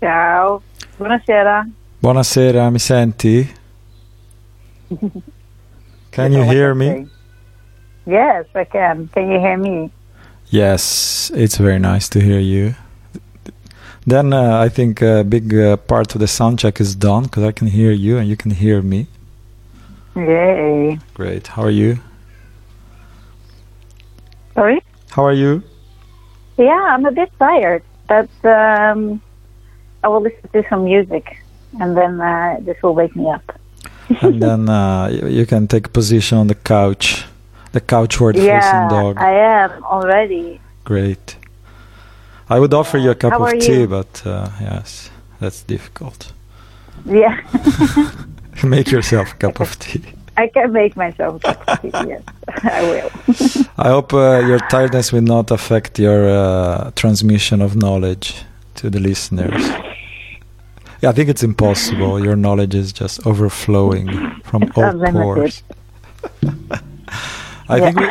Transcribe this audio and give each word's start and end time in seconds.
Ciao, 0.00 0.62
buonasera. 0.98 1.66
Buonasera, 2.00 2.70
mi 2.70 2.78
senti? 2.78 3.48
Can 6.10 6.32
you 6.32 6.42
hear 6.42 6.74
me? 6.74 7.08
Yes, 8.06 8.46
I 8.54 8.64
can. 8.64 9.08
Can 9.08 9.30
you 9.30 9.38
hear 9.38 9.56
me? 9.56 9.90
Yes, 10.48 11.30
it's 11.34 11.56
very 11.56 11.78
nice 11.78 12.08
to 12.10 12.20
hear 12.20 12.38
you. 12.38 12.74
Then 14.06 14.32
uh, 14.32 14.60
I 14.60 14.68
think 14.68 15.02
a 15.02 15.24
big 15.24 15.52
uh, 15.52 15.76
part 15.76 16.14
of 16.14 16.20
the 16.20 16.28
sound 16.28 16.58
check 16.58 16.80
is 16.80 16.94
done 16.94 17.24
because 17.24 17.42
I 17.42 17.52
can 17.52 17.66
hear 17.66 17.90
you 17.90 18.18
and 18.18 18.28
you 18.28 18.36
can 18.36 18.52
hear 18.52 18.80
me. 18.80 19.08
Yay. 20.14 20.98
Great. 21.14 21.48
How 21.48 21.62
are 21.62 21.70
you? 21.70 21.98
Sorry? 24.54 24.80
How 25.10 25.24
are 25.24 25.32
you? 25.32 25.62
Yeah, 26.56 26.94
I'm 26.94 27.04
a 27.04 27.12
bit 27.12 27.30
tired, 27.38 27.82
but 28.06 28.30
um, 28.44 29.20
I 30.06 30.08
will 30.08 30.20
listen 30.20 30.48
to 30.52 30.62
some 30.70 30.84
music 30.84 31.36
and 31.80 31.96
then 31.96 32.20
uh, 32.20 32.58
this 32.60 32.80
will 32.80 32.94
wake 32.94 33.16
me 33.16 33.28
up. 33.28 33.58
and 34.20 34.40
then 34.46 34.68
uh, 34.68 35.08
you, 35.08 35.26
you 35.38 35.46
can 35.46 35.66
take 35.66 35.86
a 35.86 35.88
position 35.88 36.38
on 36.38 36.46
the 36.46 36.54
couch, 36.54 37.24
the 37.72 37.80
couchward 37.80 38.36
yeah, 38.36 38.60
facing 38.60 38.88
dog. 38.96 39.16
I 39.18 39.32
am 39.32 39.82
already. 39.82 40.60
Great. 40.84 41.36
I 42.48 42.60
would 42.60 42.72
offer 42.72 42.98
you 42.98 43.10
a 43.10 43.16
cup 43.16 43.32
How 43.32 43.46
of 43.46 43.58
tea, 43.58 43.80
you? 43.80 43.88
but 43.88 44.22
uh, 44.24 44.48
yes, 44.60 45.10
that's 45.40 45.62
difficult. 45.64 46.32
Yeah, 47.04 47.40
Make 48.64 48.92
yourself 48.92 49.32
a 49.32 49.36
cup 49.36 49.58
of 49.58 49.76
tea. 49.84 50.04
I 50.36 50.46
can 50.46 50.72
make 50.72 50.96
myself 50.96 51.42
a 51.42 51.54
cup 51.54 51.68
of 51.68 51.82
tea. 51.82 51.90
Yes, 52.12 52.22
I 52.62 52.82
will. 52.92 53.10
I 53.76 53.88
hope 53.88 54.14
uh, 54.14 54.46
your 54.46 54.60
tiredness 54.70 55.12
will 55.12 55.28
not 55.36 55.50
affect 55.50 55.98
your 55.98 56.28
uh, 56.28 56.92
transmission 56.94 57.60
of 57.60 57.74
knowledge 57.74 58.44
to 58.76 58.90
the 58.90 59.00
listeners. 59.00 59.62
Yeah, 61.02 61.10
I 61.10 61.12
think 61.12 61.28
it's 61.28 61.42
impossible. 61.42 62.22
Your 62.24 62.36
knowledge 62.36 62.74
is 62.74 62.92
just 62.92 63.26
overflowing 63.26 64.08
from 64.44 64.62
It's 64.62 64.78
all 64.78 65.12
pores. 65.12 65.62
I 67.68 67.76
Yeah. 67.76 67.90
think 67.92 67.96
we, 68.00 68.06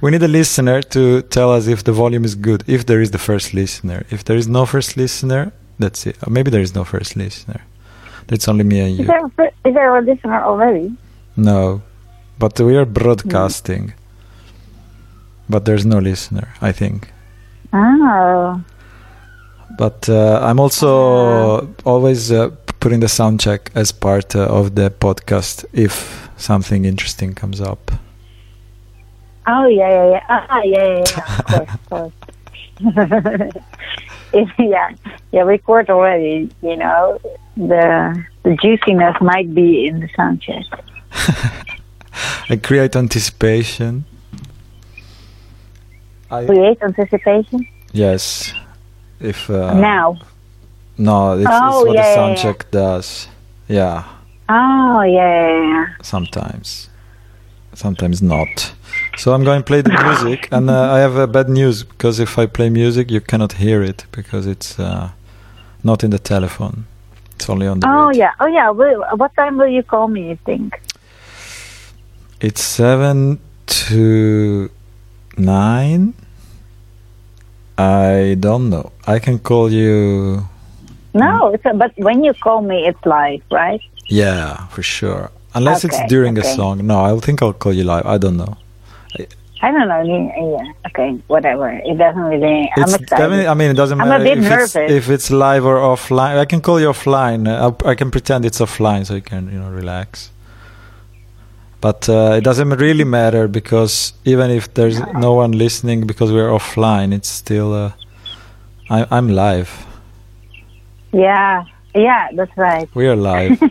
we 0.02 0.10
need 0.10 0.22
a 0.22 0.28
listener 0.28 0.82
to 0.82 1.22
tell 1.22 1.52
us 1.52 1.66
if 1.66 1.82
the 1.84 1.92
volume 1.92 2.24
is 2.24 2.34
good, 2.34 2.64
if 2.66 2.84
there 2.86 3.00
is 3.00 3.10
the 3.10 3.18
first 3.18 3.54
listener. 3.54 4.04
If 4.10 4.24
there 4.24 4.36
is 4.36 4.48
no 4.48 4.66
first 4.66 4.96
listener, 4.96 5.52
that's 5.78 6.06
it. 6.06 6.16
Or 6.26 6.30
maybe 6.30 6.50
there 6.50 6.62
is 6.62 6.74
no 6.74 6.84
first 6.84 7.14
listener. 7.16 7.60
It's 8.28 8.48
only 8.48 8.64
me 8.64 8.80
and 8.80 8.92
Is 8.92 8.98
you. 9.00 9.04
there, 9.06 9.24
a 9.26 9.68
is 9.68 9.74
there 9.74 9.96
a 9.96 10.02
listener 10.02 10.42
already? 10.42 10.96
No, 11.36 11.82
but 12.38 12.58
we 12.60 12.76
are 12.76 12.84
broadcasting. 12.84 13.88
Hmm. 13.88 13.94
But 15.48 15.64
there's 15.64 15.86
no 15.86 15.98
listener, 15.98 16.48
I 16.60 16.72
think. 16.72 17.10
Oh, 17.72 18.62
But 19.76 20.08
uh, 20.08 20.40
I'm 20.42 20.58
also 20.58 21.68
always 21.84 22.32
uh, 22.32 22.50
putting 22.80 23.00
the 23.00 23.08
sound 23.08 23.40
check 23.40 23.70
as 23.74 23.92
part 23.92 24.34
uh, 24.34 24.46
of 24.46 24.74
the 24.74 24.90
podcast 24.90 25.64
if 25.72 26.28
something 26.36 26.84
interesting 26.84 27.34
comes 27.34 27.60
up. 27.60 27.90
oh 29.46 29.66
yeah, 29.66 29.88
yeah, 29.90 30.10
yeah. 30.10 30.24
Ah, 30.28 30.62
yeah, 30.64 30.84
yeah, 30.84 31.04
yeah. 31.08 31.22
Of 31.38 31.46
course, 31.46 31.70
of 31.74 31.86
course. 31.90 32.12
yeah, 34.58 34.90
yeah. 35.32 35.42
Record 35.42 35.90
already. 35.90 36.50
You 36.62 36.76
know, 36.76 37.18
the 37.56 38.24
the 38.44 38.56
juiciness 38.62 39.16
might 39.20 39.54
be 39.54 39.86
in 39.86 40.00
the 40.00 40.08
sound 40.16 40.40
check. 40.42 40.64
I 42.50 42.56
create 42.56 42.96
anticipation. 42.96 44.04
I, 46.30 46.44
Create 46.46 46.78
anticipation. 46.82 47.66
yes. 47.92 48.52
If 49.20 49.50
uh, 49.50 49.74
now. 49.74 50.16
no, 50.96 51.36
it's, 51.38 51.46
Oh, 51.50 51.80
it's 51.80 51.86
what 51.88 51.94
yeah, 51.96 52.02
the 52.02 52.14
sound 52.14 52.36
yeah. 52.36 52.42
check 52.42 52.70
does. 52.70 53.28
Yeah, 53.68 54.04
Oh 54.48 55.02
yeah, 55.02 55.86
sometimes, 56.02 56.88
sometimes 57.74 58.22
not. 58.22 58.72
So 59.16 59.32
I'm 59.34 59.44
going 59.44 59.60
to 59.60 59.64
play 59.64 59.82
the 59.82 59.90
music, 60.04 60.48
and 60.52 60.70
uh, 60.70 60.92
I 60.92 60.98
have 61.00 61.16
uh, 61.18 61.26
bad 61.26 61.48
news 61.48 61.82
because 61.84 62.18
if 62.20 62.38
I 62.38 62.46
play 62.46 62.70
music, 62.70 63.10
you 63.10 63.20
cannot 63.20 63.52
hear 63.54 63.82
it 63.82 64.06
because 64.12 64.46
it's 64.46 64.78
uh, 64.78 65.10
not 65.82 66.02
in 66.04 66.10
the 66.10 66.18
telephone. 66.18 66.86
It's 67.34 67.48
only 67.50 67.66
on 67.66 67.80
the 67.80 67.88
Oh 67.88 68.08
radio. 68.08 68.24
yeah, 68.24 68.32
oh 68.40 68.46
yeah. 68.46 68.70
Will, 68.70 69.04
what 69.16 69.34
time 69.36 69.58
will 69.58 69.68
you 69.68 69.82
call 69.82 70.08
me? 70.08 70.28
You 70.30 70.38
think? 70.46 70.80
It's 72.40 72.62
seven 72.62 73.40
to 73.66 74.70
nine. 75.38 76.14
I 77.76 78.36
don't 78.40 78.70
know. 78.70 78.92
I 79.06 79.18
can 79.18 79.38
call 79.38 79.70
you. 79.70 80.44
No, 81.14 81.52
it's 81.54 81.64
a, 81.64 81.74
but 81.74 81.92
when 81.96 82.24
you 82.24 82.34
call 82.34 82.60
me, 82.62 82.86
it's 82.86 83.04
live, 83.06 83.42
right? 83.50 83.80
Yeah, 84.06 84.66
for 84.68 84.82
sure. 84.82 85.30
Unless 85.54 85.84
Okay, 85.84 85.96
it's 85.96 86.10
during 86.10 86.36
a 86.38 86.44
song. 86.44 86.86
No, 86.86 87.00
I 87.04 87.18
think 87.20 87.42
I'll 87.42 87.52
call 87.52 87.72
you 87.72 87.84
live. 87.84 88.06
I 88.06 88.18
don't 88.18 88.36
know. 88.36 88.56
I 89.60 89.72
don't 89.72 89.88
know. 89.88 90.02
Yeah, 90.02 90.30
yeah, 90.64 90.72
okay, 90.86 91.18
whatever. 91.26 91.68
It 91.70 91.98
doesn't 91.98 92.20
really. 92.22 92.70
I'm 92.76 92.82
It's 92.84 92.94
excited. 92.94 93.08
definitely- 93.22 93.48
I 93.48 93.54
mean, 93.54 93.70
it 93.70 93.74
doesn't 93.74 93.98
matter. 93.98 94.12
I'm 94.12 94.20
a 94.20 94.24
bit 94.24 94.38
if 94.38 94.44
it's, 94.44 94.74
nervous. 94.74 94.92
if 94.92 95.10
it's 95.10 95.30
live 95.32 95.64
or 95.64 95.76
offline. 95.78 96.38
I 96.38 96.44
can 96.44 96.60
call 96.60 96.78
you 96.80 96.86
offline. 96.90 97.48
I'll, 97.48 97.76
I 97.84 97.96
can 97.96 98.12
pretend 98.12 98.44
it's 98.44 98.60
offline 98.60 99.04
so 99.04 99.14
you 99.16 99.20
can, 99.20 99.50
you 99.52 99.58
know, 99.58 99.68
relax. 99.70 100.30
But 101.80 102.08
uh, 102.08 102.34
it 102.38 102.44
doesn't 102.44 102.70
really 102.70 103.04
matter 103.04 103.46
because 103.46 104.12
even 104.24 104.50
if 104.50 104.74
there's 104.74 105.00
no 105.14 105.34
one 105.34 105.52
listening 105.52 106.06
because 106.06 106.32
we're 106.32 106.48
offline, 106.48 107.14
it's 107.14 107.28
still. 107.28 107.72
Uh, 107.72 107.92
I, 108.90 109.06
I'm 109.10 109.28
live. 109.28 109.86
Yeah, 111.12 111.64
yeah, 111.94 112.28
that's 112.34 112.56
right. 112.56 112.88
We 112.94 113.06
are 113.06 113.16
live. 113.16 113.60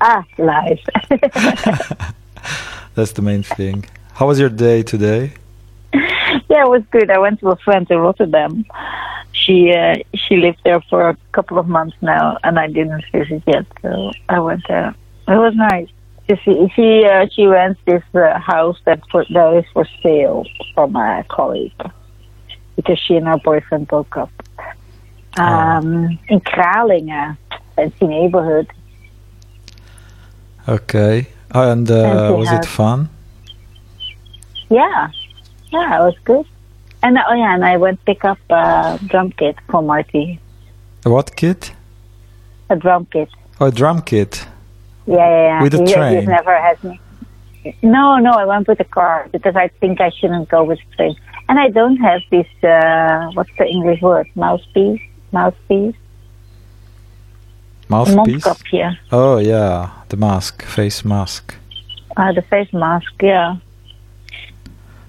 Ah, 0.00 0.24
live. 0.38 0.78
That's 2.94 3.12
the 3.12 3.22
main 3.22 3.42
thing. 3.42 3.84
How 4.14 4.26
was 4.26 4.40
your 4.40 4.48
day 4.48 4.82
today? 4.82 5.34
yeah, 5.92 6.64
it 6.64 6.68
was 6.68 6.82
good. 6.90 7.10
I 7.10 7.18
went 7.18 7.40
to 7.40 7.50
a 7.50 7.56
friend 7.56 7.86
in 7.90 7.98
Rotterdam. 7.98 8.64
She 9.32 9.72
uh, 9.72 9.96
she 10.14 10.36
lived 10.36 10.60
there 10.64 10.80
for 10.88 11.10
a 11.10 11.16
couple 11.32 11.58
of 11.58 11.68
months 11.68 11.96
now, 12.00 12.38
and 12.44 12.58
I 12.58 12.66
didn't 12.66 13.04
visit 13.12 13.42
yet. 13.46 13.66
So 13.82 14.10
I 14.28 14.40
went 14.40 14.62
there. 14.68 14.94
It 15.30 15.38
was 15.38 15.54
nice. 15.54 15.88
She 16.28 16.70
she 16.74 17.04
uh, 17.04 17.26
she 17.32 17.46
rents 17.46 17.80
this 17.84 18.02
uh, 18.14 18.38
house 18.38 18.78
that 18.84 19.00
for, 19.10 19.24
that 19.30 19.54
is 19.54 19.64
for 19.72 19.86
sale 20.02 20.44
from 20.74 20.96
a 20.96 21.24
colleague 21.28 21.80
because 22.74 22.98
she 22.98 23.14
and 23.14 23.26
her 23.28 23.38
boyfriend 23.38 23.86
broke 23.86 24.16
up. 24.16 24.32
Um, 25.38 26.18
in 26.28 26.40
Kralingen, 26.40 27.36
fancy 27.76 28.06
neighborhood. 28.08 28.68
Okay. 30.68 31.28
Oh, 31.54 31.70
and 31.70 31.88
uh, 31.88 32.34
was 32.36 32.50
it 32.50 32.66
fun? 32.66 33.08
Yeah, 34.68 35.10
yeah, 35.70 36.00
it 36.00 36.04
was 36.04 36.18
good. 36.24 36.46
And 37.04 37.18
oh 37.18 37.34
yeah, 37.34 37.54
and 37.54 37.64
I 37.64 37.76
went 37.76 38.04
pick 38.04 38.24
up 38.24 38.38
a 38.50 38.98
drum 39.06 39.30
kit 39.30 39.56
for 39.68 39.80
Marty. 39.80 40.40
A 41.04 41.10
what 41.10 41.36
kit? 41.36 41.72
A 42.68 42.74
drum 42.76 43.06
kit. 43.06 43.28
Oh, 43.60 43.66
a 43.66 43.70
drum 43.70 44.02
kit. 44.02 44.46
Yeah, 45.06 45.16
yeah, 45.16 45.42
yeah. 45.48 45.62
With 45.62 45.74
a 45.74 45.78
He- 45.84 45.92
train? 45.92 46.18
He's 46.18 46.28
never 46.28 46.56
had 46.56 46.82
me. 46.84 47.00
No, 47.82 48.16
no, 48.18 48.30
I 48.32 48.44
went 48.46 48.68
with 48.68 48.80
a 48.80 48.84
car 48.84 49.26
because 49.32 49.54
I 49.56 49.68
think 49.80 50.00
I 50.00 50.10
shouldn't 50.10 50.48
go 50.48 50.64
with 50.64 50.78
a 50.92 50.96
train. 50.96 51.14
And 51.48 51.58
I 51.58 51.68
don't 51.68 51.96
have 51.98 52.22
this. 52.30 52.46
Uh, 52.62 53.30
what's 53.34 53.50
the 53.58 53.66
English 53.66 54.00
word? 54.02 54.26
Mouthpiece. 54.34 55.00
Mouthpiece. 55.32 55.94
Mouthpiece? 57.88 58.16
Mondkapje. 58.44 58.96
Oh, 59.12 59.38
yeah. 59.38 59.90
The 60.08 60.16
mask. 60.16 60.62
Face 60.62 61.04
mask. 61.04 61.54
Uh, 62.16 62.32
the 62.32 62.42
face 62.42 62.72
mask. 62.72 63.12
Yeah. 63.22 63.56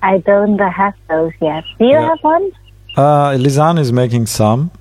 I 0.01 0.17
don't 0.19 0.57
have 0.59 0.95
those 1.09 1.33
yet. 1.41 1.63
Do 1.77 1.85
you 1.85 1.91
Yeah. 1.91 2.07
have 2.09 2.19
one? 2.23 2.51
Uh, 2.97 3.37
Lisanne 3.37 3.79
is 3.79 3.91
making 3.91 4.25
some, 4.25 4.71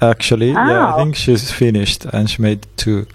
actually. 0.00 0.50
Yeah, 0.52 0.86
I 0.86 0.92
Oh. 0.92 0.96
think 0.96 1.14
she's 1.16 1.50
finished 1.52 2.06
and 2.06 2.28
she 2.30 2.40
made 2.42 2.60
two. 2.76 3.06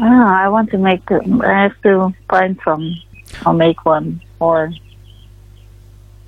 Oh, 0.00 0.26
I 0.26 0.48
want 0.48 0.70
to 0.70 0.78
make. 0.78 1.10
I 1.10 1.62
have 1.62 1.80
to 1.82 2.14
find 2.28 2.58
some. 2.64 2.94
I'll 3.44 3.52
make 3.52 3.84
one 3.84 4.20
or 4.38 4.72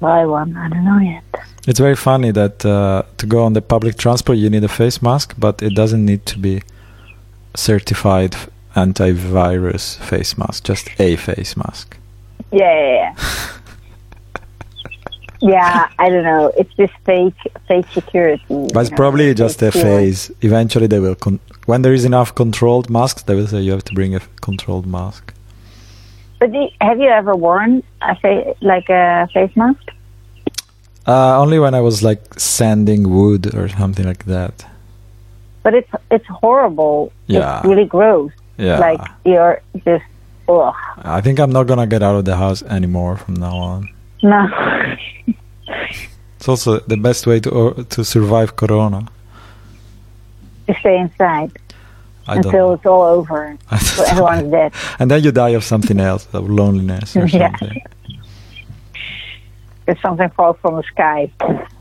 buy 0.01 0.27
one. 0.27 0.57
I 0.57 0.69
don't 0.69 0.85
know 0.85 0.99
yet. 0.99 1.25
It's 1.69 1.79
very 1.79 1.95
funny 1.95 2.31
that 2.33 2.65
uh, 2.65 3.03
to 3.19 3.27
go 3.27 3.45
on 3.45 3.53
the 3.53 3.63
public 3.63 3.97
transport 3.97 4.39
you 4.39 4.51
need 4.51 4.65
a 4.65 4.69
face 4.69 5.01
mask, 5.03 5.35
but 5.39 5.63
it 5.63 5.75
doesn't 5.75 6.05
need 6.05 6.27
to 6.27 6.39
be 6.39 6.63
certified 7.55 8.37
antivirus 8.75 9.99
face 9.99 10.37
mask, 10.39 10.65
just 10.65 10.89
a 10.99 11.17
face 11.17 11.57
mask. 11.57 11.97
Yeah, 12.51 12.75
yeah, 12.75 12.93
yeah. 12.93 13.59
yeah, 15.41 15.89
I 15.99 16.09
don't 16.09 16.25
know. 16.25 16.53
It's 16.57 16.73
just 16.75 16.93
fake, 17.05 17.35
fake 17.69 17.87
security. 17.93 18.45
But 18.49 18.81
it's 18.81 18.91
probably 18.91 19.35
just 19.35 19.63
a 19.63 19.71
phase. 19.71 20.31
Eventually, 20.41 20.87
they 20.87 20.99
will. 20.99 21.15
Con- 21.15 21.41
when 21.67 21.83
there 21.83 21.93
is 21.93 22.05
enough 22.05 22.35
controlled 22.35 22.91
masks, 22.91 23.23
they 23.23 23.35
will 23.35 23.47
say 23.47 23.61
you 23.61 23.73
have 23.73 23.85
to 23.85 23.95
bring 23.95 24.15
a 24.15 24.21
controlled 24.41 24.87
mask. 24.87 25.35
But 26.39 26.51
have 26.81 26.99
you 26.99 27.09
ever 27.09 27.37
worn 27.37 27.83
a 28.01 28.17
fa- 28.17 28.55
like 28.63 28.89
a 28.89 29.29
face 29.33 29.55
mask? 29.57 29.83
Uh, 31.07 31.39
only 31.41 31.59
when 31.59 31.75
I 31.75 31.81
was 31.81 32.03
like 32.03 32.39
sanding 32.39 33.11
wood 33.11 33.55
or 33.55 33.69
something 33.69 34.07
like 34.07 34.25
that. 34.25 34.67
But 35.63 35.75
it's 35.75 35.91
it's 36.11 36.27
horrible. 36.27 37.13
Yeah. 37.27 37.59
It's 37.59 37.67
really 37.67 37.85
gross. 37.85 38.33
Yeah. 38.57 38.79
Like 38.79 39.01
you're 39.25 39.61
just 39.85 40.05
ugh. 40.49 40.75
I 40.99 41.21
think 41.21 41.39
I'm 41.39 41.53
not 41.53 41.67
gonna 41.67 41.87
get 41.87 42.03
out 42.03 42.17
of 42.17 42.25
the 42.25 42.37
house 42.37 42.63
anymore 42.63 43.17
from 43.17 43.35
now 43.35 43.57
on. 43.57 43.89
No. 44.23 44.49
It's 46.37 46.49
also 46.49 46.81
the 46.81 46.97
best 46.97 47.27
way 47.27 47.41
to 47.41 47.51
uh, 47.51 47.83
to 47.91 48.05
survive 48.05 48.57
Corona. 48.57 49.07
To 50.73 50.81
stay 50.81 50.99
inside 50.99 51.51
until 52.27 52.53
know. 52.69 52.73
it's 52.75 52.87
all 52.87 53.03
over. 53.03 53.57
So 53.81 54.05
everyone's 54.05 54.51
dead. 54.51 54.73
and 54.99 55.11
then 55.11 55.23
you 55.25 55.33
die 55.33 55.51
of 55.51 55.65
something 55.65 55.99
else, 56.01 56.27
of 56.33 56.49
loneliness 56.49 57.17
or 57.17 57.27
Yeah. 57.41 57.57
something. 57.59 57.83
If 59.87 60.01
something 60.01 60.31
falls 60.31 60.57
from 60.63 60.77
the 60.77 60.83
sky 60.85 61.31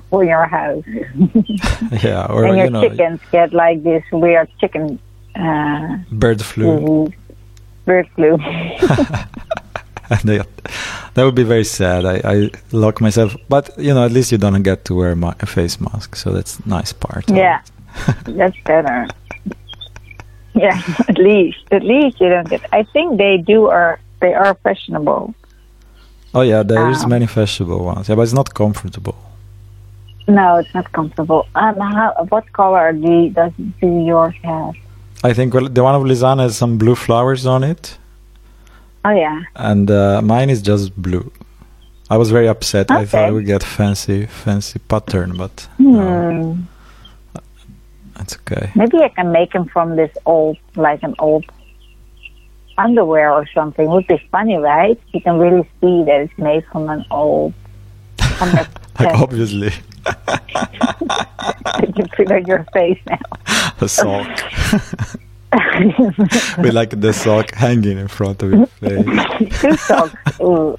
for 0.09 0.23
your 0.23 0.45
house. 0.47 0.83
Yeah, 2.03 2.25
or 2.29 2.45
and 2.45 2.57
your 2.57 2.65
you 2.65 2.71
know, 2.71 2.81
chickens 2.81 3.19
get 3.31 3.53
like 3.53 3.83
this 3.83 4.03
weird 4.11 4.49
chicken 4.59 4.99
uh, 5.35 5.97
bird 6.11 6.41
flu. 6.41 6.79
disease. 6.79 7.19
Bird 7.85 8.07
flu. 8.15 8.37
they, 10.23 10.37
that 11.13 11.23
would 11.23 11.35
be 11.35 11.43
very 11.43 11.63
sad. 11.63 12.05
I, 12.05 12.21
I 12.23 12.49
lock 12.71 13.01
myself, 13.01 13.35
but 13.47 13.69
you 13.77 13.93
know, 13.93 14.03
at 14.05 14.11
least 14.11 14.31
you 14.31 14.37
don't 14.37 14.61
get 14.63 14.85
to 14.85 14.95
wear 14.95 15.11
a 15.11 15.45
face 15.45 15.79
mask, 15.79 16.15
so 16.15 16.31
that's 16.31 16.65
nice 16.65 16.93
part. 16.93 17.29
Yeah. 17.29 17.59
it. 17.59 17.71
That's 18.25 18.57
better. 18.65 19.07
Yeah, 20.55 20.81
at 21.07 21.17
least. 21.17 21.59
At 21.71 21.83
least 21.83 22.19
you 22.19 22.29
don't 22.29 22.49
get 22.49 22.61
I 22.73 22.83
think 22.83 23.17
they 23.17 23.37
do 23.37 23.65
are 23.67 23.99
they 24.21 24.33
are 24.33 24.55
fashionable. 24.63 25.33
Oh 26.33 26.41
yeah, 26.41 26.63
there 26.63 26.89
is 26.89 27.03
Um, 27.03 27.09
many 27.09 27.27
fashionable 27.27 27.83
ones. 27.83 28.09
Yeah, 28.09 28.15
but 28.15 28.23
it's 28.23 28.33
not 28.33 28.53
comfortable. 28.53 29.15
No, 30.27 30.57
it's 30.57 30.73
not 30.75 30.91
comfortable. 30.91 31.47
Um, 31.55 31.75
how, 31.79 32.13
what 32.29 32.45
color 32.53 32.93
do 32.93 33.29
does 33.29 33.51
do 33.81 33.87
yours 34.05 34.35
have? 34.43 34.75
I 35.23 35.33
think 35.33 35.53
well, 35.53 35.67
the 35.67 35.81
one 35.83 35.95
of 35.95 36.03
Lisanne 36.03 36.39
has 36.39 36.55
some 36.55 36.77
blue 36.77 36.95
flowers 36.95 37.45
on 37.45 37.63
it, 37.63 37.97
Oh 39.03 39.09
yeah. 39.11 39.41
and 39.55 39.89
uh, 39.89 40.21
mine 40.21 40.49
is 40.49 40.61
just 40.61 40.95
blue. 41.01 41.31
I 42.11 42.17
was 42.17 42.29
very 42.31 42.47
upset. 42.47 42.89
I 42.91 43.05
thought 43.05 43.19
Okay. 43.19 43.25
I 43.27 43.31
would 43.31 43.45
get 43.45 43.63
fancy, 43.63 44.25
fancy 44.27 44.79
pattern, 44.79 45.35
but 45.37 45.67
no, 45.79 46.57
It's 48.19 48.35
okay. 48.37 48.71
Maybe 48.75 48.97
I 48.99 49.09
can 49.09 49.31
make 49.31 49.53
them 49.53 49.67
from 49.67 49.95
this 49.95 50.15
old, 50.25 50.57
like 50.75 51.03
an 51.03 51.15
old 51.19 51.45
underwear 52.77 53.31
or 53.31 53.47
something. 53.53 53.89
Would 53.89 54.07
be 54.07 54.21
funny, 54.31 54.57
right? 54.57 54.99
You 55.13 55.21
can 55.21 55.37
really 55.37 55.63
see 55.81 56.03
that 56.05 56.21
it's 56.21 56.37
made 56.37 56.65
from 56.71 56.89
an 56.89 57.05
old. 57.11 57.53
Like 58.99 59.15
obviously, 59.15 59.71
you 61.95 62.03
put 62.17 62.31
on 62.33 62.45
your 62.45 62.65
face 62.73 62.99
now. 63.07 63.17
a 63.79 63.87
sock 63.87 64.27
with 66.57 66.73
like 66.73 66.99
the 66.99 67.13
sock 67.13 67.53
hanging 67.53 67.97
in 67.97 68.09
front 68.09 68.43
of 68.43 68.51
your 68.51 68.65
face. 68.65 69.61
Two 69.61 69.77
socks. 69.77 70.39
Ooh. 70.41 70.77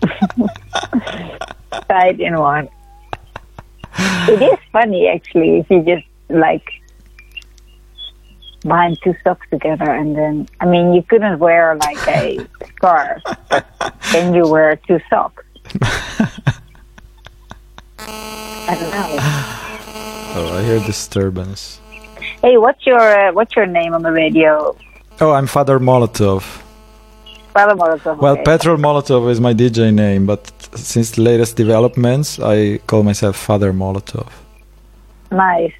Tied 1.88 2.20
in 2.20 2.38
one. 2.38 2.68
It 3.98 4.42
is 4.42 4.58
funny 4.70 5.08
actually 5.08 5.60
if 5.60 5.70
you 5.70 5.82
just 5.82 6.06
like 6.28 6.79
bind 8.64 9.00
two 9.02 9.14
socks 9.24 9.46
together 9.50 9.90
and 9.90 10.16
then 10.16 10.48
I 10.60 10.66
mean 10.66 10.92
you 10.92 11.02
couldn't 11.02 11.38
wear 11.38 11.76
like 11.76 12.08
a 12.08 12.46
scarf, 12.76 13.22
but 13.48 13.66
then 14.12 14.34
you 14.34 14.48
wear 14.48 14.76
two 14.76 15.00
socks. 15.08 15.44
I 17.98 18.76
don't 18.78 18.90
know. 18.90 19.56
Oh, 20.32 20.58
I 20.58 20.62
hear 20.62 20.78
disturbance. 20.80 21.80
Hey, 22.40 22.56
what's 22.56 22.86
your 22.86 23.00
uh, 23.00 23.32
what's 23.32 23.56
your 23.56 23.66
name 23.66 23.94
on 23.94 24.02
the 24.02 24.12
radio? 24.12 24.76
Oh, 25.20 25.32
I'm 25.32 25.46
Father 25.46 25.78
Molotov. 25.78 26.42
Father 27.52 27.74
Molotov. 27.74 28.18
Well, 28.18 28.34
okay. 28.34 28.44
Petrol 28.44 28.76
Molotov 28.76 29.28
is 29.30 29.40
my 29.40 29.52
DJ 29.52 29.92
name, 29.92 30.24
but 30.24 30.52
since 30.76 31.10
the 31.10 31.22
latest 31.22 31.56
developments, 31.56 32.38
I 32.38 32.78
call 32.86 33.02
myself 33.02 33.36
Father 33.36 33.72
Molotov. 33.72 34.30
Nice. 35.32 35.72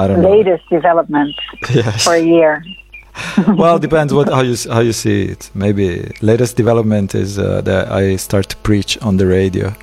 I 0.00 0.06
don't 0.08 0.22
know. 0.22 0.30
Latest 0.30 0.64
development 0.70 1.34
Yes. 1.74 2.04
for 2.04 2.14
a 2.14 2.24
year. 2.36 2.64
well, 3.62 3.78
depends 3.78 4.12
what 4.14 4.28
how 4.28 4.42
you 4.42 4.56
how 4.74 4.80
you 4.80 4.92
see 4.92 5.24
it. 5.32 5.50
Maybe 5.54 6.10
latest 6.22 6.56
development 6.56 7.14
is 7.14 7.38
uh, 7.38 7.60
that 7.62 7.90
I 7.92 8.16
start 8.16 8.48
to 8.48 8.56
preach 8.68 8.92
on 9.02 9.16
the 9.16 9.26
radio. 9.26 9.74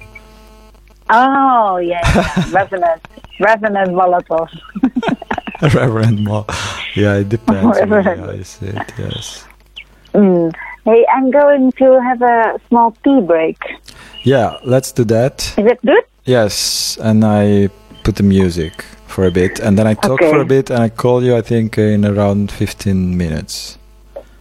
Oh 1.10 1.78
yeah, 1.78 2.02
yeah. 2.16 2.52
resonant, 2.60 3.02
resonant 3.40 3.90
Molotov. 4.00 4.50
Reverend 5.74 6.24
Mo. 6.24 6.46
Yeah, 6.96 7.16
it 7.22 7.30
depends 7.30 7.78
Reverend. 7.80 8.20
how 8.22 8.32
you 8.32 8.44
see 8.44 8.68
it. 8.68 8.94
Yes. 8.98 9.46
Mm. 10.14 10.54
Hey, 10.86 11.06
I'm 11.14 11.32
going 11.32 11.72
to 11.74 12.00
have 12.02 12.22
a 12.22 12.60
small 12.70 12.92
tea 13.04 13.22
break. 13.22 13.58
Yeah, 14.24 14.58
let's 14.64 14.92
do 14.92 15.04
that. 15.06 15.54
Is 15.58 15.66
it 15.74 15.80
good? 15.86 16.04
Yes, 16.26 16.98
and 17.02 17.24
I 17.26 17.70
put 18.04 18.16
the 18.16 18.24
music 18.24 18.86
for 19.18 19.26
a 19.26 19.32
bit, 19.32 19.60
and 19.60 19.80
then 19.80 19.88
I 19.88 19.96
talk 19.96 20.22
Okay. 20.22 20.30
for 20.30 20.42
a 20.42 20.46
bit, 20.46 20.70
and 20.70 20.80
I 20.84 20.90
call 20.90 21.24
you. 21.24 21.36
I 21.36 21.42
think 21.42 21.76
uh, 21.80 21.82
in 21.96 22.06
around 22.06 22.52
fifteen 22.52 23.18
minutes. 23.18 23.80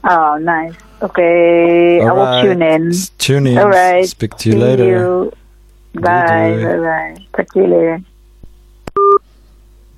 Oh, 0.05 0.37
nice. 0.37 0.75
Okay, 1.01 2.03
I 2.03 2.13
will 2.13 2.21
Alright. 2.21 2.45
tune 2.45 2.61
in. 2.63 2.93
Tune 3.17 3.47
in. 3.47 3.57
All 3.57 3.71
right. 3.71 4.07
Speak 4.07 4.37
to 4.37 4.51
you 4.51 4.57
See 4.57 4.61
later. 4.67 4.85
you. 4.85 5.33
Bye. 5.95 6.03
Bye. 6.03 6.65
Bye. 6.65 6.81
Bye. 6.89 7.17
Talk 7.35 7.49
to 7.55 7.59
you 7.61 7.69
later. 7.75 7.97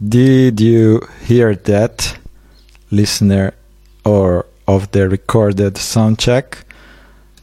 Did 0.00 0.60
you 0.60 1.02
hear 1.26 1.56
that, 1.56 2.16
listener, 2.92 3.54
or 4.04 4.46
of 4.69 4.92
the 4.92 5.08
recorded 5.08 5.76
sound 5.76 6.20
check? 6.20 6.64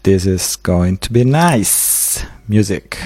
This 0.03 0.25
is 0.25 0.55
going 0.55 0.99
to 1.03 1.11
be 1.11 1.25
nice 1.25 2.23
music. 2.47 2.97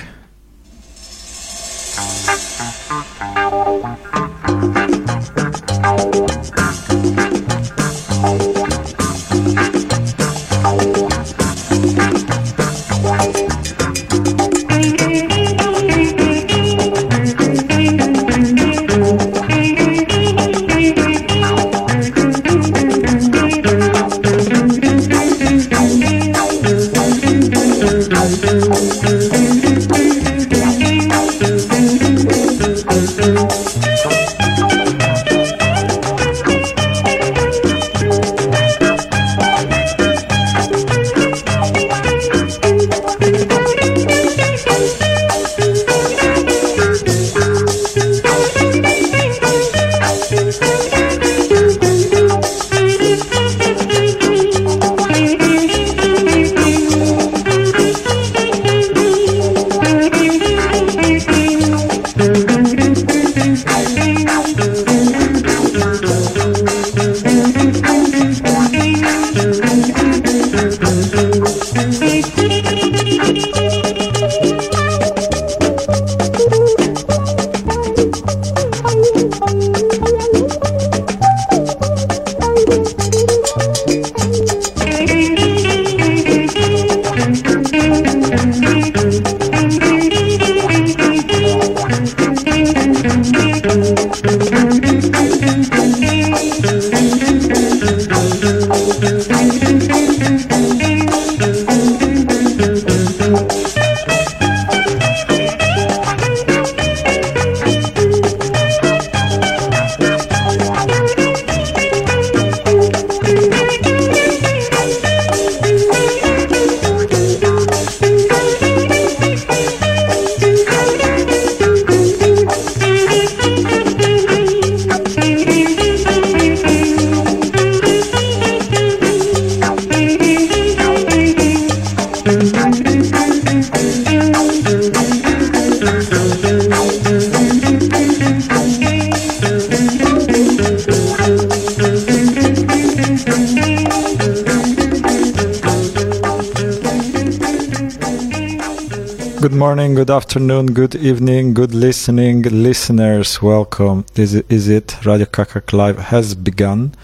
Good 150.09 150.15
afternoon, 150.15 150.65
good 150.73 150.95
evening, 150.95 151.53
good 151.53 151.75
listening, 151.75 152.41
listeners. 152.41 153.43
Welcome. 153.43 154.05
This 154.15 154.33
is 154.33 154.67
it. 154.67 155.05
Radio 155.05 155.27
Kak 155.27 155.49
Kak 155.49 155.71
Live 155.71 155.99
has 155.99 156.33
begun, 156.33 156.95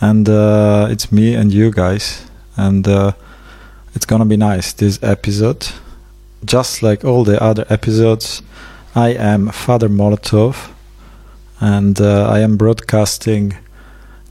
and 0.00 0.26
uh, 0.26 0.88
it's 0.90 1.12
me 1.12 1.34
and 1.34 1.52
you 1.52 1.70
guys, 1.70 2.24
and 2.56 2.88
uh, 2.88 3.12
it's 3.94 4.06
gonna 4.06 4.24
be 4.24 4.38
nice. 4.38 4.72
This 4.72 4.98
episode, 5.02 5.68
just 6.46 6.82
like 6.82 7.04
all 7.04 7.24
the 7.24 7.38
other 7.42 7.66
episodes, 7.68 8.40
I 8.94 9.08
am 9.10 9.50
Father 9.50 9.90
Molotov, 9.90 10.70
and 11.60 12.00
uh, 12.00 12.26
I 12.26 12.38
am 12.38 12.56
broadcasting 12.56 13.52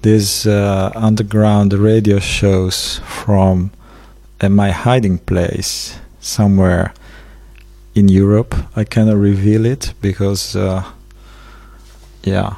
these 0.01 0.48
uh, 0.48 0.91
underground 0.96 1.74
radio 1.74 2.17
shows 2.17 3.01
from 3.05 3.70
uh, 4.41 4.50
my 4.50 4.72
hiding 4.72 5.20
place 5.20 6.00
somewhere 6.20 6.91
in 7.95 8.09
Europe. 8.09 8.53
I 8.75 8.83
cannot 8.83 9.15
reveal 9.15 9.65
it 9.65 9.93
because, 10.01 10.55
uh, 10.55 10.83
yeah, 12.23 12.55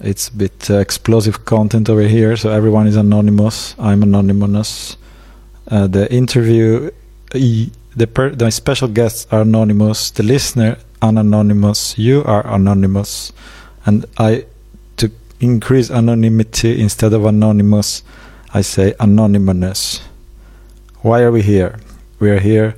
it's 0.00 0.28
a 0.28 0.32
bit 0.32 0.70
uh, 0.70 0.78
explosive 0.78 1.44
content 1.46 1.88
over 1.88 2.02
here. 2.02 2.36
So 2.36 2.50
everyone 2.50 2.86
is 2.86 2.96
anonymous. 2.96 3.74
I'm 3.78 4.02
anonymous. 4.02 4.96
Uh, 5.68 5.86
the 5.86 6.12
interview, 6.12 6.90
the 7.32 8.06
per- 8.06 8.34
the 8.34 8.50
special 8.50 8.88
guests 8.88 9.26
are 9.32 9.40
anonymous. 9.40 10.10
The 10.10 10.22
listener 10.22 10.76
anonymous. 11.00 11.98
You 11.98 12.22
are 12.24 12.46
anonymous, 12.46 13.32
and 13.86 14.04
I 14.18 14.44
to 14.98 15.10
increase 15.40 15.90
anonymity 15.90 16.80
instead 16.80 17.14
of 17.14 17.24
anonymous. 17.24 18.02
I 18.52 18.60
say 18.60 18.94
anonymous. 19.00 20.00
Why 21.00 21.22
are 21.22 21.32
we 21.32 21.42
here? 21.42 21.78
We 22.20 22.30
are 22.30 22.40
here 22.40 22.76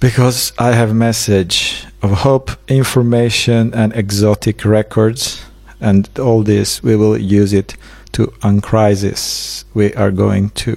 because 0.00 0.52
I 0.58 0.72
have 0.72 0.90
a 0.90 0.94
message 0.94 1.84
of 2.02 2.10
hope, 2.10 2.50
information, 2.68 3.72
and 3.74 3.94
exotic 3.94 4.64
records, 4.64 5.44
and 5.80 6.08
all 6.18 6.42
this 6.42 6.82
we 6.82 6.96
will 6.96 7.16
use 7.16 7.52
it 7.52 7.76
to 8.12 8.26
uncrisis. 8.42 9.64
We 9.74 9.94
are 9.94 10.10
going 10.10 10.50
to 10.50 10.76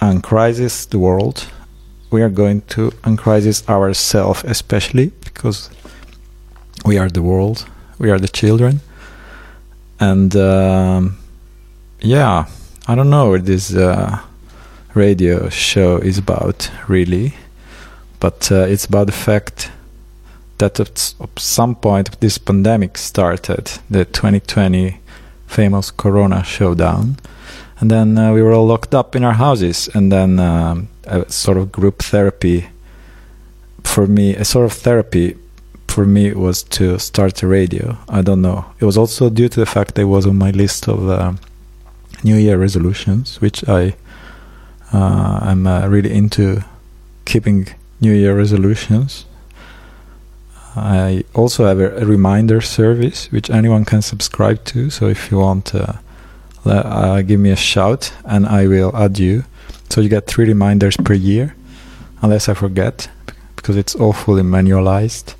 uncrisis 0.00 0.88
the 0.88 0.98
world. 0.98 1.48
We 2.10 2.22
are 2.22 2.30
going 2.30 2.62
to 2.68 2.90
uncrisis 3.02 3.68
ourselves, 3.68 4.44
especially 4.44 5.12
because 5.24 5.70
we 6.84 6.96
are 6.96 7.08
the 7.08 7.22
world, 7.22 7.66
we 7.98 8.10
are 8.10 8.18
the 8.18 8.28
children, 8.28 8.80
and 10.00 10.34
um, 10.36 11.18
yeah, 12.00 12.46
I 12.86 12.94
don't 12.94 13.10
know 13.10 13.30
what 13.30 13.44
this 13.44 13.74
uh, 13.74 14.20
radio 14.94 15.48
show 15.48 15.98
is 15.98 16.18
about 16.18 16.70
really 16.86 17.34
but 18.20 18.50
uh, 18.50 18.66
it's 18.66 18.86
about 18.86 19.06
the 19.06 19.12
fact 19.12 19.70
that 20.58 20.80
at 20.80 21.14
some 21.36 21.74
point 21.74 22.20
this 22.20 22.38
pandemic 22.38 22.98
started, 22.98 23.72
the 23.88 24.04
2020 24.04 25.00
famous 25.46 25.90
Corona 25.90 26.42
showdown, 26.44 27.16
and 27.80 27.90
then 27.90 28.18
uh, 28.18 28.32
we 28.32 28.42
were 28.42 28.52
all 28.52 28.66
locked 28.66 28.94
up 28.94 29.14
in 29.14 29.24
our 29.24 29.34
houses, 29.34 29.88
and 29.94 30.10
then 30.10 30.38
um, 30.40 30.88
a 31.04 31.30
sort 31.30 31.56
of 31.56 31.70
group 31.70 32.02
therapy 32.02 32.68
for 33.84 34.06
me, 34.06 34.34
a 34.34 34.44
sort 34.44 34.66
of 34.66 34.72
therapy 34.72 35.36
for 35.86 36.04
me 36.04 36.32
was 36.32 36.62
to 36.62 36.98
start 36.98 37.42
a 37.42 37.46
radio. 37.46 37.96
I 38.08 38.22
don't 38.22 38.42
know. 38.42 38.64
It 38.80 38.84
was 38.84 38.98
also 38.98 39.30
due 39.30 39.48
to 39.48 39.60
the 39.60 39.66
fact 39.66 39.94
that 39.94 40.02
it 40.02 40.04
was 40.04 40.26
on 40.26 40.36
my 40.36 40.50
list 40.50 40.88
of 40.88 41.08
uh, 41.08 41.32
New 42.22 42.36
Year 42.36 42.58
resolutions, 42.58 43.40
which 43.40 43.66
I 43.68 43.94
uh, 44.92 45.40
am 45.42 45.66
uh, 45.66 45.86
really 45.88 46.12
into 46.12 46.62
keeping 47.24 47.68
New 48.00 48.12
Year 48.12 48.36
resolutions. 48.36 49.24
I 50.76 51.24
also 51.34 51.66
have 51.66 51.80
a, 51.80 51.96
a, 51.96 52.04
reminder 52.04 52.60
service 52.60 53.32
which 53.32 53.50
anyone 53.50 53.84
can 53.84 54.02
subscribe 54.02 54.64
to. 54.66 54.90
So 54.90 55.08
if 55.08 55.30
you 55.30 55.38
want, 55.38 55.74
uh, 55.74 55.94
uh, 56.64 57.22
give 57.22 57.40
me 57.40 57.50
a 57.50 57.56
shout 57.56 58.12
and 58.24 58.46
I 58.46 58.68
will 58.68 58.94
add 58.96 59.18
you. 59.18 59.44
So 59.88 60.00
you 60.00 60.08
get 60.08 60.26
three 60.26 60.46
reminders 60.46 60.96
per 60.96 61.14
year, 61.14 61.56
unless 62.22 62.48
I 62.48 62.54
forget, 62.54 63.08
because 63.56 63.76
it's 63.76 63.94
all 63.94 64.12
fully 64.12 64.42
manualized. 64.42 65.34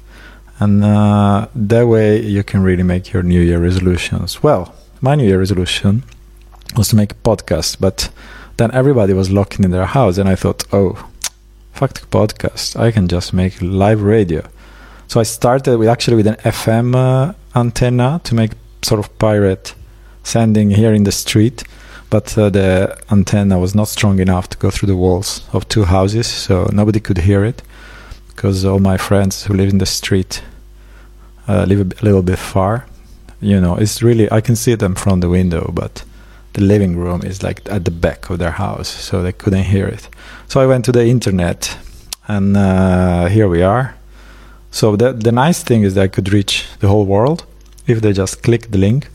And 0.59 0.83
uh, 0.85 1.47
that 1.55 1.87
way 1.87 2.21
you 2.21 2.43
can 2.43 2.63
really 2.63 2.83
make 2.83 3.13
your 3.13 3.23
New 3.23 3.41
Year 3.41 3.61
resolutions. 3.61 4.43
Well, 4.43 4.75
my 5.01 5.15
New 5.15 5.25
Year 5.25 5.39
resolution 5.39 6.03
was 6.77 6.89
to 6.89 6.97
make 6.97 7.13
a 7.13 7.17
podcast, 7.17 7.77
but 7.79 8.11
then 8.57 8.73
everybody 8.73 9.13
was 9.13 9.31
locked 9.31 9.61
in 9.61 9.71
their 9.71 9.87
house, 9.87 10.19
and 10.19 10.29
I 10.29 10.35
thought, 10.35 10.65
oh, 10.73 11.09
Fuck 11.79 12.11
podcast. 12.11 12.75
I 12.75 12.91
can 12.91 13.07
just 13.07 13.33
make 13.33 13.63
live 13.63 14.03
radio. 14.03 14.43
So 15.07 15.21
I 15.21 15.23
started 15.23 15.79
with 15.79 15.89
actually 15.89 16.17
with 16.17 16.27
an 16.27 16.35
FM 16.35 16.97
uh, 16.97 17.35
antenna 17.55 18.21
to 18.25 18.35
make 18.35 18.51
sort 18.83 18.99
of 18.99 19.17
pirate 19.21 19.77
sending 20.25 20.71
here 20.71 20.93
in 20.93 21.05
the 21.05 21.13
street, 21.13 21.63
but 22.11 22.37
uh, 22.37 22.51
the 22.51 22.99
antenna 23.13 23.61
was 23.61 23.77
not 23.77 23.87
strong 23.87 24.19
enough 24.19 24.49
to 24.49 24.59
go 24.59 24.73
through 24.73 24.89
the 24.89 24.97
walls 24.97 25.47
of 25.53 25.69
two 25.69 25.85
houses, 25.85 26.27
so 26.27 26.69
nobody 26.73 26.99
could 26.99 27.19
hear 27.19 27.45
it 27.45 27.63
because 28.27 28.65
all 28.65 28.81
my 28.81 28.97
friends 28.97 29.45
who 29.45 29.55
live 29.55 29.69
in 29.69 29.79
the 29.79 29.87
street 29.87 30.43
uh, 31.47 31.65
live 31.69 31.81
a, 31.81 32.05
little 32.05 32.23
bit 32.23 32.41
far. 32.41 32.87
You 33.41 33.61
know, 33.61 33.77
it's 33.77 34.03
really 34.03 34.29
I 34.33 34.41
can 34.41 34.57
see 34.57 34.75
them 34.75 34.97
from 34.97 35.21
the 35.21 35.29
window, 35.29 35.71
but 35.73 36.03
the 36.53 36.63
living 36.63 36.97
room 36.97 37.23
is 37.23 37.43
like 37.43 37.61
at 37.71 37.85
the 37.85 37.91
back 37.91 38.31
of 38.31 38.39
their 38.39 38.53
house, 38.53 38.89
so 38.89 39.23
they 39.23 39.33
couldn't 39.33 39.65
hear 39.65 39.87
it. 39.87 40.09
So 40.47 40.61
I 40.61 40.67
went 40.67 40.85
to 40.87 40.93
the 40.93 41.07
internet, 41.07 41.77
and 42.27 42.57
uh, 42.57 43.27
here 43.27 43.49
we 43.49 43.63
are. 43.63 43.95
So 44.71 44.97
the 44.97 45.13
the 45.13 45.33
nice 45.33 45.63
thing 45.63 45.85
is 45.85 45.95
that 45.95 46.03
I 46.03 46.09
could 46.09 46.33
reach 46.33 46.67
the 46.81 46.89
whole 46.89 47.07
world 47.07 47.45
if 47.87 48.01
they 48.01 48.13
just 48.13 48.43
click 48.43 48.71
the 48.71 48.79
link. 48.79 49.09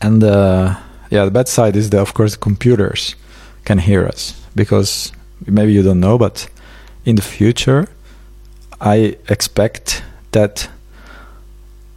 And 0.00 0.22
uh, 0.22 0.76
yeah, 1.10 1.24
the 1.24 1.30
bad 1.30 1.48
side 1.48 1.76
is 1.76 1.90
that 1.90 2.00
of 2.00 2.14
course 2.14 2.36
computers 2.36 3.16
can 3.64 3.78
hear 3.78 4.06
us 4.06 4.34
because 4.54 5.12
maybe 5.46 5.72
you 5.72 5.82
don't 5.82 6.00
know, 6.00 6.18
but 6.18 6.48
in 7.04 7.16
the 7.16 7.22
future, 7.22 7.88
I 8.80 9.16
expect 9.28 10.02
that 10.32 10.68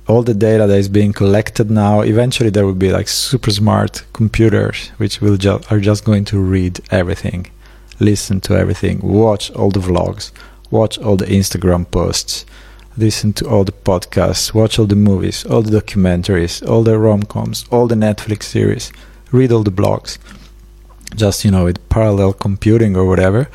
all 0.08 0.24
the 0.24 0.34
data 0.34 0.66
that 0.68 0.78
is 0.78 0.90
being 0.90 1.14
collected 1.14 1.70
now 1.70 2.02
eventually 2.02 2.50
there 2.50 2.66
will 2.66 2.74
be 2.74 2.92
like 2.92 3.08
super 3.08 3.52
smart 3.52 4.04
computers 4.14 4.90
which 4.98 5.22
will 5.22 5.38
ju- 5.38 5.60
are 5.70 5.80
just 5.80 6.06
going 6.06 6.26
to 6.26 6.40
read 6.40 6.80
everything 6.92 7.50
listen 8.00 8.40
to 8.40 8.56
everything 8.56 9.00
watch 9.02 9.52
all 9.52 9.70
the 9.70 9.80
vlogs 9.80 10.32
watch 10.72 10.98
all 11.00 11.18
the 11.18 11.26
instagram 11.26 11.90
posts 11.92 12.46
listen 12.98 13.32
to 13.34 13.48
all 13.48 13.64
the 13.64 13.72
podcasts 13.72 14.54
watch 14.54 14.80
all 14.80 14.86
the 14.86 14.96
movies 14.96 15.46
all 15.46 15.62
the 15.62 15.82
documentaries 15.82 16.68
all 16.68 16.84
the 16.84 16.98
rom-coms 16.98 17.66
all 17.72 17.88
the 17.88 17.96
netflix 17.96 18.44
series 18.44 18.92
read 19.32 19.52
all 19.52 19.64
the 19.64 19.72
blogs 19.72 20.18
just 21.16 21.46
you 21.46 21.52
know 21.52 21.66
with 21.66 21.88
parallel 21.90 22.34
computing 22.34 22.96
or 22.96 23.06
whatever. 23.06 23.50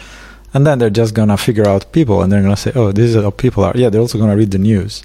And 0.54 0.66
then 0.66 0.78
they're 0.78 0.90
just 0.90 1.14
gonna 1.14 1.36
figure 1.36 1.66
out 1.66 1.92
people 1.92 2.22
and 2.22 2.30
they're 2.30 2.42
gonna 2.42 2.56
say 2.56 2.72
oh 2.74 2.92
this 2.92 3.14
is 3.14 3.22
how 3.22 3.30
people 3.30 3.64
are. 3.64 3.72
Yeah 3.74 3.88
they're 3.88 4.00
also 4.00 4.18
gonna 4.18 4.36
read 4.36 4.50
the 4.50 4.58
news 4.58 5.02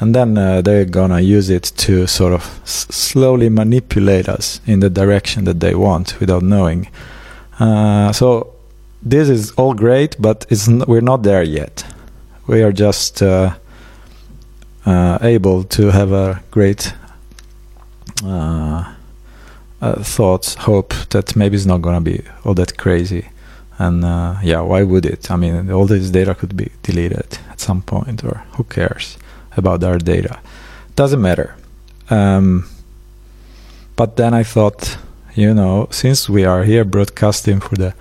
and 0.00 0.14
then 0.14 0.38
uh, 0.38 0.62
they're 0.62 0.86
gonna 0.86 1.20
use 1.20 1.50
it 1.50 1.72
to 1.76 2.06
sort 2.06 2.32
of 2.32 2.60
s- 2.62 2.86
slowly 2.90 3.50
manipulate 3.50 4.28
us 4.28 4.60
in 4.66 4.80
the 4.80 4.88
direction 4.88 5.44
that 5.44 5.60
they 5.60 5.74
want 5.74 6.18
without 6.20 6.42
knowing. 6.42 6.88
Uh, 7.58 8.10
so 8.10 8.54
this 9.02 9.28
is 9.28 9.52
all 9.52 9.74
great, 9.74 10.16
but 10.18 10.46
n- 10.50 10.84
we're 10.88 11.02
not 11.02 11.22
there 11.22 11.42
yet. 11.42 11.84
We 12.46 12.62
are 12.62 12.72
just 12.72 13.22
uh, 13.22 13.54
uh 14.86 15.18
able 15.20 15.64
to 15.64 15.90
have 15.90 16.12
a 16.12 16.42
great 16.50 16.94
uh, 18.24 18.94
uh, 19.82 20.02
thoughts, 20.02 20.54
hope 20.54 20.94
that 21.10 21.36
maybe 21.36 21.56
it's 21.56 21.66
not 21.66 21.82
gonna 21.82 22.00
be 22.00 22.22
all 22.44 22.54
that 22.54 22.78
crazy. 22.78 23.28
And 23.78 24.02
yeah, 24.42 24.60
why 24.60 24.82
would 24.82 25.06
it? 25.06 25.30
I 25.30 25.36
mean, 25.36 25.70
all 25.70 25.86
this 25.86 26.10
data 26.10 26.34
could 26.34 26.54
be 26.54 26.70
deleted 26.82 27.38
at 27.50 27.60
some 27.60 27.80
point, 27.82 28.24
or 28.24 28.42
who 28.56 28.64
cares? 28.64 29.16
About 29.56 29.82
our 29.84 29.98
data. 29.98 30.38
Doesn't 30.96 31.20
matter. 31.20 31.56
Um, 32.08 32.68
but 33.96 34.16
then 34.16 34.34
I 34.34 34.42
thought, 34.42 34.96
you 35.34 35.54
know, 35.54 35.88
since 35.90 36.28
we 36.28 36.44
are 36.44 36.64
here 36.64 36.84
broadcasting 36.84 37.60
for 37.60 37.76
the 37.76 37.94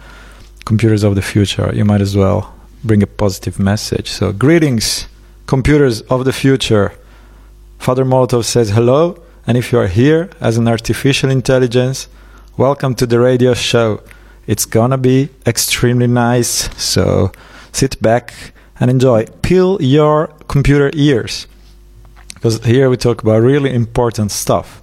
computers 0.65 1.03
of 1.03 1.15
the 1.15 1.21
future, 1.21 1.71
you 1.73 1.85
might 1.85 2.01
as 2.01 2.15
well 2.15 2.53
bring 2.83 3.03
a 3.03 3.07
positive 3.07 3.59
message. 3.59 4.09
So, 4.09 4.31
greetings, 4.31 5.07
computers 5.45 6.01
of 6.01 6.25
the 6.25 6.33
future. 6.33 6.93
Father 7.77 8.05
Molotov 8.05 8.45
says 8.45 8.69
hello, 8.71 9.21
and 9.47 9.57
if 9.57 9.71
you 9.71 9.79
are 9.79 9.87
here 9.87 10.29
as 10.39 10.57
an 10.57 10.67
artificial 10.67 11.29
intelligence, 11.29 12.07
welcome 12.57 12.93
to 12.95 13.05
the 13.05 13.19
radio 13.19 13.53
show. 13.53 14.01
It's 14.47 14.65
gonna 14.65 14.97
be 14.97 15.29
extremely 15.45 16.07
nice, 16.07 16.69
so 16.81 17.31
sit 17.71 18.01
back 18.01 18.53
and 18.79 18.89
enjoy. 18.89 19.25
Peel 19.41 19.81
your 19.81 20.27
computer 20.47 20.91
ears 20.93 21.47
because 22.39 22.63
here 22.63 22.89
we 22.89 22.95
talk 22.95 23.21
about 23.21 23.41
really 23.41 23.73
important 23.73 24.31
stuff. 24.31 24.81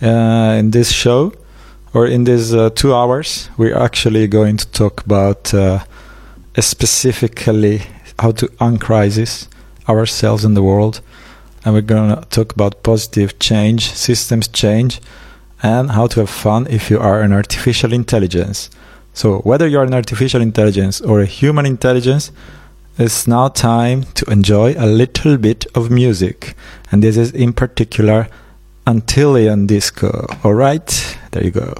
Uh, 0.00 0.56
in 0.58 0.70
this 0.70 0.92
show, 0.92 1.32
or 1.94 2.06
in 2.06 2.24
these 2.24 2.54
uh, 2.54 2.70
two 2.70 2.94
hours, 2.94 3.50
we're 3.56 3.76
actually 3.76 4.26
going 4.26 4.56
to 4.56 4.66
talk 4.70 5.04
about 5.04 5.52
uh, 5.52 5.80
specifically 6.58 7.82
how 8.18 8.30
to 8.30 8.46
uncrisis 8.60 9.48
ourselves 9.88 10.44
in 10.44 10.54
the 10.54 10.62
world. 10.62 11.00
And 11.64 11.74
we're 11.74 11.82
going 11.82 12.16
to 12.16 12.24
talk 12.30 12.52
about 12.52 12.82
positive 12.82 13.38
change, 13.38 13.92
systems 13.92 14.48
change, 14.48 15.00
and 15.62 15.90
how 15.90 16.06
to 16.08 16.20
have 16.20 16.30
fun 16.30 16.66
if 16.70 16.90
you 16.90 16.98
are 16.98 17.20
an 17.20 17.32
artificial 17.32 17.92
intelligence. 17.92 18.70
So, 19.12 19.38
whether 19.40 19.68
you're 19.68 19.84
an 19.84 19.94
artificial 19.94 20.40
intelligence 20.40 21.00
or 21.00 21.20
a 21.20 21.26
human 21.26 21.66
intelligence, 21.66 22.32
it's 22.98 23.26
now 23.26 23.48
time 23.48 24.04
to 24.14 24.30
enjoy 24.30 24.74
a 24.76 24.86
little 24.86 25.36
bit 25.36 25.66
of 25.74 25.90
music. 25.90 26.54
And 26.90 27.02
this 27.02 27.16
is 27.16 27.32
in 27.32 27.52
particular 27.52 28.28
Antillian 28.86 29.66
disco. 29.66 30.26
Alright, 30.44 31.18
there 31.30 31.44
you 31.44 31.50
go. 31.50 31.74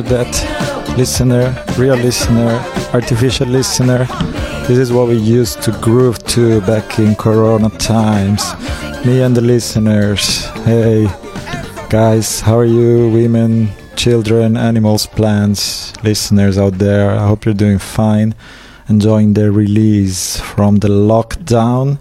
That 0.00 0.94
listener, 0.96 1.54
real 1.76 1.96
listener, 1.96 2.64
artificial 2.94 3.46
listener. 3.46 4.06
This 4.66 4.78
is 4.78 4.92
what 4.92 5.08
we 5.08 5.16
used 5.16 5.60
to 5.62 5.72
groove 5.82 6.18
to 6.28 6.60
back 6.62 6.98
in 6.98 7.14
Corona 7.14 7.68
times. 7.78 8.54
Me 9.04 9.20
and 9.20 9.36
the 9.36 9.42
listeners. 9.42 10.46
Hey, 10.64 11.08
guys, 11.90 12.40
how 12.40 12.58
are 12.58 12.64
you? 12.64 13.10
Women, 13.10 13.68
children, 13.96 14.56
animals, 14.56 15.06
plants, 15.06 15.92
listeners 16.02 16.56
out 16.56 16.78
there. 16.78 17.10
I 17.10 17.26
hope 17.26 17.44
you're 17.44 17.52
doing 17.52 17.78
fine, 17.78 18.34
enjoying 18.88 19.34
the 19.34 19.50
release 19.50 20.40
from 20.40 20.76
the 20.76 20.88
lockdown. 20.88 21.98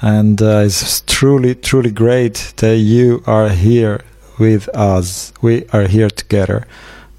And 0.00 0.40
uh, 0.40 0.62
it's 0.64 1.02
truly, 1.02 1.54
truly 1.54 1.90
great 1.90 2.54
that 2.56 2.78
you 2.78 3.22
are 3.26 3.50
here 3.50 4.00
with 4.38 4.68
us. 4.70 5.34
We 5.42 5.66
are 5.72 5.86
here 5.86 6.08
together 6.08 6.66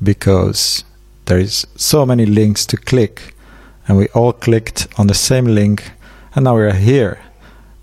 because 0.01 0.83
there 1.25 1.39
is 1.39 1.67
so 1.75 2.05
many 2.05 2.25
links 2.25 2.65
to 2.65 2.77
click 2.77 3.35
and 3.87 3.97
we 3.97 4.07
all 4.09 4.33
clicked 4.33 4.87
on 4.97 5.07
the 5.07 5.13
same 5.13 5.45
link 5.45 5.91
and 6.35 6.45
now 6.45 6.55
we 6.55 6.63
are 6.63 6.73
here 6.73 7.19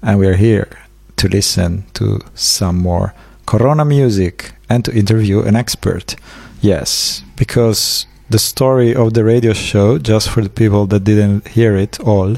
and 0.02 0.18
we 0.18 0.26
are 0.26 0.36
here 0.36 0.68
to 1.16 1.28
listen 1.28 1.84
to 1.94 2.20
some 2.34 2.78
more 2.78 3.14
corona 3.46 3.84
music 3.84 4.52
and 4.68 4.84
to 4.84 4.94
interview 4.94 5.40
an 5.42 5.56
expert. 5.56 6.14
Yes 6.60 7.22
because 7.38 8.06
the 8.28 8.38
story 8.38 8.94
of 8.94 9.14
the 9.14 9.24
radio 9.24 9.52
show 9.52 9.96
just 9.96 10.28
for 10.28 10.42
the 10.42 10.50
people 10.50 10.86
that 10.86 11.04
didn't 11.04 11.46
hear 11.48 11.76
it 11.76 11.98
all 12.00 12.36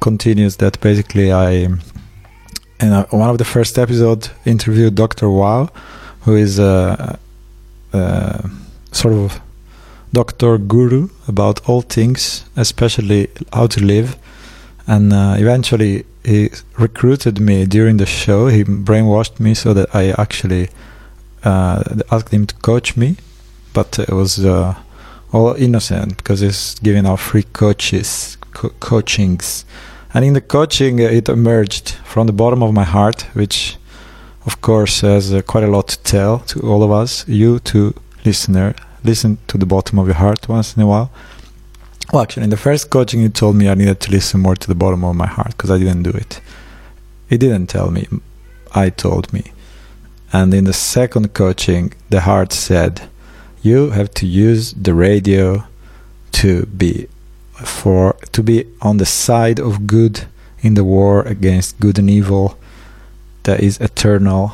continues 0.00 0.56
that 0.56 0.78
basically 0.80 1.32
i 1.32 1.50
in 2.78 2.92
one 3.10 3.30
of 3.30 3.38
the 3.38 3.44
first 3.44 3.78
episodes 3.78 4.30
interviewed 4.44 4.94
dr 4.94 5.28
wow 5.28 5.68
who 6.20 6.36
is 6.36 6.58
a, 6.58 7.18
a 7.92 8.50
sort 8.96 9.14
of 9.14 9.40
doctor 10.12 10.58
guru 10.58 11.08
about 11.28 11.68
all 11.68 11.82
things, 11.82 12.44
especially 12.56 13.28
how 13.52 13.66
to 13.66 13.80
live. 13.80 14.16
And 14.86 15.12
uh, 15.12 15.34
eventually, 15.38 16.04
he 16.24 16.50
recruited 16.78 17.40
me 17.40 17.66
during 17.66 17.98
the 17.98 18.06
show. 18.06 18.48
He 18.48 18.64
brainwashed 18.64 19.40
me 19.40 19.54
so 19.54 19.74
that 19.74 19.94
I 19.94 20.10
actually 20.12 20.68
uh, 21.44 21.82
asked 22.10 22.32
him 22.32 22.46
to 22.46 22.54
coach 22.56 22.96
me, 22.96 23.16
but 23.72 23.98
it 23.98 24.10
was 24.10 24.44
uh, 24.44 24.74
all 25.32 25.54
innocent 25.54 26.16
because 26.16 26.40
he's 26.40 26.76
giving 26.82 27.06
out 27.06 27.20
free 27.20 27.44
coaches, 27.52 28.38
co- 28.52 28.72
coachings. 28.80 29.64
And 30.14 30.24
in 30.24 30.32
the 30.32 30.40
coaching, 30.40 31.00
uh, 31.00 31.04
it 31.04 31.28
emerged 31.28 31.90
from 32.04 32.26
the 32.26 32.32
bottom 32.32 32.62
of 32.62 32.72
my 32.72 32.84
heart, 32.84 33.22
which 33.34 33.76
of 34.46 34.60
course, 34.60 35.00
has 35.00 35.34
uh, 35.34 35.42
quite 35.42 35.64
a 35.64 35.66
lot 35.66 35.88
to 35.88 35.98
tell 36.04 36.38
to 36.38 36.60
all 36.60 36.82
of 36.82 36.92
us. 36.92 37.26
You, 37.28 37.58
to 37.60 37.94
listener, 38.26 38.74
listen 39.04 39.38
to 39.46 39.56
the 39.56 39.66
bottom 39.66 39.98
of 39.98 40.06
your 40.06 40.16
heart 40.16 40.48
once 40.48 40.76
in 40.76 40.82
a 40.82 40.86
while. 40.86 41.10
Well, 42.12 42.22
actually, 42.22 42.44
in 42.44 42.50
the 42.50 42.56
first 42.56 42.90
coaching, 42.90 43.20
you 43.22 43.28
told 43.28 43.56
me 43.56 43.68
I 43.68 43.74
needed 43.74 44.00
to 44.00 44.10
listen 44.10 44.40
more 44.40 44.56
to 44.56 44.68
the 44.68 44.74
bottom 44.74 45.04
of 45.04 45.16
my 45.16 45.26
heart 45.26 45.52
because 45.56 45.70
I 45.70 45.78
didn't 45.78 46.02
do 46.02 46.10
it. 46.10 46.40
He 47.28 47.38
didn't 47.38 47.68
tell 47.68 47.90
me, 47.90 48.06
I 48.74 48.90
told 48.90 49.32
me. 49.32 49.52
And 50.32 50.52
in 50.52 50.64
the 50.64 50.72
second 50.72 51.34
coaching, 51.34 51.94
the 52.10 52.20
heart 52.20 52.52
said, 52.52 53.08
"You 53.62 53.90
have 53.90 54.10
to 54.14 54.26
use 54.26 54.74
the 54.86 54.94
radio 54.94 55.64
to 56.32 56.66
be 56.66 57.08
for 57.64 58.16
to 58.32 58.42
be 58.42 58.66
on 58.80 58.98
the 58.98 59.06
side 59.06 59.58
of 59.58 59.86
good 59.86 60.26
in 60.60 60.74
the 60.74 60.84
war 60.84 61.22
against 61.22 61.80
good 61.80 61.98
and 61.98 62.10
evil." 62.10 62.56
that 63.46 63.60
is 63.60 63.80
eternal. 63.80 64.52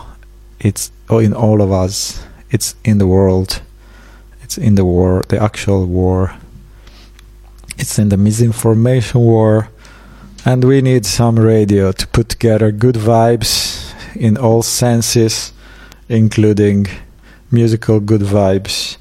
It's 0.60 0.92
in 1.10 1.34
all 1.34 1.60
of 1.60 1.72
us. 1.72 2.22
It's 2.52 2.76
in 2.84 2.98
the 2.98 3.06
world. 3.06 3.62
It's 4.42 4.58
in 4.58 4.74
the 4.74 4.84
war, 4.84 5.22
the 5.28 5.42
actual 5.42 5.86
war. 5.86 6.34
It's 7.78 7.98
in 7.98 8.10
the 8.10 8.18
misinformation 8.18 9.22
war. 9.22 9.70
And 10.44 10.62
we 10.62 10.82
need 10.82 11.06
some 11.06 11.38
radio 11.38 11.92
to 11.92 12.06
put 12.08 12.28
together 12.28 12.70
good 12.70 12.96
vibes 12.96 13.94
in 14.14 14.36
all 14.36 14.62
senses, 14.62 15.54
including 16.10 16.88
musical 17.50 18.00
good 18.00 18.20
vibes 18.20 18.98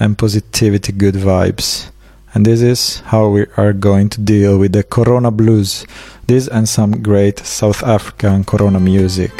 and 0.00 0.16
positivity 0.16 0.92
good 0.92 1.14
vibes. 1.14 1.90
And 2.32 2.46
this 2.46 2.62
is 2.62 3.00
how 3.00 3.28
we 3.28 3.46
are 3.58 3.74
going 3.74 4.08
to 4.10 4.20
deal 4.20 4.58
with 4.58 4.72
the 4.72 4.82
Corona 4.82 5.30
blues. 5.30 5.84
This 6.26 6.48
and 6.48 6.66
some 6.66 7.02
great 7.02 7.38
South 7.40 7.82
African 7.82 8.44
Corona 8.44 8.80
music. 8.80 9.32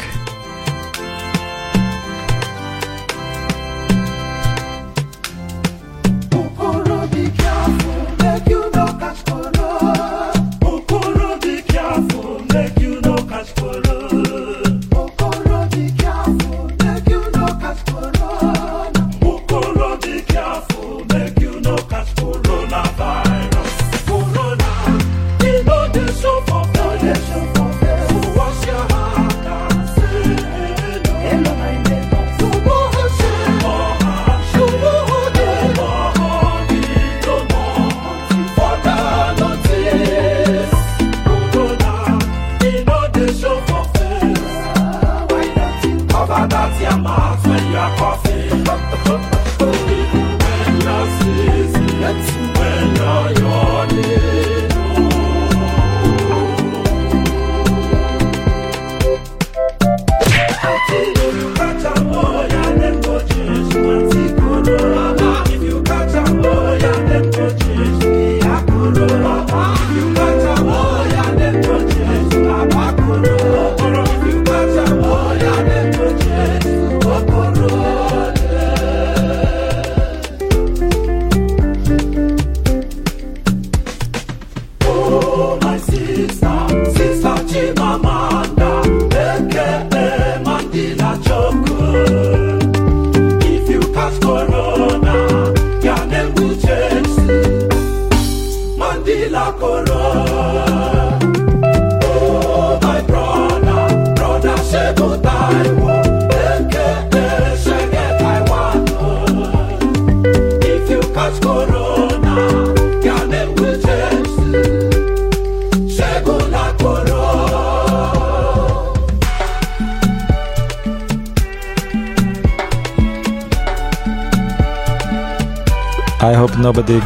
I 126.25 126.33
hope 126.33 126.57
nobody 126.57 126.97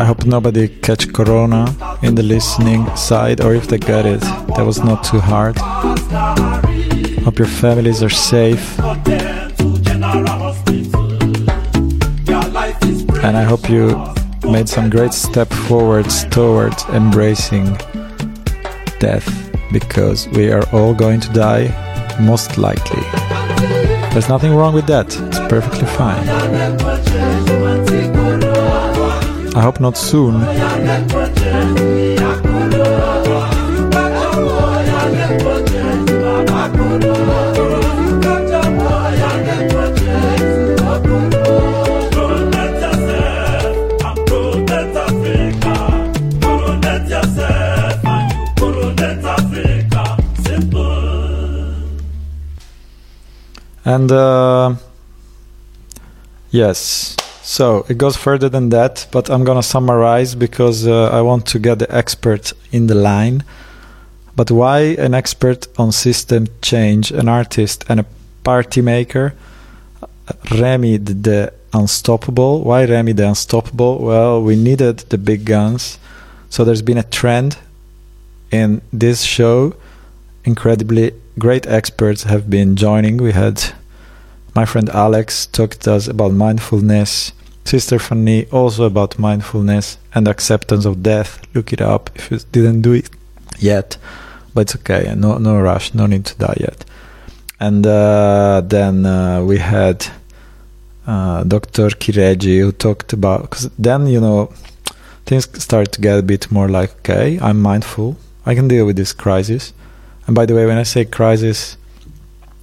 I 0.00 0.04
hope 0.04 0.26
nobody 0.26 0.66
catch 0.66 1.12
corona 1.12 1.72
in 2.02 2.16
the 2.16 2.22
listening 2.24 2.84
side 2.96 3.40
or 3.40 3.54
if 3.54 3.68
they 3.68 3.78
got 3.78 4.06
it 4.06 4.20
that 4.56 4.64
was 4.66 4.82
not 4.82 5.04
too 5.04 5.20
hard. 5.20 5.56
Hope 7.22 7.38
your 7.38 7.46
families 7.46 8.02
are 8.02 8.10
safe. 8.10 8.76
And 13.22 13.36
I 13.36 13.44
hope 13.44 13.70
you 13.70 14.02
made 14.50 14.68
some 14.68 14.90
great 14.90 15.12
step 15.12 15.48
forwards 15.68 16.24
towards 16.30 16.84
embracing 16.86 17.66
death 18.98 19.28
because 19.72 20.26
we 20.30 20.50
are 20.50 20.68
all 20.72 20.92
going 20.92 21.20
to 21.20 21.32
die 21.32 21.70
most 22.20 22.58
likely. 22.58 23.23
There's 24.14 24.28
nothing 24.28 24.54
wrong 24.54 24.74
with 24.74 24.86
that. 24.86 25.06
It's 25.06 25.40
perfectly 25.48 25.88
fine. 25.88 26.28
I 29.56 29.60
hope 29.60 29.80
not 29.80 29.96
soon. 29.96 30.34
And 53.94 54.10
uh, 54.10 54.74
Yes. 56.54 57.16
So 57.42 57.84
it 57.88 57.98
goes 57.98 58.16
further 58.16 58.48
than 58.48 58.68
that, 58.68 59.08
but 59.10 59.28
I'm 59.28 59.42
gonna 59.42 59.60
summarize 59.60 60.36
because 60.36 60.86
uh, 60.86 61.08
I 61.08 61.20
want 61.20 61.46
to 61.46 61.58
get 61.58 61.80
the 61.80 61.92
expert 61.92 62.52
in 62.70 62.86
the 62.86 62.94
line. 62.94 63.42
But 64.36 64.52
why 64.52 64.78
an 64.98 65.14
expert 65.14 65.66
on 65.76 65.90
system 65.90 66.46
change, 66.62 67.10
an 67.10 67.28
artist 67.28 67.84
and 67.88 67.98
a 67.98 68.06
party 68.44 68.82
maker? 68.82 69.34
Remi 70.52 70.96
the 70.96 71.52
unstoppable. 71.72 72.62
Why 72.62 72.84
Remi 72.84 73.12
the 73.12 73.28
unstoppable? 73.28 73.98
Well, 73.98 74.40
we 74.40 74.54
needed 74.54 74.98
the 75.10 75.18
big 75.18 75.44
guns. 75.44 75.98
So 76.50 76.64
there's 76.64 76.82
been 76.82 76.98
a 76.98 77.02
trend 77.02 77.58
in 78.52 78.80
this 78.92 79.22
show. 79.22 79.74
Incredibly 80.44 81.14
great 81.36 81.66
experts 81.66 82.22
have 82.22 82.48
been 82.48 82.76
joining. 82.76 83.16
We 83.16 83.32
had 83.32 83.74
my 84.54 84.64
friend 84.64 84.88
Alex 84.90 85.46
talked 85.46 85.80
to 85.82 85.94
us 85.94 86.06
about 86.06 86.32
mindfulness. 86.32 87.32
Sister 87.64 87.98
Fanny 87.98 88.46
also 88.50 88.84
about 88.84 89.18
mindfulness 89.18 89.98
and 90.14 90.28
acceptance 90.28 90.84
of 90.84 91.02
death. 91.02 91.40
Look 91.54 91.72
it 91.72 91.80
up 91.80 92.10
if 92.14 92.30
you 92.30 92.38
didn't 92.52 92.82
do 92.82 92.92
it 92.92 93.10
yet, 93.58 93.96
but 94.54 94.62
it's 94.62 94.76
okay. 94.76 95.12
No, 95.16 95.38
no 95.38 95.58
rush. 95.60 95.92
No 95.94 96.06
need 96.06 96.24
to 96.26 96.38
die 96.38 96.56
yet. 96.60 96.84
And 97.58 97.86
uh, 97.86 98.62
then 98.64 99.06
uh, 99.06 99.42
we 99.42 99.58
had 99.58 100.06
uh, 101.06 101.42
Dr. 101.44 101.88
Kireji 101.88 102.60
who 102.60 102.70
talked 102.70 103.12
about 103.12 103.42
because 103.42 103.70
then 103.78 104.06
you 104.06 104.20
know 104.20 104.52
things 105.26 105.48
start 105.62 105.92
to 105.92 106.00
get 106.00 106.18
a 106.18 106.22
bit 106.22 106.52
more 106.52 106.68
like 106.68 106.90
okay, 106.98 107.38
I'm 107.40 107.60
mindful. 107.60 108.16
I 108.46 108.54
can 108.54 108.68
deal 108.68 108.86
with 108.86 108.96
this 108.96 109.12
crisis. 109.12 109.72
And 110.26 110.34
by 110.36 110.46
the 110.46 110.54
way, 110.54 110.66
when 110.66 110.78
I 110.78 110.84
say 110.84 111.04
crisis, 111.04 111.76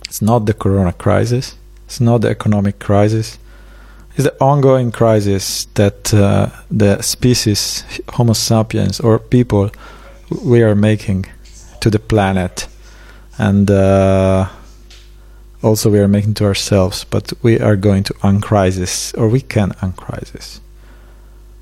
it's 0.06 0.22
not 0.22 0.46
the 0.46 0.54
corona 0.54 0.94
crisis 0.94 1.56
it's 1.92 2.00
not 2.00 2.22
the 2.22 2.30
economic 2.30 2.80
crisis. 2.80 3.38
It's 4.16 4.24
the 4.24 4.42
ongoing 4.42 4.94
crisis 4.94 5.66
that 5.74 6.14
uh, 6.14 6.48
the 6.70 7.02
species 7.02 7.84
Homo 8.14 8.32
sapiens 8.32 9.02
or 9.02 9.20
people 9.20 9.72
we 10.42 10.64
are 10.64 10.74
making 10.74 11.26
to 11.82 11.90
the 11.90 12.00
planet, 12.00 12.70
and 13.38 13.70
uh, 13.70 14.48
also 15.62 15.90
we 15.90 16.00
are 16.00 16.08
making 16.08 16.36
to 16.36 16.46
ourselves. 16.46 17.04
But 17.04 17.34
we 17.44 17.60
are 17.60 17.76
going 17.76 18.04
to 18.04 18.14
uncrisis, 18.24 19.14
or 19.18 19.28
we 19.28 19.42
can 19.42 19.72
uncrisis. 19.82 20.62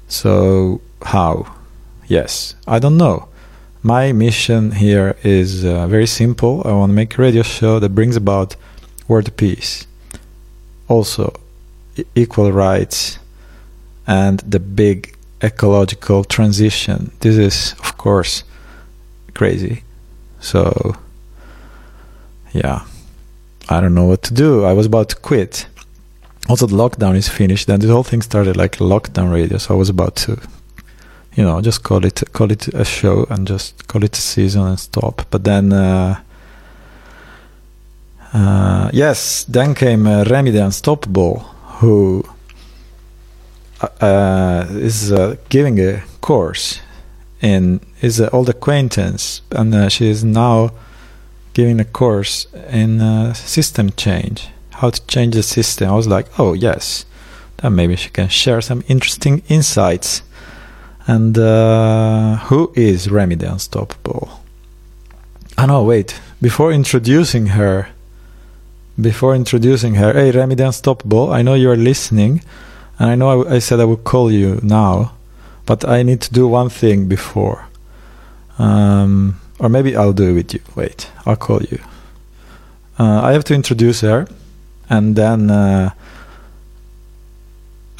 So 0.10 0.80
how? 1.02 1.56
Yes, 2.06 2.54
I 2.68 2.78
don't 2.78 2.98
know. 2.98 3.30
My 3.82 4.12
mission 4.12 4.74
here 4.74 5.16
is 5.24 5.66
uh, 5.66 5.88
very 5.88 6.06
simple. 6.06 6.62
I 6.66 6.74
want 6.74 6.92
to 6.92 6.96
make 6.96 7.18
a 7.18 7.22
radio 7.24 7.42
show 7.42 7.80
that 7.80 7.96
brings 7.96 8.16
about 8.16 8.56
world 9.08 9.36
peace 9.36 9.88
also 10.90 11.34
equal 12.16 12.52
rights 12.52 13.20
and 14.06 14.40
the 14.40 14.60
big 14.60 15.16
ecological 15.42 16.24
transition. 16.24 17.12
This 17.22 17.38
is, 17.38 17.74
of 17.80 17.98
course, 17.98 18.44
crazy. 19.34 19.84
So, 20.42 20.96
yeah, 22.52 22.86
I 23.70 23.80
don't 23.80 23.94
know 23.94 24.06
what 24.06 24.24
to 24.24 24.34
do. 24.34 24.66
I 24.66 24.74
was 24.74 24.86
about 24.86 25.10
to 25.10 25.16
quit. 25.16 25.68
Also, 26.50 26.66
the 26.66 26.76
lockdown 26.76 27.16
is 27.16 27.30
finished, 27.30 27.70
and 27.70 27.82
this 27.82 27.92
whole 27.92 28.04
thing 28.04 28.22
started 28.22 28.58
like 28.58 28.78
lockdown 28.78 29.32
radio. 29.32 29.58
So 29.60 29.76
I 29.76 29.78
was 29.78 29.90
about 29.90 30.16
to, 30.18 30.40
you 31.36 31.44
know, 31.44 31.62
just 31.62 31.84
call 31.84 32.04
it 32.04 32.24
call 32.34 32.52
it 32.52 32.68
a 32.70 32.84
show 32.84 33.26
and 33.30 33.48
just 33.48 33.88
call 33.88 34.04
it 34.04 34.18
a 34.18 34.22
season 34.22 34.68
and 34.68 34.80
stop. 34.80 35.26
But 35.30 35.44
then. 35.44 35.72
Uh, 35.72 36.22
uh, 38.34 38.92
yes, 38.94 39.44
then 39.46 39.74
came 39.74 40.06
uh, 40.06 40.24
Remi 40.26 40.52
the 40.52 40.64
Unstoppable, 40.64 41.40
who 41.80 42.24
uh, 43.82 44.06
uh 44.06 44.68
is 44.70 45.12
uh, 45.12 45.36
giving 45.50 45.80
a 45.80 46.04
course 46.22 46.80
in 47.42 47.80
his 47.96 48.22
uh, 48.22 48.30
old 48.32 48.50
acquaintance, 48.50 49.42
and 49.52 49.92
she 49.92 50.10
is 50.10 50.24
now 50.24 50.72
giving 51.54 51.80
a 51.80 51.86
course 51.86 52.48
in 52.70 53.34
system 53.34 53.90
change, 53.92 54.50
how 54.72 54.90
to 54.92 55.06
change 55.08 55.34
the 55.34 55.44
system. 55.44 55.90
I 55.90 55.96
was 55.96 56.08
like, 56.08 56.28
oh 56.38 56.54
yes, 56.54 57.06
then 57.58 57.76
maybe 57.76 57.96
she 57.96 58.10
can 58.10 58.30
share 58.30 58.62
some 58.62 58.84
interesting 58.88 59.42
insights. 59.50 60.22
And 61.08 61.36
who 61.36 62.72
is 62.76 63.10
Remi 63.10 63.36
the 63.36 63.52
Unstoppable? 63.52 64.30
Oh 65.58 65.66
no, 65.66 65.84
wait. 65.84 66.20
Before 66.42 66.72
introducing 66.72 67.48
her, 67.48 67.90
before 69.02 69.36
introducing 69.36 69.96
her, 69.96 70.14
hey, 70.14 70.32
Remi 70.32 70.56
the 70.56 70.68
Unstoppable, 70.68 71.32
I 71.32 71.42
know 71.42 71.54
you 71.54 71.70
are 71.72 71.78
listening, 71.78 72.42
and 72.98 73.10
I 73.10 73.16
know 73.16 73.44
I, 73.44 73.56
I, 73.56 73.60
said 73.60 73.80
I 73.80 73.86
would 73.86 74.04
call 74.04 74.32
you 74.32 74.60
now, 74.62 75.14
but 75.66 75.88
I 75.88 76.04
need 76.04 76.22
to 76.22 76.34
do 76.34 76.48
one 76.48 76.70
thing 76.70 77.08
before. 77.08 77.68
Um, 78.58 79.40
or 79.60 79.70
maybe 79.70 79.96
I'll 79.96 80.14
do 80.14 80.30
it 80.30 80.34
with 80.34 80.54
you. 80.54 80.60
Wait, 80.76 81.10
I'll 81.26 81.36
call 81.36 81.62
you. 81.62 81.80
Uh, 82.98 83.22
I 83.24 83.32
have 83.32 83.44
to 83.46 83.54
introduce 83.54 84.02
her, 84.02 84.28
and 84.90 85.16
then 85.16 85.50
uh, 85.50 85.92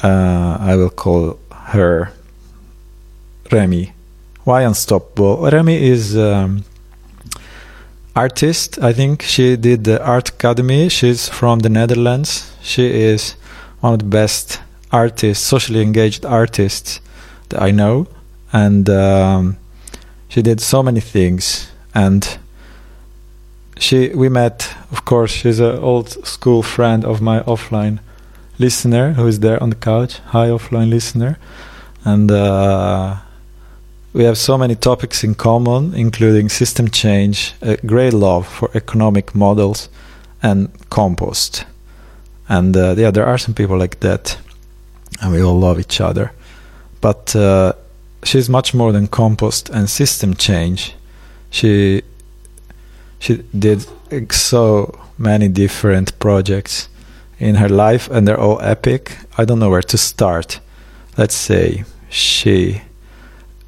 uh, 0.02 0.56
I 0.60 0.76
will 0.76 0.90
call 0.90 1.38
her 1.52 2.12
Remi. 3.50 3.92
Why 4.44 4.62
Unstoppable? 4.62 5.50
Remi 5.50 5.82
is. 5.82 6.16
Um, 6.16 6.64
artist. 8.14 8.78
I 8.82 8.92
think 8.92 9.22
she 9.22 9.56
did 9.56 9.84
the 9.84 10.04
art 10.04 10.28
academy. 10.30 10.88
She's 10.88 11.28
from 11.28 11.60
the 11.60 11.68
Netherlands. 11.68 12.52
She 12.62 12.86
is 12.86 13.32
one 13.80 13.94
of 13.94 13.98
the 14.00 14.04
best 14.04 14.60
artists, 14.92 15.44
socially 15.44 15.82
engaged 15.82 16.24
artists 16.24 17.00
that 17.48 17.62
I 17.62 17.70
know, 17.70 18.06
and 18.52 18.88
um, 18.88 19.56
she 20.28 20.42
did 20.42 20.60
so 20.60 20.82
many 20.82 21.00
things. 21.00 21.70
And 21.94 22.38
she, 23.78 24.08
we 24.10 24.28
met. 24.28 24.74
Of 24.90 25.04
course, 25.04 25.32
she's 25.32 25.60
an 25.60 25.78
old 25.78 26.26
school 26.26 26.62
friend 26.62 27.04
of 27.04 27.20
my 27.20 27.40
offline 27.40 28.00
listener 28.58 29.12
who 29.14 29.26
is 29.26 29.40
there 29.40 29.62
on 29.62 29.70
the 29.70 29.76
couch. 29.76 30.18
Hi, 30.26 30.48
offline 30.48 30.90
listener, 30.90 31.38
and. 32.04 32.30
Uh, 32.30 33.16
we 34.12 34.24
have 34.24 34.36
so 34.36 34.58
many 34.58 34.74
topics 34.74 35.22
in 35.22 35.34
common, 35.34 35.94
including 35.94 36.48
system 36.48 36.88
change, 36.88 37.54
a 37.60 37.76
great 37.86 38.12
love 38.12 38.46
for 38.46 38.70
economic 38.74 39.34
models, 39.34 39.88
and 40.42 40.68
compost. 40.90 41.64
And 42.48 42.76
uh, 42.76 42.94
yeah, 42.96 43.12
there 43.12 43.26
are 43.26 43.38
some 43.38 43.54
people 43.54 43.78
like 43.78 44.00
that, 44.00 44.38
and 45.22 45.32
we 45.32 45.42
all 45.42 45.58
love 45.58 45.78
each 45.78 46.00
other. 46.00 46.32
But 47.00 47.36
uh, 47.36 47.74
she's 48.24 48.48
much 48.48 48.74
more 48.74 48.92
than 48.92 49.06
compost 49.06 49.70
and 49.70 49.88
system 49.88 50.34
change. 50.34 50.94
She 51.50 52.02
she 53.20 53.44
did 53.56 53.86
so 54.32 54.98
many 55.18 55.48
different 55.48 56.18
projects 56.18 56.88
in 57.38 57.56
her 57.56 57.68
life, 57.68 58.10
and 58.10 58.26
they're 58.26 58.40
all 58.40 58.60
epic. 58.60 59.18
I 59.38 59.44
don't 59.44 59.60
know 59.60 59.70
where 59.70 59.82
to 59.82 59.98
start. 59.98 60.60
Let's 61.16 61.34
say 61.34 61.84
she 62.08 62.82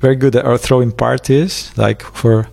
very 0.02 0.16
good 0.16 0.34
at 0.34 0.60
throwing 0.60 0.90
parties, 0.90 1.72
like 1.76 2.02
for 2.02 2.48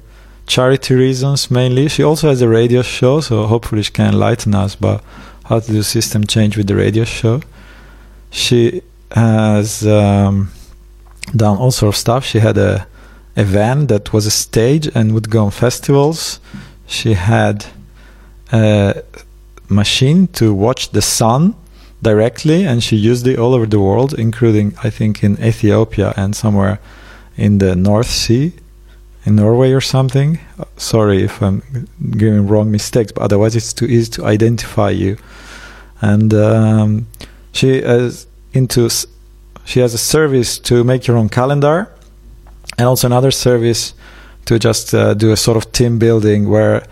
charity 0.46 0.94
reasons 0.94 1.50
mainly. 1.50 1.90
She 1.90 2.04
also 2.04 2.30
has 2.30 2.42
a 2.42 2.48
radio 2.48 2.84
show, 2.84 3.22
so 3.22 3.48
hopefully 3.48 3.82
she 3.82 3.92
can 3.92 4.14
enlighten 4.14 4.54
us 4.54 4.76
about 4.76 5.04
how 5.46 5.60
to 5.60 5.72
do 5.72 5.82
system 5.82 6.26
change 6.28 6.56
with 6.56 6.68
the 6.68 6.76
radio 6.76 7.04
show. 7.04 7.42
She 8.30 8.84
has 9.12 9.86
um, 9.88 10.52
done 11.36 11.58
all 11.58 11.72
sort 11.72 11.96
of 11.96 11.98
stuff. 11.98 12.24
She 12.24 12.40
had 12.40 12.58
a 12.58 12.88
a 13.36 13.44
van 13.44 13.88
that 13.88 14.12
was 14.12 14.26
a 14.26 14.32
stage 14.32 14.86
and 14.94 15.14
would 15.14 15.30
go 15.30 15.46
on 15.46 15.52
festivals. 15.52 16.40
She 16.88 17.14
had 17.14 17.66
a 18.52 19.04
machine 19.70 20.28
to 20.40 20.54
watch 20.54 20.92
the 20.92 21.02
sun 21.02 21.56
directly, 22.02 22.66
and 22.66 22.84
she 22.84 22.96
used 22.96 23.26
it 23.28 23.40
all 23.40 23.54
over 23.54 23.66
the 23.66 23.80
world, 23.80 24.14
including 24.14 24.76
I 24.84 24.90
think 24.90 25.24
in 25.24 25.34
Ethiopia 25.42 26.14
and 26.18 26.36
somewhere 26.36 26.80
in 27.40 27.58
the 27.60 27.76
North 27.76 28.10
Sea 28.10 28.54
in 29.26 29.36
Norway 29.36 29.72
or 29.72 29.82
something. 29.82 30.40
Sorry 30.78 31.24
if 31.24 31.42
I'm 31.42 31.62
giving 32.12 32.48
wrong 32.48 32.72
mistakes, 32.72 33.12
but 33.12 33.24
otherwise 33.24 33.56
it's 33.56 33.74
too 33.74 33.86
easy 33.86 34.12
to 34.12 34.26
identify 34.26 34.90
you. 34.90 35.18
And 36.02 36.34
um, 36.34 37.08
she 37.52 37.70
is 37.78 38.28
into 38.54 38.90
she 39.66 39.80
has 39.82 39.94
a 39.94 39.98
service 39.98 40.58
to 40.60 40.84
make 40.84 41.08
your 41.08 41.18
own 41.18 41.30
calendar, 41.30 41.92
and 42.78 42.88
also 42.88 43.08
another 43.08 43.32
service 43.32 43.94
to 44.46 44.58
just 44.58 44.94
uh, 44.94 45.14
do 45.14 45.32
a 45.32 45.38
sort 45.38 45.58
of 45.58 45.72
team 45.72 46.00
building 46.00 46.50
where 46.50 46.88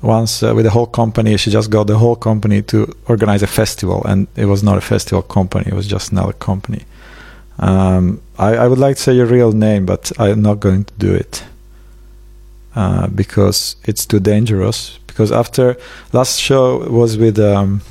once 0.00 0.42
uh, 0.42 0.54
with 0.54 0.64
the 0.64 0.70
whole 0.70 0.86
company 0.86 1.36
she 1.36 1.50
just 1.50 1.70
got 1.70 1.86
the 1.86 1.98
whole 1.98 2.16
company 2.16 2.62
to 2.62 2.92
organize 3.06 3.42
a 3.42 3.46
festival 3.46 4.02
and 4.04 4.26
it 4.34 4.46
was 4.46 4.62
not 4.62 4.76
a 4.76 4.80
festival 4.80 5.22
company 5.22 5.64
it 5.68 5.74
was 5.74 5.86
just 5.86 6.10
another 6.10 6.32
company 6.32 6.82
um, 7.58 8.20
I, 8.38 8.54
I, 8.56 8.68
would 8.68 8.78
like 8.78 8.96
to 8.96 9.02
say 9.02 9.14
your 9.14 9.26
real 9.26 9.52
name, 9.52 9.86
but 9.86 10.10
I'm 10.18 10.42
not 10.42 10.60
going 10.60 10.84
to 10.84 10.94
do 10.98 11.14
it 11.14 11.44
uh, 12.74 13.06
because 13.08 13.76
it's 13.84 14.06
too 14.06 14.20
dangerous. 14.20 14.98
Because 15.06 15.30
after 15.30 15.76
last 16.12 16.40
show 16.40 16.88
was 16.88 17.18
with 17.18 17.38
um, 17.38 17.82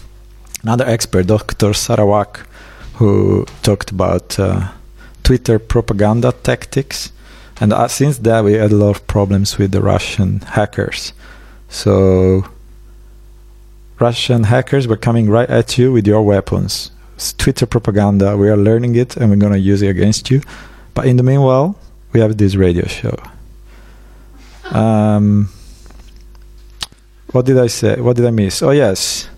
another 0.63 0.86
expert, 0.86 1.28
Dr. 1.28 1.74
Sarawak, 1.74 2.47
who 2.95 3.45
talked 3.62 3.91
about 3.91 4.39
uh, 4.39 4.71
Twitter 5.24 5.60
propaganda 5.60 6.32
tactics. 6.32 7.12
And 7.60 7.71
uh, 7.71 7.88
since 7.88 8.17
that, 8.19 8.43
we 8.43 8.54
had 8.54 8.71
a 8.71 8.76
lot 8.76 8.95
of 8.95 9.08
problems 9.08 9.58
with 9.58 9.71
the 9.71 9.82
Russian 9.82 10.39
hackers. 10.39 11.13
So, 11.69 12.45
Russian 14.00 14.45
hackers 14.45 14.88
were 14.88 14.97
coming 14.97 15.30
right 15.30 15.50
at 15.50 15.78
you 15.78 15.91
with 15.91 16.08
your 16.08 16.24
weapons. 16.24 16.91
It's 17.22 17.34
Twitter 17.34 17.68
propaganda. 17.68 18.36
We 18.36 18.50
are 18.50 18.58
learning 18.58 18.96
it 18.96 19.16
and 19.16 19.30
we're 19.30 19.36
going 19.36 19.54
to 19.54 19.60
use 19.60 19.84
it 19.84 19.90
against 19.90 20.32
you. 20.32 20.42
But 20.96 21.06
in 21.06 21.18
the 21.18 21.24
meanwhile, 21.24 21.78
we 22.14 22.20
have 22.20 22.36
this 22.36 22.56
radio 22.56 22.88
show. 22.88 23.16
Um, 24.72 25.48
what 27.32 27.46
did 27.46 27.60
I 27.60 27.68
say? 27.68 28.02
What 28.02 28.16
did 28.16 28.26
I 28.26 28.32
miss? 28.32 28.64
Oh, 28.64 28.72
yes. 28.72 29.30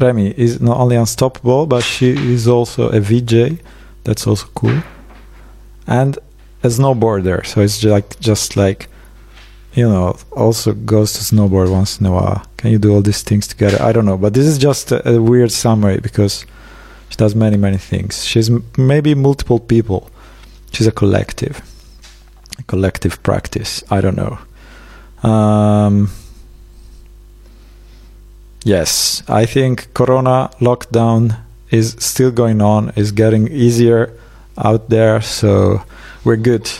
Remi 0.00 0.30
is 0.38 0.60
not 0.60 0.76
only 0.76 0.94
unstoppable, 0.94 1.66
but 1.66 1.82
she 1.82 2.10
is 2.10 2.46
also 2.46 2.88
a 2.90 3.00
VJ. 3.00 3.60
That's 4.04 4.24
also 4.24 4.46
cool. 4.54 4.80
And 5.88 6.16
a 6.62 6.68
snowboarder. 6.68 7.44
So 7.44 7.62
it's 7.62 7.80
just 7.80 7.90
like, 7.90 8.20
just 8.20 8.56
like, 8.56 8.88
you 9.74 9.88
know, 9.88 10.16
also 10.30 10.72
goes 10.72 11.14
to 11.14 11.34
snowboard 11.34 11.68
once 11.68 11.98
in 11.98 12.06
a 12.06 12.12
while. 12.12 12.46
Can 12.58 12.70
you 12.70 12.78
do 12.78 12.94
all 12.94 13.02
these 13.02 13.24
things 13.24 13.48
together? 13.48 13.82
I 13.82 13.90
don't 13.90 14.06
know. 14.06 14.16
But 14.16 14.34
this 14.34 14.46
is 14.46 14.56
just 14.56 14.92
a, 14.92 15.16
a 15.16 15.20
weird 15.20 15.50
summary 15.50 15.98
because 15.98 16.46
she 17.12 17.16
does 17.18 17.34
many, 17.34 17.58
many 17.58 17.76
things. 17.76 18.24
She's 18.24 18.50
maybe 18.78 19.14
multiple 19.14 19.58
people. 19.58 20.10
She's 20.72 20.86
a 20.86 20.92
collective. 20.92 21.60
A 22.58 22.62
collective 22.62 23.22
practice. 23.22 23.84
I 23.90 24.00
don't 24.00 24.16
know. 24.16 24.38
Um, 25.28 26.08
yes, 28.64 29.22
I 29.28 29.44
think 29.44 29.92
Corona 29.92 30.50
lockdown 30.58 31.36
is 31.70 31.96
still 31.98 32.30
going 32.30 32.62
on, 32.62 32.94
is 32.96 33.12
getting 33.12 33.46
easier 33.48 34.18
out 34.56 34.88
there, 34.88 35.20
so 35.20 35.82
we're 36.24 36.36
good. 36.36 36.70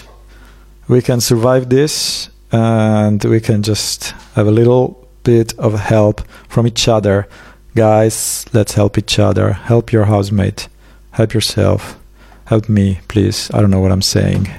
We 0.89 1.03
can 1.03 1.21
survive 1.21 1.69
this 1.69 2.31
and 2.51 3.23
we 3.23 3.39
can 3.39 3.63
just 3.63 4.13
have 4.35 4.47
a 4.47 4.51
little 4.51 5.07
bit 5.25 5.59
of 5.59 5.79
help 5.79 6.23
from 6.49 6.67
each 6.67 6.89
other. 6.89 7.29
Guys, 7.75 8.45
let's 8.53 8.75
help 8.75 8.99
each 8.99 9.19
other. 9.19 9.55
Help 9.55 9.93
your 9.93 10.05
housemate. 10.05 10.69
Help 11.13 11.33
yourself. 11.33 11.99
Help 12.45 12.69
me, 12.69 13.01
please. 13.09 13.51
I 13.55 13.61
don't 13.63 13.71
know 13.71 13.81
what 13.81 13.93
I'm 13.93 14.03
saying. 14.03 14.51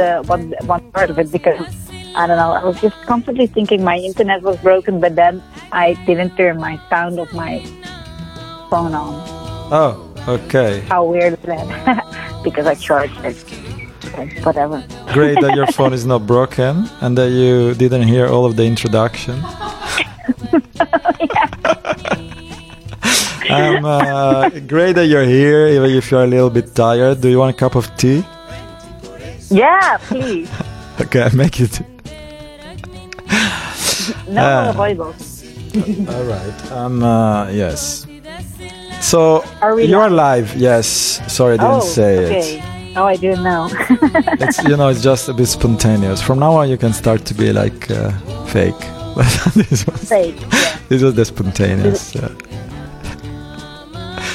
The, 0.00 0.10
one 0.26 0.54
one 0.64 0.84
part 0.92 1.10
of 1.10 1.18
it 1.18 1.30
because 1.30 1.60
I 2.16 2.26
don't 2.26 2.40
know. 2.42 2.52
I 2.52 2.64
was 2.64 2.80
just 2.80 2.96
constantly 3.06 3.46
thinking 3.46 3.84
my 3.84 3.96
internet 3.96 4.42
was 4.42 4.56
broken, 4.58 5.00
but 5.00 5.14
then 5.14 5.42
I 5.72 5.94
didn't 6.06 6.36
turn 6.36 6.58
my 6.58 6.80
sound 6.88 7.18
of 7.20 7.32
my 7.32 7.60
phone 8.70 8.94
on. 8.94 9.12
Oh, 9.70 9.92
okay. 10.26 10.80
How 10.88 11.04
weird 11.04 11.34
is 11.34 11.44
that? 11.44 12.40
because 12.46 12.66
I 12.66 12.74
charged 12.74 13.18
it. 13.24 13.36
Whatever. 14.44 14.82
Great 15.12 15.40
that 15.40 15.54
your 15.54 15.66
phone 15.78 15.92
is 15.92 16.04
not 16.04 16.26
broken 16.26 16.88
and 17.00 17.16
that 17.16 17.30
you 17.30 17.74
didn't 17.74 18.08
hear 18.08 18.26
all 18.26 18.44
of 18.44 18.56
the 18.56 18.64
introduction. 18.64 19.36
um, 23.50 23.84
uh, 23.84 24.50
great 24.66 24.94
that 24.98 25.06
you're 25.06 25.30
here, 25.38 25.68
even 25.68 25.90
if 25.90 26.10
you're 26.10 26.24
a 26.24 26.26
little 26.26 26.50
bit 26.50 26.74
tired. 26.74 27.20
Do 27.20 27.28
you 27.28 27.38
want 27.38 27.54
a 27.54 27.58
cup 27.58 27.76
of 27.76 27.86
tea? 27.96 28.24
Yeah, 29.50 29.98
please. 30.08 30.48
Okay, 31.00 31.22
I 31.22 31.30
make 31.34 31.58
it. 31.60 31.80
No 34.28 34.42
Ah. 34.42 34.68
avoidable. 34.70 35.14
All 36.14 36.24
right. 36.24 36.72
Um. 36.72 37.02
Uh, 37.02 37.48
yes. 37.50 38.06
So 39.00 39.42
Are 39.62 39.74
we 39.74 39.84
you're 39.84 40.10
live? 40.10 40.54
Yes. 40.56 40.86
Sorry, 41.32 41.54
I 41.54 41.56
didn't 41.56 41.72
oh, 41.76 41.80
say 41.80 42.18
okay. 42.26 42.58
it. 42.58 42.96
Oh, 42.98 43.04
I 43.06 43.16
didn't 43.16 43.44
know. 43.44 43.70
It's 44.44 44.62
you 44.64 44.76
know, 44.76 44.88
it's 44.88 45.02
just 45.02 45.28
a 45.30 45.32
bit 45.32 45.46
spontaneous. 45.46 46.20
From 46.20 46.38
now 46.38 46.52
on, 46.56 46.68
you 46.68 46.76
can 46.76 46.92
start 46.92 47.24
to 47.26 47.34
be 47.34 47.50
like 47.52 47.90
uh, 47.90 48.10
fake. 48.52 48.76
this 49.56 49.86
was 49.86 50.08
Fake. 50.08 50.36
Yeah. 50.40 50.78
this 50.90 51.02
was 51.02 51.14
the 51.14 51.24
spontaneous. 51.24 52.14
uh, 52.16 52.28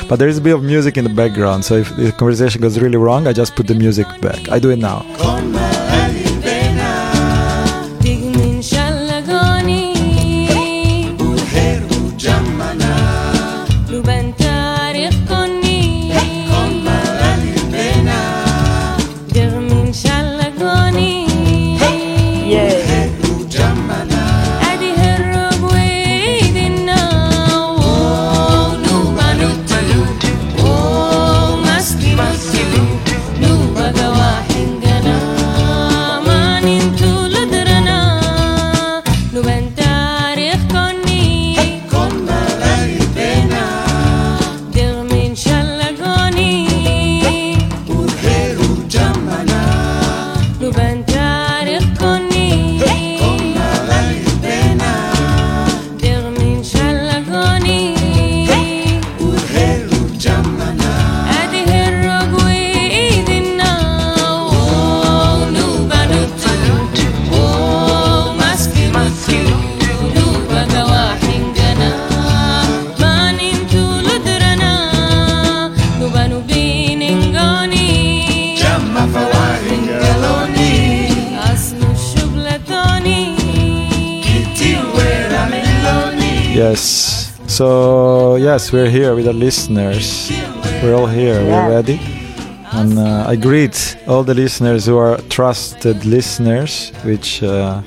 But 0.08 0.20
there 0.20 0.28
is 0.28 0.38
a 0.38 0.42
bit 0.42 0.54
of 0.54 0.64
music 0.64 0.98
in 0.98 1.04
the 1.04 1.10
background, 1.10 1.66
so 1.66 1.76
if 1.76 1.96
the 1.96 2.12
conversation 2.12 2.62
goes 2.62 2.80
really 2.80 2.98
wrong, 2.98 3.28
I 3.28 3.34
just 3.34 3.56
put 3.56 3.68
the 3.68 3.76
music 3.76 4.08
back. 4.22 4.50
I 4.50 4.60
do 4.60 4.70
it 4.70 4.78
now. 4.80 5.04
Yes, 86.56 87.34
So 87.48 88.38
yes, 88.38 88.72
we're 88.72 88.90
here 88.90 89.14
with 89.14 89.26
the 89.26 89.34
listeners. 89.34 90.32
We're 90.82 90.96
all 90.96 91.06
here. 91.06 91.42
Yeah. 91.42 91.68
We're 91.68 91.76
ready. 91.76 92.00
And 92.72 92.98
uh, 92.98 93.26
I 93.28 93.36
greet 93.36 93.98
all 94.08 94.24
the 94.24 94.34
listeners 94.34 94.86
who 94.86 94.98
are 94.98 95.18
trusted 95.30 96.06
listeners, 96.06 96.92
which 97.04 97.44
uh, 97.44 97.82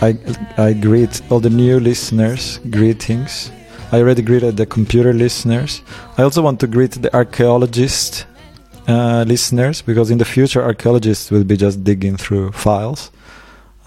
I 0.00 0.16
I 0.56 0.72
greet 0.72 1.20
all 1.30 1.40
the 1.40 1.50
new 1.50 1.80
listeners. 1.80 2.60
Greetings. 2.70 3.50
I 3.90 3.98
already 3.98 4.22
greeted 4.22 4.56
the 4.56 4.66
computer 4.66 5.12
listeners. 5.12 5.82
I 6.16 6.22
also 6.22 6.42
want 6.42 6.60
to 6.60 6.68
greet 6.68 6.92
the 6.92 7.10
archaeologist 7.12 8.26
uh, 8.86 9.24
listeners 9.26 9.82
because 9.82 10.12
in 10.12 10.18
the 10.18 10.24
future 10.24 10.62
archaeologists 10.62 11.28
will 11.32 11.44
be 11.44 11.56
just 11.56 11.82
digging 11.82 12.16
through 12.16 12.52
files, 12.52 13.10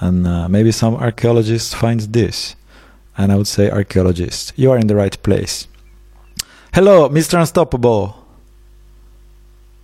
and 0.02 0.28
uh, 0.28 0.50
maybe 0.50 0.72
some 0.74 0.96
archaeologist 0.96 1.74
finds 1.76 2.08
this, 2.10 2.56
and 3.18 3.32
I 3.32 3.36
would 3.36 3.48
say 3.48 3.70
archaeologist, 3.70 4.54
you 4.56 4.72
are 4.72 4.78
in 4.78 4.88
the 4.88 4.96
right 4.96 5.18
place. 5.24 5.68
Hello, 6.74 7.10
Mr. 7.10 7.40
Unstoppable. 7.40 8.16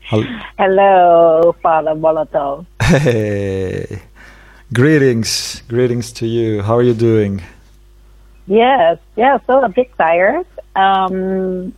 Hel- 0.02 0.28
Hello, 0.58 1.56
Father 1.64 1.96
Molotov. 1.96 2.66
Hey, 2.82 4.02
greetings, 4.74 5.64
greetings 5.68 6.12
to 6.14 6.28
you. 6.28 6.62
How 6.62 6.76
are 6.78 6.84
you 6.84 6.94
doing? 6.94 7.42
Yes, 8.46 9.00
yeah, 9.16 9.40
so 9.48 9.64
a 9.64 9.70
bit 9.70 9.90
tired. 9.98 10.46
Um, 10.76 11.74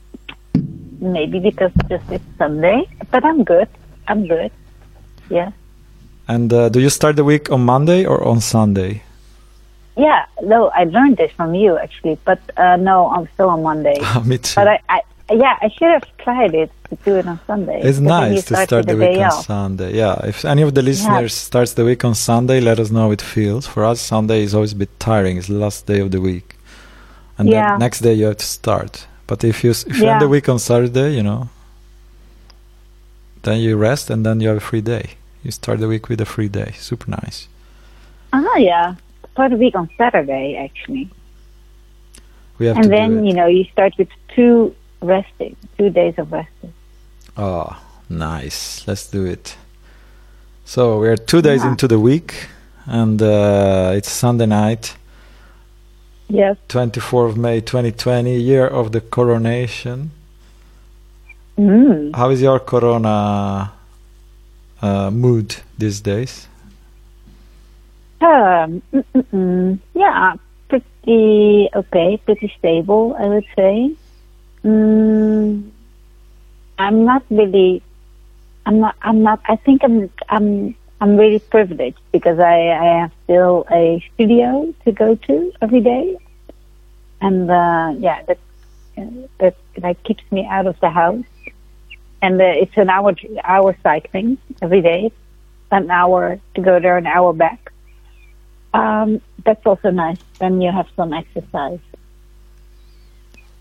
maybe 1.00 1.40
because 1.40 1.72
just 1.88 2.10
it's 2.12 2.24
Sunday, 2.38 2.84
but 3.12 3.24
I'm 3.24 3.44
good. 3.44 3.70
I'm 4.08 4.28
good. 4.28 4.52
Yeah. 5.30 5.52
And 6.28 6.52
uh, 6.52 6.70
do 6.70 6.80
you 6.82 6.90
start 6.90 7.16
the 7.16 7.24
week 7.24 7.52
on 7.52 7.62
Monday 7.64 8.04
or 8.04 8.24
on 8.28 8.42
Sunday? 8.42 9.04
Yeah, 9.98 10.26
no, 10.44 10.68
I 10.70 10.84
learned 10.84 11.18
this 11.18 11.32
from 11.32 11.56
you 11.56 11.78
actually, 11.78 12.18
but 12.26 12.40
uh, 12.58 12.76
no, 12.76 13.08
I'm 13.10 13.28
still 13.34 13.50
on 13.50 13.64
Monday. 13.64 13.98
Me 14.26 14.38
too. 14.38 14.54
But 14.56 14.68
I, 14.68 14.80
I, 14.90 15.02
yeah, 15.34 15.58
I 15.62 15.70
should 15.70 15.90
have 15.90 16.04
tried 16.18 16.54
it 16.54 16.70
to 16.90 16.96
do 17.06 17.16
it 17.16 17.26
on 17.28 17.40
Sunday. 17.48 17.80
It's 17.82 18.00
because 18.00 18.20
then 18.20 18.30
you 18.30 18.36
nice 18.36 18.46
to 18.46 18.56
start 18.66 18.86
with 18.86 18.88
the 18.88 18.98
week 18.98 19.18
on 19.20 19.24
off. 19.26 19.46
Sunday. 19.46 19.96
Yeah, 19.96 20.16
if 20.26 20.44
any 20.46 20.62
of 20.64 20.74
the 20.76 20.82
listeners 20.82 21.34
starts 21.34 21.74
the 21.74 21.86
week 21.86 22.04
on 22.04 22.14
Sunday, 22.14 22.60
let 22.60 22.78
us 22.80 22.92
know 22.92 23.04
how 23.08 23.12
it 23.12 23.22
feels. 23.22 23.66
For 23.68 23.86
us, 23.86 24.02
Sunday 24.02 24.44
is 24.44 24.54
always 24.54 24.74
a 24.74 24.76
bit 24.76 25.00
tiring. 25.00 25.38
It's 25.38 25.48
the 25.48 25.54
last 25.56 25.86
day 25.86 26.00
of 26.02 26.12
the 26.12 26.20
week, 26.20 26.56
and 27.38 27.48
Yeah. 27.50 27.70
then 27.72 27.80
next 27.80 28.02
day 28.02 28.14
you 28.14 28.26
have 28.26 28.38
to 28.38 28.46
start. 28.46 29.08
But 29.28 29.44
if 29.44 29.64
you 29.64 29.72
if 29.72 29.98
you 29.98 30.08
end 30.08 30.22
the 30.22 30.28
week 30.28 30.50
on 30.50 30.60
Saturday, 30.60 31.16
you 31.16 31.24
know, 31.24 31.48
then 33.44 33.60
you 33.60 33.78
rest 33.78 34.10
and 34.10 34.26
then 34.26 34.42
you 34.42 34.48
have 34.50 34.58
a 34.58 34.68
free 34.72 34.82
day. 34.82 35.12
You 35.44 35.52
start 35.52 35.80
the 35.80 35.88
week 35.88 36.10
with 36.10 36.20
a 36.22 36.26
free 36.26 36.50
day. 36.50 36.74
Super 36.78 37.10
nice. 37.10 37.48
Ah, 38.34 38.58
yeah, 38.58 38.96
start 39.36 39.52
the 39.52 39.58
week 39.58 39.76
on 39.76 39.90
Saturday 39.98 40.56
actually, 40.56 41.10
We 42.58 42.68
have 42.68 42.78
and 42.78 42.90
then 42.90 43.26
you 43.26 43.34
know 43.34 43.48
you 43.48 43.66
start 43.66 43.94
with 43.98 44.08
two 44.34 44.74
resting, 45.02 45.56
two 45.78 45.90
days 45.90 46.16
of 46.18 46.32
resting. 46.32 46.74
Oh, 47.36 47.78
nice. 48.10 48.88
Let's 48.88 49.06
do 49.12 49.26
it. 49.26 49.58
So 50.64 51.00
we're 51.00 51.18
two 51.18 51.42
days 51.42 51.62
Yeah. 51.64 51.72
into 51.72 51.86
the 51.88 52.00
week, 52.00 52.48
and 52.86 53.22
uh, 53.22 53.98
it's 53.98 54.10
Sunday 54.10 54.46
night. 54.46 54.96
Yes. 56.30 56.56
24th 56.70 57.30
of 57.32 57.38
May 57.38 57.60
2020, 57.62 58.40
year 58.40 58.66
of 58.66 58.92
the 58.94 59.02
coronation. 59.02 60.12
Mm. 61.58 62.16
How 62.16 62.30
is 62.32 62.42
your 62.42 62.60
corona 62.60 63.74
uh, 64.82 65.12
mood 65.12 65.58
these 65.78 66.00
days? 66.02 66.48
Um, 68.22 68.82
mm, 68.94 69.80
yeah, 69.94 70.36
pretty 70.70 71.70
okay, 71.76 72.18
pretty 72.26 72.54
stable, 72.58 73.16
I 73.20 73.26
would 73.28 73.46
say. 73.56 73.96
Mm, 74.64 75.70
I'm 76.80 77.06
not 77.06 77.24
really. 77.30 77.82
I'm 78.66 78.80
not. 78.80 78.96
I'm 79.02 79.22
not. 79.22 79.42
I 79.48 79.56
think 79.58 79.84
I'm. 79.84 80.10
I'm. 80.30 80.76
I'm 81.02 81.18
really 81.18 81.40
privileged 81.40 82.00
because 82.12 82.40
I, 82.40 82.70
I 82.70 83.02
have 83.02 83.12
still 83.26 83.66
a 83.70 84.04
studio 84.14 84.74
to 84.86 84.92
go 84.92 85.16
to 85.16 85.54
every 85.62 85.82
day, 85.82 86.18
and 87.22 87.52
uh, 87.52 87.94
yeah, 88.00 88.24
that 88.24 88.40
that 89.40 89.56
like 89.78 90.02
keeps 90.04 90.24
me 90.32 90.46
out 90.50 90.68
of 90.68 90.80
the 90.80 90.90
house. 90.90 91.26
And 92.22 92.42
uh, 92.42 92.46
it's 92.46 92.76
an 92.78 92.90
hour 92.90 93.14
hour 93.44 93.76
cycling 93.84 94.38
every 94.62 94.82
day, 94.82 95.12
an 95.72 95.92
hour 95.92 96.40
to 96.56 96.62
go 96.62 96.80
there, 96.80 96.98
an 96.98 97.06
hour 97.06 97.34
back. 97.34 97.72
Um, 98.76 99.22
that's 99.46 99.66
also 99.66 99.90
nice. 99.92 100.18
Then 100.40 100.62
you 100.62 100.72
have 100.72 100.88
some 100.96 101.14
exercise. 101.14 101.80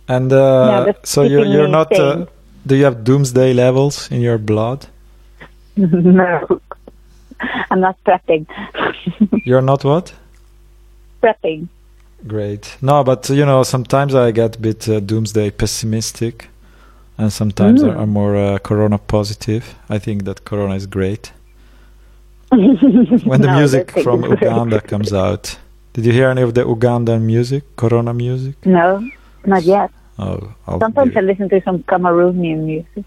And 0.08 0.32
uh, 0.32 0.92
so 1.02 1.22
you're, 1.22 1.44
you're 1.46 1.68
not. 1.68 1.92
Uh, 1.92 2.26
do 2.66 2.76
you 2.76 2.84
have 2.84 3.04
doomsday 3.04 3.54
levels 3.54 4.10
in 4.10 4.20
your 4.20 4.38
blood? 4.38 4.86
no, 5.76 6.60
I'm 7.70 7.80
not 7.80 7.96
prepping. 8.04 8.46
You're 9.44 9.62
not 9.62 9.84
what? 9.84 10.14
prepping. 11.22 11.68
Great. 12.26 12.76
No, 12.80 13.02
but 13.04 13.28
you 13.28 13.44
know, 13.44 13.62
sometimes 13.62 14.14
I 14.14 14.30
get 14.30 14.56
a 14.56 14.58
bit 14.58 14.88
uh, 14.88 15.00
doomsday 15.00 15.50
pessimistic, 15.50 16.48
and 17.18 17.32
sometimes 17.32 17.82
Mm. 17.82 17.96
I'm 17.98 18.10
more 18.10 18.36
uh, 18.36 18.58
corona 18.58 18.98
positive. 18.98 19.74
I 19.90 19.98
think 19.98 20.24
that 20.24 20.44
corona 20.44 20.74
is 20.74 20.86
great. 20.86 21.32
When 23.30 23.40
the 23.40 23.48
No, 23.48 23.58
music 23.58 23.90
from. 24.02 24.22
Uganda 24.24 24.80
comes 24.80 25.12
out, 25.12 25.58
did 25.92 26.04
you 26.06 26.12
hear 26.12 26.28
any 26.30 26.42
of 26.42 26.54
the 26.54 26.62
Ugandan 26.64 27.22
music, 27.22 27.62
corona 27.76 28.12
music? 28.14 28.54
No, 28.66 29.02
not 29.44 29.62
yet. 29.64 29.90
Oh, 30.18 30.54
I'll 30.66 30.78
Sometimes 30.80 31.16
I 31.16 31.20
listen 31.20 31.48
to 31.48 31.60
some 31.64 31.82
Cameroonian 31.84 32.60
music, 32.64 33.04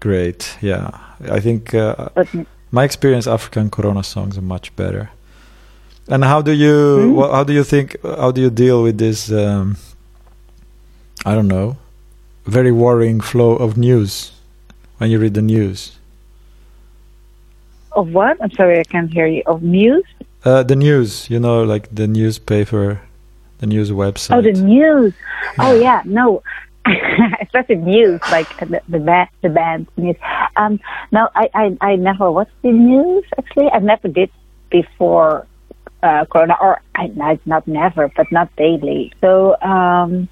great. 0.00 0.56
Yeah, 0.60 0.90
I 1.30 1.40
think 1.40 1.74
uh, 1.74 2.08
but 2.14 2.28
my 2.70 2.84
experience 2.84 3.26
African 3.26 3.70
corona 3.70 4.02
songs 4.02 4.38
are 4.38 4.42
much 4.56 4.74
better. 4.76 5.10
And 6.08 6.24
how 6.24 6.42
do 6.42 6.52
you 6.52 6.74
Hmm? 6.94 7.14
wha- 7.16 7.32
how 7.32 7.44
do 7.44 7.52
you 7.52 7.64
think 7.64 7.96
how 8.04 8.30
do 8.32 8.40
you 8.40 8.50
deal 8.50 8.82
with 8.82 8.98
this 8.98 9.30
um, 9.30 9.76
I 11.24 11.34
don't 11.34 11.48
know 11.48 11.76
very 12.46 12.72
worrying 12.72 13.20
flow 13.20 13.52
of 13.56 13.76
news 13.76 14.32
when 14.98 15.10
you 15.10 15.18
read 15.20 15.34
the 15.34 15.42
news? 15.42 15.98
Of 17.94 18.12
what? 18.12 18.36
I'm 18.42 18.50
sorry, 18.52 18.78
I 18.80 18.84
can't 18.84 19.12
hear 19.12 19.26
you. 19.26 19.42
Of 19.46 19.62
news? 19.62 20.04
Uh, 20.44 20.62
the 20.62 20.76
news, 20.76 21.30
you 21.30 21.38
know, 21.38 21.62
like 21.62 21.94
the 21.94 22.06
newspaper, 22.06 23.00
the 23.58 23.66
news 23.66 23.90
website. 23.90 24.36
Oh, 24.36 24.42
the 24.42 24.52
news. 24.52 25.14
Oh, 25.58 25.74
yeah. 25.78 26.02
No, 26.04 26.42
especially 27.40 27.76
news, 27.76 28.20
like 28.30 28.48
the 28.58 28.80
the, 28.88 28.98
ba- 28.98 29.28
the 29.42 29.48
band 29.48 29.86
news. 29.96 30.16
Um, 30.56 30.80
no, 31.12 31.28
I, 31.34 31.48
I 31.54 31.76
I 31.80 31.96
never 31.96 32.30
watched 32.30 32.60
the 32.62 32.72
news. 32.72 33.24
Actually, 33.38 33.70
I 33.70 33.78
never 33.78 34.08
did 34.08 34.30
before 34.70 35.46
uh, 36.02 36.24
Corona, 36.24 36.56
or 36.60 36.80
I, 36.94 37.12
I 37.22 37.38
not 37.46 37.68
never, 37.68 38.08
but 38.16 38.30
not 38.32 38.54
daily. 38.56 39.12
So 39.20 39.60
um, 39.62 40.28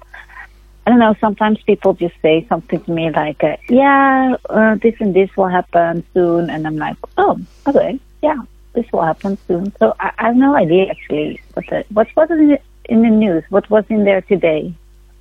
I 0.85 0.89
don't 0.89 0.99
know. 0.99 1.15
Sometimes 1.21 1.61
people 1.61 1.93
just 1.93 2.15
say 2.21 2.45
something 2.49 2.79
to 2.81 2.91
me 2.91 3.11
like, 3.11 3.43
uh, 3.43 3.57
"Yeah, 3.69 4.35
uh, 4.49 4.75
this 4.81 4.95
and 4.99 5.13
this 5.13 5.29
will 5.37 5.47
happen 5.47 6.03
soon," 6.13 6.49
and 6.49 6.65
I'm 6.67 6.77
like, 6.77 6.97
"Oh, 7.17 7.39
okay, 7.67 7.99
yeah." 8.21 8.37
This 8.73 8.85
will 8.93 9.01
happen 9.03 9.37
soon. 9.47 9.73
So 9.79 9.93
I, 9.99 10.11
I 10.17 10.23
have 10.27 10.37
no 10.37 10.55
idea 10.55 10.87
actually 10.89 11.41
what 11.53 11.65
the, 11.67 11.83
what 11.91 12.07
was 12.15 12.31
in 12.31 12.47
the, 12.47 12.59
in 12.85 13.01
the 13.01 13.09
news. 13.09 13.43
What 13.49 13.69
was 13.69 13.83
in 13.89 14.05
there 14.05 14.21
today? 14.21 14.73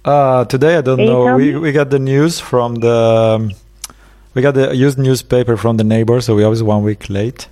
Uh, 0.05 0.45
today 0.45 0.77
I 0.77 0.83
don't 0.83 0.99
Can 0.99 1.07
know. 1.07 1.37
We 1.37 1.57
we 1.57 1.73
got 1.73 1.91
the 1.91 1.99
news 1.99 2.39
from 2.39 2.77
the 2.77 2.95
um, 3.37 3.51
we 4.35 4.41
got 4.41 4.55
the 4.55 4.75
used 4.75 4.99
newspaper 4.99 5.57
from 5.57 5.77
the 5.79 5.85
neighbor, 5.85 6.21
so 6.21 6.37
we 6.37 6.45
always 6.45 6.63
one 6.63 6.83
week 6.85 7.11
late. 7.11 7.49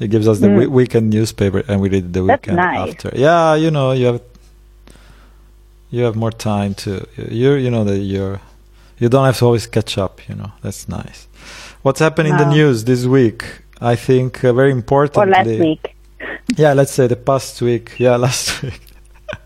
It 0.00 0.08
gives 0.10 0.26
us 0.26 0.38
the 0.40 0.48
Mm. 0.48 0.58
we- 0.58 0.66
weekend 0.80 1.10
newspaper, 1.10 1.62
and 1.68 1.80
we 1.82 1.88
read 1.90 2.12
the 2.14 2.22
That's 2.22 2.40
weekend 2.48 2.56
nice. 2.56 2.90
after. 2.94 3.10
Yeah, 3.14 3.54
you 3.54 3.70
know, 3.70 3.92
you 3.92 4.06
have 4.06 4.20
you 5.90 6.04
have 6.04 6.16
more 6.16 6.32
time 6.32 6.74
to 6.74 7.06
you 7.16 7.52
you 7.54 7.70
know 7.70 7.84
that 7.84 7.98
you're 7.98 8.40
you 8.98 9.08
don't 9.08 9.24
have 9.24 9.38
to 9.38 9.44
always 9.46 9.66
catch 9.66 9.96
up. 9.98 10.28
You 10.28 10.34
know, 10.34 10.52
that's 10.62 10.88
nice. 10.88 11.28
What's 11.82 12.00
happened 12.00 12.28
in 12.28 12.36
the 12.36 12.50
news 12.50 12.84
this 12.84 13.06
week? 13.06 13.44
I 13.80 13.94
think 13.94 14.44
uh, 14.44 14.52
very 14.52 14.72
important 14.72 15.16
Or 15.16 15.26
last 15.26 15.46
week? 15.48 15.94
Yeah, 16.56 16.72
let's 16.72 16.90
say 16.92 17.06
the 17.06 17.16
past 17.16 17.62
week. 17.62 17.94
Yeah, 17.98 18.16
last 18.16 18.62
week. 18.62 18.80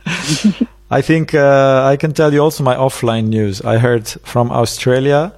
I 0.90 1.00
think 1.02 1.34
uh, 1.34 1.82
I 1.84 1.96
can 1.96 2.12
tell 2.12 2.32
you 2.32 2.40
also 2.40 2.64
my 2.64 2.76
offline 2.76 3.28
news. 3.28 3.60
I 3.62 3.78
heard 3.78 4.08
from 4.24 4.50
Australia 4.50 5.32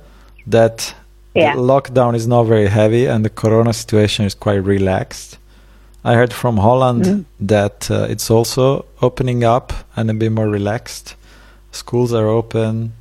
that 0.46 0.94
Yeah. 1.34 1.54
the 1.56 1.60
lockdown 1.62 2.14
is 2.14 2.26
not 2.26 2.44
very 2.44 2.68
heavy 2.68 3.06
and 3.06 3.24
the 3.24 3.30
corona 3.30 3.72
situation 3.72 4.24
is 4.26 4.34
quite 4.34 4.62
relaxed. 4.64 5.38
I 6.04 6.14
heard 6.14 6.32
from 6.32 6.58
Holland 6.58 7.04
Mm. 7.04 7.24
that 7.48 7.90
uh, 7.90 8.06
it's 8.10 8.30
also 8.30 8.84
opening 9.00 9.42
up 9.44 9.72
and 9.96 10.10
a 10.10 10.14
bit 10.14 10.32
more 10.32 10.48
relaxed. 10.48 11.16
Schools 11.72 12.12
are 12.12 12.28
open. 12.28 12.92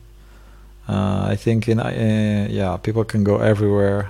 Uh, 0.87 1.31
I 1.33 1.35
think 1.37 1.67
in 1.67 1.79
uh, 1.79 2.47
yeah, 2.49 2.77
people 2.77 3.03
can 3.03 3.23
go 3.23 3.37
everywhere. 3.37 4.09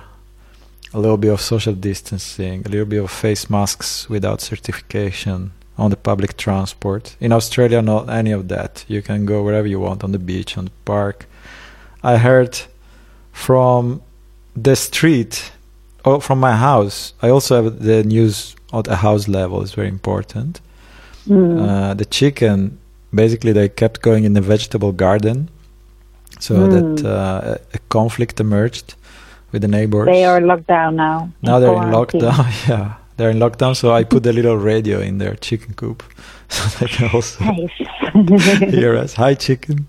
A 0.92 0.98
little 1.00 1.16
bit 1.16 1.32
of 1.32 1.40
social 1.40 1.74
distancing, 1.74 2.62
a 2.66 2.68
little 2.68 2.86
bit 2.86 3.02
of 3.02 3.10
face 3.10 3.50
masks 3.50 4.08
without 4.08 4.40
certification. 4.40 5.50
on 5.76 5.90
the 5.90 5.96
public 5.96 6.36
transport. 6.36 7.16
In 7.20 7.32
Australia, 7.32 7.82
not 7.82 8.08
any 8.08 8.30
of 8.34 8.46
that. 8.48 8.84
You 8.88 9.02
can 9.02 9.26
go 9.26 9.42
wherever 9.42 9.66
you 9.68 9.80
want 9.80 10.04
on 10.04 10.12
the 10.12 10.18
beach, 10.20 10.56
on 10.56 10.64
the 10.66 10.70
park. 10.84 11.26
I 12.04 12.16
heard 12.18 12.56
from 13.32 14.00
the 14.62 14.76
street 14.76 15.50
or 16.04 16.20
from 16.20 16.38
my 16.38 16.52
house. 16.56 17.12
I 17.22 17.28
also 17.30 17.54
have 17.62 17.82
the 17.82 18.04
news 18.04 18.54
at 18.78 18.88
a 18.88 18.96
house 18.96 19.28
level 19.28 19.62
is 19.62 19.74
very 19.74 19.88
important. 19.88 20.60
Mm. 21.28 21.60
Uh, 21.68 21.94
the 21.94 22.04
chicken, 22.04 22.78
basically, 23.12 23.52
they 23.52 23.68
kept 23.68 24.00
going 24.02 24.24
in 24.24 24.34
the 24.34 24.40
vegetable 24.40 24.92
garden, 24.92 25.48
so 26.40 26.54
Mm. 26.54 26.70
that 26.74 27.08
uh, 27.08 27.58
a 27.74 27.78
conflict 27.88 28.40
emerged 28.40 28.94
with 29.52 29.62
the 29.62 29.68
neighbors. 29.68 30.06
they 30.06 30.24
are 30.24 30.40
locked 30.40 30.66
down 30.66 30.96
now. 30.96 31.28
now 31.42 31.58
they're 31.60 31.82
in 31.82 31.90
lockdown. 31.92 32.44
yeah, 32.68 32.94
they're 33.16 33.30
in 33.30 33.38
lockdown. 33.38 33.74
So 33.74 33.98
I 33.98 34.04
put 34.04 34.26
a 34.26 34.32
little 34.32 34.56
radio 34.56 35.00
in 35.00 35.18
their 35.18 35.36
chicken 35.36 35.74
coop, 35.74 36.02
so 36.48 36.62
they 36.78 36.88
can 36.92 37.08
also 37.14 37.44
hear 38.70 38.96
us. 38.96 39.14
Hi, 39.14 39.34
chicken. 39.34 39.86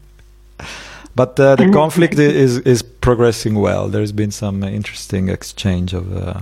But 1.15 1.39
uh, 1.39 1.55
the 1.55 1.69
conflict 1.71 2.19
is 2.19 2.57
is 2.59 2.83
progressing 2.83 3.55
well. 3.61 3.87
There's 3.89 4.11
been 4.13 4.31
some 4.31 4.63
interesting 4.67 5.29
exchange 5.29 5.93
of 5.93 6.05
uh, 6.15 6.41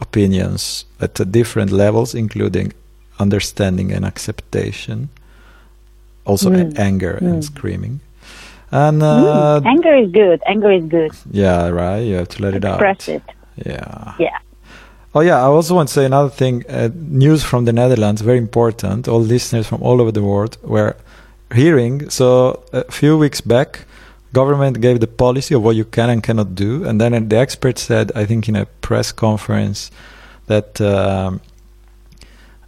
opinions 0.00 0.84
at 1.00 1.14
different 1.32 1.70
levels, 1.70 2.14
including 2.14 2.72
understanding 3.18 3.92
and 3.92 4.04
acceptation, 4.04 5.08
also 6.24 6.50
Mm. 6.50 6.78
anger 6.78 7.18
and 7.20 7.42
Mm. 7.42 7.44
screaming. 7.44 8.00
And 8.72 9.02
uh, 9.02 9.60
Mm, 9.60 9.66
Anger 9.66 9.94
is 9.96 10.10
good. 10.12 10.40
Anger 10.46 10.70
is 10.72 10.84
good. 10.84 11.10
yeah, 11.32 11.68
right. 11.68 12.00
You 12.08 12.14
have 12.16 12.28
to 12.28 12.42
let 12.42 12.54
it 12.54 12.64
out. 12.64 12.74
Express 12.80 13.08
it. 13.16 13.22
Yeah. 13.66 14.12
Yeah. 14.18 14.38
Oh 15.12 15.20
yeah, 15.22 15.38
I 15.38 15.48
also 15.56 15.74
want 15.74 15.88
to 15.88 15.92
say 15.94 16.04
another 16.06 16.30
thing. 16.30 16.62
Uh, 16.68 16.88
news 16.94 17.42
from 17.42 17.64
the 17.64 17.72
Netherlands, 17.72 18.20
very 18.22 18.38
important. 18.38 19.08
All 19.08 19.20
listeners 19.20 19.66
from 19.66 19.82
all 19.82 20.00
over 20.00 20.12
the 20.12 20.22
world 20.22 20.56
were 20.62 20.94
hearing. 21.52 22.08
So 22.10 22.60
a 22.72 22.84
few 22.92 23.18
weeks 23.18 23.40
back, 23.40 23.70
government 24.32 24.80
gave 24.80 25.00
the 25.00 25.06
policy 25.06 25.54
of 25.54 25.62
what 25.62 25.76
you 25.76 25.84
can 25.84 26.10
and 26.10 26.22
cannot 26.22 26.54
do, 26.54 26.84
and 26.84 27.00
then 27.00 27.28
the 27.28 27.36
expert 27.36 27.78
said, 27.78 28.12
I 28.14 28.24
think 28.26 28.48
in 28.48 28.56
a 28.56 28.66
press 28.66 29.12
conference, 29.12 29.90
that 30.46 30.80
um, 30.80 31.40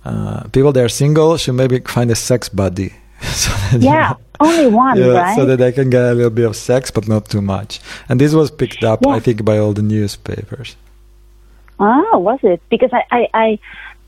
uh, 0.04 0.44
people 0.48 0.72
that 0.72 0.84
are 0.84 0.88
single 0.88 1.36
should 1.36 1.54
maybe 1.54 1.80
find 1.80 2.10
a 2.10 2.14
sex 2.16 2.48
buddy. 2.48 2.92
so 3.22 3.50
that, 3.50 3.80
you 3.82 3.88
Yeah. 3.88 4.10
know, 4.10 4.16
Only 4.40 4.66
one, 4.66 4.98
yeah, 4.98 5.06
right? 5.06 5.36
so 5.36 5.44
that 5.46 5.58
they 5.58 5.70
can 5.72 5.88
get 5.90 6.02
a 6.02 6.14
little 6.14 6.30
bit 6.30 6.46
of 6.46 6.56
sex, 6.56 6.90
but 6.90 7.06
not 7.06 7.28
too 7.28 7.40
much. 7.42 7.80
And 8.08 8.20
this 8.20 8.34
was 8.34 8.50
picked 8.50 8.82
up, 8.82 9.00
Yeah. 9.06 9.12
I 9.14 9.20
think, 9.20 9.44
by 9.44 9.58
all 9.58 9.72
the 9.72 9.82
newspapers. 9.82 10.74
Oh, 11.78 12.18
was 12.18 12.40
it? 12.42 12.60
Because 12.68 12.90
I, 12.92 13.02
I, 13.10 13.28
I, 13.34 13.58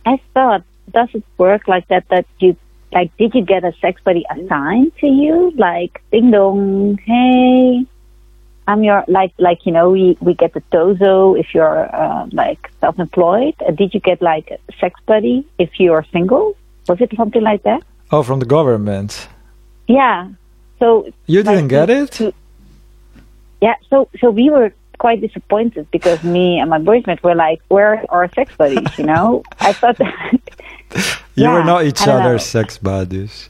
I 0.06 0.20
thought, 0.34 0.62
does 0.92 1.08
it 1.14 1.22
work 1.38 1.68
like 1.68 1.86
that? 1.88 2.04
That 2.08 2.26
you, 2.40 2.56
like, 2.94 3.14
did 3.16 3.34
you 3.34 3.42
get 3.44 3.64
a 3.64 3.72
sex 3.80 4.00
buddy 4.04 4.24
assigned 4.30 4.92
to 5.00 5.06
you? 5.06 5.52
Like, 5.56 6.02
ding 6.12 6.30
dong, 6.30 6.98
hey, 7.04 7.84
I'm 8.66 8.82
your, 8.82 9.04
like, 9.08 9.32
like 9.38 9.66
you 9.66 9.72
know, 9.72 9.90
we 9.90 10.16
we 10.20 10.32
get 10.34 10.54
the 10.54 10.62
tozo 10.72 11.38
if 11.38 11.52
you're 11.54 11.94
uh, 11.94 12.26
like 12.32 12.70
self-employed. 12.80 13.54
Uh, 13.66 13.72
did 13.72 13.92
you 13.92 14.00
get 14.00 14.22
like 14.22 14.50
a 14.50 14.58
sex 14.80 14.98
buddy 15.06 15.46
if 15.58 15.78
you 15.80 15.92
are 15.92 16.04
single? 16.12 16.56
Was 16.88 17.00
it 17.00 17.10
something 17.16 17.42
like 17.42 17.62
that? 17.64 17.82
Oh, 18.10 18.22
from 18.22 18.38
the 18.40 18.46
government. 18.46 19.28
Yeah. 19.88 20.28
So 20.78 21.10
You 21.26 21.42
Like, 21.42 21.56
didn't 21.56 21.68
get 21.68 21.90
it? 21.90 22.10
to- 22.12 22.32
yeah, 23.60 23.74
so 23.90 24.08
so 24.20 24.30
we 24.30 24.50
were 24.50 24.72
quite 24.98 25.20
disappointed 25.20 25.90
because 25.90 26.22
me 26.22 26.58
and 26.60 26.68
my 26.70 26.78
boyfriend 26.78 27.20
were 27.20 27.34
like, 27.34 27.60
"Where 27.68 27.94
are 27.94 28.04
our 28.10 28.28
sex 28.32 28.54
buddies?" 28.56 28.92
You 28.98 29.04
know, 29.06 29.42
I 29.60 29.72
thought, 29.72 29.98
You 31.36 31.48
were 31.50 31.64
not 31.64 31.84
each 31.84 32.02
I 32.02 32.06
know. 32.06 32.18
other's 32.20 32.44
sex 32.44 32.78
buddies. 32.78 33.48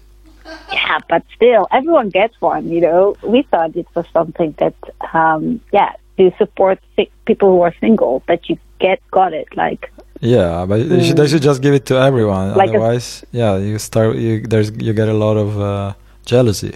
yeah, 0.73 0.99
but 1.09 1.23
still, 1.37 1.67
everyone 1.71 2.09
gets 2.09 2.35
one. 2.41 2.69
You 2.69 2.81
know, 2.81 3.17
we 3.23 3.43
thought 3.51 3.77
it 3.77 3.87
was 3.95 4.07
something 4.13 4.55
that, 4.59 4.75
um, 5.13 5.61
yeah, 5.73 5.93
to 6.17 6.31
support 6.39 6.79
si- 6.97 7.11
people 7.27 7.49
who 7.53 7.61
are 7.61 7.75
single 7.81 8.23
that 8.29 8.49
you 8.49 8.57
get 8.79 8.99
got 9.11 9.33
it. 9.35 9.49
Like, 9.57 9.91
Yeah, 10.21 10.65
but 10.69 10.79
you 10.81 11.03
should, 11.05 11.17
they 11.19 11.29
should 11.29 11.43
just 11.43 11.61
give 11.61 11.75
it 11.75 11.85
to 11.87 11.95
everyone. 12.09 12.53
Mm. 12.53 12.57
Like 12.57 12.71
a- 12.71 12.79
Otherwise, 12.79 13.25
yeah, 13.33 13.57
you 13.59 13.79
start. 13.79 14.17
You, 14.17 14.41
there's 14.53 14.71
you 14.87 14.93
get 14.95 15.09
a 15.09 15.19
lot 15.27 15.37
of 15.37 15.49
uh, 15.61 15.93
jealousy. 16.25 16.75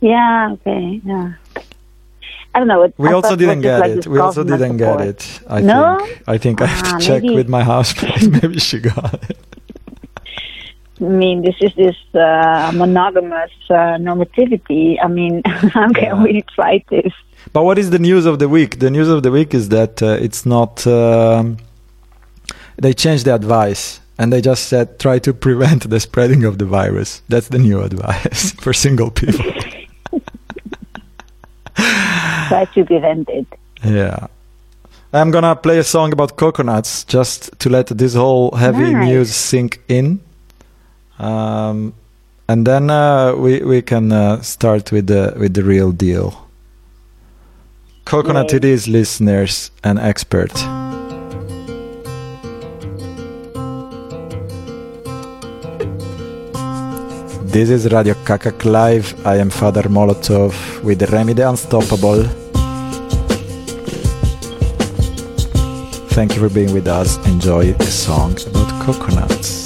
yeah, 0.00 0.52
okay, 0.54 1.00
yeah. 1.04 1.32
I 2.54 2.58
don't 2.58 2.68
know. 2.68 2.82
It, 2.84 2.94
We 2.96 3.08
I 3.08 3.12
also 3.12 3.28
thought 3.30 3.40
it 3.40 3.46
was 3.46 3.48
didn't 3.48 3.62
get 3.62 3.80
like 3.80 3.96
it. 3.98 4.06
We 4.06 4.18
also 4.18 4.42
didn't 4.44 4.76
get 4.78 5.00
it. 5.00 5.40
I 5.48 5.60
No? 5.60 5.98
think. 5.98 6.22
I 6.34 6.36
think 6.38 6.56
I 6.62 6.66
have 6.66 6.82
to 6.90 6.94
Ah, 6.96 6.98
check 7.08 7.22
maybe- 7.22 7.34
with 7.34 7.48
my 7.48 7.62
housemate. 7.62 8.28
Maybe 8.42 8.58
she 8.58 8.78
got 8.80 9.14
it. 9.30 9.38
I 11.00 11.04
mean, 11.04 11.42
this 11.42 11.56
is 11.60 11.72
this 11.74 11.96
uh, 12.14 12.72
monogamous 12.74 13.50
uh, 13.68 13.98
normativity. 14.00 14.96
I 15.02 15.08
mean, 15.08 15.42
how 15.44 15.88
can 15.92 16.04
Yeah. 16.04 16.22
we 16.22 16.42
fight 16.56 16.84
this? 16.90 17.12
But 17.52 17.64
what 17.64 17.78
is 17.78 17.90
the 17.90 17.98
news 17.98 18.24
of 18.26 18.38
the 18.38 18.48
week? 18.48 18.78
The 18.78 18.90
news 18.90 19.08
of 19.08 19.22
the 19.22 19.30
week 19.30 19.54
is 19.54 19.68
that 19.68 20.02
uh, 20.02 20.16
it's 20.20 20.44
not. 20.46 20.86
Um, 20.86 21.58
they 22.78 22.92
changed 22.92 23.24
the 23.24 23.34
advice 23.34 24.00
and 24.18 24.32
they 24.32 24.40
just 24.40 24.68
said 24.68 24.98
try 24.98 25.18
to 25.20 25.32
prevent 25.32 25.88
the 25.88 25.98
spreading 26.00 26.44
of 26.44 26.58
the 26.58 26.64
virus. 26.66 27.22
That's 27.28 27.48
the 27.48 27.58
new 27.58 27.80
advice 27.82 28.52
for 28.62 28.72
single 28.72 29.10
people. 29.10 29.44
Try 32.48 32.64
to 32.74 32.84
prevent 32.84 33.28
it. 33.28 33.46
Yeah. 33.84 34.26
I'm 35.12 35.30
gonna 35.30 35.56
play 35.56 35.78
a 35.78 35.84
song 35.84 36.12
about 36.12 36.36
coconuts 36.36 37.04
just 37.04 37.58
to 37.60 37.68
let 37.70 37.86
this 37.88 38.14
whole 38.14 38.50
heavy 38.56 38.92
Nice. 38.92 39.06
news 39.06 39.34
sink 39.34 39.80
in. 39.88 40.20
Um, 41.18 41.94
and 42.48 42.66
then 42.66 42.90
uh, 42.90 43.34
we 43.34 43.60
we 43.62 43.82
can 43.82 44.12
uh, 44.12 44.40
start 44.42 44.92
with 44.92 45.06
the 45.06 45.34
with 45.36 45.54
the 45.54 45.62
real 45.62 45.92
deal. 45.92 46.46
Coconut 48.04 48.54
it 48.54 48.64
is, 48.64 48.86
listeners 48.86 49.70
and 49.82 49.98
expert. 49.98 50.52
This 57.50 57.70
is 57.70 57.90
Radio 57.90 58.14
Kak 58.26 58.42
Kak 58.42 58.64
Live. 58.64 59.26
I 59.26 59.38
am 59.38 59.50
Father 59.50 59.84
Molotov 59.84 60.52
with 60.84 61.02
Remi 61.10 61.32
the 61.32 61.48
Unstoppable. 61.48 62.22
Thank 66.10 66.34
you 66.34 66.40
for 66.40 66.54
being 66.54 66.72
with 66.72 66.86
us. 66.86 67.16
Enjoy 67.26 67.72
a 67.72 67.84
song 67.84 68.36
about 68.46 68.70
coconuts. 68.84 69.65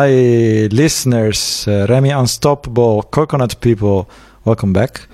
Hi, 0.00 0.68
listeners. 0.70 1.66
Uh, 1.66 1.84
Remi 1.88 2.10
Unstoppable, 2.10 3.02
Coconut 3.02 3.60
People. 3.60 4.08
Welcome 4.44 4.72
back. 4.72 5.08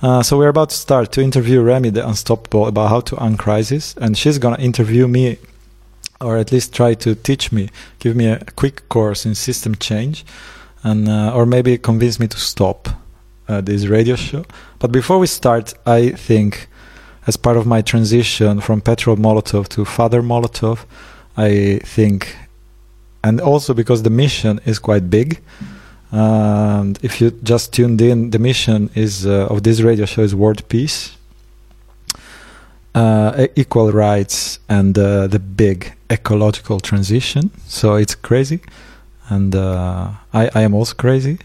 Uh, 0.00 0.22
so 0.22 0.38
we're 0.38 0.48
about 0.48 0.70
to 0.70 0.76
start 0.76 1.12
to 1.12 1.20
interview 1.20 1.60
Remi, 1.60 1.90
the 1.90 2.08
Unstoppable, 2.08 2.66
about 2.66 2.88
how 2.88 3.00
to 3.00 3.16
uncrisis, 3.16 3.94
and 3.98 4.16
she's 4.16 4.38
gonna 4.38 4.56
interview 4.56 5.06
me, 5.06 5.36
or 6.22 6.38
at 6.38 6.52
least 6.52 6.72
try 6.72 6.94
to 6.94 7.14
teach 7.14 7.52
me, 7.52 7.68
give 7.98 8.16
me 8.16 8.28
a 8.28 8.42
quick 8.56 8.88
course 8.88 9.26
in 9.26 9.34
system 9.34 9.74
change, 9.74 10.24
and 10.82 11.06
uh, 11.06 11.34
or 11.34 11.44
maybe 11.44 11.76
convince 11.76 12.18
me 12.18 12.26
to 12.26 12.38
stop 12.38 12.88
uh, 13.46 13.60
this 13.60 13.88
radio 13.88 14.16
show. 14.16 14.46
But 14.78 14.90
before 14.90 15.18
we 15.18 15.26
start, 15.26 15.74
I 15.84 16.12
think, 16.12 16.66
as 17.26 17.36
part 17.36 17.58
of 17.58 17.66
my 17.66 17.82
transition 17.82 18.62
from 18.62 18.80
Petro 18.80 19.16
Molotov 19.16 19.68
to 19.68 19.84
Father 19.84 20.22
Molotov, 20.22 20.86
I 21.36 21.80
think, 21.84 22.38
and 23.22 23.40
also 23.40 23.74
because 23.74 24.02
the 24.02 24.10
mission 24.10 24.60
is 24.64 24.78
quite 24.78 25.10
big. 25.10 25.40
And 26.12 26.98
if 27.02 27.20
you 27.20 27.30
just 27.42 27.72
tuned 27.72 28.00
in, 28.00 28.30
the 28.30 28.38
mission 28.38 28.90
is 28.94 29.26
uh, 29.26 29.46
of 29.46 29.62
this 29.62 29.80
radio 29.80 30.06
show 30.06 30.22
is 30.22 30.34
world 30.34 30.68
peace, 30.68 31.16
uh, 32.94 33.46
equal 33.54 33.92
rights, 33.92 34.58
and 34.68 34.98
uh, 34.98 35.28
the 35.28 35.38
big 35.38 35.92
ecological 36.10 36.80
transition. 36.80 37.50
So 37.66 37.94
it's 37.94 38.16
crazy, 38.16 38.60
and 39.28 39.54
uh, 39.54 40.10
I, 40.32 40.50
I 40.52 40.62
am 40.62 40.74
also 40.74 40.94
crazy, 40.94 41.38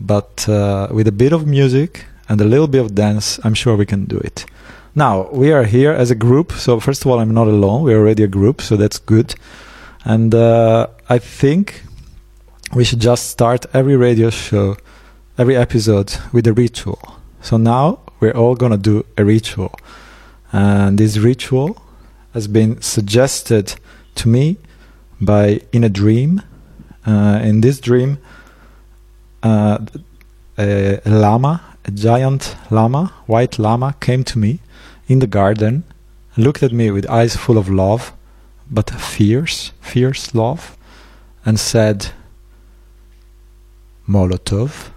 but 0.00 0.48
uh, 0.48 0.88
with 0.92 1.08
a 1.08 1.12
bit 1.12 1.32
of 1.32 1.46
music 1.46 2.04
and 2.28 2.40
a 2.40 2.44
little 2.44 2.68
bit 2.68 2.82
of 2.82 2.94
dance, 2.94 3.40
I'm 3.42 3.54
sure 3.54 3.76
we 3.76 3.86
can 3.86 4.04
do 4.04 4.18
it. 4.18 4.46
Now 4.94 5.28
we 5.32 5.52
are 5.52 5.64
here 5.64 5.90
as 5.90 6.12
a 6.12 6.14
group. 6.14 6.52
So 6.52 6.78
first 6.78 7.04
of 7.04 7.10
all, 7.10 7.18
I'm 7.18 7.34
not 7.34 7.48
alone. 7.48 7.82
We're 7.82 7.98
already 7.98 8.22
a 8.22 8.28
group, 8.28 8.62
so 8.62 8.76
that's 8.76 8.98
good. 8.98 9.34
And 10.04 10.34
uh, 10.34 10.88
I 11.08 11.18
think 11.18 11.82
we 12.74 12.84
should 12.84 13.00
just 13.00 13.30
start 13.30 13.64
every 13.72 13.96
radio 13.96 14.28
show, 14.28 14.76
every 15.38 15.56
episode 15.56 16.14
with 16.32 16.46
a 16.46 16.52
ritual. 16.52 17.00
So 17.40 17.56
now 17.56 18.00
we're 18.20 18.36
all 18.36 18.54
gonna 18.54 18.76
do 18.76 19.06
a 19.16 19.24
ritual, 19.24 19.74
and 20.52 20.98
this 20.98 21.16
ritual 21.18 21.82
has 22.34 22.48
been 22.48 22.80
suggested 22.82 23.74
to 24.16 24.28
me 24.28 24.58
by 25.20 25.60
in 25.72 25.84
a 25.84 25.88
dream. 25.88 26.42
Uh, 27.06 27.38
in 27.42 27.60
this 27.60 27.80
dream, 27.80 28.18
uh, 29.42 29.78
a 30.56 31.00
llama, 31.04 31.60
a 31.84 31.90
giant 31.90 32.56
llama, 32.70 33.12
white 33.26 33.58
llama, 33.58 33.94
came 34.00 34.24
to 34.24 34.38
me 34.38 34.60
in 35.06 35.18
the 35.18 35.26
garden, 35.26 35.84
looked 36.36 36.62
at 36.62 36.72
me 36.72 36.90
with 36.90 37.08
eyes 37.10 37.36
full 37.36 37.58
of 37.58 37.68
love, 37.68 38.14
but 38.70 38.90
a 38.90 38.98
fierce, 38.98 39.72
fierce 39.80 40.34
love, 40.34 40.76
and 41.44 41.58
said, 41.58 42.10
Molotov, 44.08 44.90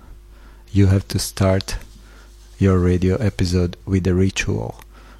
you 0.71 0.87
have 0.87 1.07
to 1.09 1.19
start 1.19 1.77
your 2.57 2.79
radio 2.79 3.15
episode 3.17 3.77
with 3.85 4.07
a 4.07 4.13
ritual. 4.13 4.79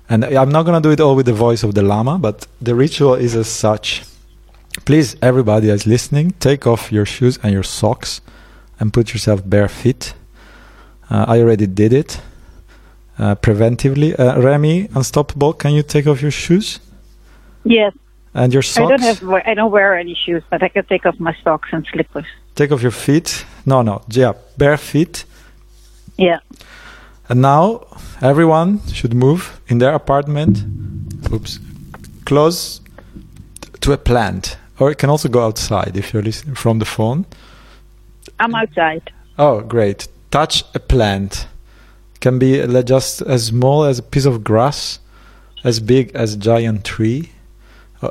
And 0.09 0.23
I'm 0.23 0.49
not 0.49 0.63
going 0.63 0.81
to 0.81 0.87
do 0.87 0.91
it 0.91 0.99
all 0.99 1.15
with 1.15 1.25
the 1.25 1.33
voice 1.33 1.63
of 1.63 1.75
the 1.75 1.81
llama, 1.81 2.17
but 2.17 2.47
the 2.61 2.75
ritual 2.75 3.15
is 3.15 3.35
as 3.35 3.47
such. 3.47 4.03
Please, 4.85 5.15
everybody 5.21 5.67
that's 5.67 5.85
listening, 5.85 6.31
take 6.39 6.65
off 6.65 6.91
your 6.91 7.05
shoes 7.05 7.37
and 7.43 7.51
your 7.51 7.63
socks 7.63 8.21
and 8.79 8.93
put 8.93 9.13
yourself 9.13 9.41
bare 9.47 9.67
feet. 9.67 10.13
Uh, 11.09 11.25
I 11.27 11.41
already 11.41 11.67
did 11.67 11.93
it 11.93 12.21
uh, 13.17 13.35
preventively. 13.35 14.17
Uh, 14.17 14.39
Remi, 14.41 14.87
Unstoppable, 14.93 15.53
can 15.53 15.73
you 15.73 15.83
take 15.83 16.07
off 16.07 16.21
your 16.21 16.31
shoes 16.31 16.79
Yes. 17.67 17.93
And 18.37 18.53
your 18.53 18.61
socks? 18.61 18.85
I 18.85 18.89
don't 18.89 19.01
have. 19.01 19.23
I 19.51 19.53
don't 19.55 19.71
wear 19.71 19.97
any 19.97 20.13
shoes, 20.13 20.43
but 20.49 20.61
I 20.63 20.69
can 20.69 20.85
take 20.85 21.05
off 21.05 21.19
my 21.19 21.35
socks 21.43 21.69
and 21.71 21.85
slippers. 21.91 22.27
Take 22.55 22.71
off 22.71 22.81
your 22.81 22.91
feet. 22.91 23.45
No, 23.65 23.81
no, 23.81 24.03
yeah, 24.09 24.33
bare 24.57 24.77
feet. 24.77 25.25
Yeah. 26.17 26.39
And 27.29 27.41
now 27.41 27.87
everyone 28.21 28.81
should 28.87 29.13
move 29.13 29.59
in 29.67 29.79
their 29.79 29.93
apartment. 29.93 30.63
Oops, 31.33 31.59
close 32.25 32.79
to 33.81 33.91
a 33.91 33.97
plant, 33.97 34.57
or 34.79 34.91
it 34.91 34.97
can 34.97 35.09
also 35.09 35.27
go 35.27 35.43
outside 35.45 35.97
if 35.97 36.13
you're 36.13 36.23
listening 36.23 36.55
from 36.55 36.79
the 36.79 36.85
phone. 36.85 37.25
I'm 38.39 38.53
outside. 38.55 39.11
Oh, 39.39 39.61
great! 39.61 40.07
Touch 40.31 40.63
a 40.75 40.79
plant. 40.79 41.47
Can 42.19 42.39
be 42.39 42.61
uh, 42.61 42.81
just 42.83 43.21
as 43.21 43.47
small 43.47 43.83
as 43.83 43.99
a 43.99 44.03
piece 44.03 44.25
of 44.25 44.43
grass, 44.43 44.99
as 45.63 45.79
big 45.79 46.15
as 46.15 46.33
a 46.33 46.37
giant 46.37 46.83
tree, 46.83 47.31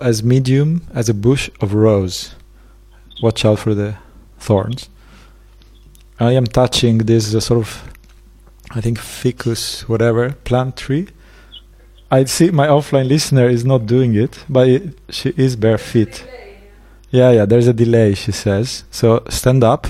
as 0.01 0.23
medium 0.23 0.83
as 0.95 1.09
a 1.09 1.15
bush 1.15 1.51
of 1.61 1.75
rose. 1.75 2.35
Watch 3.23 3.45
out 3.45 3.59
for 3.61 3.75
the 3.75 3.97
thorns. 4.39 4.89
I 6.19 6.33
am 6.33 6.47
touching 6.47 6.99
this 6.99 7.35
uh, 7.35 7.41
sort 7.41 7.61
of, 7.61 7.83
I 8.71 8.81
think 8.81 8.99
ficus, 8.99 9.89
whatever 9.89 10.33
plant 10.45 10.77
tree. 10.77 11.09
I 12.11 12.25
see 12.25 12.51
my 12.51 12.69
offline 12.69 13.09
listener 13.09 13.49
is 13.49 13.65
not 13.65 13.87
doing 13.87 14.15
it, 14.15 14.45
but 14.49 14.69
it, 14.69 14.99
she 15.11 15.31
is 15.37 15.57
bare 15.57 15.79
feet. 15.79 16.25
Yeah, 17.11 17.31
yeah. 17.33 17.45
There's 17.47 17.67
a 17.67 17.73
delay. 17.73 18.15
She 18.15 18.33
says. 18.33 18.85
So 18.91 19.23
stand 19.29 19.65
up. 19.65 19.87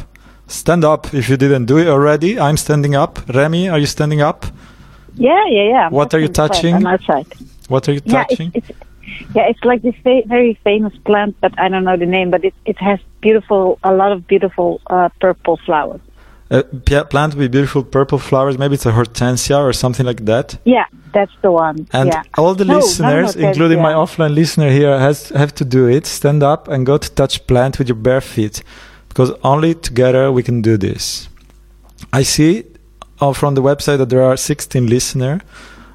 Stand 0.46 0.84
up 0.84 1.12
if 1.12 1.28
you 1.28 1.36
didn't 1.36 1.66
do 1.66 1.78
it 1.78 1.88
already. 1.88 2.38
I'm 2.38 2.56
standing 2.56 2.94
up. 2.94 3.18
Remi, 3.28 3.68
are 3.68 3.78
you 3.78 3.86
standing 3.86 4.20
up? 4.22 4.46
Yeah, 5.14 5.44
yeah, 5.48 5.62
yeah. 5.70 5.86
I'm 5.86 5.92
What 5.92 6.14
are 6.14 6.20
you 6.20 6.28
touching 6.28 6.72
touching? 6.72 6.74
I'm 6.74 6.86
outside. 6.86 7.26
What 7.68 7.88
are 7.88 7.92
you 7.92 8.00
Yeah, 8.04 8.24
touching? 8.24 8.52
it's, 8.54 8.70
it's 8.70 8.78
yeah, 9.34 9.48
it's 9.48 9.64
like 9.64 9.82
this 9.82 9.94
fa- 10.02 10.22
very 10.26 10.54
famous 10.64 10.94
plant, 11.04 11.36
but 11.40 11.58
I 11.58 11.68
don't 11.68 11.84
know 11.84 11.96
the 11.96 12.06
name. 12.06 12.30
But 12.30 12.44
it 12.44 12.54
it 12.64 12.78
has 12.78 12.98
beautiful, 13.20 13.78
a 13.82 13.94
lot 13.94 14.12
of 14.12 14.26
beautiful 14.26 14.80
uh, 14.86 15.08
purple 15.20 15.56
flowers. 15.66 16.00
a 16.50 16.62
p- 16.62 17.04
plant 17.04 17.34
with 17.34 17.50
beautiful 17.50 17.82
purple 17.82 18.18
flowers. 18.18 18.58
Maybe 18.58 18.74
it's 18.74 18.86
a 18.86 18.92
hortensia 18.92 19.58
or 19.58 19.72
something 19.72 20.06
like 20.06 20.24
that. 20.26 20.58
Yeah, 20.64 20.86
that's 21.12 21.32
the 21.42 21.50
one. 21.50 21.88
And 21.92 22.10
yeah. 22.10 22.22
all 22.38 22.54
the 22.54 22.64
no, 22.64 22.78
listeners, 22.78 23.34
including 23.36 23.80
my 23.82 23.92
offline 23.92 24.34
listener 24.34 24.70
here, 24.70 24.98
has 24.98 25.30
have 25.30 25.54
to 25.56 25.64
do 25.64 25.88
it. 25.88 26.06
Stand 26.06 26.42
up 26.42 26.68
and 26.68 26.86
go 26.86 26.98
to 26.98 27.10
touch 27.10 27.46
plant 27.46 27.78
with 27.78 27.88
your 27.88 27.96
bare 27.96 28.20
feet, 28.20 28.62
because 29.08 29.32
only 29.42 29.74
together 29.74 30.30
we 30.30 30.42
can 30.42 30.62
do 30.62 30.76
this. 30.76 31.28
I 32.12 32.22
see 32.22 32.64
uh, 33.20 33.32
from 33.32 33.54
the 33.54 33.62
website 33.62 33.98
that 33.98 34.10
there 34.10 34.22
are 34.22 34.36
16 34.36 34.86
listener, 34.86 35.40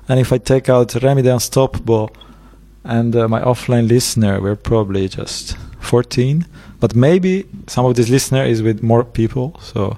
and 0.10 0.20
if 0.20 0.34
I 0.34 0.38
take 0.38 0.68
out 0.68 1.02
Remi 1.02 1.22
the 1.22 1.34
Unstoppable 1.34 2.10
and 2.84 3.16
uh, 3.16 3.28
my 3.28 3.42
offline 3.42 3.88
listener, 3.88 4.42
we're 4.42 4.56
probably 4.56 5.08
just 5.08 5.56
14. 5.80 6.46
But 6.80 6.96
maybe 6.96 7.46
some 7.68 7.86
of 7.86 7.96
this 7.96 8.10
listener 8.10 8.44
is 8.44 8.64
with 8.64 8.82
more 8.82 9.04
people. 9.04 9.60
So, 9.62 9.98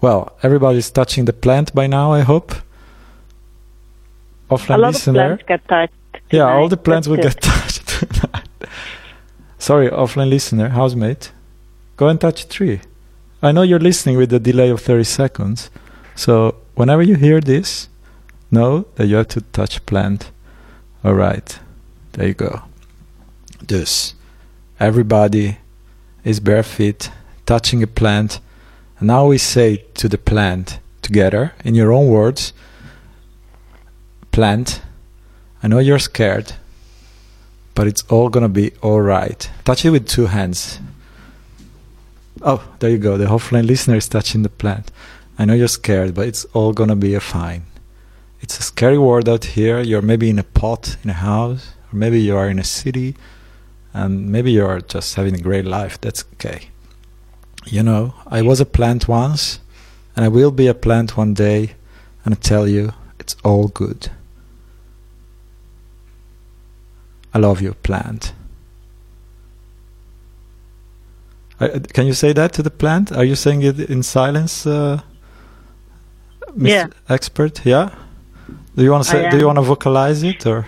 well, 0.00 0.32
everybody's 0.42 0.90
touching 0.90 1.24
the 1.24 1.32
plant 1.32 1.74
by 1.74 1.86
now. 1.86 2.12
I 2.12 2.20
hope. 2.20 2.54
Offline 4.50 4.74
a 4.74 4.78
lot 4.78 4.92
listener. 4.92 5.32
of 5.32 5.38
plants 5.38 5.44
get 5.48 5.68
touched. 5.68 5.94
Yeah, 6.30 6.52
all 6.52 6.68
the 6.68 6.76
plants 6.76 7.08
will 7.08 7.16
get 7.16 7.40
touched 7.40 7.86
tonight. 7.88 8.48
Sorry, 9.58 9.88
offline 9.88 10.28
listener, 10.28 10.68
housemate. 10.68 11.32
Go 11.96 12.08
and 12.08 12.20
touch 12.20 12.44
a 12.44 12.48
tree. 12.48 12.80
I 13.42 13.52
know 13.52 13.62
you're 13.62 13.78
listening 13.80 14.16
with 14.16 14.32
a 14.32 14.38
delay 14.38 14.70
of 14.70 14.80
30 14.80 15.04
seconds. 15.04 15.70
So, 16.14 16.56
whenever 16.74 17.02
you 17.02 17.16
hear 17.16 17.40
this, 17.40 17.88
know 18.50 18.86
that 18.96 19.06
you 19.06 19.16
have 19.16 19.28
to 19.28 19.40
touch 19.40 19.84
plant. 19.86 20.30
All 21.04 21.14
right, 21.14 21.58
there 22.12 22.28
you 22.28 22.34
go. 22.34 22.62
Dus, 23.64 24.14
everybody 24.78 25.58
is 26.24 26.40
bare 26.40 26.62
feet, 26.62 27.10
touching 27.46 27.82
a 27.82 27.86
plant. 27.86 28.40
And 28.98 29.08
now 29.08 29.26
we 29.26 29.38
say 29.38 29.84
to 29.94 30.08
the 30.08 30.18
plant 30.18 30.78
together, 31.00 31.52
in 31.64 31.74
your 31.74 31.92
own 31.92 32.08
words, 32.08 32.52
plant, 34.30 34.80
I 35.62 35.68
know 35.68 35.78
you're 35.78 35.98
scared, 35.98 36.54
but 37.74 37.86
it's 37.86 38.04
all 38.08 38.28
gonna 38.28 38.48
be 38.48 38.72
alright. 38.82 39.50
Touch 39.64 39.84
it 39.84 39.90
with 39.90 40.08
two 40.08 40.26
hands. 40.26 40.78
Oh, 42.40 42.66
there 42.80 42.90
you 42.90 42.98
go. 42.98 43.16
The 43.16 43.26
offline 43.26 43.66
listener 43.66 43.96
is 43.96 44.08
touching 44.08 44.42
the 44.42 44.48
plant. 44.48 44.90
I 45.38 45.44
know 45.44 45.54
you're 45.54 45.68
scared, 45.68 46.14
but 46.14 46.26
it's 46.26 46.44
all 46.52 46.72
gonna 46.72 46.96
be 46.96 47.18
fine. 47.18 47.64
It's 48.40 48.58
a 48.58 48.62
scary 48.62 48.98
world 48.98 49.28
out 49.28 49.44
here. 49.44 49.80
You're 49.80 50.02
maybe 50.02 50.28
in 50.28 50.38
a 50.38 50.42
pot 50.42 50.96
in 51.04 51.10
a 51.10 51.14
house, 51.14 51.74
or 51.92 51.96
maybe 51.96 52.20
you 52.20 52.36
are 52.36 52.48
in 52.48 52.58
a 52.58 52.64
city, 52.64 53.16
and 53.92 54.30
maybe 54.30 54.52
you're 54.52 54.80
just 54.80 55.14
having 55.14 55.34
a 55.34 55.42
great 55.42 55.64
life. 55.64 56.00
That's 56.00 56.24
okay. 56.34 56.68
You 57.66 57.82
know, 57.82 58.14
I 58.26 58.42
was 58.42 58.60
a 58.60 58.66
plant 58.66 59.08
once, 59.08 59.60
and 60.16 60.24
I 60.24 60.28
will 60.28 60.50
be 60.50 60.66
a 60.66 60.74
plant 60.74 61.16
one 61.16 61.34
day, 61.34 61.74
and 62.24 62.34
I 62.34 62.36
tell 62.36 62.66
you, 62.66 62.92
it's 63.18 63.36
all 63.44 63.68
good. 63.68 64.10
I 67.34 67.38
love 67.38 67.62
you, 67.62 67.74
plant. 67.74 68.32
Uh, 71.60 71.78
can 71.92 72.06
you 72.06 72.12
say 72.12 72.32
that 72.32 72.52
to 72.54 72.62
the 72.62 72.70
plant? 72.70 73.12
Are 73.12 73.24
you 73.24 73.36
saying 73.36 73.62
it 73.62 73.78
in 73.78 74.02
silence, 74.02 74.66
uh, 74.66 75.00
Mr. 76.56 76.68
Yeah. 76.68 76.86
Expert? 77.08 77.64
Yeah. 77.64 77.94
Do 78.76 78.82
you 78.82 78.90
want 78.90 79.04
to 79.04 79.10
say? 79.10 79.30
Do 79.30 79.38
you 79.38 79.46
want 79.46 79.58
to 79.58 79.62
vocalize 79.62 80.22
it 80.22 80.44
or? 80.46 80.66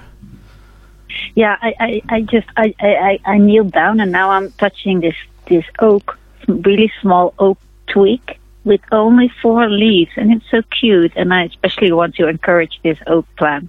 Yeah, 1.35 1.57
I, 1.61 1.75
I, 1.81 2.03
I 2.09 2.21
just 2.23 2.47
I, 2.57 2.75
I, 2.81 3.21
I- 3.25 3.39
kneeled 3.39 3.73
down 3.73 4.01
and 4.01 4.13
now 4.13 4.31
I'm 4.31 4.53
touching 4.53 5.01
this 5.01 5.17
this 5.47 5.65
oak, 5.79 6.19
really 6.49 6.91
small 7.01 7.35
oak 7.39 7.59
twig 7.87 8.39
with 8.65 8.81
only 8.93 9.31
four 9.43 9.69
leaves, 9.69 10.13
and 10.17 10.33
it's 10.33 10.45
so 10.51 10.63
cute. 10.81 11.13
And 11.17 11.35
I 11.35 11.45
especially 11.45 11.93
want 11.93 12.15
to 12.17 12.29
encourage 12.29 12.81
this 12.83 12.99
oak 13.07 13.27
plant, 13.37 13.69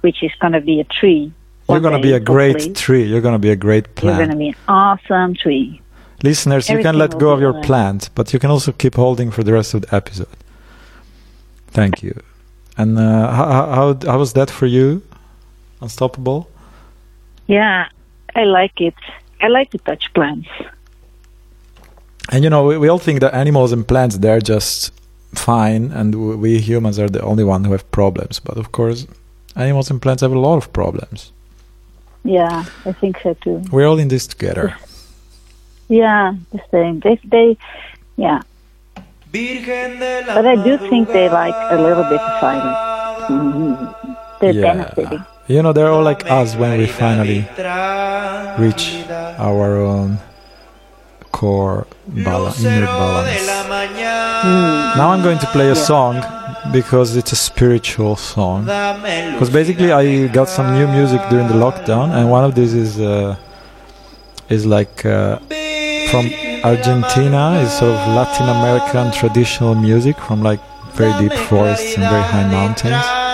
which 0.00 0.22
is 0.22 0.32
going 0.40 0.54
to 0.54 0.60
be 0.60 0.80
a 0.80 0.84
tree. 0.84 1.32
You're 1.68 1.80
gonna 1.80 2.00
be 2.00 2.12
a 2.12 2.20
great 2.20 2.52
hopefully. 2.52 2.74
tree. 2.74 3.04
You're 3.04 3.20
gonna 3.20 3.40
be 3.40 3.50
a 3.50 3.56
great 3.56 3.94
plant. 3.96 4.18
You're 4.18 4.26
going 4.26 4.38
to 4.38 4.44
be 4.44 4.48
an 4.50 4.56
awesome 4.68 5.34
tree. 5.34 5.80
Listeners, 6.22 6.68
you 6.68 6.80
can 6.80 6.96
let 6.96 7.18
go 7.18 7.30
of 7.32 7.40
your 7.40 7.60
plant, 7.62 8.10
but 8.14 8.32
you 8.32 8.38
can 8.38 8.50
also 8.50 8.72
keep 8.72 8.94
holding 8.94 9.30
for 9.30 9.42
the 9.42 9.52
rest 9.52 9.74
of 9.74 9.82
the 9.82 9.94
episode. 9.94 10.28
Thank 11.68 12.02
you. 12.02 12.14
And 12.78 12.98
uh, 12.98 13.30
how, 13.32 13.46
how 13.66 13.98
how 14.06 14.18
was 14.18 14.32
that 14.34 14.50
for 14.50 14.66
you? 14.66 15.02
Unstoppable. 15.80 16.48
Yeah, 17.46 17.88
I 18.34 18.44
like 18.44 18.80
it. 18.80 18.94
I 19.40 19.48
like 19.48 19.70
to 19.70 19.78
touch 19.78 20.12
plants. 20.14 20.48
And 22.32 22.42
you 22.42 22.50
know, 22.50 22.64
we, 22.64 22.78
we 22.78 22.88
all 22.88 22.98
think 22.98 23.20
that 23.20 23.34
animals 23.34 23.72
and 23.72 23.86
plants 23.86 24.18
they're 24.18 24.40
just 24.40 24.92
fine, 25.34 25.92
and 25.92 26.40
we 26.40 26.58
humans 26.58 26.98
are 26.98 27.08
the 27.08 27.22
only 27.22 27.44
one 27.44 27.64
who 27.64 27.72
have 27.72 27.88
problems. 27.90 28.40
But 28.40 28.56
of 28.56 28.72
course, 28.72 29.06
animals 29.54 29.90
and 29.90 30.00
plants 30.02 30.22
have 30.22 30.32
a 30.32 30.38
lot 30.38 30.56
of 30.56 30.72
problems. 30.72 31.32
Yeah, 32.24 32.64
I 32.84 32.92
think 32.92 33.20
so 33.22 33.34
too. 33.34 33.62
We're 33.70 33.86
all 33.86 33.98
in 33.98 34.08
this 34.08 34.26
together. 34.26 34.74
Yeah, 35.88 36.34
the 36.50 36.60
same. 36.72 36.98
They, 37.00 37.20
they, 37.24 37.56
yeah. 38.16 38.40
But 39.32 40.46
I 40.46 40.56
do 40.64 40.78
think 40.78 41.08
they 41.08 41.28
like 41.28 41.54
a 41.70 41.80
little 41.80 42.02
bit 42.04 42.20
of 42.20 42.40
silence. 42.40 43.30
Mhm. 43.30 44.16
They're 44.40 44.62
benefiting. 44.62 45.24
You 45.48 45.62
know, 45.62 45.72
they're 45.72 45.88
all 45.88 46.02
like 46.02 46.28
us 46.28 46.56
when 46.56 46.76
we 46.78 46.86
finally 46.86 47.46
reach 48.58 49.04
our 49.38 49.76
own 49.76 50.18
core 51.30 51.86
bala- 52.08 52.52
inner 52.58 52.86
balance. 52.86 53.46
Now 54.96 55.10
I'm 55.10 55.22
going 55.22 55.38
to 55.38 55.46
play 55.46 55.70
a 55.70 55.76
song 55.76 56.16
because 56.72 57.16
it's 57.16 57.30
a 57.30 57.36
spiritual 57.36 58.16
song. 58.16 58.64
Because 58.64 59.50
basically 59.50 59.92
I 59.92 60.26
got 60.28 60.48
some 60.48 60.74
new 60.74 60.88
music 60.88 61.20
during 61.30 61.46
the 61.46 61.54
lockdown, 61.54 62.10
and 62.16 62.28
one 62.28 62.44
of 62.44 62.54
these 62.56 62.74
is 62.74 62.98
uh, 62.98 63.36
is 64.48 64.66
like 64.66 65.06
uh, 65.06 65.38
from 66.10 66.24
Argentina. 66.64 67.60
It's 67.62 67.78
sort 67.78 67.92
of 67.92 68.00
Latin 68.18 68.48
American 68.48 69.12
traditional 69.12 69.76
music 69.76 70.16
from 70.18 70.42
like 70.42 70.60
very 70.94 71.12
deep 71.20 71.38
forests 71.48 71.94
and 71.96 72.02
very 72.10 72.22
high 72.22 72.48
mountains 72.50 73.25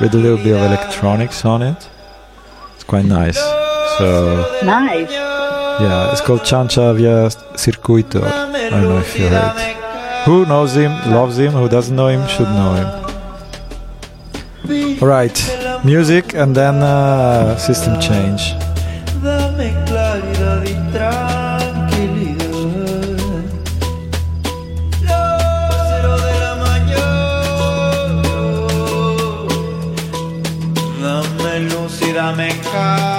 with 0.00 0.14
a 0.14 0.18
little 0.18 0.36
bit 0.38 0.54
of 0.56 0.62
electronics 0.62 1.44
on 1.44 1.62
it. 1.62 1.88
It's 2.74 2.84
quite 2.84 3.04
nice. 3.06 3.38
So 3.98 4.58
Nice. 4.64 5.10
yeah, 5.10 6.10
it's 6.12 6.20
called 6.20 6.40
Chancha 6.40 6.94
Via 6.96 7.28
Circuito. 7.56 8.22
I 8.22 8.70
don't 8.70 8.82
know 8.82 8.98
if 8.98 9.18
you 9.18 9.28
heard. 9.28 9.56
Who 10.26 10.44
knows 10.44 10.74
him, 10.76 10.90
loves 11.12 11.38
him, 11.38 11.52
who 11.52 11.68
doesn't 11.68 11.94
know 11.94 12.08
him, 12.08 12.26
should 12.28 12.48
know 12.48 12.74
him. 12.74 12.88
Alright, 15.00 15.38
music 15.84 16.34
and 16.34 16.54
then 16.54 16.76
uh, 16.82 17.56
system 17.56 18.00
change. 18.00 18.52
Luz 32.34 33.15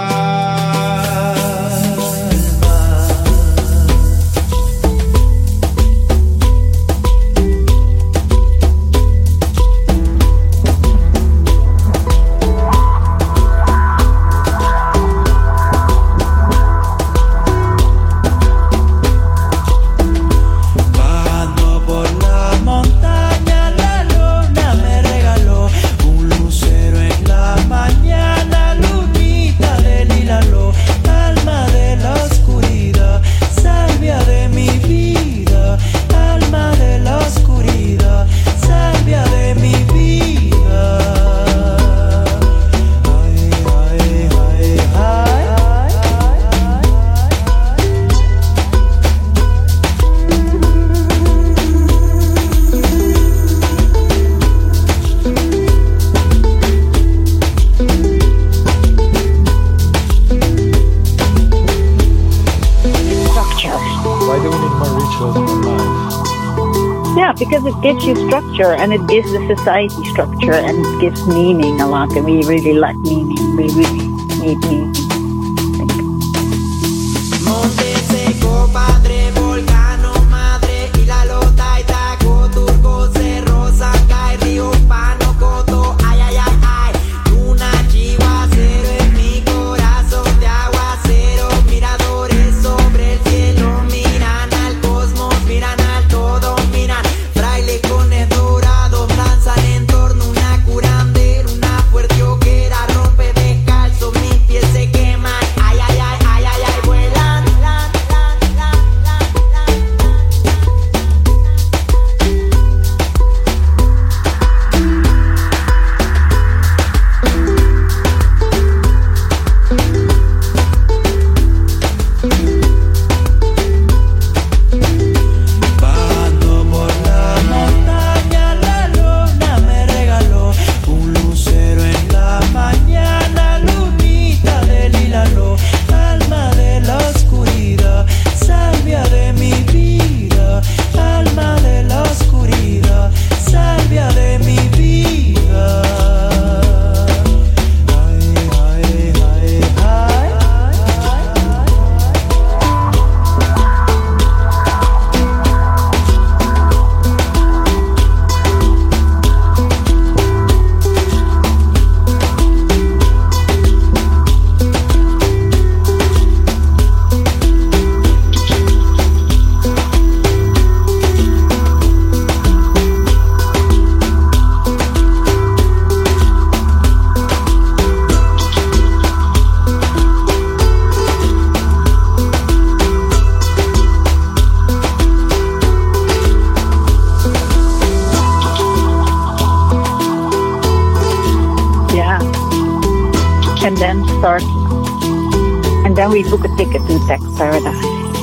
Do 64.37 64.43
need 64.43 64.53
rituals 64.93 65.35
in 65.35 65.61
life? 65.63 67.17
Yeah, 67.17 67.33
because 67.33 67.65
it 67.65 67.73
gives 67.81 68.05
you 68.05 68.15
structure 68.27 68.73
and 68.73 68.93
it 68.93 69.07
gives 69.07 69.31
the 69.31 69.55
society 69.55 70.05
structure 70.11 70.53
and 70.53 70.85
it 70.85 71.01
gives 71.01 71.25
meaning 71.25 71.81
a 71.81 71.87
lot. 71.87 72.15
And 72.15 72.23
we 72.23 72.43
really 72.43 72.73
like 72.73 72.97
meaning. 72.97 73.55
We 73.55 73.63
really 73.69 74.07
need 74.39 74.57
meaning. 74.59 75.06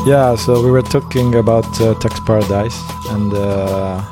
Yeah, 0.07 0.37
so 0.37 0.63
we 0.63 0.71
were 0.71 0.83
talking 0.83 1.35
about 1.37 1.65
uh, 1.81 1.95
Tax 1.99 2.21
Paradise, 2.27 2.79
and 3.09 3.33
uh, 3.33 4.03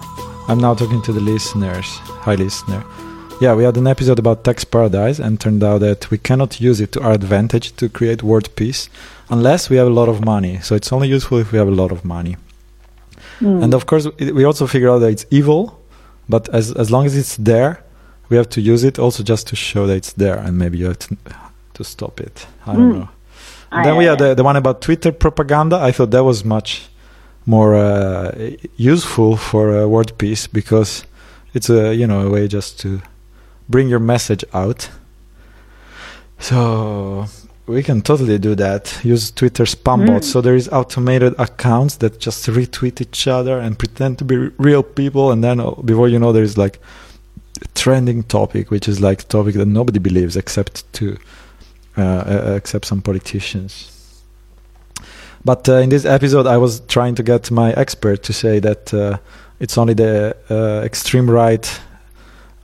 I'm 0.48 0.58
now 0.58 0.74
talking 0.74 1.02
to 1.02 1.12
the 1.12 1.20
listeners. 1.20 1.84
Hi, 2.24 2.34
listener. 2.34 2.82
Yeah, 3.42 3.54
we 3.54 3.64
had 3.64 3.76
an 3.76 3.86
episode 3.86 4.18
about 4.18 4.42
Tax 4.42 4.64
Paradise, 4.64 5.18
and 5.18 5.38
turned 5.38 5.62
out 5.62 5.80
that 5.80 6.10
we 6.10 6.16
cannot 6.16 6.60
use 6.62 6.80
it 6.80 6.92
to 6.92 7.02
our 7.02 7.12
advantage 7.12 7.76
to 7.76 7.90
create 7.90 8.22
world 8.22 8.48
peace 8.56 8.88
unless 9.28 9.68
we 9.68 9.76
have 9.76 9.86
a 9.86 9.90
lot 9.90 10.08
of 10.08 10.24
money. 10.24 10.60
So 10.62 10.74
it's 10.74 10.92
only 10.92 11.08
useful 11.08 11.38
if 11.38 11.52
we 11.52 11.58
have 11.58 11.68
a 11.68 11.74
lot 11.82 11.92
of 11.92 12.04
money. 12.06 12.36
Hmm. 13.40 13.62
And 13.62 13.74
of 13.74 13.84
course, 13.84 14.06
it, 14.16 14.34
we 14.34 14.44
also 14.44 14.66
figure 14.66 14.88
out 14.88 15.00
that 15.00 15.10
it's 15.10 15.26
evil, 15.30 15.78
but 16.26 16.48
as 16.54 16.72
as 16.72 16.90
long 16.90 17.04
as 17.04 17.14
it's 17.16 17.36
there, 17.36 17.82
we 18.30 18.36
have 18.38 18.48
to 18.50 18.62
use 18.62 18.82
it 18.82 18.98
also 18.98 19.22
just 19.22 19.46
to 19.48 19.56
show 19.56 19.86
that 19.88 19.96
it's 19.96 20.14
there, 20.14 20.38
and 20.38 20.56
maybe 20.56 20.78
you 20.78 20.86
have 20.86 20.98
to, 21.00 21.16
to 21.74 21.84
stop 21.84 22.18
it. 22.18 22.46
I 22.66 22.72
don't 22.72 22.92
Mm. 22.92 22.98
know. 23.00 23.08
And 23.72 23.84
then 23.84 23.96
we 23.96 24.04
had 24.04 24.18
the, 24.18 24.34
the 24.34 24.44
one 24.44 24.56
about 24.56 24.82
Twitter 24.82 25.12
propaganda. 25.12 25.76
I 25.76 25.92
thought 25.92 26.10
that 26.10 26.24
was 26.24 26.44
much 26.44 26.88
more 27.46 27.74
uh, 27.74 28.50
useful 28.76 29.36
for 29.36 29.76
uh, 29.76 29.86
world 29.86 30.16
peace 30.18 30.46
because 30.46 31.04
it's 31.54 31.68
a 31.70 31.94
you 31.94 32.06
know 32.06 32.26
a 32.26 32.30
way 32.30 32.48
just 32.48 32.78
to 32.80 33.00
bring 33.68 33.88
your 33.88 33.98
message 34.00 34.44
out. 34.52 34.90
So 36.38 37.26
we 37.66 37.82
can 37.82 38.02
totally 38.02 38.38
do 38.38 38.54
that. 38.56 38.98
Use 39.04 39.30
Twitter 39.30 39.64
spam 39.64 40.02
Mm. 40.02 40.06
bots. 40.06 40.28
So 40.30 40.40
there 40.40 40.56
is 40.56 40.68
automated 40.68 41.34
accounts 41.38 41.96
that 41.96 42.18
just 42.20 42.46
retweet 42.46 43.00
each 43.00 43.26
other 43.26 43.58
and 43.58 43.78
pretend 43.78 44.18
to 44.18 44.24
be 44.24 44.36
real 44.58 44.82
people, 44.82 45.30
and 45.32 45.42
then 45.42 45.60
uh, 45.60 45.70
before 45.84 46.08
you 46.08 46.18
know, 46.18 46.32
there 46.32 46.42
is 46.44 46.58
like 46.58 46.78
a 47.62 47.68
trending 47.74 48.22
topic, 48.24 48.70
which 48.70 48.88
is 48.88 49.00
like 49.00 49.28
topic 49.28 49.54
that 49.54 49.66
nobody 49.66 49.98
believes 49.98 50.36
except 50.36 50.92
to 50.94 51.16
except 51.96 52.86
some 52.86 53.02
politicians. 53.02 53.88
But 55.44 55.68
uh, 55.68 55.74
in 55.78 55.88
this 55.88 56.04
episode, 56.04 56.46
I 56.46 56.56
was 56.56 56.80
trying 56.80 57.14
to 57.16 57.22
get 57.22 57.50
my 57.50 57.72
expert 57.72 58.22
to 58.24 58.32
say 58.32 58.60
that 58.60 58.94
uh, 58.94 59.18
it's 59.58 59.76
only 59.76 59.94
the 59.94 60.36
uh, 60.48 60.84
extreme 60.84 61.28
right, 61.28 61.80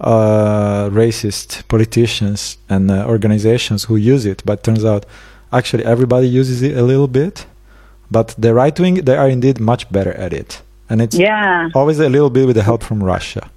uh, 0.01 0.89
racist 0.91 1.67
politicians 1.69 2.57
and 2.69 2.91
uh, 2.91 3.05
organizations 3.07 3.85
who 3.85 3.97
use 3.97 4.27
it. 4.27 4.43
But 4.45 4.63
turns 4.63 4.85
out, 4.85 5.07
actually, 5.53 5.85
everybody 5.85 6.29
uses 6.29 6.63
it 6.63 6.77
a 6.77 6.83
little 6.83 7.09
bit. 7.09 7.47
But 8.11 8.35
the 8.39 8.55
right 8.55 8.79
wing, 8.79 8.95
they 9.05 9.17
are 9.17 9.29
indeed 9.29 9.61
much 9.61 9.91
better 9.93 10.13
at 10.15 10.33
it, 10.33 10.63
and 10.89 11.03
it's 11.03 11.17
Yeah, 11.19 11.69
always 11.75 11.99
a 11.99 12.09
little 12.09 12.31
bit 12.31 12.47
with 12.47 12.57
the 12.57 12.63
help 12.63 12.83
from 12.83 13.03
Russia. 13.05 13.51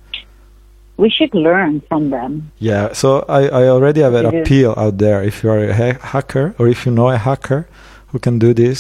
We 1.01 1.09
should 1.09 1.33
learn 1.33 1.81
from 1.89 2.11
them. 2.11 2.51
Yeah, 2.59 2.93
so 2.93 3.07
I, 3.27 3.41
I 3.61 3.63
already 3.75 4.01
have 4.01 4.13
an 4.13 4.25
It 4.27 4.33
is. 4.33 4.41
appeal 4.41 4.71
out 4.77 4.95
there. 5.05 5.19
If 5.23 5.35
you 5.43 5.49
are 5.49 5.63
a 5.69 5.73
ha- 5.73 5.99
hacker 6.13 6.53
or 6.59 6.67
if 6.67 6.85
you 6.85 6.91
know 6.97 7.09
a 7.09 7.17
hacker 7.17 7.61
who 8.09 8.19
can 8.19 8.37
do 8.39 8.53
this, 8.53 8.79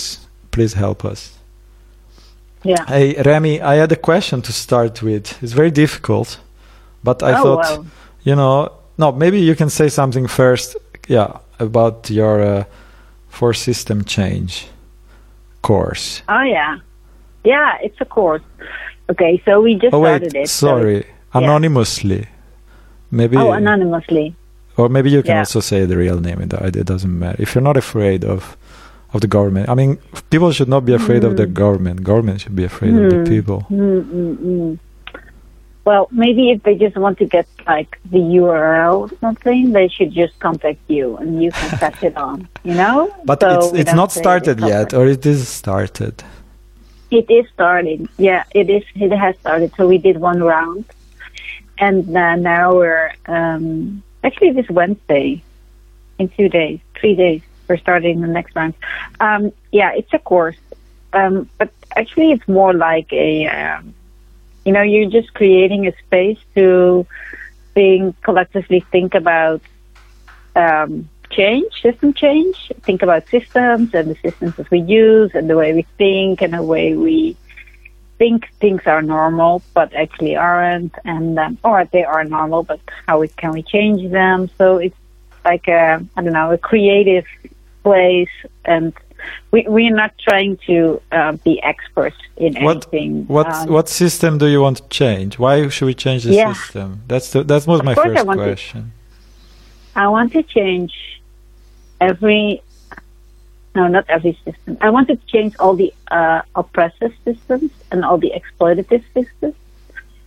please 0.51 0.73
help 0.75 1.03
us. 1.03 1.39
Yeah. 2.63 2.85
Hey, 2.87 3.07
Remi, 3.29 3.59
I 3.59 3.75
had 3.75 3.91
a 3.91 3.95
question 3.95 4.41
to 4.43 4.51
start 4.53 5.01
with. 5.01 5.41
It's 5.43 5.53
very 5.53 5.71
difficult, 5.71 6.39
but 7.03 7.23
I 7.23 7.31
oh, 7.39 7.43
thought, 7.43 7.65
wow. 7.79 7.85
you 8.23 8.35
know, 8.35 8.69
no, 8.99 9.11
maybe 9.11 9.39
you 9.39 9.55
can 9.55 9.69
say 9.69 9.89
something 9.89 10.27
first, 10.27 10.77
yeah, 11.07 11.39
about 11.59 12.09
your 12.11 12.41
uh, 12.41 12.63
for 13.29 13.51
system 13.53 14.03
change 14.03 14.67
course. 15.63 16.21
Oh, 16.29 16.43
yeah. 16.43 16.77
Yeah, 17.43 17.77
it's 17.81 17.99
a 17.99 18.05
course. 18.05 18.43
Okay, 19.09 19.41
so 19.45 19.61
we 19.61 19.73
just 19.73 19.93
Oh, 19.95 20.03
started 20.03 20.33
wait, 20.33 20.43
it. 20.43 20.49
so- 20.49 21.01
anonymously. 21.33 22.27
Maybe, 23.11 23.35
oh, 23.37 23.51
anonymously. 23.51 24.35
or 24.77 24.87
maybe 24.89 25.09
you 25.09 25.21
can 25.21 25.31
Yeah. 25.35 25.39
also 25.39 25.59
say 25.59 25.85
the 25.85 25.97
real 25.97 26.19
name. 26.19 26.39
It, 26.41 26.53
it 26.75 26.85
doesn't 26.85 27.19
matter. 27.19 27.41
If 27.41 27.53
you're 27.55 27.61
not 27.71 27.77
afraid 27.77 28.23
of 28.23 28.57
of 29.13 29.19
the 29.19 29.27
government, 29.27 29.67
I 29.67 29.73
mean, 29.75 29.97
people 30.29 30.51
should 30.53 30.69
not 30.69 30.85
be 30.85 30.93
afraid 30.93 31.25
of 31.25 31.35
the 31.35 31.45
Hmm. 31.45 31.53
government. 31.63 31.97
Government 32.03 32.39
should 32.41 32.55
be 32.55 32.63
afraid 32.63 32.93
of 32.95 33.09
the 33.09 33.17
Hmm. 33.17 33.25
people. 33.35 33.59
mm 33.69 34.01
mm 34.03 34.37
mm. 34.37 34.79
Well, 35.83 36.07
maybe 36.11 36.51
if 36.51 36.61
they 36.63 36.75
just 36.75 36.95
want 36.95 37.17
to 37.17 37.25
get 37.25 37.47
like 37.67 37.97
the 38.09 38.19
URL 38.39 38.95
or 39.03 39.09
something, 39.19 39.73
they 39.73 39.87
should 39.89 40.11
just 40.13 40.39
contact 40.39 40.79
you 40.87 41.17
and 41.17 41.41
you 41.43 41.51
can 41.51 41.69
pass 41.83 41.97
it 42.03 42.15
on. 42.15 42.47
You 42.63 42.75
know? 42.75 42.97
But 43.25 43.41
So 43.41 43.49
it's 43.49 43.67
it's 43.81 43.93
don't 43.99 44.11
started 44.23 44.57
it's 44.61 44.69
yet, 44.73 44.93
or 44.93 45.03
it 45.07 45.25
is 45.25 45.41
started. 45.61 46.15
It 47.19 47.27
is 47.29 47.45
starting. 47.55 48.07
Yeah, 48.17 48.43
it 48.53 48.69
is. 48.69 48.83
It 48.95 49.11
has 49.11 49.35
started. 49.43 49.69
So 49.75 49.81
we 49.93 49.97
did 49.97 50.17
one 50.21 50.39
round, 50.55 50.85
and 51.81 52.15
uh, 52.15 52.35
now 52.35 52.75
we're 52.75 53.11
um, 53.25 54.03
actually 54.23 54.51
this 54.51 54.69
Wednesday, 54.69 55.43
in 56.19 56.29
two 56.29 56.47
days, 56.47 56.79
three 56.95 57.15
days, 57.15 57.41
we're 57.67 57.77
starting 57.77 58.21
the 58.21 58.27
next 58.27 58.55
round. 58.55 58.75
Um, 59.19 59.51
yeah, 59.71 59.91
it's 59.93 60.13
a 60.13 60.19
course, 60.19 60.57
um, 61.11 61.49
but 61.57 61.71
actually 61.95 62.31
it's 62.31 62.47
more 62.47 62.73
like 62.73 63.11
a, 63.11 63.47
um, 63.47 63.95
you 64.63 64.71
know, 64.71 64.83
you're 64.83 65.09
just 65.09 65.33
creating 65.33 65.87
a 65.87 65.97
space 66.05 66.37
to 66.55 67.07
think 67.73 68.21
collectively 68.21 68.81
think 68.91 69.15
about 69.15 69.61
um, 70.55 71.09
change, 71.31 71.81
system 71.81 72.13
change, 72.13 72.71
think 72.81 73.01
about 73.01 73.27
systems 73.29 73.93
and 73.95 74.11
the 74.11 74.15
systems 74.21 74.55
that 74.57 74.69
we 74.69 74.81
use 74.81 75.31
and 75.33 75.49
the 75.49 75.55
way 75.55 75.73
we 75.73 75.83
think 75.97 76.43
and 76.43 76.53
the 76.53 76.61
way 76.61 76.95
we 76.95 77.35
think 78.21 78.39
things 78.63 78.83
are 78.93 79.01
normal 79.17 79.53
but 79.77 79.89
actually 80.03 80.35
aren't 80.49 80.93
and 81.13 81.27
um, 81.43 81.57
or 81.69 81.77
they 81.95 82.03
are 82.13 82.23
normal 82.37 82.61
but 82.71 82.79
how 83.07 83.15
we, 83.21 83.27
can 83.41 83.51
we 83.57 83.63
change 83.75 84.01
them 84.19 84.37
so 84.59 84.65
it's 84.85 85.01
like 85.49 85.65
a 85.67 85.83
I 86.15 86.19
don't 86.23 86.35
know 86.39 86.51
a 86.59 86.61
creative 86.71 87.25
place 87.87 88.35
and 88.73 88.93
we 89.51 89.59
we're 89.75 89.97
not 90.03 90.11
trying 90.27 90.53
to 90.69 90.77
uh, 91.17 91.31
be 91.47 91.53
experts 91.71 92.21
in 92.45 92.51
What 92.67 92.77
anything 92.77 93.11
what 93.37 93.47
um, 93.47 93.69
what 93.75 93.87
system 94.03 94.31
do 94.43 94.47
you 94.55 94.61
want 94.65 94.77
to 94.81 94.87
change? 95.01 95.31
Why 95.43 95.53
should 95.73 95.87
we 95.91 95.97
change 96.05 96.21
the 96.27 96.33
Yeah. 96.33 96.53
system? 96.53 96.87
That's 97.11 97.27
the, 97.33 97.39
that 97.51 97.61
was 97.71 97.79
my 97.89 97.95
course 97.95 98.07
I 98.21 98.23
first 98.23 98.37
to- 98.39 98.49
question. 98.51 98.81
I 100.03 100.05
want 100.15 100.29
to 100.37 100.41
change 100.57 100.93
every 102.09 102.61
no, 103.75 103.87
not 103.87 104.05
every 104.09 104.37
system. 104.45 104.77
I 104.81 104.89
want 104.89 105.07
to 105.07 105.15
change 105.27 105.55
all 105.59 105.75
the 105.75 105.93
uh, 106.09 106.41
oppressive 106.55 107.13
systems 107.25 107.71
and 107.91 108.03
all 108.03 108.17
the 108.17 108.31
exploitative 108.39 109.03
systems. 109.13 109.55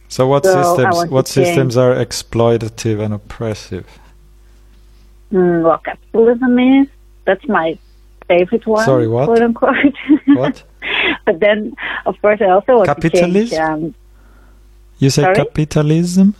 So 0.08 0.26
what 0.28 0.44
So 0.44 0.76
systems 0.76 1.10
what 1.10 1.28
systems 1.28 1.76
are 1.76 1.94
exploitative 1.94 3.00
and 3.04 3.12
oppressive? 3.14 3.86
Mm, 5.32 5.64
well, 5.64 5.78
capitalism 5.78 6.58
is 6.58 6.88
that's 7.24 7.46
my 7.48 7.78
favorite 8.28 8.66
one. 8.66 8.84
Sorry, 8.84 9.08
what? 9.08 9.26
Quote 9.26 9.42
unquote. 9.42 9.94
What? 10.26 10.62
but 11.26 11.40
then, 11.40 11.74
of 12.06 12.20
course, 12.20 12.40
I 12.40 12.50
also 12.50 12.76
want 12.78 12.88
to 13.00 13.10
change 13.10 13.50
Capitalism? 13.50 13.64
um, 13.64 13.94
You 14.98 15.10
say 15.10 15.22
Sorry? 15.22 15.34
capitalism? 15.36 16.34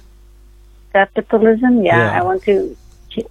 capitalism. 0.93 1.83
Yeah, 1.85 1.99
Yeah. 1.99 2.21
I 2.21 2.23
want 2.23 2.43
to. 2.45 2.77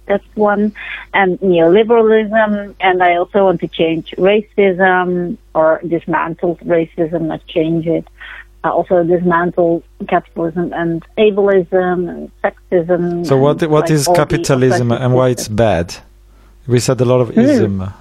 That's 0.06 0.24
one, 0.34 0.74
and 1.12 1.38
neoliberalism, 1.40 2.74
and 2.80 3.02
I 3.02 3.16
also 3.16 3.44
want 3.44 3.60
to 3.60 3.68
change 3.68 4.10
racism 4.18 5.36
or 5.54 5.80
dismantle 5.86 6.56
racism, 6.56 7.22
not 7.22 7.46
change 7.46 7.86
it. 7.86 8.06
I 8.64 8.70
also 8.70 9.04
dismantle 9.04 9.82
capitalism 10.08 10.72
and 10.72 11.04
ableism 11.18 12.08
and 12.08 12.30
sexism. 12.42 13.26
So 13.26 13.36
what 13.36 13.60
what 13.62 13.82
like, 13.82 13.90
is 13.90 14.08
capitalism 14.14 14.90
and 14.90 15.12
why 15.14 15.28
it's 15.28 15.48
bad? 15.48 15.94
We 16.66 16.80
said 16.80 17.00
a 17.00 17.04
lot 17.04 17.20
of 17.20 17.28
Hmm. 17.34 17.40
ism. 17.40 17.92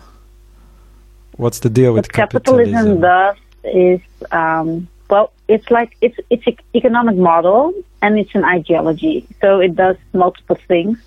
What's 1.35 1.59
the 1.59 1.69
deal 1.69 1.93
with 1.93 2.11
capitalism? 2.11 2.73
what 2.93 3.01
capitalism 3.01 3.01
does 3.01 3.35
is 3.63 4.01
um, 4.31 4.87
well 5.09 5.31
it's 5.47 5.69
like 5.69 5.97
it's 6.01 6.17
it's 6.29 6.45
an 6.47 6.57
economic 6.75 7.15
model 7.15 7.73
and 8.01 8.17
it's 8.17 8.33
an 8.35 8.45
ideology 8.45 9.27
so 9.41 9.59
it 9.59 9.75
does 9.75 9.97
multiple 10.13 10.57
things 10.67 10.97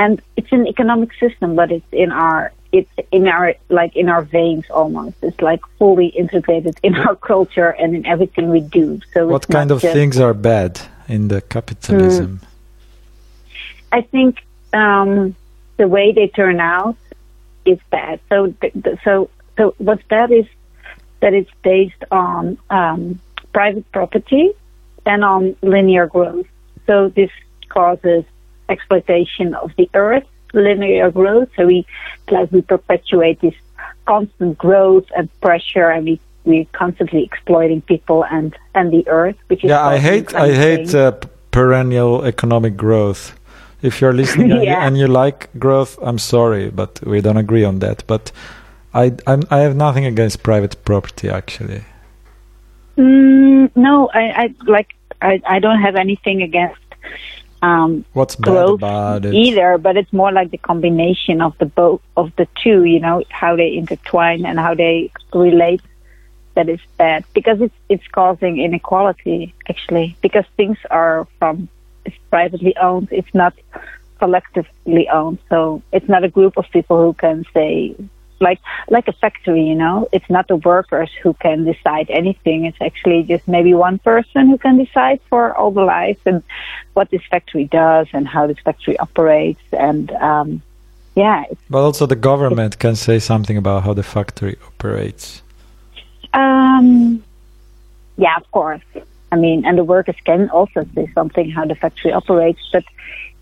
and 0.00 0.12
it's 0.38 0.52
an 0.58 0.64
economic 0.74 1.10
system 1.24 1.48
but 1.60 1.68
it's 1.76 1.92
in 1.92 2.10
our 2.26 2.52
it's 2.72 2.94
in 3.18 3.24
our 3.36 3.54
like 3.68 3.92
in 4.02 4.08
our 4.14 4.22
veins 4.36 4.66
almost 4.70 5.16
it's 5.28 5.40
like 5.50 5.62
fully 5.78 6.08
integrated 6.22 6.74
in 6.82 6.94
our 7.04 7.16
culture 7.32 7.70
and 7.80 7.94
in 7.98 8.02
everything 8.06 8.46
we 8.56 8.60
do 8.80 8.86
so 9.12 9.26
What 9.26 9.46
kind 9.48 9.70
of 9.70 9.80
things 9.82 10.18
are 10.26 10.34
bad 10.34 10.72
in 11.10 11.28
the 11.28 11.40
capitalism? 11.40 12.40
I 13.92 14.02
think 14.02 14.38
um, 14.72 15.34
the 15.76 15.88
way 15.88 16.12
they 16.12 16.28
turn 16.28 16.60
out 16.60 16.96
is 17.64 17.78
bad. 17.90 18.20
So, 18.28 18.54
so, 19.04 19.28
so 19.56 19.74
what's 19.78 20.04
bad 20.04 20.30
is 20.30 20.46
that 21.20 21.34
it's 21.34 21.50
based 21.62 22.04
on 22.10 22.58
um, 22.70 23.20
private 23.52 23.90
property 23.90 24.52
and 25.04 25.24
on 25.24 25.56
linear 25.62 26.06
growth. 26.06 26.46
So 26.86 27.08
this 27.08 27.30
causes 27.68 28.24
exploitation 28.70 29.54
of 29.54 29.72
the 29.76 29.88
earth, 29.94 30.26
linear 30.52 31.10
growth. 31.10 31.48
So 31.56 31.66
we 31.66 31.86
like 32.30 32.50
we 32.52 32.62
perpetuate 32.62 33.40
this 33.40 33.54
constant 34.06 34.56
growth 34.58 35.06
and 35.16 35.28
pressure, 35.40 35.88
and 35.90 36.04
we 36.04 36.20
we're 36.44 36.66
constantly 36.72 37.22
exploiting 37.24 37.82
people 37.82 38.24
and 38.24 38.56
and 38.74 38.90
the 38.90 39.06
earth, 39.08 39.36
which 39.48 39.64
is 39.64 39.70
Yeah, 39.70 39.86
I 39.86 39.98
hate 39.98 40.34
I 40.34 40.52
hate 40.52 40.94
uh, 40.94 41.12
perennial 41.50 42.24
economic 42.24 42.76
growth 42.76 43.38
if 43.82 44.00
you're 44.00 44.12
listening 44.12 44.52
and, 44.52 44.62
you, 44.62 44.68
and 44.86 44.98
you 44.98 45.06
like 45.06 45.48
growth, 45.58 45.98
I'm 46.02 46.18
sorry, 46.18 46.70
but 46.70 47.00
we 47.04 47.20
don't 47.20 47.36
agree 47.36 47.64
on 47.64 47.78
that. 47.80 48.04
But 48.06 48.32
I 48.94 49.12
I'm, 49.26 49.42
I 49.50 49.58
have 49.58 49.76
nothing 49.76 50.04
against 50.04 50.42
private 50.42 50.84
property 50.84 51.28
actually. 51.28 51.84
Mm, 52.96 53.70
no, 53.76 54.10
I, 54.12 54.22
I 54.42 54.54
like 54.66 54.94
I, 55.22 55.40
I 55.46 55.58
don't 55.58 55.80
have 55.80 55.96
anything 55.96 56.42
against 56.42 56.80
um, 57.62 58.04
What's 58.12 58.36
growth 58.36 58.78
about 58.80 59.24
it? 59.24 59.34
either, 59.34 59.78
but 59.78 59.96
it's 59.96 60.12
more 60.12 60.32
like 60.32 60.50
the 60.50 60.58
combination 60.58 61.40
of 61.40 61.56
the 61.58 61.66
both 61.66 62.00
of 62.16 62.34
the 62.36 62.46
two. 62.62 62.84
You 62.84 63.00
know 63.00 63.22
how 63.28 63.56
they 63.56 63.74
intertwine 63.74 64.46
and 64.46 64.58
how 64.58 64.74
they 64.74 65.10
relate. 65.32 65.82
That 66.54 66.68
is 66.68 66.80
bad 66.96 67.24
because 67.32 67.60
it's 67.60 67.74
it's 67.88 68.06
causing 68.08 68.58
inequality 68.58 69.54
actually 69.68 70.16
because 70.20 70.44
things 70.56 70.78
are 70.90 71.28
from 71.38 71.68
it's 72.04 72.16
privately 72.28 72.76
owned. 72.76 73.08
It's 73.12 73.32
not 73.34 73.54
collectively 74.18 75.08
owned, 75.08 75.38
so 75.48 75.82
it's 75.92 76.08
not 76.08 76.24
a 76.24 76.28
group 76.28 76.56
of 76.56 76.64
people 76.72 77.00
who 77.02 77.12
can 77.12 77.44
say 77.54 77.94
like 78.40 78.60
like 78.88 79.06
a 79.08 79.12
factory. 79.12 79.64
You 79.64 79.74
know, 79.74 80.08
it's 80.12 80.28
not 80.28 80.48
the 80.48 80.56
workers 80.56 81.10
who 81.22 81.34
can 81.34 81.64
decide 81.64 82.10
anything. 82.10 82.64
It's 82.64 82.80
actually 82.80 83.22
just 83.24 83.46
maybe 83.46 83.74
one 83.74 83.98
person 83.98 84.48
who 84.48 84.58
can 84.58 84.76
decide 84.84 85.20
for 85.28 85.54
all 85.56 85.70
the 85.70 85.82
lives 85.82 86.20
and 86.24 86.42
what 86.94 87.10
this 87.10 87.22
factory 87.30 87.64
does 87.64 88.08
and 88.12 88.26
how 88.26 88.46
this 88.46 88.58
factory 88.64 88.98
operates 88.98 89.62
and 89.72 90.10
um, 90.12 90.62
yeah, 91.16 91.44
But 91.68 91.82
also 91.82 92.06
the 92.06 92.16
government 92.16 92.78
can 92.78 92.96
say 92.96 93.18
something 93.18 93.56
about 93.56 93.82
how 93.82 93.94
the 93.94 94.02
factory 94.02 94.56
operates. 94.66 95.42
um, 96.32 97.22
yeah, 98.16 98.36
of 98.36 98.50
course. 98.52 98.82
I 99.32 99.36
mean, 99.36 99.64
and 99.64 99.76
the 99.78 99.84
workers 99.84 100.16
can 100.24 100.50
also 100.50 100.86
say 100.94 101.10
something 101.14 101.50
how 101.50 101.64
the 101.64 101.74
factory 101.74 102.12
operates, 102.12 102.60
but 102.72 102.84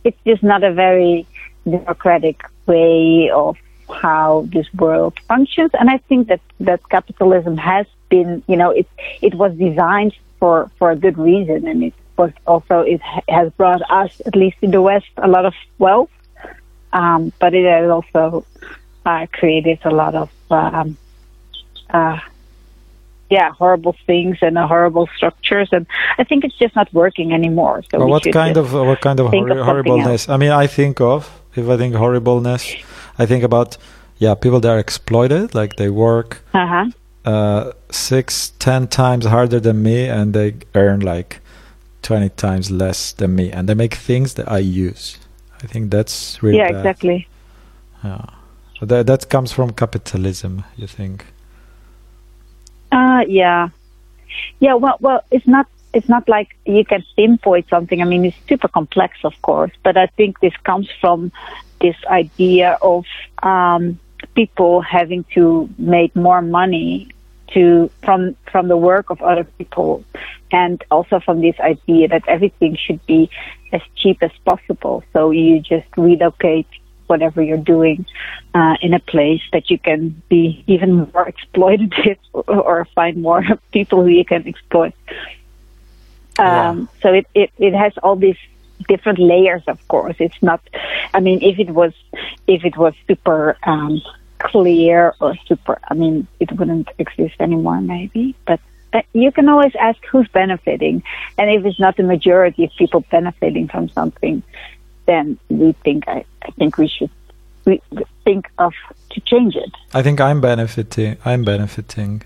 it's 0.05 0.18
just 0.26 0.42
not 0.42 0.62
a 0.64 0.72
very 0.72 1.26
democratic 1.68 2.42
way 2.66 3.30
of 3.30 3.57
how 3.93 4.47
this 4.53 4.72
world 4.74 5.18
functions. 5.28 5.70
And 5.78 5.91
I 5.91 5.99
think 5.99 6.28
that 6.28 6.41
that 6.61 6.86
capitalism 6.89 7.57
has 7.57 7.86
been, 8.09 8.43
you 8.47 8.57
know, 8.57 8.70
it 8.70 8.89
it 9.22 9.34
was 9.34 9.55
designed 9.55 10.14
for 10.39 10.70
for 10.78 10.91
a 10.91 10.97
good 10.97 11.18
reason, 11.18 11.66
and 11.66 11.82
it 11.84 11.95
was 12.16 12.32
also 12.47 12.80
it 12.80 13.01
has 13.28 13.53
brought 13.53 13.82
us, 13.91 14.20
at 14.26 14.34
least 14.36 14.59
in 14.62 14.70
the 14.70 14.82
West, 14.82 15.11
a 15.16 15.28
lot 15.28 15.45
of 15.45 15.55
wealth. 15.78 16.11
Um, 16.93 17.32
but 17.39 17.55
it 17.55 17.66
has 17.66 17.91
also 17.91 18.47
uh, 19.05 19.26
created 19.32 19.78
a 19.84 19.91
lot 19.91 20.14
of 20.14 20.30
um, 20.51 20.97
uh, 21.91 22.18
yeah, 23.30 23.51
horrible 23.53 23.95
things 24.07 24.39
and 24.41 24.57
uh, 24.57 24.66
horrible 24.66 25.07
structures, 25.16 25.68
and 25.72 25.86
I 26.16 26.24
think 26.24 26.45
it's 26.45 26.57
just 26.57 26.74
not 26.74 26.93
working 26.95 27.32
anymore. 27.32 27.82
So 27.91 27.99
Well, 27.99 28.07
we 28.07 28.12
what 28.12 28.32
kind 28.32 28.57
of 28.57 28.72
what 28.72 29.01
kind 29.01 29.20
of 29.20 29.30
think 29.30 29.49
hor- 29.49 29.59
of 29.59 29.66
something 29.66 29.93
horribleness? 29.93 30.28
I 30.28 30.36
mean, 30.36 30.51
I 30.51 30.66
think 30.66 31.01
of 31.01 31.43
if 31.55 31.68
I 31.68 31.76
think 31.76 31.95
horribleness, 31.95 32.74
I 33.18 33.26
think 33.26 33.44
about 33.44 33.76
yeah, 34.18 34.34
people 34.34 34.60
that 34.60 34.68
are 34.70 34.78
exploited, 34.80 35.54
like 35.54 35.76
they 35.76 35.90
work 35.90 36.42
Uh-huh. 36.54 36.86
uh, 37.24 37.72
six, 37.90 38.52
ten 38.58 38.86
times 38.88 39.26
harder 39.26 39.60
than 39.60 39.82
me, 39.82 40.08
and 40.08 40.32
they 40.34 40.54
earn 40.74 41.00
like 41.00 41.40
twenty 42.02 42.28
times 42.30 42.70
less 42.70 43.12
than 43.12 43.34
me, 43.34 43.52
and 43.52 43.68
they 43.68 43.74
make 43.74 43.94
things 43.94 44.34
that 44.34 44.48
I 44.50 44.58
use. 44.58 45.18
I 45.64 45.66
think 45.66 45.90
that's 45.90 46.42
really 46.42 46.58
Yeah, 46.58 46.68
bad. 46.68 46.76
exactly. 46.80 47.26
Yeah. 48.04 48.24
So 48.80 48.86
that 48.86 49.06
that 49.06 49.28
comes 49.28 49.52
from 49.52 49.70
capitalism, 49.72 50.64
you 50.76 50.86
think? 50.86 51.26
Uh, 52.92 53.22
yeah, 53.28 53.68
yeah. 54.60 54.74
Well, 54.74 54.96
well, 55.00 55.20
it's 55.30 55.46
not. 55.46 55.66
It's 55.93 56.09
not 56.09 56.28
like 56.28 56.49
you 56.66 56.84
can 56.84 57.05
pinpoint 57.16 57.68
something. 57.68 58.01
I 58.01 58.05
mean, 58.05 58.24
it's 58.26 58.36
super 58.49 58.68
complex, 58.68 59.18
of 59.24 59.41
course, 59.43 59.72
but 59.82 59.97
I 59.97 60.07
think 60.07 60.41
this 60.41 60.55
comes 60.64 60.89
from 61.01 61.32
this 61.80 61.97
idea 62.07 62.78
of 62.82 63.05
um, 63.43 63.99
people 64.34 64.80
having 64.80 65.24
to 65.34 65.68
make 65.78 66.14
more 66.14 66.43
money 66.43 67.09
to 67.55 67.91
from 68.05 68.36
from 68.53 68.68
the 68.68 68.76
work 68.76 69.09
of 69.11 69.22
other 69.22 69.45
people, 69.45 70.05
and 70.53 70.82
also 70.91 71.20
from 71.20 71.41
this 71.41 71.59
idea 71.61 72.09
that 72.09 72.28
everything 72.28 72.76
should 72.76 73.05
be 73.07 73.30
as 73.72 73.80
cheap 73.97 74.22
as 74.22 74.32
possible. 74.45 75.03
So 75.12 75.30
you 75.30 75.61
just 75.61 75.89
relocate 75.97 76.66
whatever 77.09 77.43
you're 77.43 77.57
doing 77.57 78.07
uh, 78.55 78.76
in 78.82 78.95
a 78.95 79.01
place 79.01 79.41
that 79.53 79.70
you 79.70 79.78
can 79.78 80.22
be 80.28 80.62
even 80.66 81.11
more 81.12 81.32
exploitative 81.32 82.18
or, 82.32 82.86
find 82.95 83.20
more 83.22 83.43
people 83.72 84.03
who 84.03 84.09
you 84.09 84.24
can 84.24 84.47
exploit. 84.47 84.95
Um, 86.39 86.89
So 87.03 87.12
it, 87.12 87.26
it, 87.34 87.51
it 87.59 87.74
has 87.74 87.93
all 88.03 88.16
these 88.16 88.36
different 88.89 89.18
layers. 89.18 89.62
Of 89.66 89.86
course, 89.89 90.16
it's 90.18 90.41
not. 90.43 90.61
I 91.14 91.20
mean, 91.20 91.43
if 91.43 91.59
it 91.59 91.70
was 91.70 91.93
if 92.47 92.64
it 92.64 92.76
was 92.76 92.95
super 93.07 93.57
um, 93.64 94.01
clear 94.39 95.14
or 95.20 95.34
super, 95.47 95.78
I 95.91 95.95
mean, 95.95 96.26
it 96.41 96.53
wouldn't 96.53 96.89
exist 96.99 97.34
anymore, 97.41 97.80
maybe. 97.80 98.34
But 98.47 98.61
uh, 98.93 99.03
you 99.12 99.32
can 99.32 99.49
always 99.49 99.74
ask 99.76 99.99
who's 100.07 100.28
benefiting, 100.28 101.03
and 101.36 101.51
if 101.51 101.64
it's 101.64 101.80
not 101.80 101.97
the 101.97 102.05
majority 102.05 102.64
of 102.64 102.70
people 102.78 103.05
benefiting 103.11 103.68
from 103.68 103.89
something, 103.91 104.43
then 105.07 105.39
we 105.49 105.72
think 105.84 106.09
I, 106.09 106.24
I 106.43 106.51
think 106.53 106.78
we 106.78 106.89
should 106.89 107.11
we 107.64 107.82
think 108.24 108.51
of 108.59 108.72
to 109.11 109.20
change 109.20 109.57
it. 109.57 109.72
I 109.93 110.03
think 110.03 110.20
I'm 110.20 110.41
benefiting. 110.41 111.18
I'm 111.24 111.45
benefiting. 111.45 112.22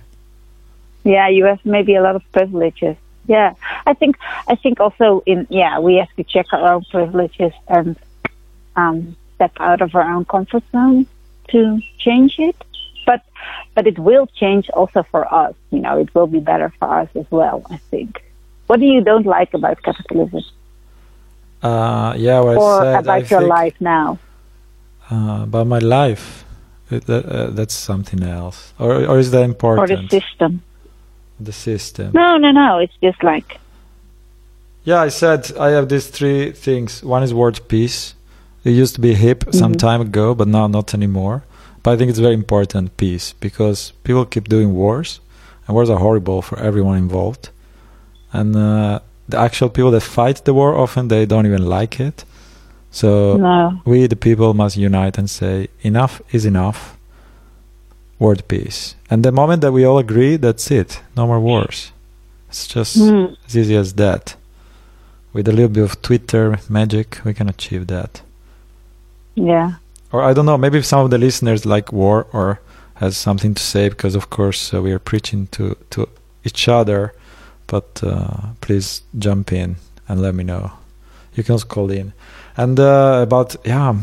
Yeah, 1.05 1.29
you 1.29 1.47
have 1.47 1.65
maybe 1.65 1.97
a 1.97 2.03
lot 2.03 2.15
of 2.15 2.23
privileges. 2.33 2.97
Yeah, 3.27 3.55
I 3.87 3.95
think 3.95 4.16
I 4.49 4.57
think 4.57 4.81
also 4.81 5.23
in 5.27 5.47
yeah 5.49 5.79
we 5.79 5.97
have 5.97 6.12
to 6.16 6.25
check 6.25 6.47
our 6.53 6.75
own 6.75 6.85
privileges 6.91 7.53
and 7.68 7.97
um, 8.77 9.16
step 9.37 9.53
out 9.61 9.81
of 9.81 9.95
our 9.95 10.11
own 10.11 10.25
comfort 10.25 10.64
zone 10.73 11.07
to 11.49 11.81
change 11.99 12.39
it. 12.39 12.57
But 13.07 13.23
but 13.75 13.87
it 13.87 13.99
will 13.99 14.27
change 14.27 14.68
also 14.70 15.05
for 15.05 15.33
us. 15.33 15.55
You 15.70 15.81
know, 15.81 15.99
it 15.99 16.14
will 16.14 16.27
be 16.27 16.41
better 16.41 16.73
for 16.79 16.89
us 17.01 17.09
as 17.14 17.27
well. 17.31 17.64
I 17.70 17.79
think. 17.91 18.23
What 18.66 18.81
do 18.81 18.87
you 18.87 19.03
don't 19.03 19.27
like 19.27 19.55
about 19.55 19.83
capitalism 19.83 20.43
Uh, 21.62 22.14
yeah, 22.16 22.41
what 22.41 22.57
or 22.57 22.81
I 22.81 22.83
said. 22.83 23.01
about 23.05 23.23
I 23.23 23.35
your 23.35 23.47
life 23.47 23.77
now? 23.81 24.18
Uh, 25.11 25.43
about 25.45 25.66
my 25.66 25.79
life. 25.79 26.45
It, 26.91 27.09
uh, 27.09 27.51
that's 27.51 27.75
something 27.75 28.23
else, 28.23 28.75
or 28.79 29.07
or 29.07 29.18
is 29.18 29.31
that 29.31 29.45
important? 29.45 29.91
Or 29.91 29.97
the 29.97 30.09
system? 30.09 30.62
The 31.45 31.53
system. 31.53 32.12
No, 32.14 32.36
no, 32.36 32.51
no. 32.51 32.78
It's 32.78 32.97
just 33.03 33.22
like 33.22 33.59
Yeah, 34.84 35.01
I 35.01 35.11
said 35.11 35.53
I 35.59 35.70
have 35.70 35.88
these 35.88 36.09
three 36.09 36.53
things. 36.53 37.03
One 37.05 37.22
is 37.22 37.32
word 37.32 37.61
peace. 37.68 38.14
It 38.64 38.70
used 38.70 38.95
to 38.95 39.01
be 39.01 39.14
hip 39.14 39.45
some 39.51 39.72
Mhm. 39.74 39.78
time 39.78 40.01
ago, 40.01 40.34
but 40.34 40.49
now 40.49 40.66
not 40.68 40.95
anymore. 40.95 41.43
But 41.82 41.93
I 41.93 41.97
think 41.97 42.11
it's 42.11 42.18
very 42.20 42.34
important 42.34 42.97
peace 42.97 43.34
because 43.40 43.93
people 44.05 44.24
keep 44.24 44.49
doing 44.49 44.72
wars, 44.74 45.20
and 45.66 45.74
wars 45.74 45.90
are 45.90 45.99
horrible 45.99 46.43
for 46.43 46.59
everyone 46.59 46.97
involved. 46.99 47.51
And 48.32 48.55
uh, 48.57 49.01
the 49.28 49.38
actual 49.38 49.68
people 49.68 49.90
that 49.93 50.03
fight 50.03 50.45
the 50.45 50.55
war 50.55 50.74
often 50.76 51.09
they 51.09 51.26
don't 51.26 51.47
even 51.47 51.64
like 51.78 51.99
it. 52.01 52.24
So 52.90 53.36
no. 53.36 53.80
we, 53.84 54.07
the 54.07 54.16
people, 54.16 54.53
must 54.55 54.76
unite 54.76 55.18
and 55.18 55.28
say 55.30 55.68
enough 55.82 56.20
is 56.30 56.45
enough. 56.45 56.97
Word 58.23 58.43
peace. 58.49 58.95
And 59.11 59.25
the 59.25 59.33
moment 59.33 59.61
that 59.62 59.73
we 59.73 59.85
all 59.85 59.99
agree, 59.99 60.37
that's 60.39 60.70
it. 60.70 61.01
No 61.16 61.27
more 61.27 61.41
wars. 61.41 61.93
It's 62.49 62.66
just 62.75 62.97
Hmm. 62.97 63.35
as 63.47 63.57
easy 63.57 63.77
as 63.77 63.93
that. 63.95 64.37
With 65.33 65.49
a 65.49 65.53
little 65.53 65.68
bit 65.77 65.85
of 65.85 66.01
Twitter 66.03 66.59
magic, 66.68 67.09
we 67.25 67.33
can 67.35 67.49
achieve 67.49 67.87
that. 67.87 68.23
Yeah. 69.35 69.70
Or 70.12 70.23
I 70.31 70.35
don't 70.35 70.47
know, 70.47 70.59
maybe 70.59 70.83
some 70.83 71.05
of 71.05 71.11
the 71.11 71.18
listeners 71.18 71.64
like 71.64 71.93
war 71.93 72.27
or 72.33 72.61
has 72.95 73.16
something 73.16 73.55
to 73.55 73.62
say 73.62 73.89
because, 73.89 74.14
of 74.18 74.29
course, 74.29 74.77
uh, 74.77 74.83
we 74.83 74.93
are 74.93 74.99
preaching 75.11 75.49
to 75.57 75.75
to 75.91 76.07
each 76.45 76.68
other. 76.68 77.12
But 77.66 78.03
uh, 78.03 78.53
please 78.61 79.03
jump 79.18 79.53
in 79.53 79.77
and 80.09 80.20
let 80.20 80.35
me 80.35 80.45
know. 80.45 80.70
You 81.35 81.43
can 81.45 81.53
also 81.55 81.66
call 81.66 81.91
in. 81.91 82.12
And 82.57 82.79
uh, 82.79 83.20
about 83.23 83.57
yeah, 83.64 83.95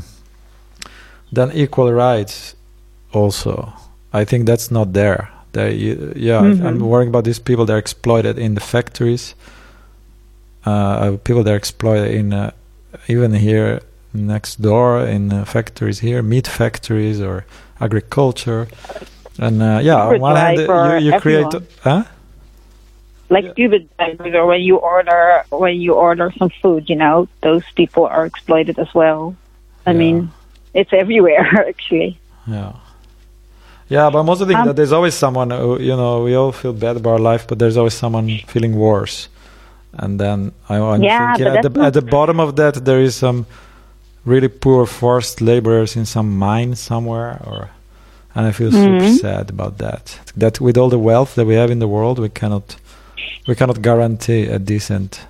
then 1.32 1.52
equal 1.54 1.94
rights 1.94 2.56
also. 3.14 3.74
I 4.14 4.26
think 4.26 4.46
that's 4.46 4.72
not 4.72 4.94
there. 4.94 5.30
They, 5.52 5.74
yeah, 6.16 6.42
Mhm. 6.42 6.66
I'm 6.66 6.80
worrying 6.80 7.10
about 7.10 7.24
these 7.24 7.40
people 7.40 7.66
that 7.66 7.74
are 7.74 7.78
exploited 7.80 8.38
in 8.38 8.54
the 8.56 8.62
factories. 8.62 9.36
Uh, 10.66 11.18
people 11.24 11.44
that 11.44 11.52
are 11.54 11.56
exploited 11.58 12.12
in 12.14 12.34
uh, 12.34 12.52
even 13.08 13.34
here 13.34 13.80
next 14.14 14.62
door 14.62 15.00
in 15.06 15.32
uh, 15.32 15.46
factories 15.46 16.00
here, 16.00 16.22
meat 16.22 16.48
factories 16.48 17.22
or 17.22 17.46
agriculture. 17.80 18.68
And 19.40 19.62
uh, 19.62 19.80
yeah, 19.82 19.96
on 20.04 20.20
one 20.20 20.36
hand, 20.36 20.58
driver, 20.58 21.00
you, 21.00 21.12
you 21.14 21.20
create, 21.20 21.54
huh? 21.82 22.04
like 23.30 23.58
Uber 23.58 23.80
drivers 23.98 24.34
or 24.36 24.46
when 24.48 24.62
you 24.62 24.78
order 24.78 25.44
when 25.50 25.80
you 25.80 25.94
order 25.94 26.34
some 26.38 26.50
food, 26.62 26.90
you 26.90 26.96
know, 26.96 27.28
those 27.42 27.64
people 27.76 28.06
are 28.06 28.26
exploited 28.26 28.78
as 28.80 28.94
well. 28.94 29.36
I 29.86 29.92
Yeah. 29.92 29.98
mean, 29.98 30.32
it's 30.74 30.92
everywhere 30.92 31.46
actually. 31.70 32.20
Yeah. 32.48 32.74
Yeah, 33.90 34.10
but 34.12 34.20
I'm 34.20 34.30
also 34.30 34.46
thinking 34.46 34.62
Um, 34.62 34.68
that 34.68 34.76
there's 34.76 34.92
always 34.92 35.16
someone 35.16 35.50
who, 35.52 35.80
you 35.82 35.96
know, 35.96 36.24
we 36.24 36.36
all 36.36 36.52
feel 36.52 36.74
bad 36.74 36.96
about 36.98 37.12
our 37.14 37.20
life, 37.34 37.46
but 37.48 37.58
there's 37.60 37.78
always 37.78 37.94
someone 37.96 38.40
feeling 38.48 38.76
worse. 38.76 39.30
And 39.94 40.20
then 40.20 40.52
I, 40.70 40.76
I'm 40.78 41.02
Yeah, 41.04 41.18
thinking 41.34 41.48
at 41.48 41.62
the, 41.74 41.82
at 41.82 41.94
the 41.94 42.02
bottom 42.02 42.40
of 42.40 42.56
that, 42.56 42.86
there 42.86 43.02
is 43.02 43.16
some 43.16 43.46
really 44.26 44.48
poor 44.48 44.86
forced 44.86 45.42
laborers 45.42 45.96
in 45.96 46.06
some 46.06 46.38
mine 46.38 46.76
somewhere, 46.76 47.40
or 47.46 47.70
and 48.36 48.46
I 48.48 48.52
feel 48.52 48.72
super 48.72 49.06
Mhm. 49.06 49.20
sad 49.20 49.50
about 49.50 49.78
that. 49.80 50.20
That 50.38 50.60
with 50.62 50.78
all 50.78 50.90
the 50.90 51.00
wealth 51.00 51.34
that 51.36 51.48
we 51.48 51.56
have 51.56 51.72
in 51.72 51.80
the 51.80 51.88
world, 51.88 52.20
we 52.20 52.30
cannot 52.30 52.76
we 53.48 53.56
cannot 53.56 53.82
guarantee 53.82 54.46
a 54.56 54.60
decent 54.60 55.22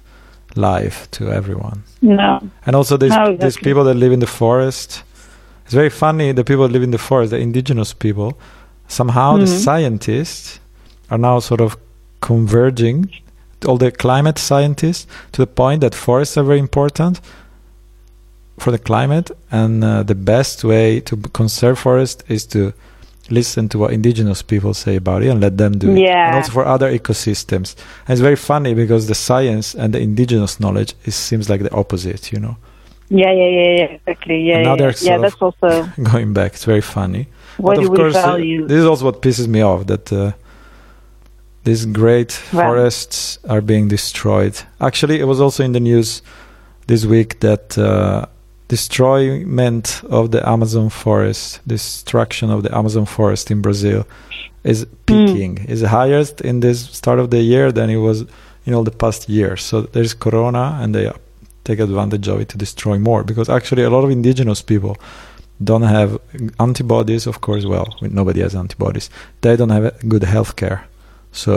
life 0.56 1.08
to 1.12 1.32
everyone. 1.32 1.84
No. 2.02 2.40
And 2.66 2.76
also 2.76 2.98
these 2.98 3.16
No, 3.16 3.38
these 3.38 3.58
people 3.60 3.84
that 3.86 3.96
live 3.96 4.12
in 4.14 4.20
the 4.20 4.28
forest. 4.28 5.04
It's 5.70 5.76
very 5.76 5.92
funny. 5.92 6.32
The 6.32 6.44
people 6.44 6.66
that 6.68 6.74
live 6.74 6.82
in 6.82 6.90
the 6.90 6.98
forest, 6.98 7.30
the 7.30 7.38
indigenous 7.38 7.94
people, 7.94 8.34
somehow 8.88 9.38
the 9.38 9.46
Mhm. 9.46 9.64
scientists 9.66 10.60
are 11.12 11.20
now 11.20 11.38
sort 11.40 11.62
of 11.62 11.78
converging. 12.22 13.08
All 13.68 13.78
the 13.78 13.92
climate 13.92 14.40
scientists 14.40 15.06
to 15.32 15.44
the 15.44 15.46
point 15.46 15.82
that 15.82 15.94
forests 15.94 16.38
are 16.38 16.44
very 16.44 16.58
important 16.58 17.22
for 18.58 18.72
the 18.72 18.80
climate, 18.80 19.30
and 19.52 19.84
uh, 19.84 20.02
the 20.02 20.16
best 20.16 20.64
way 20.64 21.02
to 21.02 21.16
conserve 21.34 21.78
forest 21.78 22.24
is 22.28 22.48
to 22.48 22.74
listen 23.30 23.70
to 23.70 23.78
what 23.78 23.94
indigenous 23.94 24.42
people 24.42 24.74
say 24.74 24.96
about 24.96 25.22
it 25.22 25.28
and 25.30 25.40
let 25.40 25.58
them 25.60 25.78
do 25.78 25.90
it. 25.90 25.92
And 25.92 26.00
Yeah. 26.00 26.36
also 26.36 26.52
for 26.52 26.66
other 26.66 26.92
ecosystems. 26.92 27.76
And 28.08 28.14
it's 28.14 28.22
very 28.22 28.36
funny 28.36 28.74
because 28.74 29.06
the 29.06 29.14
science 29.14 29.76
and 29.76 29.94
the 29.94 30.00
indigenous 30.00 30.60
knowledge 30.60 30.96
is, 31.06 31.14
seems 31.14 31.48
like 31.48 31.62
the 31.62 31.72
opposite, 31.76 32.32
you 32.34 32.40
know. 32.40 32.56
Yeah, 33.10 33.32
yeah, 33.32 33.48
yeah, 33.48 33.70
yeah, 33.78 33.84
exactly. 33.86 34.42
Yeah, 34.48 34.56
And 34.58 34.64
now 34.64 34.76
yeah, 34.76 34.76
they're 34.76 34.90
yeah. 35.02 35.18
sort 35.18 35.22
that's 35.22 35.42
also 35.42 35.90
Going 36.04 36.34
back, 36.34 36.54
it's 36.54 36.66
very 36.66 36.82
funny. 36.82 37.28
what 37.58 37.76
but 37.76 37.82
do 37.82 37.86
of 37.86 37.92
we 37.92 37.98
course, 37.98 38.16
uh, 38.16 38.22
value. 38.22 38.68
this 38.68 38.78
is 38.78 38.86
also 38.86 39.06
what 39.06 39.22
pisses 39.22 39.48
me 39.48 39.62
off 39.62 39.88
that 39.88 40.12
uh, 40.14 40.32
these 41.64 41.86
great 41.86 42.32
forests 42.32 43.40
are 43.50 43.62
being 43.62 43.88
destroyed. 43.88 44.56
Actually, 44.80 45.20
it 45.20 45.26
was 45.26 45.40
also 45.42 45.64
in 45.64 45.72
the 45.74 45.80
news 45.80 46.22
this 46.88 47.06
week 47.06 47.40
that 47.42 47.78
uh, 47.78 48.26
destroyment 48.68 50.02
of 50.10 50.32
the 50.32 50.48
Amazon 50.48 50.90
forest, 50.90 51.60
destruction 51.68 52.50
of 52.52 52.64
the 52.64 52.76
Amazon 52.76 53.06
forest 53.06 53.52
in 53.52 53.62
Brazil, 53.62 54.06
is 54.64 54.86
peaking. 55.06 55.58
Is 55.68 55.82
highest 55.82 56.42
in 56.42 56.60
this 56.60 56.80
start 56.92 57.20
of 57.20 57.30
the 57.32 57.42
year 57.42 57.72
than 57.72 57.90
it 57.90 57.98
was 57.98 58.26
in 58.66 58.74
all 58.74 58.84
the 58.84 58.92
past 58.92 59.28
years. 59.30 59.64
So 59.64 59.82
there's 59.82 60.14
Corona, 60.14 60.78
and 60.82 60.94
they 60.94 61.12
take 61.70 61.80
advantage 61.90 62.28
of 62.34 62.38
it 62.42 62.48
to 62.52 62.58
destroy 62.58 62.98
more 63.10 63.22
because 63.24 63.48
actually 63.58 63.84
a 63.84 63.90
lot 63.96 64.04
of 64.06 64.10
indigenous 64.20 64.62
people 64.72 64.94
don't 65.70 65.88
have 65.98 66.12
antibodies 66.60 67.28
of 67.28 67.36
course 67.46 67.64
well 67.74 67.88
nobody 68.02 68.40
has 68.46 68.54
antibodies. 68.56 69.10
They 69.42 69.56
don't 69.60 69.74
have 69.78 69.86
good 70.14 70.24
health 70.36 70.54
care. 70.62 70.80
So 71.32 71.54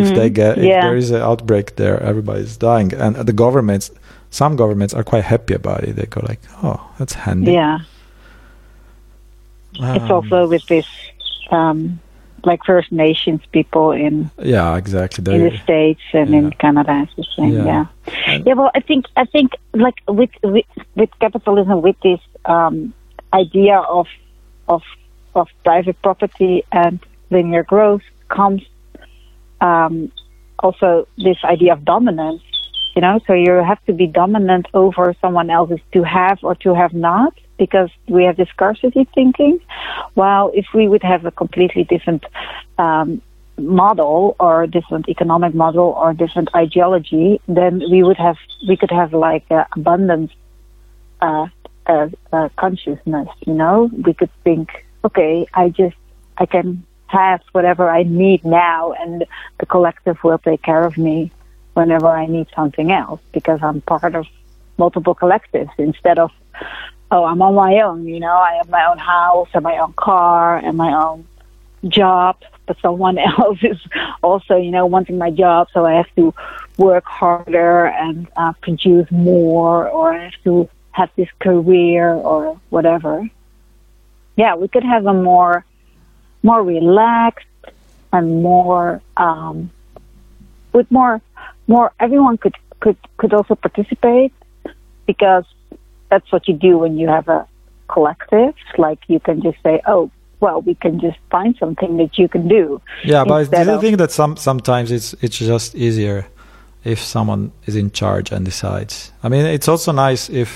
if 0.00 0.08
Mhm. 0.08 0.14
they 0.18 0.28
get 0.30 0.52
if 0.58 0.64
there 0.84 0.96
is 1.02 1.10
an 1.10 1.22
outbreak 1.30 1.66
there 1.76 1.96
everybody's 2.10 2.56
dying. 2.70 2.88
And 3.04 3.12
the 3.30 3.36
governments 3.44 3.90
some 4.30 4.56
governments 4.56 4.92
are 4.94 5.04
quite 5.12 5.24
happy 5.34 5.54
about 5.54 5.80
it. 5.88 5.92
They 5.96 6.06
go 6.16 6.20
like 6.30 6.40
oh 6.66 6.80
that's 6.98 7.14
handy. 7.26 7.52
Yeah, 7.52 7.78
it's 9.96 10.10
Um, 10.10 10.16
also 10.16 10.38
with 10.48 10.64
this, 10.66 10.86
um, 11.50 11.78
like 12.44 12.64
First 12.64 12.92
Nations 12.92 13.40
people 13.52 13.92
in 13.92 14.30
yeah 14.42 14.76
exactly 14.76 15.34
in 15.34 15.44
the 15.48 15.58
states 15.58 16.00
and 16.12 16.34
in. 16.34 16.50
Canada. 16.52 17.06
It's 17.06 17.16
the 17.16 17.26
same. 17.36 17.52
Yeah. 17.52 17.86
Yeah. 18.06 18.42
Yeah. 18.46 18.54
Well, 18.54 18.70
I 18.74 18.80
think 18.80 19.06
I 19.16 19.24
think 19.24 19.52
like 19.74 19.94
with 20.08 20.30
with, 20.42 20.66
with 20.94 21.10
capitalism, 21.20 21.82
with 21.82 21.96
this 22.02 22.20
um, 22.44 22.92
idea 23.32 23.78
of 23.78 24.06
of 24.68 24.82
of 25.34 25.48
private 25.64 26.00
property 26.02 26.64
and 26.72 27.00
linear 27.30 27.62
growth 27.62 28.02
comes 28.28 28.62
um, 29.60 30.12
also 30.58 31.08
this 31.16 31.38
idea 31.44 31.72
of 31.72 31.84
dominance. 31.84 32.42
You 32.94 33.00
know, 33.00 33.20
so 33.26 33.32
you 33.32 33.52
have 33.52 33.82
to 33.86 33.94
be 33.94 34.06
dominant 34.06 34.66
over 34.74 35.14
someone 35.20 35.48
else's 35.48 35.80
to 35.92 36.02
have 36.02 36.38
or 36.42 36.54
to 36.56 36.74
have 36.74 36.92
not 36.92 37.32
because 37.64 37.90
we 38.08 38.24
have 38.24 38.36
this 38.36 38.48
scarcity 38.56 39.04
thinking. 39.14 39.54
While 40.14 40.50
if 40.52 40.66
we 40.74 40.84
would 40.88 41.04
have 41.12 41.22
a 41.24 41.30
completely 41.30 41.84
different 41.84 42.22
um, 42.84 43.22
model 43.56 44.34
or 44.40 44.66
different 44.66 45.08
economic 45.08 45.54
model 45.54 45.88
or 46.02 46.12
different 46.12 46.48
ideology, 46.64 47.40
then 47.46 47.74
we 47.92 48.02
would 48.02 48.20
have 48.26 48.38
we 48.68 48.76
could 48.80 48.90
have 48.90 49.10
like 49.28 49.46
uh, 49.58 49.64
abundance 49.76 50.32
uh, 51.20 51.46
uh, 51.86 52.08
uh, 52.32 52.48
consciousness. 52.56 53.28
You 53.46 53.54
know, 53.54 53.76
we 54.06 54.12
could 54.12 54.32
think, 54.42 54.66
okay, 55.04 55.46
I 55.54 55.68
just 55.68 56.00
I 56.38 56.46
can 56.46 56.66
have 57.06 57.42
whatever 57.52 57.84
I 57.88 58.02
need 58.02 58.40
now, 58.44 58.80
and 59.00 59.24
the 59.60 59.66
collective 59.66 60.18
will 60.24 60.38
take 60.38 60.62
care 60.62 60.84
of 60.90 60.98
me 60.98 61.30
whenever 61.74 62.08
I 62.22 62.26
need 62.26 62.48
something 62.56 62.90
else 62.90 63.20
because 63.32 63.60
I'm 63.62 63.80
part 63.82 64.14
of 64.20 64.26
multiple 64.78 65.14
collectives 65.14 65.74
instead 65.78 66.18
of 66.18 66.30
oh 67.12 67.24
I'm 67.24 67.40
on 67.42 67.54
my 67.54 67.80
own. 67.82 68.06
You 68.08 68.18
know, 68.18 68.34
I 68.34 68.54
have 68.54 68.68
my 68.70 68.84
own 68.86 68.98
house 68.98 69.48
and 69.54 69.62
my 69.62 69.78
own 69.78 69.92
car 69.92 70.56
and 70.56 70.76
my 70.76 70.92
own 70.92 71.26
job, 71.86 72.38
but 72.66 72.78
someone 72.80 73.18
else 73.38 73.58
is 73.62 73.78
also, 74.22 74.56
you 74.56 74.70
know, 74.70 74.86
wanting 74.86 75.18
my 75.18 75.30
job, 75.30 75.68
so 75.72 75.84
I 75.84 75.92
have 75.92 76.12
to 76.16 76.34
work 76.78 77.04
harder 77.04 77.86
and 77.86 78.26
uh, 78.36 78.54
produce 78.62 79.08
more, 79.10 79.88
or 79.88 80.14
I 80.14 80.24
have 80.24 80.44
to 80.44 80.68
have 80.90 81.10
this 81.16 81.28
career 81.38 82.12
or 82.12 82.58
whatever. 82.70 83.28
Yeah, 84.36 84.56
we 84.56 84.68
could 84.68 84.84
have 84.84 85.04
a 85.06 85.12
more, 85.12 85.64
more 86.42 86.62
relaxed 86.62 87.46
and 88.12 88.42
more, 88.42 89.02
um, 89.18 89.70
with 90.72 90.90
more, 90.90 91.20
more. 91.66 91.92
Everyone 92.00 92.38
could 92.38 92.54
could 92.80 92.96
could 93.18 93.34
also 93.34 93.54
participate 93.54 94.32
because 95.06 95.44
that's 96.12 96.30
what 96.30 96.46
you 96.46 96.54
do 96.68 96.72
when 96.82 96.98
you 96.98 97.08
have 97.08 97.26
a 97.28 97.48
collective. 97.88 98.54
Like 98.76 99.00
you 99.08 99.18
can 99.18 99.42
just 99.42 99.58
say, 99.62 99.80
oh, 99.86 100.10
well, 100.40 100.60
we 100.60 100.74
can 100.74 101.00
just 101.00 101.18
find 101.30 101.56
something 101.56 101.96
that 101.96 102.18
you 102.18 102.28
can 102.28 102.44
do. 102.58 102.64
yeah 103.04 103.24
but 103.24 103.50
do 103.50 103.62
you 103.62 103.70
of- 103.70 103.80
think 103.80 103.96
that 104.02 104.10
some 104.20 104.36
sometimes 104.36 104.88
it's 104.96 105.08
it's 105.24 105.38
just 105.38 105.74
easier 105.86 106.18
if 106.84 106.98
someone 107.14 107.42
is 107.68 107.74
in 107.82 107.88
charge 108.00 108.26
and 108.34 108.44
decides 108.44 108.94
i 109.22 109.28
mean 109.32 109.44
it's 109.56 109.68
also 109.72 109.90
nice 109.92 110.22
if 110.44 110.50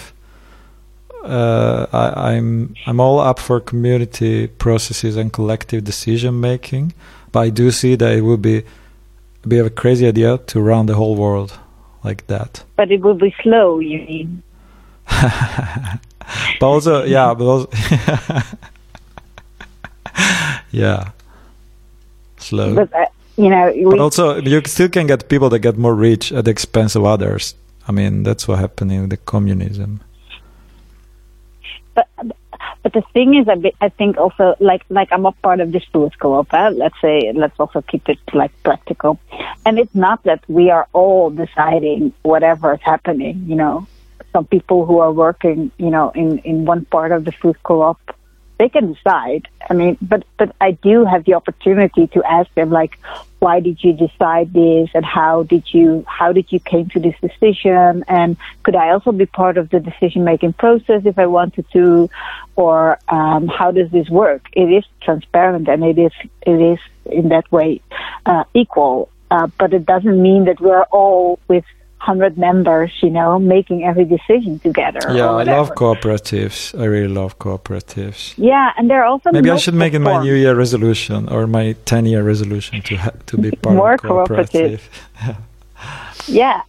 uh, 1.38 1.86
I, 2.02 2.32
I'm 2.32 2.48
I'm 2.86 2.98
all 3.00 3.18
up 3.30 3.38
for 3.38 3.60
community 3.72 4.46
processes 4.64 5.16
and 5.16 5.32
collective 5.32 5.82
decision 5.92 6.32
making, 6.40 6.94
but 7.32 7.40
I 7.40 7.50
do 7.50 7.66
see 7.80 7.96
that 7.96 8.12
it 8.18 8.22
would 8.28 8.42
be 8.42 8.56
a 9.44 9.48
bit 9.48 9.60
of 9.62 9.66
a 9.66 9.74
crazy 9.82 10.06
idea 10.06 10.38
to 10.50 10.56
run 10.60 10.86
the 10.86 10.94
whole 10.94 11.16
world 11.16 11.50
like 12.04 12.26
that. 12.28 12.64
But 12.76 12.90
it 12.90 13.00
would 13.04 13.18
be 13.18 13.34
slow. 13.42 13.80
You 13.80 13.98
mean? 14.10 14.42
But 16.60 16.66
also, 16.66 17.04
yeah, 17.04 17.34
but 17.34 17.44
also, 17.44 17.68
yeah, 20.70 21.10
slow. 22.38 22.74
But 22.74 22.92
uh, 22.92 23.06
you 23.36 23.48
know, 23.48 23.72
But 23.90 24.00
also, 24.00 24.36
you 24.36 24.60
still 24.66 24.88
can 24.88 25.06
get 25.06 25.28
people 25.28 25.48
that 25.50 25.60
get 25.60 25.76
more 25.76 25.94
rich 25.94 26.32
at 26.32 26.46
the 26.46 26.50
expense 26.50 26.96
of 26.96 27.04
others. 27.04 27.54
I 27.86 27.92
mean, 27.92 28.24
that's 28.24 28.48
what 28.48 28.58
happened 28.58 28.90
in 28.92 29.08
the 29.08 29.16
communism. 29.16 30.00
but 31.94 32.08
but 32.82 32.92
the 32.92 33.02
thing 33.12 33.34
is, 33.34 33.48
I, 33.48 33.72
I 33.80 33.88
think 33.88 34.16
also 34.16 34.54
like 34.60 34.84
like 34.88 35.08
I'm 35.12 35.26
a 35.26 35.32
part 35.32 35.60
of 35.60 35.72
this 35.72 35.84
food 35.92 36.18
co-op. 36.18 36.52
Uh, 36.52 36.70
let's 36.70 37.00
say 37.00 37.32
let's 37.34 37.58
also 37.58 37.82
keep 37.82 38.08
it 38.08 38.18
like 38.32 38.52
practical, 38.62 39.18
and 39.64 39.78
it's 39.78 39.94
not 39.94 40.22
that 40.24 40.44
we 40.48 40.70
are 40.70 40.88
all 40.92 41.30
deciding 41.30 42.12
whatever 42.22 42.74
is 42.74 42.82
happening. 42.82 43.44
You 43.46 43.56
know, 43.56 43.86
some 44.36 44.46
people 44.46 44.84
who 44.84 44.98
are 44.98 45.12
working, 45.12 45.58
you 45.78 45.90
know, 45.94 46.06
in 46.22 46.28
in 46.50 46.56
one 46.66 46.84
part 46.84 47.10
of 47.16 47.24
the 47.24 47.32
food 47.32 47.56
co-op, 47.62 48.00
they 48.58 48.68
can 48.68 48.92
decide. 48.92 49.48
I 49.70 49.72
mean, 49.72 49.96
but 50.02 50.24
but 50.38 50.54
I 50.60 50.72
do 50.88 51.06
have 51.12 51.24
the 51.24 51.34
opportunity 51.40 52.04
to 52.08 52.20
ask 52.38 52.48
them 52.54 52.70
like, 52.80 52.98
why 53.38 53.60
did 53.60 53.78
you 53.84 53.92
decide 54.06 54.52
this, 54.52 54.90
and 54.96 55.06
how 55.18 55.34
did 55.52 55.64
you 55.72 56.04
how 56.18 56.32
did 56.32 56.46
you 56.52 56.60
came 56.72 56.86
to 56.90 57.00
this 57.06 57.16
decision, 57.28 58.04
and 58.08 58.36
could 58.62 58.76
I 58.76 58.90
also 58.90 59.10
be 59.12 59.26
part 59.42 59.56
of 59.56 59.70
the 59.70 59.80
decision 59.80 60.24
making 60.32 60.52
process 60.64 61.00
if 61.12 61.18
I 61.18 61.28
wanted 61.38 61.64
to, 61.76 62.10
or 62.56 62.98
um, 63.08 63.48
how 63.48 63.70
does 63.78 63.90
this 63.90 64.08
work? 64.10 64.42
It 64.52 64.68
is 64.78 64.84
transparent 65.06 65.66
and 65.72 65.82
it 65.92 65.98
is 66.06 66.14
it 66.52 66.60
is 66.72 66.80
in 67.06 67.30
that 67.30 67.50
way 67.50 67.80
uh, 68.26 68.44
equal, 68.62 69.08
uh, 69.30 69.46
but 69.60 69.72
it 69.72 69.86
doesn't 69.86 70.20
mean 70.28 70.44
that 70.44 70.60
we're 70.60 70.88
all 71.00 71.38
with 71.48 71.64
hundred 71.98 72.36
members, 72.38 72.92
you 73.02 73.10
know, 73.10 73.38
making 73.38 73.84
every 73.84 74.04
decision 74.04 74.58
together. 74.60 75.00
Yeah, 75.10 75.30
I 75.30 75.44
love 75.44 75.70
cooperatives. 75.74 76.78
I 76.78 76.84
really 76.84 77.08
love 77.08 77.38
cooperatives. 77.38 78.34
Yeah, 78.36 78.72
and 78.76 78.88
they're 78.90 79.04
also 79.04 79.30
Maybe 79.32 79.50
I 79.50 79.56
should 79.56 79.74
make 79.74 79.94
it 79.94 80.00
my. 80.00 80.22
New 80.22 80.34
Year 80.34 80.54
resolution 80.54 81.28
or 81.28 81.46
my 81.46 81.74
10 81.84 82.06
year 82.06 82.22
resolution 82.22 82.82
to 82.82 82.96
ha- 82.96 83.10
to 83.26 83.36
be 83.38 83.50
part 83.62 83.74
More 83.76 83.94
of 83.94 84.04
a 84.04 84.08
cooperative. 84.08 84.88
Yeah. 86.28 86.62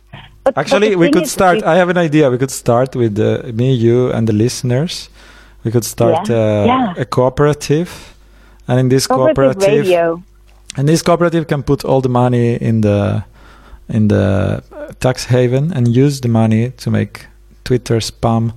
But, 0.44 0.56
but 0.56 0.58
Actually, 0.58 0.90
the 0.92 0.96
we 0.98 1.12
could 1.12 1.28
start. 1.28 1.64
I 1.64 1.76
have 1.76 1.90
an 1.90 1.98
idea. 1.98 2.30
We 2.30 2.38
could 2.38 2.52
start 2.52 2.96
with 2.96 3.20
uh, 3.20 3.42
me, 3.54 3.74
you, 3.74 4.12
and 4.12 4.28
the 4.28 4.34
listeners. 4.34 5.10
We 5.64 5.72
could 5.72 5.84
start 5.86 6.30
Yeah, 6.30 6.36
uh, 6.36 6.66
yeah. 6.66 6.94
a 7.02 7.06
cooperative, 7.06 7.90
and 8.68 8.80
in 8.80 8.90
this 8.90 9.08
cooperative 9.08 9.56
cooperative, 9.60 9.86
radio. 9.86 10.22
and 10.78 10.88
this 10.88 11.02
cooperative 11.02 11.48
can 11.48 11.64
put 11.64 11.84
all 11.84 12.02
the 12.02 12.10
money 12.10 12.56
in 12.56 12.82
the 12.82 13.24
in 13.90 14.08
the 14.08 14.64
tax 15.00 15.26
haven 15.26 15.72
and 15.74 15.96
use 15.96 16.22
the 16.22 16.28
money 16.28 16.72
to 16.72 16.92
make 16.92 17.28
Twitter 17.64 17.98
spam 17.98 18.54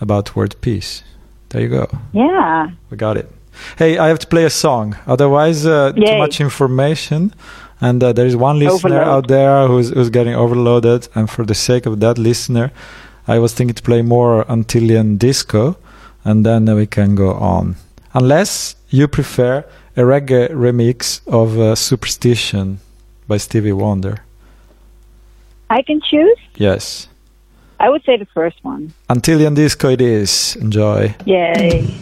about 0.00 0.34
world 0.36 0.60
peace. 0.60 1.02
There 1.50 1.62
you 1.62 1.68
go. 1.68 1.88
Yeah. 2.12 2.70
We 2.90 2.96
got 2.96 3.16
it. 3.16 3.30
Hey, 3.76 3.98
I 3.98 4.08
have 4.08 4.18
to 4.20 4.26
play 4.26 4.44
a 4.44 4.50
song. 4.50 4.96
Otherwise, 5.06 5.66
uh, 5.66 5.92
too 5.92 6.18
much 6.18 6.40
information. 6.40 7.34
And 7.80 8.02
uh, 8.02 8.12
there 8.12 8.26
is 8.26 8.36
one 8.36 8.58
listener 8.58 9.00
Overload. 9.00 9.08
out 9.08 9.28
there 9.28 9.66
who's, 9.66 9.90
who's 9.90 10.10
getting 10.10 10.34
overloaded. 10.34 11.08
And 11.14 11.28
for 11.28 11.44
the 11.44 11.54
sake 11.54 11.86
of 11.86 12.00
that 12.00 12.18
listener, 12.18 12.72
I 13.26 13.38
was 13.38 13.54
thinking 13.54 13.74
to 13.74 13.82
play 13.82 14.02
more 14.02 14.44
Antillean 14.44 15.18
disco. 15.18 15.76
And 16.24 16.44
then 16.44 16.72
we 16.74 16.86
can 16.86 17.14
go 17.14 17.32
on. 17.32 17.76
Unless 18.12 18.76
you 18.90 19.08
prefer 19.08 19.64
a 19.96 20.02
reggae 20.02 20.50
remix 20.50 21.20
of 21.26 21.58
uh, 21.58 21.74
Superstition 21.74 22.80
by 23.26 23.38
Stevie 23.38 23.72
Wonder. 23.72 24.22
I 25.70 25.82
can 25.82 26.00
choose. 26.00 26.36
Yes. 26.56 27.08
I 27.78 27.88
would 27.88 28.04
say 28.04 28.18
the 28.18 28.26
first 28.26 28.62
one. 28.62 28.92
Antillean 29.08 29.54
disco 29.54 29.88
it 29.88 30.00
is. 30.02 30.56
Enjoy. 30.56 31.14
Yay. 31.24 31.94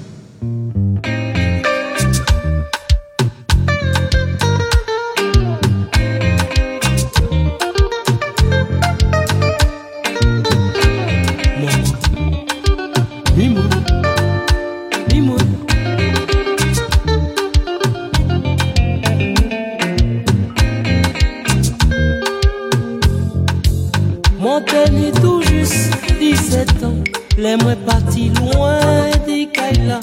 quarantaine 24.61 25.05
et 25.05 25.13
tout 25.13 25.43
juste 25.43 25.91
17 26.19 26.85
ans. 26.85 26.95
Les 27.37 27.57
moins 27.57 27.77
partis 27.77 28.31
loin 28.31 28.81
des 29.27 29.47
Kaila. 29.47 30.01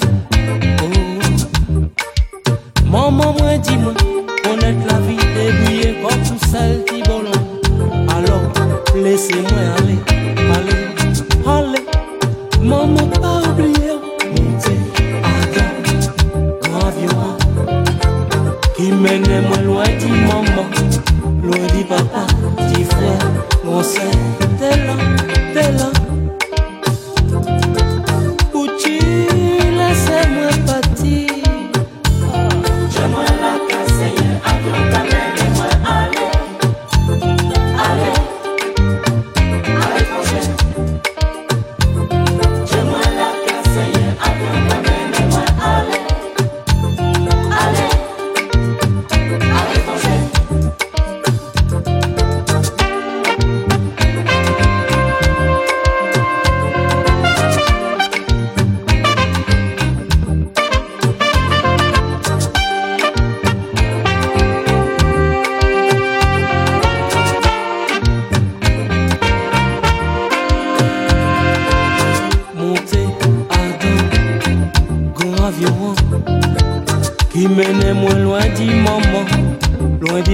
Oh. 0.82 1.82
Maman, 2.84 3.34
moi, 3.38 3.58
dis-moi, 3.58 3.92
on 4.48 4.58
est 4.58 4.76
la 4.88 4.98
vie 5.00 5.16
est 5.16 5.34
débrouillée 5.34 5.96
comme 6.02 6.22
tout 6.22 6.46
seul, 6.50 6.84
Tibola. 6.86 7.30
Alors, 8.08 8.42
laissez-moi 8.94 9.62
aller, 9.78 9.98
aller, 10.54 10.78
aller. 11.46 11.84
Maman, 12.62 13.08
pas 13.08 13.42
oublier. 13.50 13.82
Qui 18.76 18.92
mène 18.92 19.24
loin 19.64 19.84
du 19.98 20.06
moment 20.06 20.68
loin 21.46 21.66
dit 21.74 21.84
papa, 21.84 22.26
dit 22.72 22.84
frère, 22.84 23.30
mon 23.64 23.82
sœur, 23.82 24.02
t'es 24.58 24.76
là, 24.84 24.96
t'es 25.54 25.72
là. 25.72 25.95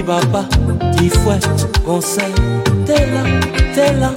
papa, 0.05 0.45
dix 0.97 1.09
fois, 1.09 1.37
conseil, 1.85 2.33
t'es 2.85 3.05
là, 3.11 3.23
t'es 3.73 3.93
là. 3.93 4.13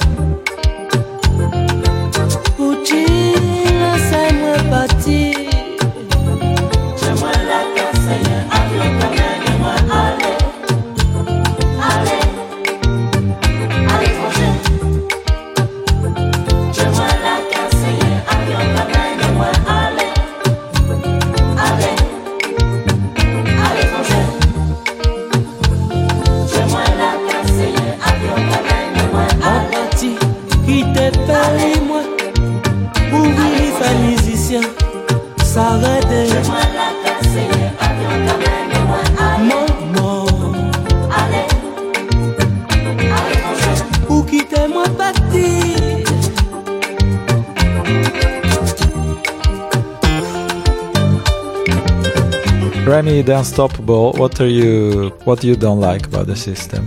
Remi, 52.87 53.21
the 53.23 53.37
Unstoppable. 53.37 54.13
What 54.13 54.41
are 54.41 54.47
you? 54.47 55.09
What 55.25 55.43
you 55.43 55.57
don't 55.57 55.81
like 55.81 56.07
about 56.07 56.29
the 56.29 56.37
system? 56.37 56.85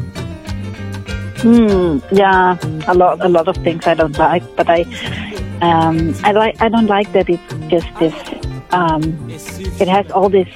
Hmm. 1.42 2.00
Yeah. 2.10 2.58
A 2.88 2.94
lot. 2.94 3.20
A 3.20 3.28
lot 3.28 3.50
of 3.50 3.58
things 3.58 3.86
I 3.86 3.96
don't 3.96 4.18
like, 4.18 4.44
but 4.56 4.70
I, 4.70 4.84
um, 5.62 6.16
I 6.24 6.32
like. 6.32 6.62
I 6.62 6.70
don't 6.70 6.88
like 6.88 7.12
that 7.12 7.30
it's 7.30 7.44
just 7.68 7.88
this. 8.00 8.16
Um, 8.72 9.02
it 9.30 9.90
has 9.90 10.10
all 10.12 10.30
this. 10.30 10.48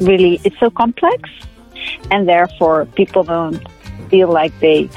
Really, 0.00 0.40
it's 0.42 0.58
so 0.58 0.70
complex, 0.70 1.28
and 2.10 2.26
therefore 2.26 2.86
people 2.86 3.24
don't 3.24 3.60
feel 4.08 4.32
like 4.32 4.58
they 4.60 4.88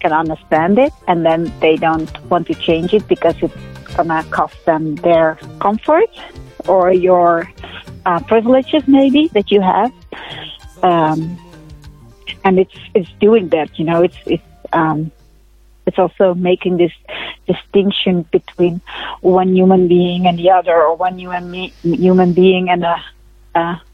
can 0.00 0.14
understand 0.14 0.78
it, 0.78 0.94
and 1.06 1.26
then 1.26 1.52
they 1.60 1.76
don't 1.76 2.10
want 2.30 2.46
to 2.46 2.54
change 2.54 2.94
it 2.94 3.06
because 3.06 3.36
it's 3.42 3.54
gonna 3.94 4.24
cost 4.30 4.64
them 4.64 4.94
their 4.96 5.38
comfort 5.60 6.08
or 6.66 6.92
your 6.92 7.46
uh, 8.08 8.20
privileges, 8.20 8.82
maybe 8.88 9.28
that 9.34 9.50
you 9.50 9.60
have. 9.60 9.92
Um, 10.82 11.38
and 12.44 12.58
it's 12.58 12.78
it's 12.94 13.12
doing 13.20 13.48
that. 13.50 13.78
You 13.78 13.84
know, 13.84 14.02
it's 14.02 14.20
it's 14.24 14.50
um, 14.72 15.10
it's 15.86 15.98
also 15.98 16.34
making 16.34 16.78
this 16.78 16.94
distinction 17.46 18.14
between 18.30 18.80
one 19.20 19.54
human 19.54 19.88
being 19.88 20.26
and 20.26 20.38
the 20.38 20.50
other, 20.50 20.74
or 20.74 20.96
one 20.96 21.18
human 21.18 21.50
me- 21.50 21.74
human 21.82 22.32
being 22.32 22.70
and 22.70 22.82
a 22.84 22.96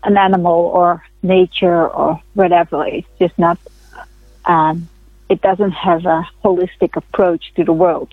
an 0.08 0.16
animal 0.16 0.60
or 0.78 1.02
nature 1.22 1.88
or 1.88 2.20
whatever. 2.34 2.86
It's 2.86 3.08
just 3.18 3.36
not. 3.38 3.58
Um, 4.44 4.88
it 5.30 5.40
doesn't 5.40 5.72
have 5.72 6.04
a 6.04 6.28
holistic 6.44 6.96
approach 6.96 7.44
to 7.56 7.64
the 7.64 7.72
world. 7.72 8.12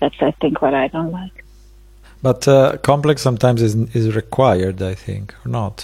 That's, 0.00 0.20
I 0.20 0.32
think, 0.32 0.60
what 0.60 0.74
I 0.74 0.88
don't 0.88 1.12
like. 1.12 1.35
But 2.26 2.48
uh, 2.48 2.76
complex 2.82 3.22
sometimes 3.22 3.60
is 3.62 3.74
is 3.94 4.06
required, 4.22 4.78
I 4.92 4.94
think, 5.06 5.24
or 5.44 5.48
not. 5.50 5.76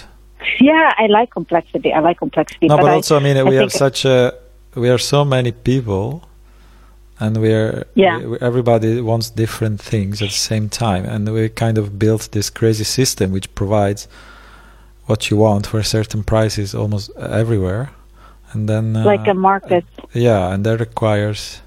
Yeah, 0.69 0.89
I 1.03 1.05
like 1.19 1.29
complexity. 1.39 1.89
I 1.97 1.99
like 2.09 2.17
complexity. 2.25 2.67
No, 2.67 2.77
but, 2.77 2.85
I- 2.91 2.95
also, 2.95 3.15
I 3.19 3.21
mean, 3.25 3.37
I 3.37 3.43
we 3.43 3.55
have 3.61 3.71
such 3.71 3.99
a 4.05 4.17
we 4.75 4.89
are 4.89 4.97
so 4.99 5.23
many 5.25 5.51
people, 5.51 6.07
and 7.19 7.37
we 7.37 7.49
are 7.53 7.83
Yeah. 7.95 8.17
we- 8.31 8.37
everybody 8.49 9.01
wants 9.01 9.31
different 9.43 9.81
things 9.91 10.21
at 10.21 10.29
the 10.29 10.41
same 10.53 10.67
time, 10.69 11.03
and 11.13 11.29
we 11.29 11.49
kind 11.49 11.77
of 11.77 11.85
built 11.97 12.29
this 12.31 12.49
crazy 12.59 12.83
system 12.83 13.31
which 13.31 13.47
provides 13.55 14.07
what 15.07 15.19
you 15.29 15.37
want 15.39 15.67
for 15.67 15.83
certain 15.83 16.23
prices 16.23 16.73
almost 16.75 17.11
everywhere, 17.41 17.85
and 18.53 18.67
then 18.67 18.95
uh, 18.97 19.11
like 19.13 19.27
a 19.31 19.33
market. 19.33 19.83
yeah, 20.13 20.53
and 20.53 20.63
that 20.65 20.79
requires 20.79 21.61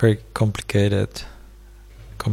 very 0.00 0.18
complicated. 0.32 1.08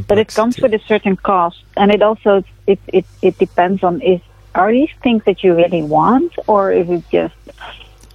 But 0.08 0.18
it 0.18 0.34
comes 0.34 0.58
with 0.60 0.74
a 0.74 0.80
certain 0.80 1.16
cost, 1.16 1.64
and 1.76 1.92
it 1.92 2.02
also 2.02 2.44
it 2.66 2.80
it, 2.88 3.06
it 3.22 3.38
depends 3.38 3.84
on 3.84 4.02
is 4.02 4.22
are 4.56 4.72
these 4.72 4.94
things 5.04 5.24
that 5.26 5.44
you 5.44 5.56
really 5.56 5.84
want, 5.84 6.34
or 6.48 6.72
is 6.72 6.90
it 6.90 7.04
just 7.12 7.36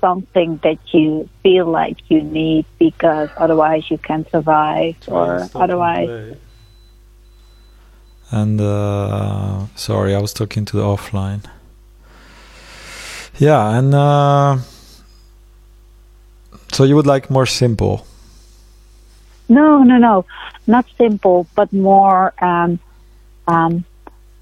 something 0.00 0.58
that 0.64 0.78
you 0.92 1.28
feel 1.42 1.66
like 1.66 1.96
you 2.08 2.20
need 2.20 2.66
because 2.78 3.30
otherwise 3.36 3.90
you 3.90 3.98
can't 3.98 4.28
survive, 4.30 4.96
or 5.06 5.48
otherwise 5.54 6.36
And 8.32 8.60
uh, 8.60 9.66
sorry, 9.76 10.14
I 10.14 10.18
was 10.18 10.32
talking 10.32 10.64
to 10.64 10.76
the 10.76 10.82
offline. 10.82 11.44
Yeah, 13.38 13.78
and 13.78 13.94
uh, 13.94 14.58
so 16.72 16.84
you 16.84 16.96
would 16.96 17.06
like 17.06 17.30
more 17.30 17.46
simple. 17.46 18.06
No, 19.48 19.82
no, 19.82 19.98
no, 19.98 20.24
not 20.66 20.86
simple, 20.96 21.46
but 21.54 21.72
more 21.72 22.32
um, 22.42 22.78
um, 23.46 23.84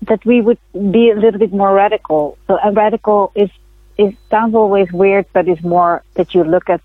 that 0.02 0.24
we 0.24 0.40
would 0.40 0.59
be 0.72 1.10
a 1.10 1.14
little 1.14 1.40
bit 1.40 1.52
more 1.52 1.72
radical. 1.74 2.39
So, 2.47 2.59
a 2.62 2.72
radical 2.72 3.32
is 3.35 3.51
it 3.97 4.14
sounds 4.31 4.55
always 4.55 4.90
weird, 4.93 5.27
but 5.32 5.48
it's 5.48 5.62
more 5.62 6.02
that 6.14 6.35
you 6.35 6.44
look 6.44 6.70
at 6.70 6.81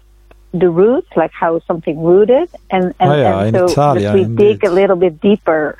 the 0.54 0.70
roots, 0.70 1.10
like 1.16 1.32
how 1.32 1.60
something 1.68 2.02
rooted, 2.02 2.50
and 2.72 2.94
and, 3.00 3.12
Oh, 3.12 3.16
yeah, 3.16 3.44
and 3.44 3.56
so 3.56 3.66
Italia, 3.66 4.14
we 4.14 4.24
dig 4.26 4.64
a 4.64 4.72
little 4.72 4.96
bit 4.96 5.22
deeper 5.22 5.78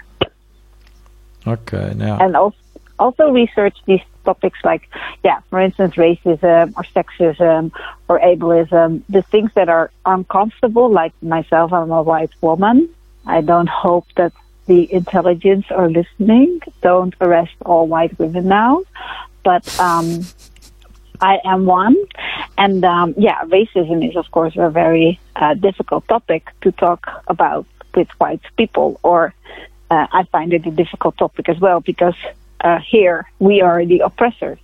Okay, 1.48 1.94
now 1.96 2.18
and 2.20 2.36
also 2.36 2.58
also 2.98 3.30
research 3.30 3.78
these 3.86 4.02
topics 4.26 4.60
like 4.64 4.90
yeah 5.24 5.40
for 5.50 5.60
instance 5.60 5.96
racism 5.96 6.74
or 6.78 6.84
sexism 6.96 7.72
or 8.10 8.20
ableism 8.20 9.02
the 9.08 9.22
things 9.22 9.52
that 9.56 9.70
are 9.70 9.92
uncomfortable 10.06 10.90
like 10.90 11.14
myself 11.22 11.72
i'm 11.72 11.92
a 11.92 12.02
white 12.02 12.32
woman. 12.42 12.90
I 13.28 13.42
don't 13.42 13.70
hope 13.70 14.06
that 14.18 14.34
the 14.68 14.92
intelligence 14.94 15.66
are 15.72 15.90
listening. 15.90 16.60
Don't 16.82 17.16
arrest 17.22 17.56
all 17.66 17.88
white 17.88 18.18
women 18.20 18.48
now. 18.48 18.84
But 19.44 19.64
um 19.80 20.26
I 21.22 21.40
am 21.46 21.66
one, 21.66 21.96
and 22.58 22.84
um, 22.84 23.14
yeah, 23.18 23.42
racism 23.46 24.08
is 24.08 24.16
of 24.16 24.30
course 24.32 24.56
a 24.58 24.70
very 24.70 25.20
uh, 25.36 25.54
difficult 25.54 26.08
topic 26.08 26.50
to 26.62 26.72
talk 26.72 27.08
about 27.28 27.66
with 27.96 28.10
white 28.18 28.42
people, 28.58 29.00
or 29.04 29.34
uh, 29.90 30.08
I 30.12 30.24
find 30.24 30.54
it 30.54 30.66
a 30.66 30.72
difficult 30.72 31.18
topic 31.18 31.48
as 31.50 31.60
well 31.60 31.80
because 31.80 32.16
uh, 32.62 32.80
here 32.80 33.26
we 33.40 33.62
are 33.62 33.86
the 33.86 34.00
oppressors, 34.00 34.60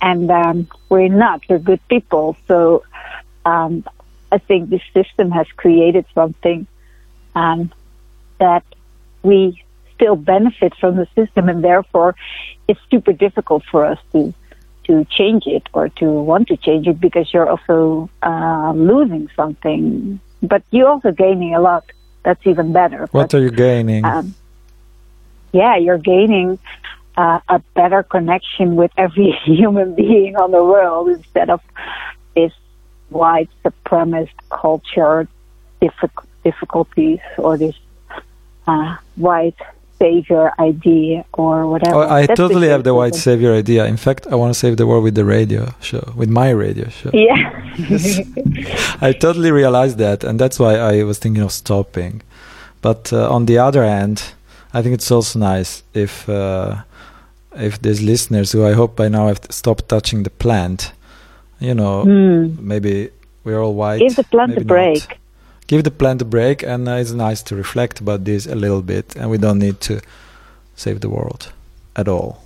and 0.00 0.30
um, 0.30 0.68
we're 0.88 1.08
not. 1.08 1.42
We're 1.48 1.58
good 1.58 1.80
people, 1.88 2.36
so 2.46 2.84
um, 3.44 3.84
I 4.30 4.38
think 4.38 4.70
this 4.70 4.82
system 4.94 5.30
has 5.30 5.46
created 5.56 6.04
something 6.14 6.66
um, 7.34 7.72
that 8.38 8.64
we 9.22 9.62
still 9.94 10.16
benefit 10.16 10.74
from 10.76 10.96
the 10.96 11.06
system, 11.14 11.48
and 11.48 11.62
therefore 11.62 12.14
it's 12.68 12.80
super 12.90 13.12
difficult 13.12 13.64
for 13.70 13.84
us 13.84 13.98
to 14.12 14.32
to 14.84 15.04
change 15.04 15.46
it 15.46 15.68
or 15.74 15.90
to 15.90 16.06
want 16.06 16.48
to 16.48 16.56
change 16.56 16.86
it 16.86 16.98
because 16.98 17.32
you're 17.34 17.48
also 17.48 18.08
uh, 18.22 18.72
losing 18.74 19.28
something, 19.36 20.18
but 20.42 20.62
you're 20.70 20.88
also 20.88 21.12
gaining 21.12 21.54
a 21.54 21.60
lot. 21.60 21.84
That's 22.22 22.44
even 22.46 22.72
better. 22.72 23.00
What 23.10 23.30
But, 23.30 23.34
are 23.34 23.42
you 23.42 23.50
gaining? 23.50 24.04
um, 24.04 24.34
yeah, 25.52 25.76
you're 25.76 25.98
gaining 25.98 26.58
uh, 27.18 27.40
a 27.48 27.58
better 27.74 28.02
connection 28.04 28.76
with 28.76 28.92
every 28.96 29.30
human 29.44 29.94
being 29.94 30.36
on 30.36 30.52
the 30.52 30.64
world 30.64 31.08
instead 31.08 31.50
of 31.50 31.60
this 32.34 32.52
white 33.10 33.50
supremacist 33.64 34.38
culture 34.50 35.28
diffic- 35.82 36.26
difficulties 36.44 37.18
or 37.36 37.58
this 37.58 37.74
uh, 38.68 38.96
white 39.16 39.60
savior 39.98 40.52
idea 40.60 41.24
or 41.32 41.66
whatever. 41.66 41.96
Oh, 41.96 42.08
I 42.08 42.26
That's 42.26 42.38
totally 42.38 42.68
have 42.68 42.84
the 42.84 42.94
white 42.94 43.16
savior 43.16 43.52
idea. 43.52 43.86
In 43.86 43.96
fact, 43.96 44.28
I 44.30 44.36
want 44.36 44.54
to 44.54 44.58
save 44.58 44.76
the 44.76 44.86
world 44.86 45.02
with 45.02 45.16
the 45.16 45.24
radio 45.24 45.74
show, 45.80 46.12
with 46.14 46.28
my 46.28 46.50
radio 46.50 46.88
show. 46.88 47.10
Yeah. 47.12 47.50
I 49.08 49.12
totally 49.12 49.50
realized 49.50 49.98
that, 49.98 50.22
and 50.22 50.38
that's 50.38 50.60
why 50.60 50.76
I 50.76 51.02
was 51.02 51.18
thinking 51.18 51.42
of 51.42 51.50
stopping. 51.50 52.22
But 52.80 53.12
uh, 53.12 53.28
on 53.28 53.46
the 53.46 53.58
other 53.58 53.82
hand, 53.84 54.22
I 54.72 54.82
think 54.82 54.94
it's 54.94 55.10
also 55.10 55.40
nice 55.40 55.82
if 55.94 56.28
uh, 56.28 56.82
if 57.58 57.80
these 57.80 58.00
listeners 58.02 58.52
who 58.52 58.64
I 58.64 58.72
hope 58.72 58.96
by 58.96 59.08
now 59.08 59.26
have 59.28 59.40
stopped 59.50 59.88
touching 59.88 60.22
the 60.22 60.30
plant, 60.30 60.92
you 61.60 61.74
know, 61.74 62.02
Hmm. 62.04 62.56
maybe 62.60 63.10
we're 63.44 63.60
all 63.62 63.74
white. 63.74 64.00
Give 64.00 64.16
the 64.16 64.24
plant 64.24 64.56
a 64.56 64.64
break. 64.64 65.08
not. 65.08 65.18
Give 65.66 65.82
the 65.84 65.90
plant 65.90 66.22
a 66.22 66.24
break, 66.24 66.62
and 66.62 66.88
uh, 66.88 66.92
it's 66.92 67.12
nice 67.12 67.42
to 67.42 67.54
reflect 67.56 68.00
about 68.00 68.24
this 68.24 68.46
a 68.46 68.54
little 68.54 68.80
bit, 68.82 69.14
and 69.16 69.28
we 69.30 69.36
don't 69.38 69.58
need 69.58 69.80
to 69.82 70.00
save 70.76 71.00
the 71.00 71.08
world 71.10 71.52
at 71.94 72.08
all. 72.08 72.42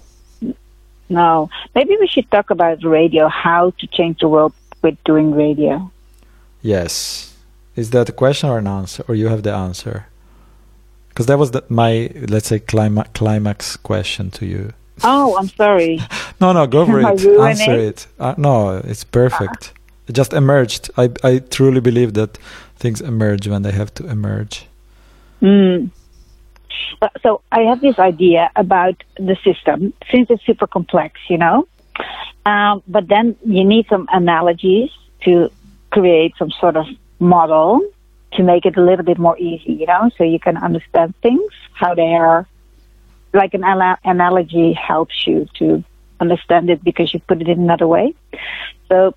No, 1.09 1.48
maybe 1.74 1.97
we 2.01 2.06
should 2.09 2.30
talk 2.30 2.51
about 2.51 2.82
radio, 2.82 3.28
how 3.28 3.70
to 3.78 3.86
change 3.86 4.18
the 4.20 4.28
world 4.28 4.52
with 4.82 4.97
doing 5.05 5.32
radio. 5.34 5.90
Yes. 6.62 7.34
Is 7.76 7.90
that 7.90 8.09
a 8.09 8.12
question 8.12 8.48
or 8.51 8.59
an 8.59 8.66
answer, 8.66 9.05
or 9.09 9.14
you 9.14 9.28
have 9.28 9.43
the 9.43 9.52
answer? 9.52 10.06
Because 11.09 11.26
that 11.26 11.39
was 11.39 11.51
the, 11.51 11.62
my, 11.68 12.10
let's 12.28 12.48
say, 12.48 12.59
clima- 12.60 13.12
climax 13.12 13.76
question 13.76 14.30
to 14.32 14.47
you. 14.47 14.72
Oh, 15.05 15.37
I'm 15.39 15.49
sorry. 15.49 16.01
No, 16.41 16.53
no, 16.53 16.66
go 16.66 16.87
for 16.91 17.01
it. 17.01 17.07
Answer 17.07 17.74
it. 17.74 18.07
Uh, 18.19 18.35
no, 18.37 18.79
it's 18.79 19.05
perfect. 19.05 19.73
It 20.09 20.12
just 20.12 20.33
emerged. 20.33 20.91
I, 20.97 21.11
I 21.23 21.39
truly 21.39 21.81
believe 21.81 22.15
that 22.15 22.39
things 22.77 23.01
emerge 23.01 23.47
when 23.47 23.62
they 23.62 23.70
have 23.73 23.95
to 23.95 24.07
emerge. 24.09 24.66
Mm. 25.41 25.91
Uh, 27.01 27.09
So 27.23 27.43
I 27.53 27.61
have 27.61 27.81
this 27.81 27.99
idea 27.99 28.51
about 28.57 29.03
the 29.16 29.37
system, 29.45 29.93
since 30.11 30.31
it's 30.31 30.45
super 30.45 30.66
complex, 30.66 31.20
you 31.29 31.39
know. 31.39 31.66
Um, 32.47 32.83
but 32.89 33.09
then 33.09 33.37
you 33.45 33.65
need 33.65 33.87
some 33.89 34.09
analogies 34.12 34.91
to 35.24 35.51
create 35.91 36.35
some 36.39 36.51
sort 36.51 36.77
of 36.77 36.87
model 37.20 37.81
to 38.33 38.43
make 38.43 38.65
it 38.66 38.77
a 38.77 38.83
little 38.83 39.05
bit 39.05 39.19
more 39.19 39.39
easy, 39.39 39.74
you 39.74 39.87
know, 39.87 40.11
so 40.16 40.24
you 40.24 40.41
can 40.41 40.57
understand 40.57 41.15
things, 41.23 41.53
how 41.74 41.95
they 41.95 42.15
are. 42.15 42.47
Like 43.33 43.55
an 43.55 43.65
ala- 43.65 43.99
analogy 44.05 44.73
helps 44.75 45.27
you 45.27 45.47
to 45.59 45.83
understand 46.21 46.71
it 46.71 46.85
because 46.85 47.13
you 47.15 47.21
put 47.21 47.41
it 47.41 47.49
in 47.49 47.59
another 47.61 47.87
way. 47.89 48.15
So 48.89 49.15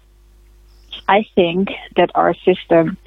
I 1.08 1.26
think 1.36 1.70
that 1.98 2.10
our 2.16 2.34
system 2.34 2.98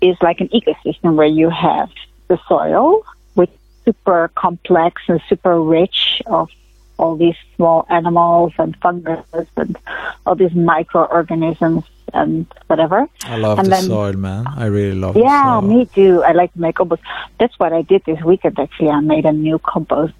is 0.00 0.16
like 0.20 0.40
an 0.40 0.48
ecosystem 0.48 1.14
where 1.14 1.26
you 1.26 1.48
have 1.50 1.88
the 2.28 2.38
soil, 2.48 3.02
which 3.34 3.50
is 3.50 3.58
super 3.84 4.30
complex 4.34 5.02
and 5.08 5.20
super 5.28 5.60
rich 5.62 6.20
of 6.26 6.50
all 6.98 7.14
these 7.16 7.36
small 7.54 7.86
animals 7.88 8.52
and 8.58 8.76
fungus 8.82 9.24
and 9.56 9.78
all 10.26 10.34
these 10.34 10.54
microorganisms 10.54 11.84
and 12.14 12.46
whatever. 12.66 13.06
I 13.24 13.36
love 13.36 13.58
And 13.58 13.66
the 13.66 13.70
then- 13.70 13.84
soil, 13.84 14.12
man. 14.14 14.46
I 14.48 14.66
really 14.66 14.94
love 14.98 15.16
Yeah, 15.16 15.60
the 15.60 15.60
soil. 15.60 15.62
me 15.62 15.86
too. 15.86 16.22
I 16.24 16.32
like 16.32 16.52
to 16.54 16.60
make 16.60 16.76
compost. 16.76 17.02
That's 17.38 17.56
what 17.58 17.72
I 17.72 17.82
did 17.82 18.02
this 18.06 18.20
weekend. 18.22 18.58
Actually, 18.58 18.90
I 18.90 19.00
made 19.00 19.24
a 19.26 19.32
new 19.32 19.58
compost 19.58 20.14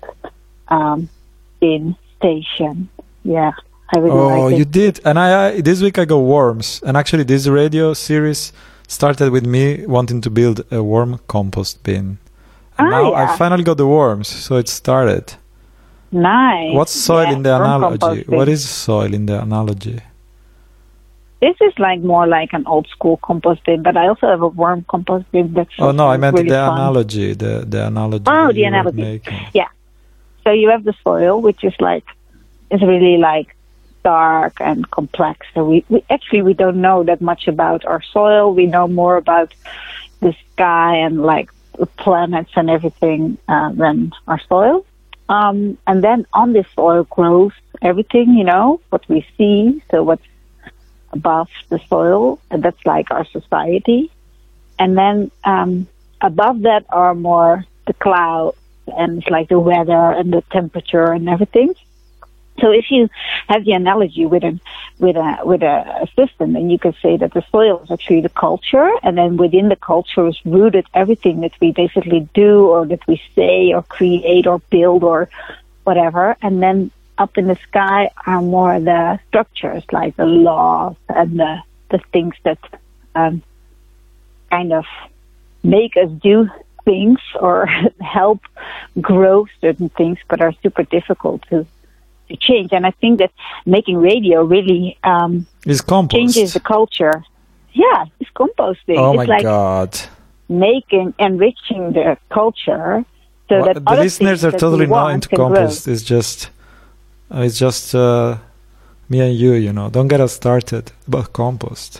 um, 0.68 1.08
bin 1.60 1.96
station. 2.16 2.88
Yeah, 3.24 3.52
I 3.94 3.98
really 3.98 4.10
Oh, 4.10 4.46
like 4.48 4.52
it. 4.54 4.58
you 4.58 4.64
did. 4.64 5.00
And 5.04 5.18
I, 5.18 5.28
I 5.56 5.60
this 5.60 5.82
week 5.82 5.98
I 5.98 6.04
got 6.04 6.18
worms. 6.18 6.80
And 6.86 6.96
actually, 6.96 7.24
this 7.24 7.46
radio 7.46 7.94
series 7.94 8.52
started 8.88 9.30
with 9.32 9.46
me 9.46 9.84
wanting 9.86 10.20
to 10.22 10.30
build 10.30 10.60
a 10.70 10.82
worm 10.82 11.18
compost 11.28 11.82
bin. 11.82 12.18
And 12.78 12.88
Ah, 12.88 12.90
now 12.90 13.14
I 13.14 13.36
finally 13.36 13.64
got 13.64 13.76
the 13.78 13.86
worms, 13.86 14.28
so 14.28 14.56
it 14.56 14.68
started. 14.68 15.34
Nice. 16.12 16.72
What's 16.74 16.92
soil 16.92 17.24
Yeah, 17.24 17.32
in 17.32 17.42
the 17.42 17.56
analogy? 17.56 18.24
What 18.28 18.48
is 18.48 18.68
soil 18.68 19.12
in 19.14 19.26
the 19.26 19.40
analogy? 19.42 20.00
This 21.40 21.56
is 21.60 21.72
like 21.78 22.00
more 22.00 22.26
like 22.26 22.52
an 22.54 22.64
old 22.66 22.86
school 22.88 23.18
compost 23.18 23.62
bin, 23.64 23.82
but 23.82 23.96
I 23.96 24.08
also 24.08 24.26
have 24.26 24.40
a 24.40 24.48
worm 24.48 24.84
compost 24.88 25.30
bin. 25.32 25.52
That's 25.52 25.70
Oh 25.78 25.90
no, 25.92 26.08
I 26.08 26.16
meant 26.16 26.36
really 26.36 26.48
the 26.48 26.54
fun. 26.66 26.78
analogy. 26.78 27.34
The 27.34 27.64
the 27.68 27.86
analogy. 27.86 28.24
Oh, 28.26 28.52
the 28.52 28.64
analogy. 28.64 29.00
making. 29.02 29.40
So 30.46 30.52
you 30.52 30.70
have 30.70 30.84
the 30.84 30.94
soil, 31.02 31.40
which 31.40 31.64
is 31.64 31.74
like 31.80 32.04
is 32.70 32.80
really 32.80 33.16
like 33.16 33.56
dark 34.04 34.60
and 34.60 34.88
complex. 34.88 35.44
So 35.52 35.64
we, 35.64 35.84
we 35.88 36.04
actually 36.08 36.42
we 36.42 36.54
don't 36.54 36.80
know 36.80 37.02
that 37.02 37.20
much 37.20 37.48
about 37.48 37.84
our 37.84 38.00
soil. 38.00 38.54
We 38.54 38.66
know 38.66 38.86
more 38.86 39.16
about 39.16 39.52
the 40.20 40.36
sky 40.52 40.98
and 40.98 41.24
like 41.24 41.50
planets 41.96 42.52
and 42.54 42.70
everything 42.70 43.38
uh, 43.48 43.72
than 43.72 44.12
our 44.28 44.40
soil. 44.48 44.86
Um, 45.28 45.78
and 45.84 46.04
then 46.04 46.26
on 46.32 46.52
this 46.52 46.68
soil 46.76 47.02
grows 47.10 47.50
everything, 47.82 48.34
you 48.34 48.44
know, 48.44 48.80
what 48.90 49.02
we 49.08 49.26
see. 49.36 49.82
So 49.90 50.04
what's 50.04 50.28
above 51.12 51.48
the 51.70 51.80
soil, 51.88 52.38
and 52.52 52.62
that's 52.62 52.86
like 52.86 53.10
our 53.10 53.24
society. 53.24 54.12
And 54.78 54.96
then 54.96 55.32
um, 55.42 55.88
above 56.20 56.62
that 56.62 56.86
are 56.90 57.16
more 57.16 57.64
the 57.88 57.94
clouds 57.94 58.56
and 58.96 59.18
it's 59.18 59.30
like 59.30 59.48
the 59.48 59.58
weather 59.58 59.92
and 59.92 60.32
the 60.32 60.42
temperature 60.50 61.12
and 61.12 61.28
everything. 61.28 61.74
So 62.60 62.70
if 62.70 62.90
you 62.90 63.08
have 63.48 63.64
the 63.64 63.72
analogy 63.72 64.24
with 64.24 64.42
a 64.42 64.58
with 64.98 65.16
a 65.16 65.38
with 65.44 65.62
a, 65.62 66.08
system, 66.16 66.54
then 66.54 66.70
you 66.70 66.78
can 66.78 66.94
say 67.02 67.16
that 67.18 67.34
the 67.34 67.44
soil 67.52 67.82
is 67.84 67.90
actually 67.90 68.22
the 68.22 68.30
culture, 68.30 68.90
and 69.02 69.18
then 69.18 69.36
within 69.36 69.68
the 69.68 69.76
culture 69.76 70.26
is 70.26 70.38
rooted 70.44 70.86
everything 70.94 71.40
that 71.40 71.52
we 71.60 71.72
basically 71.72 72.28
do 72.32 72.68
or 72.68 72.86
that 72.86 73.06
we 73.06 73.20
say 73.34 73.72
or 73.74 73.82
create 73.82 74.46
or 74.46 74.60
build 74.70 75.04
or 75.04 75.28
whatever. 75.84 76.36
And 76.40 76.62
then 76.62 76.90
up 77.18 77.36
in 77.36 77.46
the 77.46 77.56
sky 77.68 78.10
are 78.26 78.42
more 78.42 78.80
the 78.80 79.18
structures 79.28 79.84
like 79.92 80.16
the 80.16 80.26
laws 80.26 80.96
and 81.08 81.38
the 81.38 81.62
the 81.90 81.98
things 82.12 82.34
that 82.44 82.58
um, 83.14 83.42
kind 84.50 84.72
of 84.72 84.84
make 85.62 85.96
us 85.96 86.10
do 86.22 86.48
things 86.86 87.20
or 87.46 87.66
help 88.16 88.40
grow 89.10 89.36
certain 89.60 89.90
things, 89.98 90.18
but 90.30 90.38
are 90.40 90.54
super 90.62 90.84
difficult 90.96 91.40
to 91.50 91.66
to 92.28 92.34
change. 92.48 92.70
And 92.76 92.84
I 92.90 92.92
think 93.00 93.14
that 93.22 93.32
making 93.76 93.96
radio 94.10 94.38
really 94.54 94.82
um, 95.12 95.32
It's 95.72 95.80
compost. 95.94 96.16
changes 96.18 96.48
the 96.58 96.60
culture. 96.76 97.16
Yeah, 97.84 98.00
it's 98.20 98.32
composting. 98.42 98.96
oh 99.04 99.10
it's 99.12 99.18
my 99.22 99.26
like 99.34 99.42
god. 99.42 99.90
making 100.48 101.08
enriching 101.28 101.82
the 101.96 102.16
culture 102.38 103.04
so 103.48 103.54
Wha- 103.60 103.66
that 103.66 103.74
the 103.84 103.90
other 103.92 104.02
listeners 104.06 104.40
are 104.48 104.50
totally 104.64 104.86
not 104.98 105.08
into 105.14 105.28
can 105.28 105.36
grow. 105.38 105.46
compost. 105.54 105.86
It's 105.92 106.02
just, 106.14 106.36
uh, 107.32 107.42
it's 107.46 107.58
just 107.66 107.94
uh, 107.94 108.38
me 109.10 109.18
and 109.26 109.34
you. 109.42 109.52
You 109.66 109.72
know, 109.76 109.86
don't 109.96 110.08
get 110.14 110.20
us 110.26 110.32
started 110.42 110.84
about 111.08 111.26
compost. 111.42 111.90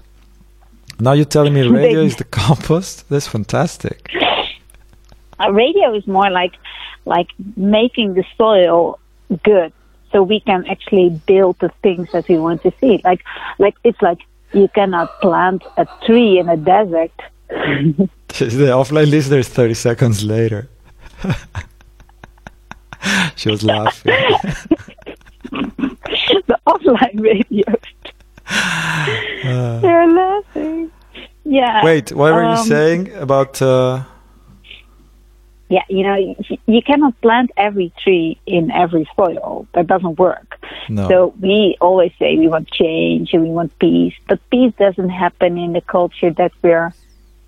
Now 0.99 1.13
you're 1.13 1.33
telling 1.37 1.55
me 1.55 1.63
radio 1.83 2.01
is 2.11 2.17
the 2.17 2.25
compost? 2.43 2.95
That's 3.11 3.29
fantastic. 3.37 3.99
Uh, 5.39 5.53
radio 5.53 5.95
is 5.95 6.07
more 6.07 6.31
like 6.31 6.55
like 7.05 7.29
making 7.57 8.15
the 8.15 8.25
soil 8.37 8.99
good 9.43 9.73
so 10.13 10.23
we 10.23 10.41
can 10.41 10.65
actually 10.67 11.11
build 11.27 11.59
the 11.59 11.71
things 11.83 12.11
that 12.13 12.27
we 12.29 12.39
want 12.39 12.63
to 12.63 12.73
see 12.81 13.01
like 13.05 13.23
like 13.59 13.75
it's 13.85 14.01
like 14.01 14.19
you 14.53 14.69
cannot 14.69 15.21
plant 15.21 15.63
a 15.77 15.87
tree 16.05 16.39
in 16.39 16.49
a 16.49 16.57
desert 16.57 17.13
the 17.49 18.09
offline 18.81 19.11
listener 19.11 19.39
is 19.39 19.49
30 19.49 19.75
seconds 19.75 20.25
later. 20.25 20.69
she 23.37 23.49
was 23.51 23.63
laughing. 23.63 24.13
the 25.51 26.59
offline 26.67 27.21
radio 27.21 27.65
Uh, 28.49 29.81
they're 29.81 30.13
laughing 30.13 30.91
yeah 31.45 31.85
wait, 31.85 32.13
what 32.13 32.33
were 32.33 32.43
you 32.43 32.49
um, 32.49 32.67
saying 32.67 33.13
about? 33.15 33.63
Uh, 33.63 34.03
yeah 35.69 35.83
you 35.89 36.03
know 36.03 36.37
you, 36.67 36.83
cannot 36.83 37.21
plant 37.21 37.51
every 37.57 37.93
tree 38.03 38.39
in 38.47 38.71
every 38.71 39.09
soil 39.17 39.67
that 39.75 39.87
doesn't 39.87 40.19
work 40.19 40.57
no. 40.89 41.09
So 41.09 41.35
we 41.41 41.77
always 41.81 42.13
say 42.19 42.37
we 42.37 42.49
want 42.49 42.71
change 42.71 43.33
and 43.33 43.43
we 43.43 43.51
want 43.51 43.77
peace, 43.79 44.15
but 44.29 44.39
peace 44.51 44.73
doesn't 44.79 45.09
happen 45.09 45.59
in 45.59 45.73
the 45.73 45.81
culture 45.81 46.31
that 46.33 46.53
we're 46.63 46.93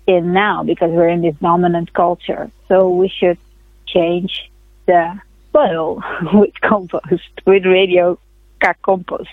in 0.07 0.33
now 0.33 0.63
because 0.63 0.91
we're 0.91 1.09
in 1.09 1.21
this 1.21 1.35
dominant 1.41 1.93
culture. 1.93 2.51
So 2.67 2.89
we 2.89 3.07
should 3.07 3.37
change 3.87 4.51
the 4.85 5.19
soil 5.53 6.03
with 6.33 6.59
compost, 6.61 7.31
with 7.45 7.65
radio 7.65 8.19
car 8.61 8.75
compost, 8.81 9.29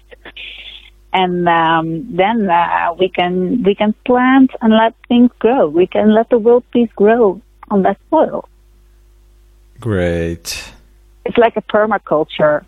and 1.12 1.48
um, 1.48 2.16
then 2.16 2.48
uh, 2.48 2.94
we 2.98 3.08
can 3.08 3.62
we 3.64 3.74
can 3.74 3.94
plant 4.04 4.50
and 4.60 4.72
let 4.72 4.94
things 5.08 5.30
grow. 5.38 5.68
We 5.68 5.86
can 5.86 6.14
let 6.14 6.30
the 6.30 6.38
world 6.38 6.64
peace 6.72 6.90
grow 6.94 7.40
on 7.70 7.82
that 7.82 7.98
soil. 8.10 8.48
Great. 9.80 10.72
It's 11.24 11.36
like 11.38 11.56
a 11.56 11.62
permaculture 11.62 12.64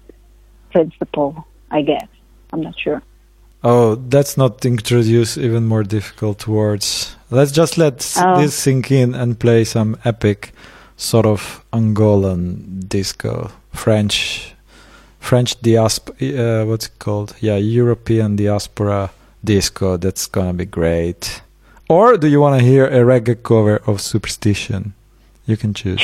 principle, 0.72 1.46
I 1.70 1.82
guess. 1.82 2.06
I'm 2.52 2.60
not 2.62 2.78
sure. 2.78 3.02
Oh, 3.64 3.98
let's 4.12 4.36
not 4.36 4.64
introduce 4.64 5.36
even 5.36 5.66
more 5.66 5.82
difficult 5.82 6.46
words. 6.46 7.16
Let's 7.30 7.52
just 7.52 7.76
let 7.76 7.96
Oh. 8.16 8.40
this 8.40 8.54
sink 8.54 8.90
in 8.90 9.14
and 9.14 9.38
play 9.38 9.64
some 9.64 9.96
epic 10.04 10.52
sort 10.96 11.26
of 11.26 11.64
Angolan 11.72 12.88
disco, 12.88 13.50
French, 13.72 14.54
French 15.20 15.60
diaspora. 15.60 16.14
Uh, 16.62 16.64
what's 16.66 16.86
it 16.86 16.98
called? 16.98 17.34
Yeah, 17.40 17.56
European 17.56 18.36
diaspora 18.36 19.10
disco. 19.44 19.96
That's 19.96 20.26
gonna 20.26 20.54
be 20.54 20.64
great. 20.66 21.42
Or 21.88 22.16
do 22.16 22.28
you 22.28 22.40
want 22.40 22.58
to 22.60 22.64
hear 22.64 22.86
a 22.86 23.02
reggae 23.04 23.42
cover 23.42 23.80
of 23.86 24.00
Superstition? 24.00 24.92
You 25.48 25.56
can 25.56 25.74
choose. 25.74 26.00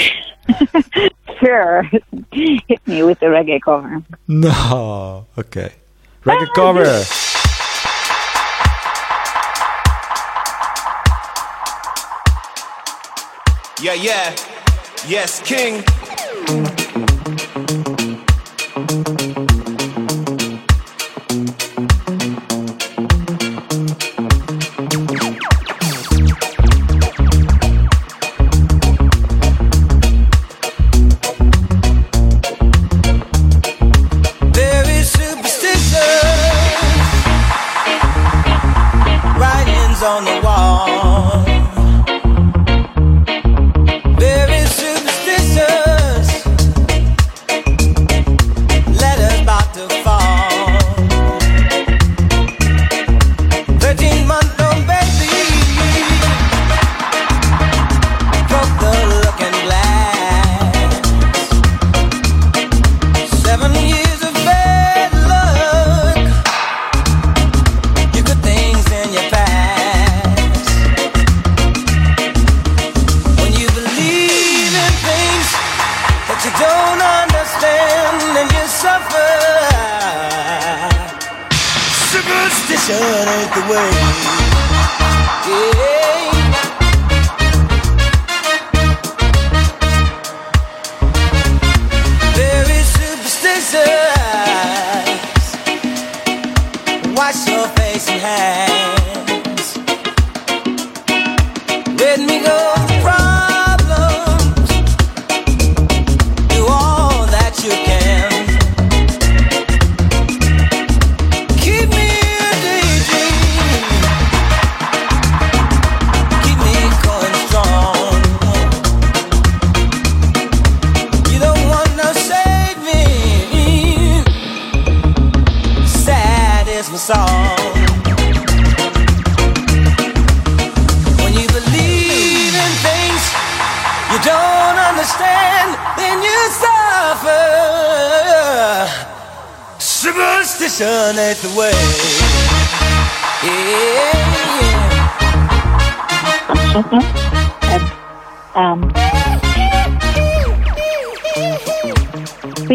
Sure. 1.41 1.83
Hit 2.33 2.87
me 2.87 3.03
with 3.03 3.19
the 3.21 3.27
reggae 3.27 3.61
cover. 3.61 4.03
No. 4.29 5.27
Okay. 5.37 5.73
Reggae 6.23 6.47
cover. 6.55 6.85
Yeah, 13.83 13.95
yeah. 13.95 14.35
Yes, 15.07 15.43
King. 15.43 15.85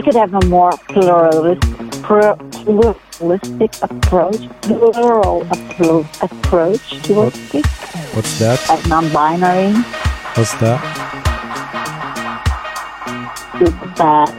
We 0.10 0.14
could 0.14 0.19
have 0.22 0.34
a 0.44 0.45
more 0.48 0.72
pluralist, 0.88 1.61
pluralistic 2.02 3.72
approach, 3.84 4.49
plural 4.61 5.41
appro- 5.45 6.23
approach 6.23 6.90
to 7.03 7.27
it, 7.27 7.65
What's 8.15 8.40
that? 8.40 8.60
like 8.69 8.88
non-binary, 8.88 9.73
What's 10.34 10.53
that? 10.56 10.81
It's 13.61 13.98
that 13.99 14.30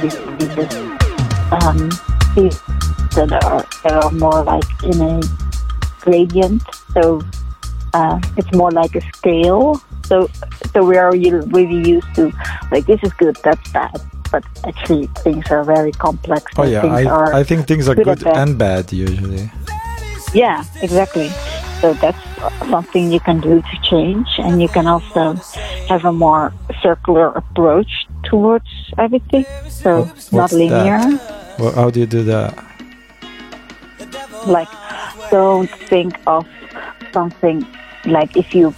we 0.00 0.08
just 0.54 0.76
um, 1.50 1.90
these 2.36 2.60
that 3.16 3.32
are 3.42 3.66
that 3.82 4.04
are 4.04 4.12
more 4.12 4.44
like 4.44 4.82
in 4.84 5.00
a 5.00 5.20
gradient. 6.02 6.62
So 6.94 7.20
uh, 7.94 8.20
it's 8.36 8.52
more 8.54 8.70
like 8.70 8.94
a 8.94 9.00
scale. 9.16 9.82
So, 10.04 10.28
so 10.72 10.84
we 10.84 10.96
are 10.96 11.12
really 11.12 11.88
used 11.88 12.14
to 12.14 12.32
like 12.70 12.86
this 12.86 13.00
is 13.02 13.12
good, 13.14 13.36
that's 13.44 13.70
bad. 13.72 14.00
But 14.30 14.44
actually, 14.64 15.08
things 15.20 15.50
are 15.50 15.62
very 15.62 15.92
complex. 15.92 16.52
Oh 16.56 16.64
yeah, 16.64 16.86
I, 16.86 17.04
are 17.04 17.34
I 17.34 17.44
think 17.44 17.66
things 17.66 17.88
are 17.88 17.94
good 17.94 18.06
good 18.06 18.26
and 18.26 18.56
bad. 18.56 18.92
usually. 18.92 19.50
Yeah, 20.32 20.64
exactly. 20.80 21.28
So 21.80 21.92
that's 21.94 22.16
something 22.70 23.12
you 23.12 23.20
can 23.20 23.40
do 23.40 23.60
to 23.60 23.76
change, 23.82 24.28
and 24.38 24.62
you 24.62 24.68
can 24.68 24.86
also 24.86 25.34
have 25.88 26.04
a 26.06 26.12
more 26.12 26.54
circular 26.80 27.28
approach 27.28 28.06
towards 28.24 28.70
everything. 28.96 29.44
So 29.68 30.04
What- 30.04 30.32
not 30.32 30.52
linear. 30.52 31.20
Well, 31.58 31.72
how 31.72 31.90
do 31.90 32.00
you 32.00 32.06
do 32.06 32.22
that? 32.24 32.56
Like, 34.46 34.68
don't 35.30 35.70
think 35.90 36.18
of 36.26 36.46
something 37.12 37.66
like 38.06 38.36
if 38.36 38.54
you 38.54 38.74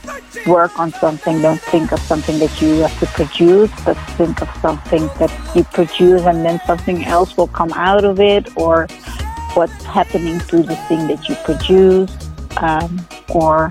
work 0.47 0.79
on 0.79 0.93
something, 0.93 1.41
don't 1.41 1.61
think 1.61 1.93
of 1.93 2.01
something 2.01 2.39
that 2.39 2.61
you 2.61 2.81
have 2.81 2.99
to 3.01 3.07
produce, 3.07 3.71
but 3.85 3.95
think 4.17 4.43
of 4.43 4.51
something 4.61 5.07
that 5.19 5.33
you 5.55 5.65
produce 5.65 6.23
and 6.23 6.45
then 6.45 6.61
something 6.67 7.05
else 7.05 7.37
will 7.37 7.49
come 7.49 7.73
out 7.73 8.05
of 8.05 8.21
it, 8.21 8.49
or 8.57 8.87
what's 9.55 9.85
happening 9.85 10.39
to 10.41 10.63
the 10.63 10.77
thing 10.89 11.07
that 11.09 11.29
you 11.29 11.35
produce, 11.45 12.11
um, 12.59 13.01
or 13.31 13.71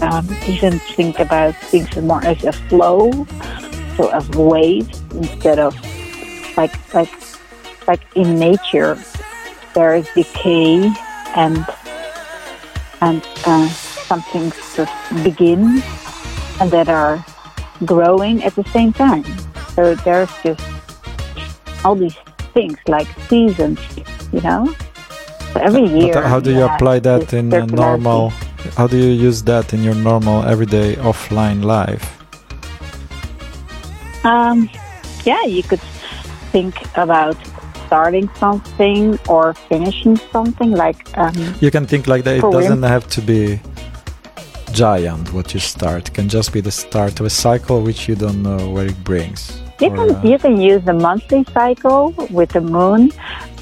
um, 0.00 0.26
even 0.46 0.78
think 0.78 1.20
about 1.20 1.54
things 1.56 1.94
more 1.96 2.24
as 2.24 2.42
a 2.44 2.52
flow, 2.52 3.26
so 3.96 4.08
as 4.08 4.28
waves 4.30 5.02
instead 5.12 5.58
of 5.58 5.74
like 6.56 6.94
like 6.94 7.10
like 7.86 8.00
in 8.16 8.38
nature 8.38 8.98
there 9.74 9.94
is 9.94 10.08
decay 10.14 10.90
and 11.36 11.66
and 13.00 13.26
uh, 13.44 13.68
some 14.08 14.22
things 14.22 14.54
just 14.76 14.92
begin 15.22 15.82
and 16.60 16.70
that 16.70 16.88
are 16.88 17.24
growing 17.84 18.42
at 18.42 18.54
the 18.54 18.64
same 18.64 18.92
time. 18.92 19.24
So 19.74 19.94
there's 19.94 20.30
just 20.42 20.62
all 21.84 21.96
these 21.96 22.16
things 22.52 22.78
like 22.86 23.08
seasons, 23.28 23.80
you 24.32 24.40
know. 24.40 24.74
So 25.52 25.60
every 25.60 25.86
year. 25.86 26.14
But 26.14 26.26
how 26.26 26.40
do 26.40 26.50
you 26.52 26.64
apply 26.64 27.00
that 27.00 27.32
in 27.32 27.52
a 27.52 27.66
normal? 27.66 28.30
How 28.76 28.86
do 28.86 28.96
you 28.96 29.10
use 29.10 29.42
that 29.44 29.74
in 29.74 29.82
your 29.82 29.94
normal 29.94 30.42
everyday 30.44 30.96
offline 30.96 31.64
life? 31.64 32.04
Um, 34.24 34.70
yeah, 35.24 35.44
you 35.44 35.62
could 35.62 35.82
think 36.50 36.74
about 36.96 37.36
starting 37.86 38.28
something 38.36 39.18
or 39.28 39.54
finishing 39.54 40.16
something 40.32 40.70
like 40.70 41.06
um, 41.18 41.34
You 41.60 41.70
can 41.70 41.86
think 41.86 42.06
like 42.06 42.24
that. 42.24 42.38
It 42.38 42.42
doesn't 42.42 42.82
have 42.82 43.06
to 43.08 43.20
be 43.20 43.60
giant 44.74 45.32
what 45.32 45.54
you 45.54 45.60
start. 45.60 46.12
Can 46.12 46.28
just 46.28 46.52
be 46.52 46.60
the 46.60 46.72
start 46.72 47.20
of 47.20 47.26
a 47.26 47.30
cycle 47.30 47.80
which 47.80 48.08
you 48.08 48.16
don't 48.16 48.42
know 48.42 48.70
where 48.70 48.86
it 48.86 49.04
brings. 49.04 49.62
You 49.80 49.90
Or, 49.90 49.96
can 49.96 50.10
uh, 50.10 50.22
you 50.22 50.38
can 50.38 50.60
use 50.60 50.82
the 50.84 50.92
monthly 50.92 51.44
cycle 51.54 52.12
with 52.30 52.50
the 52.50 52.60
moon. 52.60 53.10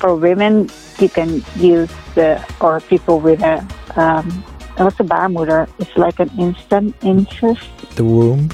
For 0.00 0.16
women, 0.16 0.70
you 0.98 1.08
can 1.08 1.44
use 1.56 1.90
the 2.14 2.42
or 2.60 2.80
people 2.80 3.20
with 3.20 3.42
a 3.42 3.60
um, 3.96 4.30
what's 4.76 4.98
a 5.00 5.04
baarmoeder? 5.04 5.68
It's 5.78 5.96
like 5.96 6.18
an 6.18 6.30
instant 6.38 6.96
incest. 7.02 7.68
the 7.96 8.04
womb. 8.04 8.50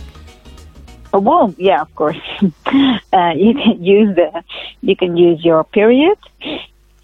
A 1.13 1.21
womb, 1.21 1.55
yeah, 1.59 1.81
of 1.81 1.95
course. 1.95 2.21
uh, 3.13 3.33
you 3.35 3.55
can 3.55 3.83
use 3.83 4.15
the 4.17 4.45
you 4.83 4.97
can 4.97 5.17
use 5.17 5.45
your 5.45 5.65
period. 5.65 6.19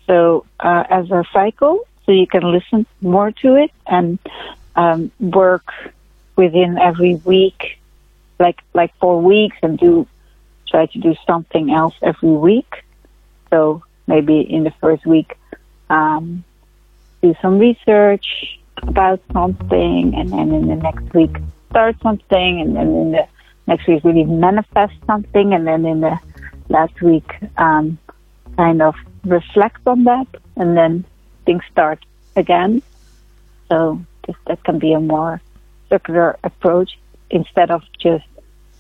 So 0.07 0.45
uh, 0.61 0.85
as 0.91 1.11
a 1.11 1.25
cycle, 1.33 1.87
so 2.05 2.13
you 2.13 2.27
can 2.27 2.43
listen 2.43 2.87
more 3.01 3.31
to 3.43 3.55
it 3.55 3.71
and 3.87 4.19
um, 4.77 5.11
work 5.21 5.67
within 6.37 6.79
every 6.79 7.17
week, 7.17 7.79
like 8.39 8.61
like 8.73 8.95
four 8.99 9.21
weeks, 9.21 9.57
and 9.63 9.79
do 9.79 10.07
try 10.69 10.87
to 10.87 10.99
do 10.99 11.15
something 11.27 11.71
else 11.73 11.95
every 12.03 12.31
week. 12.31 12.85
So 13.51 13.83
maybe 14.07 14.41
in 14.41 14.65
the 14.65 14.73
first 14.81 15.07
week, 15.07 15.37
um, 15.91 16.45
do 17.23 17.35
some 17.41 17.59
research 17.59 18.59
about 18.83 19.21
something, 19.33 20.15
and 20.15 20.31
then 20.33 20.53
in 20.53 20.67
the 20.69 20.77
next 20.77 21.15
week 21.15 21.37
start 21.71 21.97
something, 22.03 22.61
and 22.61 22.77
then 22.77 22.89
in 22.89 23.13
the 23.13 23.27
next 23.67 23.87
week 23.87 24.03
really 24.05 24.25
manifest 24.25 24.95
something, 25.07 25.55
and 25.55 25.67
then 25.67 25.85
in 25.87 26.01
the 26.01 26.19
last 26.69 27.01
week 27.01 27.31
um, 27.59 27.99
kind 28.57 28.83
of 28.83 28.95
reflect 29.25 29.81
on 29.87 30.05
that, 30.05 30.27
and 30.57 30.77
then 30.77 31.05
things 31.47 31.63
start 31.71 32.05
again. 32.37 32.83
So 33.69 34.01
this, 34.27 34.37
that 34.47 34.63
can 34.65 34.79
be 34.79 34.93
a 34.93 35.01
more 35.01 35.41
circular 35.89 36.37
approach 36.45 36.99
instead 37.31 37.71
of 37.71 37.83
just 37.99 38.25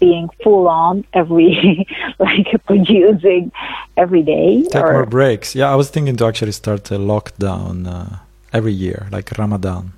being 0.00 0.28
full 0.42 0.68
on 0.68 1.04
every 1.12 1.86
like 2.18 2.48
producing 2.66 3.52
every 3.96 4.22
day 4.22 4.62
Take 4.62 4.82
or 4.82 4.92
more 4.92 5.06
breaks. 5.06 5.54
Yeah, 5.54 5.70
I 5.70 5.76
was 5.76 5.90
thinking 5.90 6.16
to 6.16 6.26
actually 6.26 6.52
start 6.52 6.90
a 6.90 6.98
lockdown 6.98 7.86
uh, 7.86 8.16
every 8.52 8.72
year, 8.72 9.08
like 9.10 9.30
Ramadan. 9.38 9.92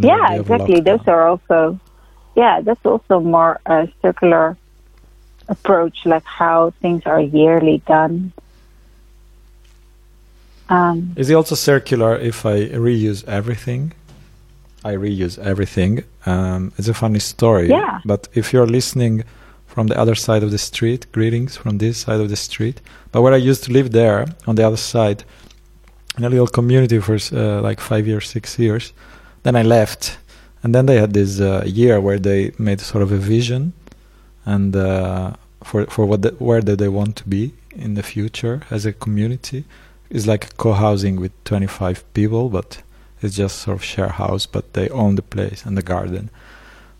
Yeah 0.00 0.34
exactly 0.34 0.80
those 0.80 1.00
are 1.06 1.26
also 1.26 1.80
yeah 2.34 2.60
that's 2.60 2.84
also 2.84 3.20
more 3.20 3.60
a 3.64 3.88
circular 4.02 4.56
approach 5.48 6.04
like 6.04 6.24
how 6.24 6.70
things 6.82 7.02
are 7.06 7.20
yearly 7.20 7.82
done 7.86 8.32
um, 10.68 11.14
Is 11.16 11.30
it 11.30 11.34
also 11.34 11.54
circular 11.54 12.16
if 12.16 12.44
I 12.44 12.66
reuse 12.66 13.24
everything? 13.28 13.92
I 14.86 14.94
reuse 14.96 15.38
everything. 15.38 16.04
Um, 16.26 16.72
it's 16.78 16.88
a 16.88 16.94
funny 16.94 17.18
story. 17.18 17.68
Yeah. 17.68 18.00
But 18.04 18.28
if 18.34 18.52
you're 18.52 18.70
listening 18.78 19.24
from 19.66 19.88
the 19.88 19.98
other 20.02 20.14
side 20.14 20.42
of 20.42 20.50
the 20.50 20.58
street, 20.58 21.10
greetings 21.12 21.56
from 21.56 21.78
this 21.78 21.98
side 21.98 22.20
of 22.20 22.28
the 22.28 22.36
street. 22.36 22.80
But 23.12 23.22
where 23.22 23.34
I 23.34 23.50
used 23.50 23.64
to 23.64 23.72
live 23.72 23.90
there, 23.90 24.26
on 24.46 24.54
the 24.56 24.66
other 24.66 24.76
side, 24.76 25.24
in 26.16 26.24
a 26.24 26.30
little 26.30 26.46
community 26.46 26.98
for 27.00 27.18
uh, 27.32 27.60
like 27.60 27.80
five 27.80 28.06
years, 28.06 28.28
six 28.28 28.58
years. 28.58 28.92
Then 29.42 29.56
I 29.56 29.62
left, 29.62 30.18
and 30.62 30.74
then 30.74 30.86
they 30.86 30.96
had 30.96 31.12
this 31.12 31.40
uh, 31.40 31.62
year 31.66 32.00
where 32.00 32.18
they 32.18 32.52
made 32.58 32.80
sort 32.80 33.02
of 33.02 33.12
a 33.12 33.16
vision, 33.16 33.72
and 34.44 34.74
uh, 34.74 35.34
for 35.62 35.86
for 35.86 36.06
what 36.06 36.22
the, 36.22 36.30
where 36.38 36.60
do 36.60 36.74
they 36.76 36.88
want 36.88 37.16
to 37.16 37.28
be 37.28 37.52
in 37.70 37.94
the 37.94 38.02
future 38.02 38.62
as 38.70 38.86
a 38.86 38.92
community. 38.92 39.64
It's 40.08 40.26
like 40.26 40.56
co-housing 40.56 41.16
with 41.20 41.32
25 41.44 42.04
people, 42.14 42.48
but 42.48 42.82
it's 43.22 43.36
just 43.36 43.58
sort 43.58 43.76
of 43.76 43.84
share 43.84 44.08
house, 44.08 44.46
but 44.46 44.72
they 44.72 44.88
own 44.90 45.14
the 45.16 45.22
place 45.22 45.64
and 45.66 45.76
the 45.76 45.82
garden. 45.82 46.30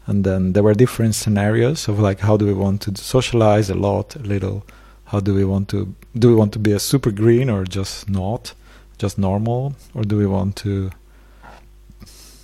And 0.06 0.24
then 0.24 0.52
there 0.52 0.62
were 0.62 0.74
different 0.74 1.14
scenarios 1.14 1.88
of 1.88 1.98
like 1.98 2.20
how 2.20 2.36
do 2.36 2.46
we 2.46 2.54
want 2.54 2.80
to 2.82 2.96
socialize 2.96 3.68
a 3.70 3.74
lot, 3.74 4.16
a 4.16 4.20
little. 4.20 4.62
How 5.06 5.20
do 5.20 5.34
we 5.34 5.44
want 5.44 5.68
to 5.68 5.94
do 6.18 6.28
we 6.28 6.34
want 6.34 6.52
to 6.52 6.58
be 6.58 6.72
a 6.72 6.78
super 6.78 7.10
green 7.12 7.50
or 7.50 7.64
just 7.64 8.08
not, 8.08 8.54
just 8.98 9.18
normal, 9.18 9.74
or 9.94 10.02
do 10.04 10.16
we 10.16 10.26
want 10.26 10.56
to? 10.56 10.90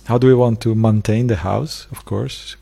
How 0.05 0.17
do 0.17 0.27
we 0.27 0.35
want 0.35 0.59
to 0.61 0.75
maintain 0.75 1.27
the 1.27 1.37
house, 1.37 1.87
of 1.91 2.03
course, 2.05 2.55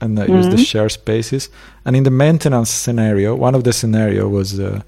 and 0.00 0.18
uh, 0.18 0.24
use 0.24 0.48
the 0.48 0.56
Mhm. 0.56 0.66
share 0.66 0.88
spaces? 0.88 1.50
And 1.84 1.96
in 1.96 2.04
the 2.04 2.10
maintenance 2.10 2.70
scenario, 2.70 3.34
one 3.34 3.54
of 3.54 3.62
the 3.64 3.72
scenario 3.72 4.28
was 4.28 4.58
uh, 4.58 4.80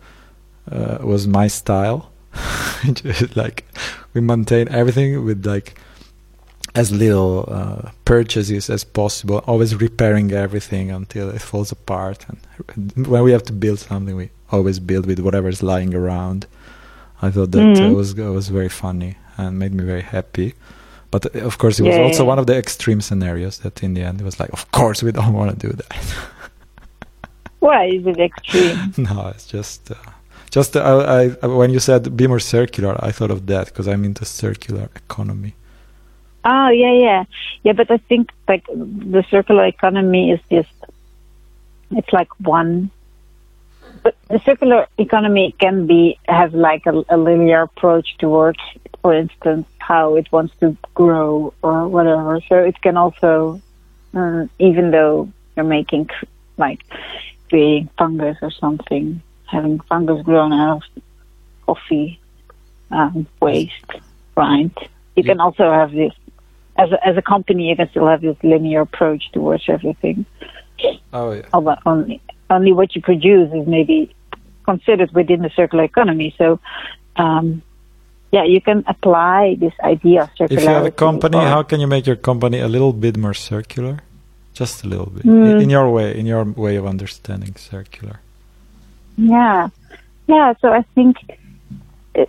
uh, 0.73 0.99
was 1.03 1.27
my 1.27 1.49
style. 1.49 2.01
Just 2.93 3.37
like 3.37 3.65
we 4.15 4.21
maintain 4.21 4.69
everything 4.69 5.25
with 5.25 5.47
like 5.47 5.79
as 6.75 6.93
little 6.93 7.45
uh, 7.49 7.91
purchases 8.05 8.71
as 8.71 8.85
possible, 8.85 9.39
always 9.47 9.75
repairing 9.75 10.31
everything 10.33 10.91
until 10.91 11.31
it 11.31 11.41
falls 11.41 11.73
apart. 11.73 12.27
And 12.29 13.07
when 13.07 13.23
we 13.25 13.33
have 13.33 13.43
to 13.45 13.53
build 13.53 13.79
something, 13.81 14.15
we 14.17 14.31
always 14.53 14.79
build 14.79 15.07
with 15.07 15.19
whatever 15.19 15.49
is 15.49 15.63
lying 15.63 15.95
around. 15.95 16.47
I 17.23 17.31
thought 17.31 17.51
that 17.53 17.61
Mhm. 17.75 17.95
was 17.97 18.15
was 18.15 18.49
very 18.49 18.69
funny 18.69 19.17
and 19.37 19.59
made 19.59 19.75
me 19.75 19.85
very 19.85 20.03
happy. 20.03 20.55
But 21.11 21.25
uh, 21.35 21.47
of 21.47 21.57
course, 21.59 21.81
it 21.81 21.85
was 21.87 21.97
Yeah, 21.97 22.05
also 22.05 22.23
yeah. 22.23 22.29
one 22.29 22.39
of 22.39 22.47
the 22.47 22.57
extreme 22.57 23.01
scenarios 23.01 23.59
that 23.59 23.83
in 23.83 23.95
the 23.95 24.03
end 24.03 24.21
it 24.21 24.25
was 24.25 24.39
like, 24.39 24.53
of 24.53 24.71
course, 24.71 25.03
we 25.03 25.11
don't 25.13 25.33
want 25.33 25.51
to 25.59 25.67
do 25.69 25.73
that. 25.73 25.93
why 27.61 27.87
is 27.87 28.07
it 28.07 28.19
extreme 28.21 28.93
no, 28.99 29.29
it's 29.35 29.47
just, 29.47 29.91
uh, 29.91 29.95
just 30.51 30.77
uh, 30.77 30.81
I, 31.43 31.47
when 31.47 31.71
you 31.71 31.81
said 31.81 32.17
be 32.17 32.27
more 32.27 32.41
circular, 32.41 32.97
I 33.05 33.13
thought 33.13 33.31
of 33.31 33.47
that 33.47 33.67
because 33.67 33.87
I'm 33.89 34.05
into 34.05 34.25
circular 34.25 34.89
economy. 34.95 35.55
Oh 36.45 36.69
yeah, 36.69 36.93
yeah, 36.93 37.25
yeah. 37.63 37.73
But 37.73 37.91
I 37.91 37.99
think 37.99 38.31
like 38.47 38.65
the 38.67 39.25
circular 39.31 39.67
economy 39.67 40.31
is 40.31 40.41
just 40.51 40.73
it's 41.91 42.13
like 42.13 42.29
one. 42.41 42.91
But 44.03 44.17
the 44.29 44.39
circular 44.41 44.87
economy 44.97 45.55
can 45.59 45.87
be 45.87 46.19
have 46.27 46.55
like 46.55 46.87
a, 46.87 47.05
a 47.09 47.17
linear 47.17 47.63
approach 47.63 48.17
towards, 48.19 48.61
for 49.03 49.13
instance, 49.13 49.67
how 49.79 50.15
it 50.15 50.31
wants 50.31 50.55
to 50.61 50.77
grow 50.95 51.53
or 51.63 51.89
whatever. 51.89 52.41
So 52.49 52.57
it 52.57 52.81
can 52.81 52.97
also, 52.97 53.61
um, 54.15 54.49
even 54.59 54.93
though 54.93 55.31
you're 55.57 55.65
making 55.65 56.09
like 56.57 56.81
creating 57.49 57.89
fungus 57.99 58.39
or 58.41 58.51
something, 58.51 59.21
having 59.49 59.81
fungus 59.81 60.23
grown 60.25 60.53
out 60.53 60.83
of 60.97 61.03
coffee 61.67 62.21
um, 62.91 63.27
waste, 63.41 63.91
rind. 64.37 64.77
You 65.17 65.25
can 65.25 65.41
also 65.41 65.71
have 65.71 65.91
this 65.93 66.13
as 66.79 66.93
a, 66.93 67.07
as 67.07 67.17
a 67.17 67.23
company, 67.23 67.69
you 67.69 67.77
can 67.77 67.91
still 67.91 68.07
have 68.07 68.21
this 68.21 68.37
linear 68.43 68.83
approach 68.83 69.33
towards 69.33 69.65
everything. 69.69 70.25
Oh 71.13 71.33
yeah. 71.33 71.43
Although 71.53 71.77
only 71.85 72.21
only 72.51 72.73
what 72.73 72.95
you 72.95 73.03
produce 73.03 73.53
is 73.53 73.67
maybe 73.67 74.15
considered 74.65 75.11
within 75.13 75.43
the 75.43 75.51
circular 75.51 75.85
economy. 75.85 76.35
So, 76.39 76.61
um, 77.17 77.63
yeah, 78.31 78.45
you 78.45 78.61
can 78.61 78.85
apply 78.87 79.57
this 79.59 79.73
idea 79.83 80.23
of 80.23 80.31
circularity. 80.39 80.59
If 80.59 80.63
you 80.63 80.69
have 80.69 80.87
a 80.87 80.91
company, 80.91 81.39
how 81.39 81.63
can 81.63 81.81
you 81.81 81.87
make 81.87 82.07
your 82.07 82.17
company 82.17 82.59
a 82.61 82.69
little 82.69 82.93
bit 82.93 83.17
more 83.17 83.35
circular? 83.35 83.99
Just 84.53 84.85
a 84.85 84.89
little 84.89 85.11
bit, 85.17 85.25
Mm. 85.25 85.63
in 85.63 85.71
your 85.71 85.89
way, 85.91 86.19
in 86.19 86.27
your 86.27 86.45
way 86.45 86.77
of 86.77 86.85
understanding 86.87 87.55
circular. 87.57 88.21
Yeah, 89.19 89.69
yeah. 90.29 90.55
So 90.61 90.73
I 90.73 90.83
think 90.95 91.17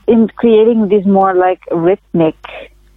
in 0.07 0.27
creating 0.29 0.89
this 0.89 1.05
more 1.05 1.33
like 1.35 1.61
rhythmic, 1.71 2.35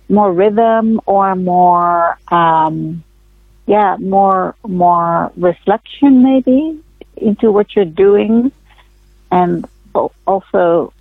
more 0.08 0.32
rhythm 0.32 1.00
or 1.06 1.36
more, 1.36 2.18
um, 2.28 3.04
yeah, 3.66 3.96
more 4.00 4.56
more 4.66 5.30
reflection 5.36 6.22
maybe 6.22 6.80
into 7.16 7.52
what 7.52 7.76
you're 7.76 7.84
doing, 7.84 8.50
and 9.30 9.66
also 10.26 10.92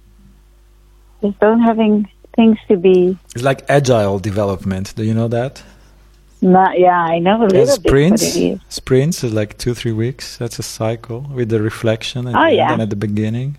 just 1.22 1.40
don't 1.40 1.62
having 1.62 2.10
things 2.36 2.58
to 2.68 2.76
be. 2.76 3.18
It's 3.34 3.44
like 3.44 3.64
agile 3.70 4.20
development. 4.20 4.94
Do 4.96 5.04
you 5.04 5.14
know 5.14 5.30
that? 5.30 5.64
Not, 6.42 6.80
yeah, 6.80 7.00
I 7.00 7.20
know 7.20 7.44
a 7.44 7.46
little 7.46 7.58
Yeah, 7.60 7.66
bit. 7.66 8.20
Sprints. 8.20 8.38
Sprints 8.76 9.24
is 9.24 9.32
like 9.34 9.58
two, 9.60 9.74
three 9.76 9.92
weeks. 9.92 10.38
That's 10.38 10.58
a 10.58 10.64
cycle 10.64 11.22
with 11.34 11.50
the 11.50 11.62
reflection 11.62 12.28
at 12.28 12.36
Oh, 12.36 12.48
yeah. 12.48 12.72
and 12.74 12.82
at 12.82 12.90
the 12.90 12.96
beginning. 12.96 13.58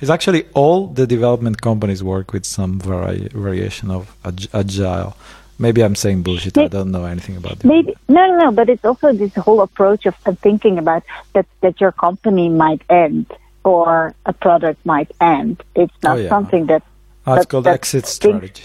It's 0.00 0.10
actually 0.10 0.46
all 0.54 0.86
the 0.88 1.06
development 1.06 1.60
companies 1.60 2.02
work 2.02 2.32
with 2.32 2.44
some 2.46 2.80
vari- 2.80 3.28
variation 3.32 3.90
of 3.90 4.16
ag- 4.24 4.48
agile. 4.52 5.14
Maybe 5.58 5.84
I'm 5.84 5.94
saying 5.94 6.22
bullshit. 6.22 6.56
I 6.58 6.66
don't 6.68 6.90
know 6.90 7.04
anything 7.04 7.36
about 7.36 7.52
it. 7.52 7.64
Maybe 7.64 7.94
no, 8.08 8.26
no, 8.26 8.36
no. 8.46 8.50
But 8.50 8.68
it's 8.70 8.84
also 8.84 9.12
this 9.12 9.34
whole 9.34 9.60
approach 9.60 10.06
of, 10.06 10.16
thinking 10.40 10.78
about 10.78 11.04
that 11.34 11.46
that 11.60 11.80
your 11.80 11.92
company 11.92 12.48
might 12.48 12.80
end 12.90 13.26
or 13.62 14.14
a 14.26 14.32
product 14.32 14.84
might 14.84 15.12
end. 15.20 15.62
It's 15.76 15.92
oh, 16.02 16.08
not 16.08 16.16
Oh, 16.16 16.20
yeah. 16.22 16.28
something 16.30 16.66
that 16.66 16.82
Oh, 17.26 17.34
it's 17.34 17.42
that- 17.44 17.48
called 17.50 17.64
that 17.64 17.74
exit 17.74 18.06
strategy. 18.06 18.64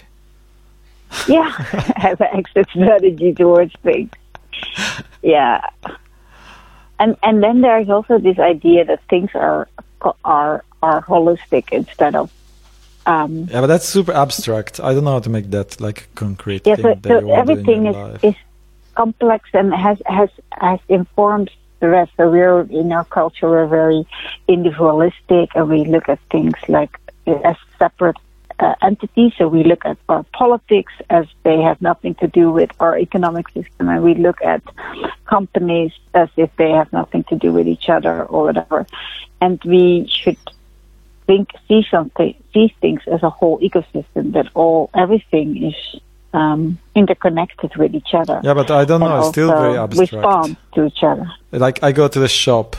yeah 1.27 1.49
has 1.95 2.19
an 2.19 2.27
exit 2.33 2.67
strategy 2.69 3.33
towards 3.33 3.73
things. 3.83 4.11
Yeah, 5.21 5.61
and 6.99 7.15
and 7.23 7.43
then 7.43 7.61
there's 7.61 7.89
also 7.89 8.17
this 8.17 8.39
idea 8.39 8.85
that 8.85 9.01
things 9.09 9.31
are 9.35 9.67
are 10.23 10.63
are 10.81 11.01
holistic 11.03 11.71
instead 11.71 12.15
of 12.15 12.31
um, 13.07 13.47
Yeah, 13.49 13.61
but 13.61 13.67
that's 13.67 13.87
super 13.87 14.11
abstract. 14.11 14.79
I 14.79 14.93
don't 14.93 15.05
know 15.05 15.13
how 15.13 15.19
to 15.19 15.29
make 15.29 15.49
that 15.51 15.79
like 15.79 16.09
concrete 16.15 16.67
yeah. 16.67 16.75
So, 16.75 16.81
so 16.81 16.87
want 16.89 16.99
to 16.99 17.19
do 17.21 17.29
in 17.29 17.39
everything 17.39 17.85
is 17.87 17.95
life. 17.95 18.23
is 18.23 18.35
complex 18.95 19.49
and 19.53 19.73
has 19.73 20.01
has 20.05 20.29
has 20.51 20.79
informed 20.89 21.49
the 21.79 21.87
rest. 21.87 22.11
So 22.17 22.29
we're 22.29 22.61
in 22.61 22.91
our 22.91 23.05
culture 23.05 23.49
we're 23.49 23.67
very 23.67 24.05
individualistic 24.47 25.49
and 25.55 25.69
we 25.69 25.85
look 25.85 26.09
at 26.09 26.19
things 26.31 26.55
like 26.67 26.99
as 27.27 27.55
separate 27.79 28.17
uh, 28.59 28.75
entities. 28.81 29.33
So 29.37 29.47
we 29.47 29.63
look 29.63 29.85
at 29.85 29.97
our 30.09 30.23
politics 30.33 30.93
as 31.09 31.25
they 31.43 31.61
have 31.61 31.81
nothing 31.81 32.15
to 32.15 32.27
do 32.27 32.51
with 32.51 32.71
our 32.79 32.97
economic 32.97 33.47
system, 33.49 33.89
and 33.89 34.03
we 34.03 34.15
look 34.15 34.41
at 34.41 34.61
companies 35.25 35.91
as 36.13 36.29
if 36.37 36.49
they 36.57 36.71
have 36.71 36.91
nothing 36.91 37.23
to 37.25 37.35
do 37.35 37.51
with 37.53 37.67
each 37.67 37.89
other 37.89 38.23
or 38.23 38.45
whatever. 38.45 38.87
And 39.39 39.61
we 39.63 40.07
should 40.09 40.37
think 41.27 41.49
see 41.67 41.85
something 41.91 42.33
see 42.53 42.73
things 42.81 43.01
as 43.05 43.21
a 43.21 43.29
whole 43.29 43.59
ecosystem 43.59 44.31
that 44.33 44.47
all 44.53 44.89
everything 44.95 45.61
is 45.71 45.99
um, 46.33 46.79
interconnected 46.95 47.75
with 47.75 47.93
each 47.93 48.13
other. 48.13 48.39
Yeah, 48.43 48.53
but 48.53 48.71
I 48.71 48.85
don't 48.85 48.99
know. 49.01 49.19
It's 49.19 49.29
still 49.29 49.49
very 49.49 49.77
abstract. 49.77 50.13
Respond 50.13 50.57
to 50.73 50.85
each 50.85 51.03
other. 51.03 51.29
Like 51.51 51.83
I 51.83 51.91
go 51.91 52.07
to 52.07 52.19
the 52.19 52.27
shop 52.27 52.75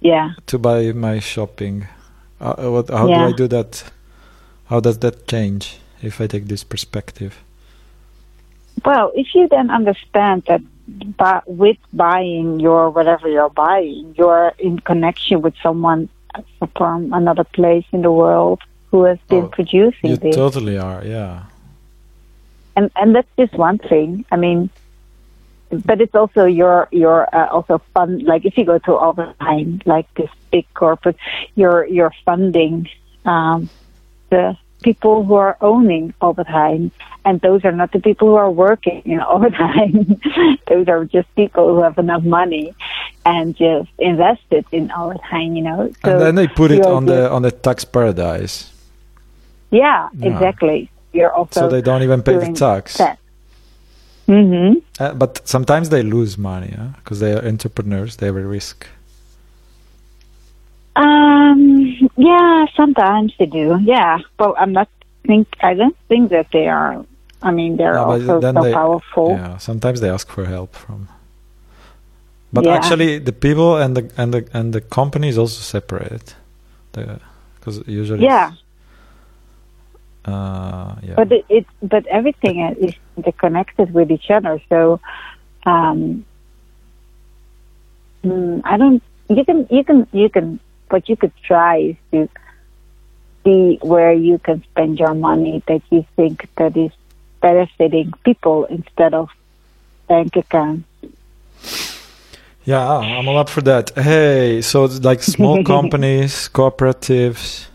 Yeah. 0.00 0.32
to 0.46 0.58
buy 0.58 0.92
my 0.92 1.18
shopping. 1.20 1.86
Uh, 2.40 2.54
what, 2.70 2.90
how 2.90 3.08
Yeah. 3.08 3.18
do 3.18 3.24
I 3.28 3.32
do 3.32 3.48
that? 3.48 3.84
How 4.66 4.80
does 4.80 4.98
that 4.98 5.26
change 5.28 5.78
if 6.02 6.20
I 6.20 6.26
take 6.26 6.46
this 6.46 6.64
perspective? 6.64 7.42
Well, 8.84 9.12
if 9.14 9.34
you 9.34 9.48
then 9.48 9.70
understand 9.70 10.44
that 10.48 10.60
by, 11.16 11.40
with 11.46 11.76
buying 11.92 12.60
your 12.60 12.90
whatever 12.90 13.28
you're 13.28 13.50
buying, 13.50 14.14
you're 14.18 14.52
in 14.58 14.78
connection 14.80 15.42
with 15.42 15.54
someone 15.62 16.08
from 16.76 17.12
another 17.12 17.44
place 17.44 17.84
in 17.92 18.02
the 18.02 18.10
world 18.12 18.60
who 18.90 19.04
has 19.04 19.18
been 19.28 19.44
Oh, 19.44 19.48
producing 19.48 20.10
You 20.10 20.16
this. 20.16 20.34
totally 20.34 20.76
are. 20.78 21.02
Yeah. 21.04 21.44
and 22.76 22.90
and 22.96 23.14
that's 23.14 23.28
just 23.38 23.54
one 23.54 23.78
thing. 23.78 24.24
I 24.32 24.36
mean, 24.36 24.68
but 25.70 26.00
it's 26.00 26.14
also 26.14 26.44
your 26.44 26.88
your 26.90 27.28
uh, 27.34 27.48
also 27.48 27.80
fund. 27.94 28.22
Like 28.24 28.44
if 28.44 28.58
you 28.58 28.64
go 28.64 28.78
to 28.78 28.92
Albert 28.98 29.36
Heijn, 29.40 29.82
like 29.86 30.12
this 30.14 30.30
big 30.50 30.66
corporate, 30.74 31.16
you're 31.54 31.86
you're 31.86 32.12
funding 32.24 32.88
um, 33.24 33.68
the 34.34 34.46
people 34.88 35.14
who 35.26 35.34
are 35.46 35.56
owning 35.72 36.04
Albert 36.20 36.48
Heijn, 36.56 36.90
and 37.26 37.34
those 37.46 37.60
are 37.68 37.76
not 37.80 37.90
the 37.96 38.00
people 38.08 38.26
who 38.30 38.38
are 38.44 38.50
working 38.66 38.98
in 39.12 39.18
Albert 39.32 39.54
Heijn. 39.64 39.96
those 40.70 40.86
are 40.92 41.02
just 41.16 41.28
people 41.42 41.64
who 41.74 41.80
have 41.86 41.96
enough 42.06 42.24
money 42.40 42.66
and 43.32 43.46
just 43.56 43.90
invested 43.98 44.64
in 44.78 44.90
Albert 44.90 45.22
Heijn. 45.30 45.50
You 45.58 45.64
know, 45.68 45.78
so 46.04 46.10
and 46.10 46.20
then 46.24 46.34
they 46.40 46.48
put 46.60 46.68
it 46.76 46.84
on 46.96 47.02
the 47.12 47.20
on 47.36 47.42
the 47.48 47.52
tax 47.66 47.84
paradise, 47.96 48.54
yeah, 49.70 50.08
Yeah. 50.18 50.30
exactly. 50.30 50.78
You're 51.16 51.32
also 51.38 51.60
so 51.60 51.68
they 51.74 51.82
don't 51.88 52.02
even 52.08 52.20
pay 52.28 52.36
the 52.44 52.50
tax. 52.66 52.84
that. 53.04 53.18
hmm 54.26 54.72
Uh, 54.98 55.14
but 55.22 55.32
sometimes 55.54 55.86
they 55.94 56.02
lose 56.16 56.32
money 56.52 56.72
because 56.98 57.18
they 57.22 57.32
are 57.36 57.42
entrepreneurs. 57.52 58.12
They 58.18 58.26
have 58.30 58.36
a 58.36 58.48
risk. 58.58 58.78
Um. 60.96 62.03
Yeah. 62.16 62.66
Sometimes 62.76 63.32
they 63.38 63.46
do. 63.46 63.78
Yeah. 63.82 64.18
Well, 64.38 64.54
I'm 64.58 64.72
not 64.72 64.88
think. 65.26 65.48
I 65.60 65.74
don't 65.74 65.96
think 66.08 66.30
that 66.30 66.46
they 66.52 66.68
are. 66.68 67.04
I 67.42 67.50
mean, 67.50 67.76
they're 67.76 67.94
No, 67.94 68.04
also 68.04 68.40
so 68.40 68.52
they- 68.62 68.72
powerful. 68.72 69.30
Yeah, 69.30 69.58
sometimes 69.58 70.00
they 70.00 70.08
ask 70.10 70.28
for 70.30 70.44
help 70.46 70.74
from. 70.74 71.08
But 72.52 72.64
Yeah. 72.64 72.74
actually, 72.76 73.18
the 73.18 73.32
people 73.32 73.76
and 73.76 73.96
the 73.96 74.04
and 74.16 74.32
the 74.32 74.46
and 74.54 74.72
the 74.72 74.80
company 74.80 75.28
is 75.28 75.36
also 75.38 75.60
separated, 75.60 76.32
because 76.92 77.82
usually. 77.86 78.24
Yeah. 78.24 78.52
Uh, 80.24 80.94
yeah. 81.02 81.14
But 81.16 81.32
it, 81.32 81.44
it. 81.48 81.66
But 81.82 82.06
everything 82.06 82.60
is 82.80 82.94
interconnected 83.16 83.92
with 83.92 84.10
each 84.10 84.30
other. 84.30 84.60
So, 84.70 85.00
um. 85.66 86.24
mm, 88.24 88.60
I 88.64 88.76
don't. 88.78 89.02
You 89.28 89.44
can. 89.44 89.66
You 89.70 89.84
can. 89.84 90.06
You 90.12 90.28
can. 90.30 90.60
What 90.90 91.08
you 91.08 91.16
could 91.16 91.32
try 91.42 91.76
is 91.78 91.96
to 92.12 92.28
see 93.44 93.78
where 93.82 94.12
you 94.12 94.38
can 94.38 94.62
spend 94.64 94.98
your 94.98 95.14
money 95.14 95.62
that 95.66 95.82
you 95.90 96.04
think 96.16 96.48
that 96.56 96.76
is 96.76 96.92
benefiting 97.40 98.12
people 98.24 98.64
instead 98.66 99.12
of 99.14 99.28
bank 100.08 100.36
accounts. 100.36 100.86
Yeah, 102.64 102.80
I'm 102.88 103.28
all 103.28 103.36
up 103.38 103.50
for 103.50 103.60
that. 103.62 103.90
Hey, 103.94 104.62
so 104.62 104.84
it's 104.84 105.02
like 105.04 105.22
small 105.22 105.62
companies, 105.74 106.48
cooperatives, 106.48 107.66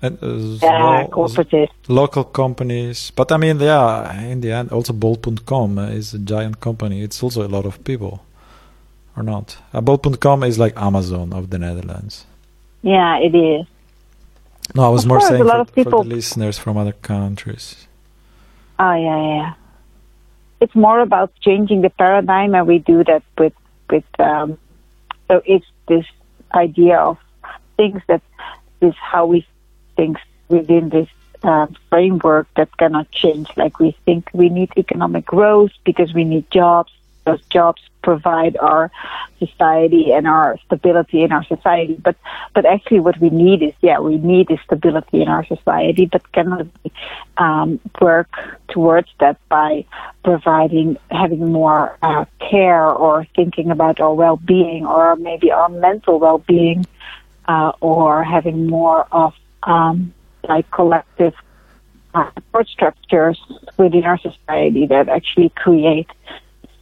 and 0.00 0.16
uh, 0.22 0.26
Yeah, 0.26 0.58
small- 0.58 1.08
cooperative. 1.08 1.68
local 1.88 2.24
companies. 2.24 3.10
But 3.14 3.30
I 3.32 3.36
mean, 3.36 3.60
yeah, 3.60 4.18
in 4.22 4.40
the 4.40 4.52
end, 4.52 4.72
also 4.72 4.94
bol.com 4.94 5.78
uh, 5.78 5.88
is 5.88 6.14
a 6.14 6.18
giant 6.18 6.60
company. 6.60 7.02
It's 7.02 7.22
also 7.22 7.46
a 7.46 7.48
lot 7.48 7.66
of 7.66 7.84
people, 7.84 8.24
or 9.14 9.22
not? 9.22 9.58
Uh, 9.74 9.82
bol.com 9.82 10.42
is 10.44 10.58
like 10.58 10.72
Amazon 10.80 11.34
of 11.34 11.50
the 11.50 11.58
Netherlands. 11.58 12.24
Yeah, 12.84 13.16
it 13.18 13.34
is. 13.34 13.66
No, 14.74 14.84
I 14.84 14.88
was 14.88 15.04
Of 15.04 15.08
more 15.08 15.18
course, 15.18 15.30
saying 15.30 15.40
a 15.40 15.44
lot 15.44 15.56
for, 15.56 15.60
of 15.62 15.74
people- 15.74 16.02
for 16.02 16.08
the 16.08 16.14
listeners 16.14 16.58
from 16.58 16.76
other 16.76 16.92
countries. 16.92 17.88
Oh 18.78 18.92
yeah, 18.92 19.20
yeah. 19.36 19.54
It's 20.60 20.74
more 20.74 21.00
about 21.00 21.32
changing 21.40 21.80
the 21.80 21.90
paradigm, 21.90 22.54
and 22.54 22.66
we 22.66 22.78
do 22.78 23.02
that 23.04 23.22
with 23.38 23.54
with. 23.88 24.04
Um, 24.18 24.58
so 25.28 25.40
it's 25.46 25.66
this 25.88 26.04
idea 26.54 26.98
of 26.98 27.16
things 27.76 28.02
that 28.06 28.22
is 28.80 28.94
how 28.96 29.26
we 29.26 29.46
think 29.96 30.18
within 30.48 30.90
this 30.90 31.08
uh, 31.42 31.66
framework 31.88 32.46
that 32.56 32.76
cannot 32.76 33.10
change. 33.10 33.48
Like 33.56 33.78
we 33.78 33.96
think 34.04 34.28
we 34.34 34.48
need 34.50 34.70
economic 34.76 35.24
growth 35.24 35.72
because 35.84 36.12
we 36.12 36.24
need 36.24 36.50
jobs. 36.50 36.92
Those 37.24 37.42
jobs 37.50 37.82
provide 38.02 38.56
our 38.58 38.90
society 39.38 40.12
and 40.12 40.26
our 40.26 40.58
stability 40.66 41.22
in 41.22 41.32
our 41.32 41.44
society. 41.44 41.94
But 41.94 42.16
but 42.54 42.66
actually, 42.66 43.00
what 43.00 43.18
we 43.18 43.30
need 43.30 43.62
is 43.62 43.72
yeah, 43.80 43.98
we 43.98 44.18
need 44.18 44.48
stability 44.64 45.22
in 45.22 45.28
our 45.28 45.44
society, 45.46 46.06
but 46.06 46.30
cannot 46.32 46.66
um, 47.38 47.80
work 48.00 48.30
towards 48.68 49.08
that 49.20 49.38
by 49.48 49.84
providing 50.22 50.98
having 51.10 51.52
more 51.52 51.96
uh, 52.02 52.24
care 52.38 52.86
or 52.86 53.26
thinking 53.34 53.70
about 53.70 54.00
our 54.00 54.14
well-being 54.14 54.86
or 54.86 55.16
maybe 55.16 55.50
our 55.50 55.68
mental 55.68 56.18
well-being 56.18 56.86
uh, 57.46 57.72
or 57.80 58.22
having 58.22 58.66
more 58.66 59.06
of 59.12 59.34
um, 59.62 60.12
like 60.48 60.70
collective 60.70 61.34
uh, 62.14 62.30
support 62.34 62.68
structures 62.68 63.40
within 63.76 64.04
our 64.04 64.18
society 64.18 64.86
that 64.86 65.08
actually 65.08 65.50
create 65.50 66.08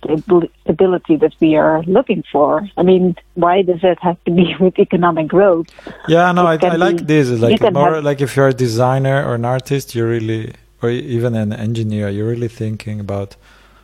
stability 0.02 1.16
that 1.16 1.34
we 1.40 1.56
are 1.56 1.82
looking 1.84 2.22
for. 2.32 2.68
I 2.76 2.82
mean, 2.82 3.16
why 3.34 3.62
does 3.62 3.82
it 3.82 3.98
have 4.00 4.22
to 4.24 4.30
be 4.30 4.54
with 4.60 4.78
economic 4.78 5.28
growth? 5.28 5.66
Yeah, 6.08 6.32
no, 6.32 6.46
I, 6.46 6.58
I 6.62 6.76
like 6.76 6.98
be- 6.98 7.04
this. 7.04 7.28
Like 7.30 7.60
more 7.72 7.94
have- 7.94 8.04
like 8.04 8.20
if 8.20 8.36
you're 8.36 8.48
a 8.48 8.54
designer 8.54 9.24
or 9.26 9.34
an 9.34 9.44
artist, 9.44 9.94
you're 9.94 10.08
really, 10.08 10.54
or 10.82 10.90
even 10.90 11.34
an 11.34 11.52
engineer, 11.52 12.08
you're 12.08 12.28
really 12.28 12.48
thinking 12.48 13.00
about, 13.00 13.36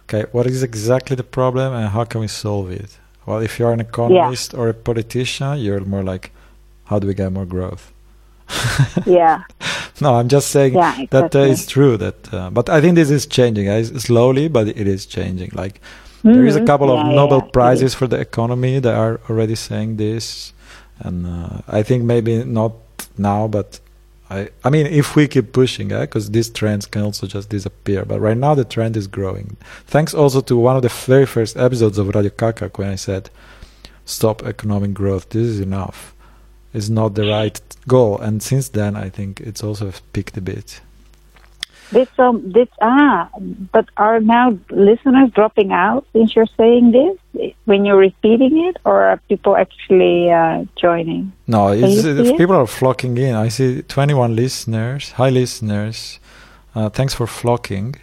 okay, 0.04 0.24
what 0.32 0.46
is 0.46 0.62
exactly 0.62 1.16
the 1.16 1.24
problem 1.24 1.72
and 1.72 1.88
how 1.90 2.04
can 2.04 2.20
we 2.20 2.28
solve 2.28 2.70
it? 2.70 2.98
Well, 3.26 3.40
if 3.40 3.58
you're 3.58 3.72
an 3.72 3.80
economist 3.80 4.54
or 4.54 4.68
a 4.70 4.74
politician, 4.74 5.58
you're 5.58 5.80
more 5.80 6.02
like, 6.02 6.32
how 6.86 6.98
do 6.98 7.06
we 7.06 7.14
get 7.14 7.30
more 7.32 7.44
growth? 7.44 7.92
yeah, 9.06 9.42
No, 10.00 10.14
I'm 10.14 10.28
just 10.28 10.50
saying 10.50 10.74
yeah, 10.74 11.04
that 11.10 11.34
uh, 11.36 11.40
it's 11.40 11.66
true. 11.66 11.96
That, 11.98 12.32
uh, 12.32 12.48
but 12.50 12.70
I 12.70 12.80
think 12.80 12.94
this 12.94 13.10
is 13.10 13.26
changing. 13.26 13.68
Uh, 13.68 13.84
slowly, 13.84 14.48
but 14.48 14.68
it 14.68 14.86
is 14.86 15.04
changing. 15.06 15.50
Like 15.52 15.80
there 16.22 16.46
is 16.46 16.56
a 16.56 16.60
Mhm. 16.60 16.66
couple 16.66 16.88
Yeah, 16.88 17.00
of 17.00 17.14
Nobel 17.14 17.42
yeah, 17.44 17.50
prizes 17.52 17.94
for 17.94 18.06
the 18.06 18.18
economy 18.18 18.78
that 18.80 18.94
are 18.94 19.20
already 19.28 19.54
saying 19.54 19.96
this, 19.96 20.52
and 21.00 21.26
uh, 21.26 21.58
I 21.68 21.82
think 21.82 22.04
maybe 22.04 22.44
not 22.44 22.72
now, 23.16 23.48
but 23.48 23.80
I 24.30 24.48
I 24.66 24.68
mean 24.70 24.86
if 24.86 25.16
we 25.16 25.26
keep 25.28 25.52
pushing, 25.52 25.88
because 25.88 26.30
these 26.30 26.50
trends 26.50 26.86
can 26.86 27.02
also 27.02 27.26
just 27.26 27.48
disappear. 27.48 28.04
But 28.04 28.20
right 28.20 28.36
now 28.36 28.54
the 28.54 28.64
trend 28.64 28.96
is 28.96 29.06
growing. 29.06 29.56
Thanks 29.86 30.12
also 30.14 30.40
to 30.42 30.54
one 30.56 30.76
of 30.76 30.82
the 30.82 30.92
very 31.12 31.26
first 31.26 31.56
episodes 31.56 31.98
of 31.98 32.08
Radio 32.14 32.30
Kak 32.40 32.56
Kak 32.56 32.78
when 32.78 32.90
I 32.90 32.96
said, 32.96 33.30
"Stop 34.04 34.42
economic 34.44 34.92
growth. 34.94 35.24
This 35.30 35.46
is 35.54 35.60
enough." 35.60 36.14
Is 36.74 36.90
not 36.90 37.14
the 37.14 37.24
right 37.26 37.58
goal, 37.88 38.18
and 38.18 38.42
since 38.42 38.68
then 38.68 38.94
I 38.94 39.08
think 39.08 39.40
it's 39.40 39.62
also 39.64 39.90
peaked 40.12 40.36
a 40.36 40.42
bit. 40.42 40.80
Did 41.92 42.08
some 42.16 42.52
did 42.52 42.68
ah, 42.82 43.30
but 43.72 43.88
are 43.96 44.20
now 44.20 44.58
listeners 44.70 45.30
dropping 45.30 45.72
out 45.72 46.06
since 46.12 46.36
you're 46.36 46.52
saying 46.56 46.92
this 46.92 47.52
when 47.64 47.86
you're 47.86 47.96
repeating 47.96 48.66
it, 48.68 48.76
or 48.84 49.04
are 49.04 49.16
people 49.28 49.56
actually 49.56 50.30
uh, 50.30 50.64
joining? 50.76 51.32
No, 51.46 51.68
it's, 51.68 51.80
you 51.80 52.02
see 52.02 52.30
it? 52.30 52.36
people 52.36 52.56
are 52.56 52.66
flocking 52.66 53.16
in. 53.16 53.34
I 53.34 53.48
see 53.48 53.82
21 53.82 54.36
listeners. 54.36 55.12
Hi, 55.12 55.30
listeners. 55.30 56.20
Uh, 56.74 56.90
thanks 56.90 57.14
for 57.14 57.26
flocking. 57.26 57.96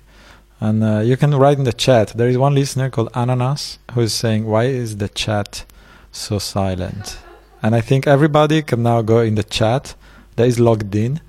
And 0.59 0.83
uh, 0.83 0.99
you 0.99 1.15
can 1.17 1.35
write 1.35 1.59
in 1.59 1.65
the 1.65 1.73
chat. 1.73 2.13
There 2.15 2.27
is 2.27 2.37
one 2.37 2.55
listener 2.55 2.89
called 2.89 3.09
Ananas 3.13 3.77
who 3.93 4.01
is 4.01 4.13
saying, 4.13 4.45
Why 4.45 4.63
is 4.63 4.97
the 4.97 5.09
chat 5.09 5.65
so 6.11 6.39
silent? 6.39 7.19
And 7.61 7.75
I 7.75 7.81
think 7.81 8.07
everybody 8.07 8.61
can 8.63 8.81
now 8.81 9.01
go 9.03 9.19
in 9.19 9.35
the 9.35 9.43
chat 9.43 9.95
that 10.37 10.47
is 10.47 10.59
logged 10.59 10.95
in 10.95 11.21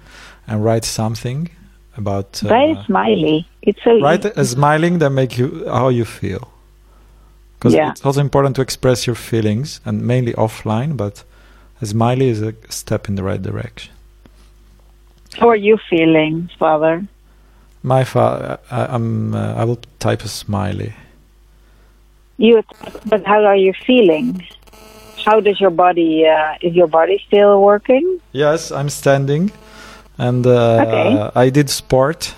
and 0.47 0.65
write 0.65 0.85
something 0.85 1.51
about. 1.97 2.43
Uh, 2.45 2.49
Very 2.49 2.77
smiley. 2.87 3.47
It's 3.63 3.83
so 3.83 4.01
write 4.01 4.25
a 4.25 4.45
smiling 4.45 4.99
that 4.99 5.11
make 5.11 5.39
you 5.39 5.65
how 5.69 5.89
you 5.89 6.05
feel. 6.05 6.49
Because 7.59 7.75
Yeah. 7.75 7.91
it's 7.91 8.05
also 8.05 8.21
important 8.21 8.57
to 8.57 8.63
express 8.63 9.07
your 9.07 9.17
feelings 9.17 9.81
and 9.85 10.03
mainly 10.03 10.33
offline, 10.35 10.97
but 10.97 11.25
a 11.83 11.87
smiley 11.87 12.29
is 12.29 12.43
a 12.43 12.53
step 12.69 13.09
in 13.09 13.15
the 13.17 13.23
right 13.23 13.43
direction. 13.43 13.93
How 15.39 15.49
are 15.49 15.57
you 15.57 15.79
feeling, 15.91 16.49
Father? 16.59 17.05
My 17.83 18.05
fa- 18.05 18.59
I, 18.71 18.87
I'm, 18.95 19.35
uh, 19.35 19.55
I 19.55 19.65
will 19.65 19.79
type 19.99 20.23
a 20.25 20.29
smiley. 20.29 20.93
You, 22.39 22.63
but 23.07 23.25
how 23.27 23.45
are 23.45 23.57
you 23.57 23.73
feeling? 23.87 24.45
How 25.25 25.41
does 25.41 25.61
your 25.61 25.71
body? 25.71 26.27
Uh, 26.27 26.55
is 26.61 26.75
your 26.75 26.87
body 26.87 27.23
still 27.27 27.61
working? 27.63 28.21
Yes, 28.33 28.71
I'm 28.71 28.89
standing, 28.91 29.51
and 30.19 30.47
uh, 30.47 30.51
Okay. 30.53 31.31
I 31.47 31.51
did 31.51 31.69
sport, 31.71 32.35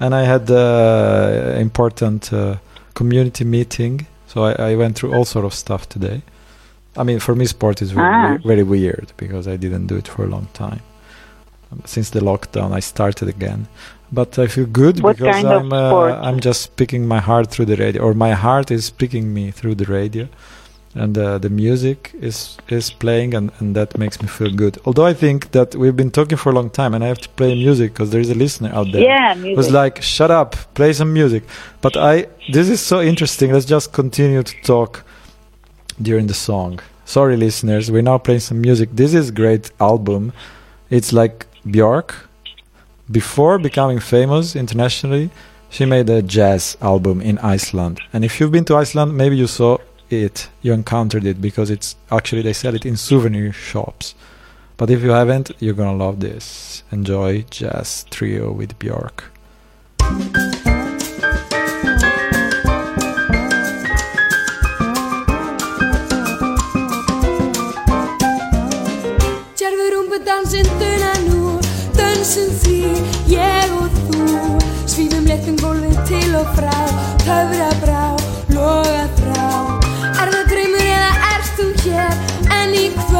and 0.00 0.14
I 0.14 0.22
had 0.24 0.50
uh, 0.50 1.56
important 1.58 2.32
uh, 2.32 2.56
community 2.94 3.44
meeting. 3.44 4.06
So 4.26 4.44
I, 4.44 4.72
I 4.72 4.76
went 4.76 4.96
through 4.96 5.14
all 5.14 5.24
sort 5.24 5.44
of 5.44 5.54
stuff 5.54 5.88
today. 5.88 6.22
I 6.98 7.02
mean, 7.04 7.20
for 7.20 7.34
me, 7.34 7.46
sport 7.46 7.82
is 7.82 7.90
very, 7.92 8.06
Ah. 8.14 8.38
very 8.44 8.62
weird 8.62 9.12
because 9.16 9.46
I 9.46 9.56
didn't 9.56 9.86
do 9.86 9.96
it 9.96 10.08
for 10.08 10.24
a 10.24 10.28
long 10.28 10.48
time. 10.52 10.80
Um, 11.72 11.80
Since 11.84 12.10
the 12.10 12.20
lockdown, 12.20 12.72
I 12.78 12.80
started 12.80 13.28
again, 13.28 13.66
but 14.12 14.38
I 14.38 14.46
feel 14.46 14.66
good 14.66 15.00
What 15.02 15.16
because 15.18 15.34
kind 15.42 15.46
I'm 15.48 15.72
uh, 15.72 15.88
sport? 15.90 16.12
I'm 16.22 16.40
just 16.40 16.60
speaking 16.62 17.06
my 17.08 17.20
heart 17.20 17.50
through 17.50 17.66
the 17.66 17.76
radio, 17.76 18.02
or 18.02 18.14
my 18.14 18.32
heart 18.32 18.70
is 18.70 18.84
speaking 18.86 19.32
me 19.34 19.50
through 19.52 19.74
the 19.76 19.84
radio, 19.92 20.28
and 20.96 21.16
uh, 21.18 21.38
the 21.38 21.50
music 21.50 22.12
is 22.20 22.56
is 22.68 22.90
playing, 22.90 23.34
and, 23.34 23.50
and 23.58 23.74
that 23.76 23.96
makes 23.98 24.20
me 24.22 24.28
feel 24.28 24.50
good. 24.50 24.78
Although 24.86 25.06
I 25.06 25.14
think 25.14 25.50
that 25.52 25.74
we've 25.74 25.96
been 25.96 26.10
talking 26.10 26.38
for 26.38 26.50
a 26.50 26.54
long 26.54 26.70
time, 26.70 26.94
and 26.94 27.02
I 27.04 27.08
have 27.08 27.18
to 27.26 27.28
play 27.40 27.54
music 27.54 27.92
because 27.92 28.10
there 28.10 28.20
is 28.26 28.30
a 28.30 28.34
listener 28.44 28.70
out 28.78 28.86
there 28.92 29.02
Yeah, 29.02 29.34
who's 29.34 29.42
music. 29.44 29.72
like, 29.72 30.02
"Shut 30.02 30.30
up, 30.30 30.50
play 30.74 30.92
some 30.92 31.12
music." 31.12 31.42
But 31.80 31.96
I 31.96 32.26
this 32.52 32.68
is 32.68 32.80
so 32.80 33.00
interesting. 33.00 33.52
Let's 33.52 33.66
just 33.76 33.92
continue 33.92 34.42
to 34.42 34.54
talk 34.62 35.04
during 36.00 36.26
the 36.26 36.34
song. 36.34 36.80
Sorry, 37.04 37.36
listeners, 37.36 37.90
we're 37.90 38.02
now 38.12 38.18
playing 38.18 38.40
some 38.40 38.60
music. 38.60 38.88
This 38.92 39.12
is 39.14 39.30
great 39.30 39.70
album. 39.80 40.32
It's 40.90 41.12
like 41.12 41.46
Björk. 41.66 42.08
Before 43.10 43.58
becoming 43.58 44.00
famous 44.00 44.56
internationally, 44.56 45.30
she 45.70 45.84
made 45.86 46.08
a 46.10 46.22
jazz 46.22 46.76
album 46.80 47.20
in 47.20 47.38
Iceland. 47.38 48.00
And 48.12 48.24
if 48.24 48.40
you've 48.40 48.50
been 48.50 48.64
to 48.64 48.76
Iceland, 48.76 49.16
maybe 49.16 49.36
you 49.36 49.46
saw 49.46 49.78
it, 50.10 50.48
you 50.62 50.72
encountered 50.72 51.24
it 51.24 51.40
because 51.40 51.70
it's 51.70 51.96
actually 52.10 52.42
they 52.42 52.52
sell 52.52 52.74
it 52.74 52.86
in 52.86 52.96
souvenir 52.96 53.52
shops. 53.52 54.14
But 54.76 54.90
if 54.90 55.02
you 55.02 55.10
haven't, 55.10 55.50
you're 55.58 55.74
gonna 55.74 55.96
love 55.96 56.20
this. 56.20 56.82
Enjoy 56.92 57.42
Jazz 57.50 58.04
Trio 58.10 58.52
with 58.52 58.78
Björk. 58.78 59.24
Svífum 74.96 75.26
léttum 75.28 75.56
gólfið 75.60 75.98
til 76.08 76.36
og 76.38 76.48
frá 76.56 76.76
Töfra 77.20 77.68
brá, 77.82 78.25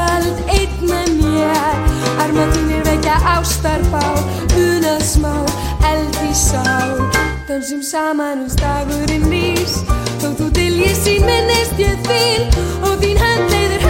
kvöld 0.07 0.39
einn 0.47 0.75
með 0.87 1.11
mér. 1.21 1.79
Arma 2.23 2.47
þínir 2.55 2.85
vekja 2.87 3.17
ástarbá 3.35 4.05
Unað 4.57 5.03
smá, 5.05 5.35
eld 5.91 6.21
í 6.27 6.33
sál. 6.35 6.95
Dönsum 7.49 7.83
saman 7.83 8.45
um 8.45 8.51
stagurinn 8.51 9.27
rís. 9.31 9.81
Þó 10.23 10.31
þú 10.39 10.51
diljið 10.59 10.95
sín 11.03 11.27
minnist 11.29 11.79
ég 11.79 11.99
þín 12.09 12.47
Og 12.87 12.97
þín 13.03 13.21
hönd 13.21 13.53
leiður 13.53 13.86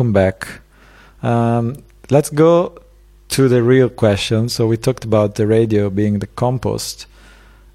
Welcome 0.00 0.14
back. 0.14 0.62
Um, 1.22 1.76
let's 2.08 2.30
go 2.30 2.72
to 3.28 3.48
the 3.48 3.62
real 3.62 3.90
question. 3.90 4.48
So 4.48 4.66
we 4.66 4.78
talked 4.78 5.04
about 5.04 5.34
the 5.34 5.46
radio 5.46 5.90
being 5.90 6.20
the 6.20 6.26
compost, 6.26 7.04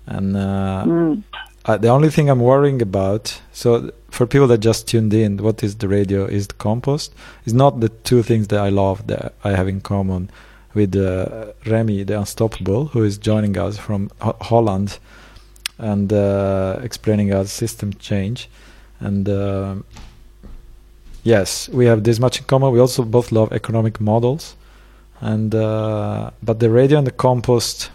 and 0.08 0.36
uh, 0.36 0.86
Mm. 0.88 1.22
uh, 1.66 1.78
the 1.78 1.90
only 1.90 2.10
thing 2.10 2.28
I'm 2.32 2.40
worrying 2.40 2.82
about. 2.82 3.40
So 3.54 3.92
for 4.10 4.26
people 4.26 4.48
that 4.48 4.58
just 4.58 4.88
tuned 4.88 5.14
in, 5.14 5.38
what 5.38 5.62
is 5.62 5.76
the 5.76 5.88
radio? 5.88 6.26
Is 6.26 6.48
the 6.48 6.56
compost? 6.56 7.14
Is 7.46 7.54
not 7.54 7.80
the 7.80 7.90
two 7.90 8.24
things 8.24 8.48
that 8.48 8.60
I 8.60 8.70
love 8.70 9.06
that 9.06 9.36
I 9.44 9.52
have 9.52 9.68
in 9.68 9.82
common 9.82 10.32
with 10.74 10.96
uh, 10.96 11.54
Remi, 11.68 12.02
the 12.06 12.18
Unstoppable, 12.20 12.86
who 12.88 13.04
is 13.04 13.20
joining 13.20 13.56
us 13.56 13.78
from 13.78 14.10
Ho- 14.22 14.38
Holland 14.42 14.98
and 15.78 16.12
uh, 16.12 16.80
explaining 16.82 17.32
us 17.32 17.52
system 17.52 17.94
change. 18.00 18.50
And 19.00 19.30
uh, 19.30 19.76
yes, 21.26 21.68
we 21.70 21.88
have 21.88 22.04
this 22.04 22.20
much 22.20 22.40
in 22.40 22.46
common. 22.46 22.72
We 22.72 22.80
also 22.80 23.04
both 23.04 23.34
love 23.34 23.52
economic 23.52 24.00
models, 24.00 24.56
and 25.20 25.54
uh, 25.54 26.32
but 26.42 26.62
the 26.62 26.70
radio 26.70 26.98
and 27.00 27.08
the 27.08 27.12
compost. 27.12 27.92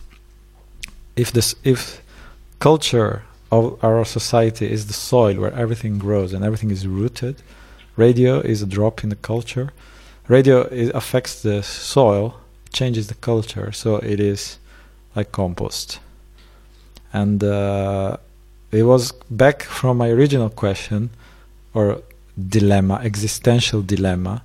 If 1.17 1.33
this 1.33 1.55
if 1.65 2.03
culture 2.59 3.23
of 3.51 3.83
our 3.83 4.05
society 4.05 4.71
is 4.71 4.87
the 4.87 4.93
soil 4.93 5.37
where 5.37 5.55
everything 5.55 5.99
grows 5.99 6.33
and 6.33 6.45
everything 6.45 6.71
is 6.71 6.87
rooted, 6.87 7.37
radio 7.97 8.41
is 8.41 8.63
a 8.63 8.67
drop 8.67 9.03
in 9.03 9.09
the 9.09 9.17
culture. 9.17 9.73
Radio 10.29 10.63
is, 10.69 10.91
affects 10.91 11.43
the 11.43 11.63
soil, 11.63 12.37
changes 12.73 13.09
the 13.09 13.15
culture, 13.15 13.73
so 13.73 13.97
it 13.97 14.21
is 14.21 14.59
like 15.17 15.33
compost. 15.33 15.99
And 17.13 17.43
uh, 17.43 18.19
it 18.71 18.85
was 18.85 19.13
back 19.29 19.63
from 19.63 19.97
my 19.97 20.09
original 20.09 20.49
question 20.49 21.11
or 21.75 22.03
dilemma, 22.37 23.01
existential 23.03 23.83
dilemma. 23.83 24.43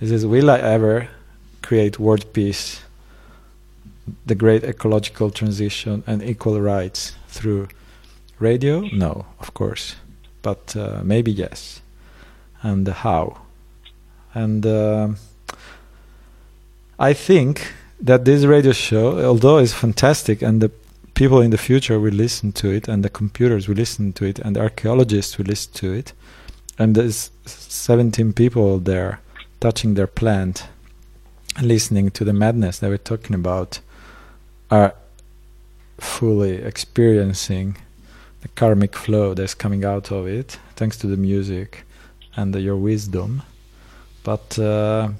This 0.00 0.10
is 0.10 0.26
will 0.26 0.50
I 0.50 0.58
ever 0.58 1.08
create 1.62 1.98
world 1.98 2.32
peace, 2.32 2.80
the 4.26 4.34
great 4.34 4.64
ecological 4.64 5.30
transition, 5.30 6.02
and 6.06 6.22
equal 6.22 6.60
rights 6.60 7.14
through 7.28 7.68
radio? 8.38 8.80
No, 8.92 9.26
of 9.38 9.54
course, 9.54 9.96
but 10.42 10.76
uh, 10.76 11.00
maybe 11.04 11.30
yes. 11.30 11.80
And 12.62 12.86
how? 12.88 13.42
And 14.34 14.66
um 14.66 15.16
I 17.00 17.14
think 17.14 17.72
that 17.98 18.26
this 18.26 18.44
radio 18.44 18.72
show, 18.72 19.24
although 19.24 19.56
it's 19.56 19.72
fantastic, 19.72 20.42
and 20.42 20.60
the 20.60 20.70
people 21.14 21.40
in 21.40 21.50
the 21.50 21.56
future 21.56 21.98
will 21.98 22.12
listen 22.12 22.52
to 22.52 22.68
it, 22.68 22.88
and 22.88 23.02
the 23.02 23.08
computers 23.08 23.68
will 23.68 23.76
listen 23.76 24.12
to 24.12 24.26
it, 24.26 24.38
and 24.38 24.54
the 24.54 24.60
archaeologists 24.60 25.38
will 25.38 25.46
listen 25.46 25.72
to 25.74 25.92
it, 25.94 26.12
and 26.80 26.94
there's 26.94 27.30
17 27.44 28.32
people 28.32 28.78
there 28.78 29.20
touching 29.60 29.94
their 29.94 30.06
plant, 30.06 30.66
listening 31.60 32.10
to 32.12 32.24
the 32.24 32.32
madness 32.32 32.78
that 32.78 32.88
we're 32.88 32.96
talking 32.96 33.34
about, 33.34 33.80
are 34.70 34.94
fully 35.98 36.54
experiencing 36.54 37.76
the 38.40 38.48
karmic 38.48 38.96
flow 38.96 39.34
that's 39.34 39.52
coming 39.52 39.84
out 39.84 40.10
of 40.10 40.26
it, 40.26 40.58
thanks 40.74 40.96
to 40.96 41.06
the 41.06 41.18
music 41.18 41.84
and 42.34 42.54
your 42.54 42.76
wisdom. 42.76 43.42
But 44.24 44.58
uh, 44.58 45.10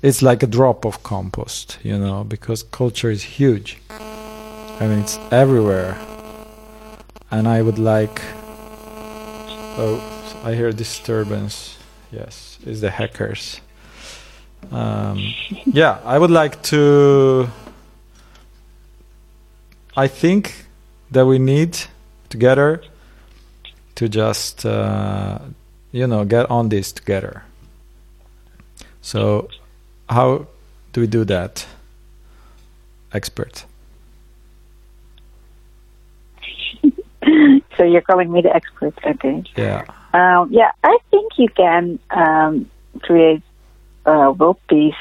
it's 0.00 0.22
like 0.22 0.44
a 0.44 0.46
drop 0.46 0.84
of 0.84 1.02
compost, 1.02 1.78
you 1.82 1.98
know, 1.98 2.22
because 2.22 2.62
culture 2.62 3.10
is 3.10 3.24
huge. 3.24 3.78
I 3.90 4.86
mean, 4.86 5.00
it's 5.00 5.18
everywhere. 5.32 5.98
And 7.32 7.48
I 7.48 7.62
would 7.62 7.80
like. 7.80 8.22
Oh, 9.78 10.15
I 10.46 10.54
hear 10.54 10.70
disturbance. 10.70 11.76
Yes, 12.12 12.60
it's 12.64 12.80
the 12.80 12.90
hackers. 12.90 13.60
Um, 14.70 15.34
yeah, 15.64 15.98
I 16.04 16.20
would 16.20 16.30
like 16.30 16.62
to. 16.70 17.48
I 19.96 20.06
think 20.06 20.66
that 21.10 21.26
we 21.26 21.40
need 21.40 21.76
together 22.28 22.80
to 23.96 24.08
just, 24.08 24.64
uh, 24.64 25.40
you 25.90 26.06
know, 26.06 26.24
get 26.24 26.48
on 26.48 26.68
this 26.68 26.92
together. 26.92 27.42
So, 29.02 29.48
how 30.08 30.46
do 30.92 31.00
we 31.00 31.08
do 31.08 31.24
that, 31.24 31.66
expert? 33.12 33.64
So 37.76 37.82
you're 37.82 38.00
calling 38.00 38.32
me 38.32 38.40
the 38.40 38.54
expert, 38.56 38.94
okay? 39.04 39.44
Yeah. 39.54 39.84
Um, 40.16 40.50
yeah, 40.50 40.70
I 40.82 40.96
think 41.10 41.32
you 41.36 41.48
can 41.48 41.98
um, 42.08 42.70
create 43.02 43.42
uh, 44.06 44.32
world 44.38 44.58
peace 44.66 44.94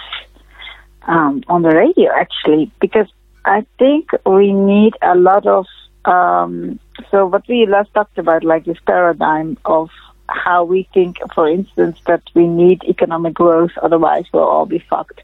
um, 1.04 1.42
on 1.48 1.62
the 1.62 1.70
radio, 1.70 2.12
actually, 2.14 2.70
because 2.82 3.08
I 3.46 3.66
think 3.80 4.10
we 4.26 4.52
need 4.52 4.94
a 5.02 5.16
lot 5.16 5.48
of. 5.48 5.68
Um, 6.04 6.80
so 7.12 7.26
what 7.28 7.48
we 7.48 7.66
last 7.66 7.94
talked 7.94 8.18
about, 8.18 8.44
like 8.44 8.66
this 8.66 8.78
paradigm 8.86 9.58
of 9.64 9.90
how 10.28 10.66
we 10.66 10.90
think, 10.94 11.18
for 11.34 11.48
instance, 11.48 11.98
that 12.08 12.24
we 12.34 12.46
need 12.46 12.84
economic 12.84 13.36
growth, 13.36 13.72
otherwise 13.82 14.26
we'll 14.34 14.44
all 14.44 14.66
be 14.66 14.80
fucked, 14.80 15.22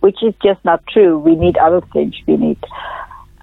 which 0.00 0.22
is 0.22 0.34
just 0.42 0.62
not 0.62 0.86
true. 0.88 1.18
We 1.18 1.36
need 1.36 1.56
other 1.56 1.80
things. 1.80 2.16
We 2.26 2.36
need. 2.36 2.58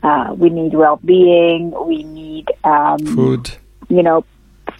Uh, 0.04 0.34
we 0.38 0.50
need 0.50 0.74
well-being. 0.74 1.72
We 1.72 2.04
need 2.04 2.48
um, 2.64 3.00
Food. 3.00 3.52
you 3.90 4.02
know, 4.02 4.24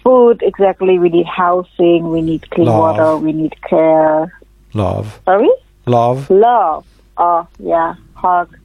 food 0.02 0.42
exactly. 0.42 0.98
We 0.98 1.08
need 1.08 1.26
housing. 1.26 2.10
We 2.10 2.22
need 2.22 2.48
clean 2.50 2.66
Love. 2.66 2.78
water. 2.78 3.16
We 3.16 3.32
need 3.32 3.54
care. 3.62 4.32
Love. 4.74 5.20
Sorry, 5.24 5.50
Love. 5.86 6.30
love. 6.30 6.84
Oh 7.16 7.46
yeah, 7.58 7.94
hug. 8.14 8.56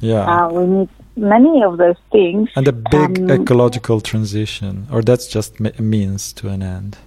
Yeah. 0.00 0.24
Uh, 0.46 0.48
we 0.52 0.66
need 0.66 0.88
many 1.16 1.62
of 1.62 1.78
those 1.78 1.96
things. 2.10 2.48
and 2.56 2.66
a 2.68 2.72
big 2.72 3.18
um, 3.18 3.30
ecological 3.30 4.00
transition, 4.00 4.86
or 4.92 5.00
that's 5.02 5.26
just 5.28 5.60
a 5.60 5.82
means 5.82 6.32
to 6.34 6.48
an 6.48 6.62
end. 6.62 6.98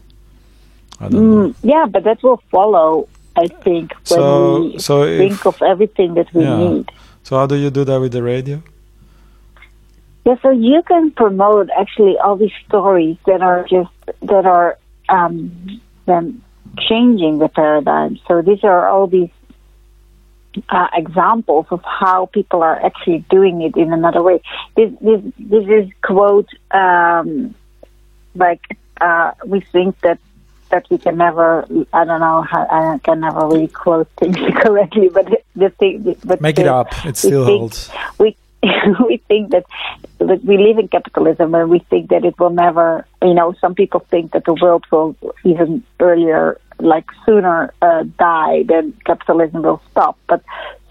I 1.00 1.10
don't 1.10 1.30
know. 1.30 1.48
Mm, 1.50 1.56
yeah, 1.64 1.86
but 1.90 2.04
that 2.06 2.24
will 2.24 2.42
follow. 2.52 3.08
I 3.38 3.48
think 3.48 3.92
when 4.08 4.20
So, 4.20 4.62
we 4.62 4.80
so 4.80 5.04
if, 5.04 5.18
think 5.18 5.46
of 5.46 5.62
everything 5.62 6.14
that 6.14 6.34
we 6.34 6.44
Yeah. 6.44 6.58
need. 6.58 6.90
so 7.24 7.36
how 7.38 7.46
do 7.46 7.56
you 7.56 7.70
do 7.70 7.84
that 7.84 8.00
with 8.00 8.14
the 8.14 8.24
radio? 8.24 8.64
Yeah, 10.26 10.36
so 10.42 10.50
you 10.50 10.82
can 10.88 11.12
promote 11.12 11.70
actually 11.70 12.18
all 12.18 12.36
these 12.36 12.52
stories 12.68 13.18
that 13.28 13.42
are 13.42 13.64
just 13.70 13.92
that 14.22 14.46
are 14.48 14.78
um, 15.08 15.82
then 16.08 16.42
changing 16.80 17.38
the 17.38 17.48
paradigm. 17.48 18.20
So 18.28 18.42
these 18.42 18.64
are 18.64 18.88
all 18.88 19.06
these 19.06 19.30
uh, 20.70 20.88
examples 20.94 21.68
of 21.70 21.84
how 21.84 22.28
people 22.28 22.64
are 22.64 22.84
actually 22.84 23.26
doing 23.30 23.62
it 23.62 23.78
in 23.78 23.94
another 23.94 24.24
way. 24.24 24.42
This 24.76 24.92
this 25.00 25.22
this 25.38 25.68
is 25.68 25.92
quote 26.02 26.50
um, 26.72 27.54
like 28.34 28.62
uh, 29.00 29.32
we 29.46 29.62
think 29.62 30.00
that 30.02 30.20
that 30.70 30.90
we 30.90 30.98
can 30.98 31.18
never. 31.18 31.68
I 31.94 32.06
don't 32.06 32.20
know 32.20 32.42
how 32.42 32.66
I 32.70 33.00
can 33.04 33.20
never 33.20 33.46
really 33.48 33.68
quote 33.68 34.10
things 34.18 34.38
correctly, 34.56 35.10
but 35.10 35.28
the 35.56 35.70
thing. 35.70 36.16
But 36.24 36.42
Make 36.42 36.60
it 36.60 36.68
up. 36.68 37.06
It 37.06 37.18
still 37.18 37.46
holds. 37.46 37.92
we 38.18 38.36
we 39.08 39.18
think 39.28 39.52
that 39.52 39.66
that 40.20 40.44
we 40.44 40.58
live 40.58 40.78
in 40.78 40.88
capitalism 40.88 41.54
and 41.56 41.70
we 41.70 41.80
think 41.80 42.10
that 42.10 42.26
it 42.26 42.38
will 42.40 42.50
never 42.50 43.06
you 43.22 43.34
know 43.34 43.54
some 43.62 43.76
people 43.76 44.00
think 44.12 44.32
that 44.32 44.46
the 44.46 44.54
world 44.54 44.86
will 44.92 45.16
even 45.44 45.84
earlier 46.00 46.60
like 46.80 47.06
sooner 47.26 47.74
uh, 47.82 48.04
die 48.18 48.64
than 48.64 48.94
capitalism 49.06 49.62
will 49.62 49.82
stop. 49.92 50.18
But 50.28 50.44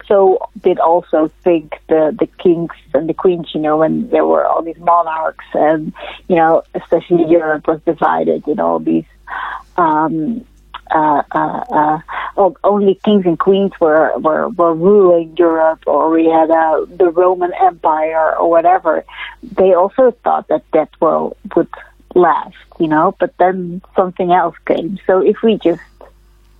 so 0.07 0.39
did 0.61 0.79
also 0.79 1.31
think 1.43 1.73
the 1.87 2.15
the 2.17 2.27
kings 2.41 2.71
and 2.93 3.09
the 3.09 3.13
queens 3.13 3.49
you 3.53 3.61
know 3.61 3.77
when 3.77 4.07
there 4.09 4.25
were 4.25 4.45
all 4.45 4.61
these 4.61 4.77
monarchs 4.77 5.45
and 5.53 5.93
you 6.27 6.35
know 6.35 6.61
especially 6.75 7.25
Europe 7.27 7.67
was 7.67 7.81
divided 7.85 8.47
in 8.47 8.59
all 8.59 8.79
these 8.79 9.05
um 9.77 10.45
uh, 10.91 11.23
uh, 11.31 11.63
uh, 11.69 11.99
oh, 12.37 12.55
only 12.63 12.95
kings 13.03 13.25
and 13.25 13.39
queens 13.39 13.71
were, 13.79 14.17
were, 14.19 14.49
were 14.49 14.73
ruling 14.73 15.35
Europe, 15.37 15.83
or 15.87 16.09
we 16.09 16.25
had 16.25 16.51
uh, 16.51 16.85
the 16.87 17.09
Roman 17.09 17.51
Empire, 17.53 18.35
or 18.37 18.49
whatever. 18.49 19.03
They 19.43 19.73
also 19.73 20.11
thought 20.23 20.47
that 20.49 20.63
that 20.73 20.89
will 20.99 21.37
would 21.55 21.69
last, 22.13 22.55
you 22.79 22.87
know. 22.87 23.15
But 23.19 23.35
then 23.37 23.81
something 23.95 24.31
else 24.31 24.55
came. 24.67 24.99
So 25.07 25.21
if 25.21 25.41
we 25.41 25.57
just 25.57 25.81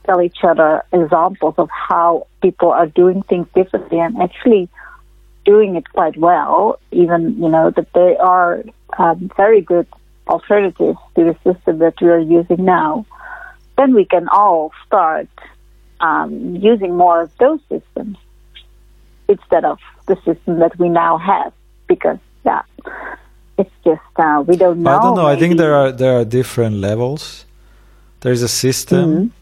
tell 0.05 0.21
each 0.21 0.43
other 0.43 0.83
examples 0.91 1.55
of 1.57 1.69
how 1.69 2.27
people 2.41 2.71
are 2.71 2.87
doing 2.87 3.23
things 3.23 3.47
differently 3.55 3.99
and 3.99 4.21
actually 4.21 4.69
doing 5.45 5.75
it 5.75 5.89
quite 5.91 6.17
well, 6.17 6.79
even 6.91 7.37
you 7.41 7.49
know 7.49 7.69
that 7.69 7.93
they 7.93 8.17
are 8.17 8.63
um, 8.97 9.29
very 9.37 9.61
good 9.61 9.87
alternatives 10.27 10.97
to 11.15 11.23
the 11.23 11.35
system 11.43 11.77
that 11.77 11.93
we 12.01 12.07
are 12.07 12.19
using 12.19 12.65
now 12.65 13.05
then 13.77 13.93
we 13.93 14.05
can 14.05 14.27
all 14.29 14.71
start 14.85 15.29
um, 15.99 16.55
using 16.55 16.95
more 16.95 17.21
of 17.21 17.37
those 17.37 17.59
systems 17.69 18.17
instead 19.27 19.65
of 19.65 19.79
the 20.07 20.15
system 20.25 20.59
that 20.59 20.77
we 20.77 20.89
now 20.89 21.17
have. 21.17 21.53
Because 21.87 22.19
yeah, 22.45 22.63
it's 23.57 23.71
just 23.83 24.01
uh, 24.17 24.43
we 24.45 24.55
don't 24.57 24.81
know. 24.83 24.97
I 24.97 25.01
don't 25.01 25.15
know. 25.15 25.27
I 25.27 25.35
think 25.35 25.57
there 25.57 25.75
are 25.75 25.91
there 25.91 26.17
are 26.19 26.25
different 26.25 26.77
levels. 26.77 27.45
There 28.21 28.31
is 28.31 28.41
a 28.41 28.47
system, 28.47 29.33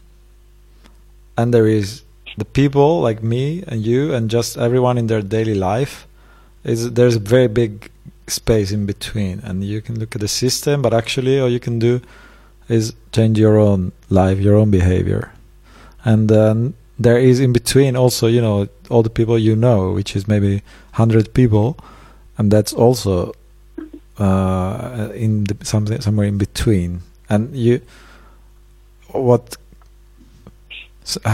and 1.36 1.54
there 1.54 1.66
is 1.66 2.02
the 2.36 2.44
people 2.44 3.00
like 3.00 3.22
me 3.22 3.62
and 3.66 3.84
you 3.84 4.12
and 4.12 4.30
just 4.30 4.56
everyone 4.58 4.98
in 4.98 5.06
their 5.06 5.22
daily 5.22 5.54
life 5.54 6.06
is 6.64 6.92
there's 6.92 7.16
a 7.16 7.20
very 7.20 7.46
big 7.46 7.90
space 8.26 8.72
in 8.72 8.86
between 8.86 9.38
and 9.40 9.62
you 9.62 9.80
can 9.80 9.98
look 9.98 10.14
at 10.14 10.20
the 10.20 10.28
system 10.28 10.82
but 10.82 10.92
actually 10.92 11.38
all 11.38 11.48
you 11.48 11.60
can 11.60 11.78
do 11.78 12.00
is 12.68 12.94
change 13.14 13.38
your 13.38 13.56
own 13.58 13.92
life 14.10 14.38
your 14.38 14.56
own 14.56 14.70
behavior. 14.70 15.32
And 16.04 16.28
then 16.28 16.74
there 16.98 17.18
is 17.18 17.40
in 17.40 17.52
between 17.52 17.96
also 17.96 18.26
you 18.26 18.40
know 18.40 18.68
all 18.90 19.02
the 19.02 19.10
people 19.10 19.38
you 19.38 19.56
know 19.56 19.92
which 19.92 20.14
is 20.14 20.28
maybe 20.28 20.62
100 20.94 21.34
people 21.34 21.76
and 22.38 22.50
that's 22.50 22.72
also 22.72 23.32
uh, 24.18 25.08
in 25.14 25.44
the, 25.44 25.56
something 25.64 26.00
somewhere 26.00 26.26
in 26.26 26.38
between. 26.38 27.00
And 27.28 27.54
you 27.56 27.80
what 29.12 29.56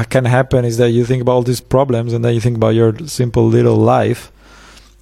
can 0.09 0.25
happen 0.25 0.65
is 0.65 0.77
that 0.79 0.91
you 0.91 1.05
think 1.05 1.23
about 1.23 1.33
all 1.33 1.43
these 1.43 1.61
problems 1.61 2.13
and 2.13 2.25
then 2.25 2.35
you 2.35 2.41
think 2.41 2.57
about 2.57 2.75
your 2.75 2.99
simple 3.07 3.47
little 3.47 3.77
life 3.77 4.33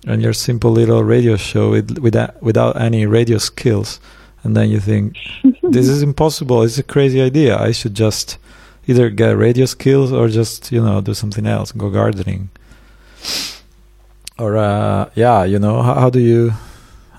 and 0.07 0.23
your 0.23 0.33
simple 0.33 0.71
little 0.71 1.03
radio 1.03 1.37
show 1.37 1.71
with, 1.71 1.99
without 1.99 2.41
without 2.43 2.81
any 2.81 3.07
radio 3.07 3.39
skills 3.39 3.99
and 4.49 4.57
then 4.57 4.71
you 4.71 4.81
think 4.81 5.15
this 5.63 5.89
is 5.89 6.03
impossible. 6.03 6.63
It's 6.63 6.79
a 6.79 6.83
crazy 6.83 7.21
idea. 7.21 7.59
I 7.59 7.71
should 7.71 7.93
just 7.93 8.39
either 8.87 9.11
get 9.11 9.37
radio 9.37 9.67
skills 9.67 10.11
or 10.11 10.27
just 10.29 10.73
you 10.73 10.83
know 10.83 11.03
do 11.03 11.13
something 11.13 11.47
else 11.47 11.71
go 11.71 11.91
gardening. 11.91 12.49
Or 14.39 14.57
uh, 14.57 15.11
yeah 15.15 15.45
you 15.45 15.59
know 15.59 15.83
how, 15.83 15.95
how 16.03 16.11
do 16.11 16.21
you 16.21 16.53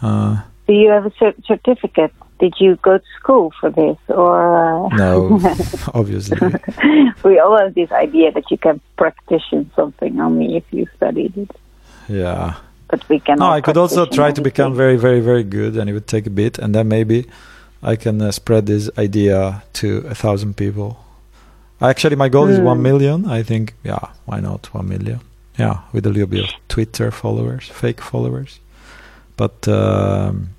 uh, 0.01 0.41
Do 0.65 0.73
you 0.73 0.89
have 0.89 1.05
a 1.05 1.13
cer- 1.19 1.41
certificate? 1.45 2.13
Did 2.39 2.55
you 2.59 2.77
go 2.77 2.97
to 2.97 3.09
school 3.19 3.51
for 3.59 3.69
this, 3.69 3.97
or 4.07 4.37
uh, 4.65 4.87
no 4.95 5.39
obviously. 5.93 6.39
We 7.23 7.37
all 7.37 7.59
have 7.59 7.75
this 7.75 7.91
idea 7.91 8.31
that 8.31 8.49
you 8.49 8.57
can 8.57 8.81
practice 8.97 9.43
something. 9.75 10.19
Only 10.19 10.57
if 10.57 10.63
you 10.71 10.87
studied 10.97 11.37
it, 11.37 11.51
yeah 12.07 12.55
but 12.89 13.07
we 13.09 13.19
can. 13.19 13.37
No, 13.39 13.49
I 13.57 13.61
could 13.61 13.77
also 13.77 14.05
try 14.05 14.31
to 14.31 14.41
become 14.41 14.73
very, 14.75 14.97
very, 14.97 15.19
very 15.21 15.43
good, 15.43 15.77
and 15.77 15.89
it 15.89 15.93
would 15.93 16.07
take 16.07 16.25
a 16.27 16.29
bit, 16.43 16.59
and 16.59 16.73
then 16.75 16.87
maybe 16.87 17.25
I 17.83 17.95
can 17.95 18.21
uh, 18.21 18.31
spread 18.31 18.65
this 18.65 18.89
idea 18.97 19.63
to 19.73 19.87
a 20.09 20.15
thousand 20.15 20.55
people. 20.57 20.97
Actually, 21.81 22.15
my 22.17 22.29
goal 22.29 22.47
is 22.49 22.57
Hmm. 22.57 22.65
one 22.65 22.81
million. 22.81 23.25
I 23.25 23.43
think, 23.43 23.73
yeah, 23.83 23.99
why 24.25 24.39
not 24.41 24.73
one 24.73 24.87
million? 24.89 25.19
Yeah, 25.57 25.77
with 25.93 26.05
a 26.05 26.09
little 26.09 26.27
bit 26.27 26.43
of 26.45 26.49
Twitter 26.67 27.11
followers, 27.11 27.65
fake 27.67 28.01
followers, 28.01 28.59
but 29.37 29.67
um, 29.67 30.49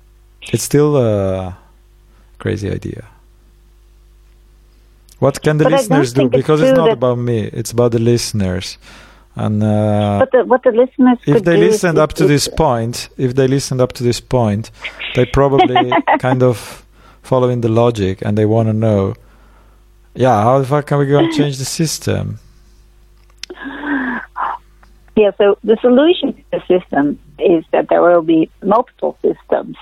it's 0.53 0.63
still 0.63 0.95
a 0.97 1.57
crazy 2.39 2.69
idea. 2.71 3.03
What 5.19 5.41
can 5.41 5.57
the 5.57 5.65
But 5.65 5.73
listeners 5.73 6.13
do? 6.13 6.29
Because 6.29 6.61
it's 6.61 6.75
not 6.77 6.85
that- 6.85 6.93
about 6.93 7.17
me; 7.19 7.39
it's 7.53 7.71
about 7.71 7.91
the 7.91 7.99
listeners, 7.99 8.77
and. 9.35 9.63
Uh, 9.63 10.19
But 10.19 10.31
the, 10.31 10.45
what 10.45 10.63
the 10.63 10.71
listeners 10.71 11.17
if 11.25 11.35
could 11.35 11.45
they 11.45 11.57
listened 11.57 11.97
up 11.97 12.13
to 12.13 12.27
this 12.27 12.47
point, 12.47 13.09
if 13.17 13.35
they 13.35 13.47
listened 13.47 13.81
up 13.81 13.93
to 13.93 14.03
this 14.03 14.19
point, 14.19 14.71
they 15.15 15.25
probably 15.25 15.91
kind 16.19 16.43
of 16.43 16.85
following 17.21 17.61
the 17.61 17.69
logic 17.69 18.21
and 18.21 18.37
they 18.37 18.45
want 18.45 18.67
to 18.67 18.73
know, 18.73 19.15
yeah, 20.13 20.41
how 20.43 20.59
the 20.59 20.65
fuck 20.65 20.91
are 20.91 20.97
we 20.97 21.05
going 21.05 21.31
to 21.31 21.37
change 21.37 21.57
the 21.57 21.65
system? 21.65 22.39
Yeah, 25.15 25.31
so 25.37 25.57
the 25.63 25.77
solution 25.81 26.33
to 26.33 26.43
the 26.51 26.61
system 26.67 27.19
is 27.37 27.63
that 27.71 27.89
there 27.89 28.01
will 28.01 28.21
be 28.21 28.49
multiple 28.63 29.17
systems. 29.21 29.77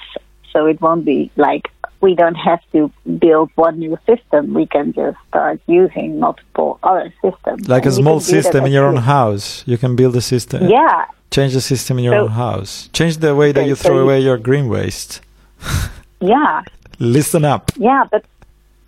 So 0.51 0.65
it 0.65 0.81
won't 0.81 1.05
be 1.05 1.31
like 1.35 1.69
we 2.01 2.15
don't 2.15 2.35
have 2.35 2.61
to 2.71 2.91
build 3.19 3.49
one 3.55 3.79
new 3.79 3.97
system. 4.05 4.53
We 4.53 4.65
can 4.65 4.93
just 4.93 5.17
start 5.27 5.59
using 5.67 6.19
multiple 6.19 6.79
other 6.83 7.13
systems. 7.21 7.67
Like 7.67 7.85
a 7.85 7.89
And 7.89 7.97
you 7.97 8.03
small 8.03 8.19
can 8.19 8.27
do 8.29 8.35
that 8.35 8.43
system 8.43 8.65
in 8.65 8.71
your 8.71 8.85
own 8.85 8.97
house. 8.97 9.63
You 9.67 9.77
can 9.77 9.95
build 9.95 10.15
a 10.15 10.21
system. 10.21 10.67
Yeah, 10.69 11.05
Change 11.31 11.53
the 11.53 11.61
system 11.61 11.99
in 11.99 12.05
your 12.05 12.15
So- 12.15 12.23
own 12.25 12.31
house. 12.31 12.89
Change 12.93 13.17
the 13.17 13.35
way 13.35 13.51
that 13.51 13.65
you 13.67 13.75
so 13.75 13.83
throw 13.89 13.95
you- 13.97 14.03
away 14.05 14.19
your 14.19 14.37
green 14.37 14.67
waste. 14.69 15.21
yeah, 16.19 16.61
Listen 16.99 17.45
up. 17.45 17.71
yeah, 17.77 18.03
but 18.11 18.23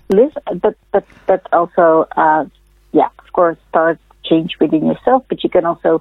listen, 0.10 0.42
but 0.64 0.76
but 0.92 1.06
but 1.28 1.42
also, 1.54 2.08
uh, 2.18 2.46
yeah, 2.94 3.10
of 3.20 3.32
course, 3.34 3.58
start 3.70 4.00
change 4.32 4.52
within 4.62 4.84
yourself. 4.92 5.22
But 5.30 5.44
you 5.44 5.52
can 5.56 5.66
also 5.72 5.92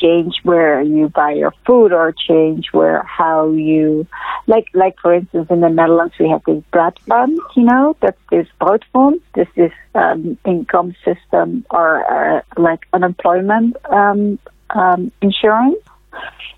change 0.00 0.34
where 0.50 0.76
you 0.94 1.04
buy 1.20 1.32
your 1.42 1.52
food, 1.66 1.90
or 1.98 2.06
change 2.28 2.64
where 2.78 3.02
how 3.18 3.38
you, 3.70 4.06
like 4.52 4.68
like 4.82 4.96
for 5.02 5.12
instance, 5.18 5.48
in 5.54 5.60
the 5.66 5.72
Netherlands 5.78 6.14
we 6.20 6.28
have 6.34 6.42
this 6.48 6.62
Broodfonds, 6.72 7.42
you 7.58 7.64
know, 7.70 7.84
that's 8.02 8.22
this 8.30 8.48
Broodfonds, 8.60 9.22
this 9.38 9.50
is 9.56 9.72
um, 9.94 10.20
income 10.54 10.90
system 11.08 11.64
or 11.70 11.88
uh, 12.16 12.40
like 12.68 12.82
unemployment 12.92 13.76
um, 14.00 14.38
um, 14.80 15.00
insurance. 15.20 15.82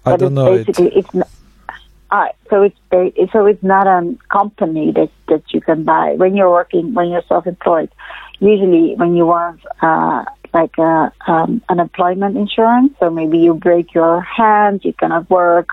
I 0.05 0.11
But 0.11 0.21
don't 0.21 0.37
it's 0.39 0.79
know 0.79 0.85
it. 0.87 0.97
it's 1.01 1.15
not. 1.15 1.31
Uh, 2.17 2.31
so 2.51 2.63
it's 2.63 3.33
so 3.35 3.47
it's 3.47 3.65
not 3.75 3.87
a 3.97 4.01
company 4.39 4.87
that 4.99 5.11
that 5.31 5.43
you 5.55 5.61
can 5.61 5.83
buy 5.93 6.09
when 6.21 6.37
you're 6.37 6.55
working 6.61 6.95
when 6.95 7.07
you're 7.11 7.27
self-employed. 7.33 7.91
Usually, 8.39 8.95
when 9.01 9.17
you 9.19 9.27
want 9.27 9.61
uh, 9.87 10.23
like 10.53 10.77
a, 10.79 11.13
um, 11.27 11.63
unemployment 11.69 12.37
insurance, 12.37 12.93
so 13.01 13.11
maybe 13.11 13.39
you 13.39 13.55
break 13.55 13.95
your 13.95 14.21
hand, 14.21 14.85
you 14.85 14.93
cannot 14.93 15.29
work, 15.31 15.71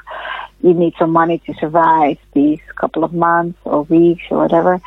you 0.61 0.73
need 0.73 0.93
some 0.97 1.11
money 1.11 1.39
to 1.45 1.53
survive 1.55 2.17
these 2.33 2.61
couple 2.75 3.03
of 3.03 3.13
months 3.13 3.59
or 3.65 3.83
weeks 3.83 4.23
or 4.29 4.37
whatever. 4.37 4.81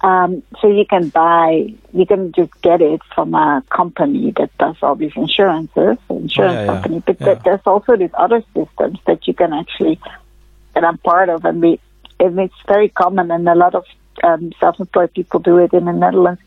Um, 0.00 0.44
so 0.60 0.68
you 0.68 0.86
can 0.86 1.08
buy, 1.08 1.74
you 1.92 2.06
can 2.06 2.32
just 2.32 2.52
get 2.62 2.80
it 2.80 3.00
from 3.14 3.34
a 3.34 3.64
company 3.68 4.32
that 4.36 4.56
does 4.58 4.76
all 4.80 4.94
these 4.94 5.12
insurances, 5.16 5.96
insurance 6.08 6.30
yeah, 6.38 6.60
yeah. 6.60 6.66
company. 6.66 7.02
But 7.04 7.20
Yeah. 7.20 7.34
there's 7.44 7.66
also 7.66 7.96
these 7.96 8.14
other 8.14 8.42
systems 8.54 9.00
that 9.06 9.26
you 9.26 9.34
can 9.34 9.52
actually, 9.52 9.98
that 10.74 10.84
I'm 10.84 10.98
part 10.98 11.28
of, 11.28 11.44
and 11.44 11.60
we, 11.60 11.80
and 12.20 12.38
it's 12.38 12.54
very 12.66 12.88
common, 12.88 13.30
and 13.30 13.48
a 13.48 13.54
lot 13.54 13.74
of 13.74 13.84
um, 14.22 14.52
self-employed 14.60 15.14
people 15.14 15.40
do 15.40 15.58
it 15.58 15.72
in 15.72 15.84
the 15.86 15.92
Netherlands. 15.92 16.40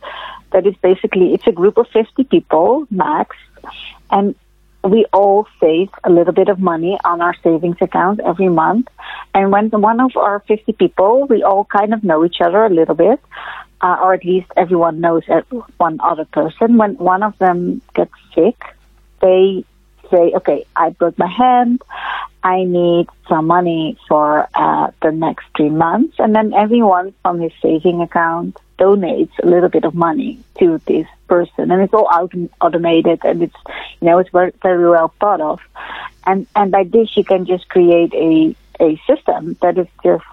That 0.51 0.65
is 0.67 0.75
basically 0.81 1.33
it's 1.33 1.47
a 1.47 1.51
group 1.51 1.77
of 1.77 1.87
50 1.89 2.23
people 2.25 2.85
max, 2.89 3.35
and 4.09 4.35
we 4.83 5.05
all 5.13 5.47
save 5.59 5.89
a 6.03 6.09
little 6.09 6.33
bit 6.33 6.49
of 6.49 6.59
money 6.59 6.97
on 7.05 7.21
our 7.21 7.35
savings 7.43 7.77
account 7.81 8.19
every 8.19 8.49
month. 8.49 8.87
And 9.33 9.51
when 9.51 9.69
one 9.69 9.99
of 9.99 10.17
our 10.17 10.39
50 10.39 10.73
people, 10.73 11.27
we 11.27 11.43
all 11.43 11.65
kind 11.65 11.93
of 11.93 12.03
know 12.03 12.25
each 12.25 12.41
other 12.41 12.65
a 12.65 12.69
little 12.69 12.95
bit, 12.95 13.19
uh, 13.81 13.97
or 14.01 14.13
at 14.13 14.25
least 14.25 14.47
everyone 14.57 14.99
knows 14.99 15.23
one 15.77 15.99
other 16.01 16.25
person. 16.25 16.77
When 16.77 16.95
one 16.95 17.21
of 17.23 17.37
them 17.37 17.81
gets 17.93 18.13
sick, 18.33 18.57
they 19.21 19.63
say, 20.09 20.33
okay, 20.35 20.65
I 20.75 20.89
broke 20.89 21.17
my 21.17 21.27
hand. 21.27 21.81
I 22.43 22.63
need 22.63 23.07
some 23.29 23.47
money 23.47 23.97
for 24.07 24.47
uh, 24.55 24.91
the 25.01 25.11
next 25.11 25.45
three 25.55 25.69
months. 25.69 26.15
And 26.19 26.35
then 26.35 26.53
everyone 26.53 27.13
from 27.21 27.39
his 27.39 27.51
saving 27.61 28.01
account 28.01 28.57
donates 28.79 29.31
a 29.43 29.47
little 29.47 29.69
bit 29.69 29.85
of 29.85 29.93
money 29.93 30.39
to 30.59 30.81
this 30.87 31.07
person. 31.27 31.69
And 31.71 31.81
it's 31.81 31.93
all 31.93 32.07
autom- 32.07 32.49
automated 32.59 33.19
and 33.23 33.43
it's, 33.43 33.55
you 33.99 34.07
know, 34.07 34.17
it's 34.17 34.31
very, 34.31 34.53
very 34.63 34.89
well 34.89 35.13
thought 35.19 35.39
of. 35.39 35.59
And, 36.25 36.47
and 36.55 36.71
by 36.71 36.83
this, 36.85 37.15
you 37.15 37.23
can 37.23 37.45
just 37.45 37.69
create 37.69 38.13
a, 38.13 38.55
a 38.79 38.99
system 39.05 39.55
that 39.61 39.77
is 39.77 39.87
just 40.03 40.23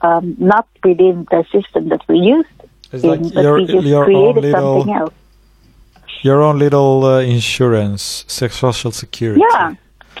um, 0.00 0.36
not 0.38 0.68
within 0.84 1.26
the 1.30 1.44
system 1.50 1.88
that 1.88 2.06
we 2.08 2.18
used 2.18 2.48
It's 2.92 3.02
in, 3.04 3.10
like 3.10 3.34
but 3.34 3.42
your, 3.42 3.54
we 3.54 3.66
just 3.66 3.86
your 3.86 4.04
own 4.04 4.34
created 4.34 4.44
little 4.44 4.78
something 4.78 4.94
else. 4.94 5.14
your 6.22 6.40
own 6.42 6.58
little 6.58 7.04
uh, 7.04 7.20
insurance, 7.20 8.24
social 8.28 8.92
security. 8.92 9.42
Yeah, 9.50 9.74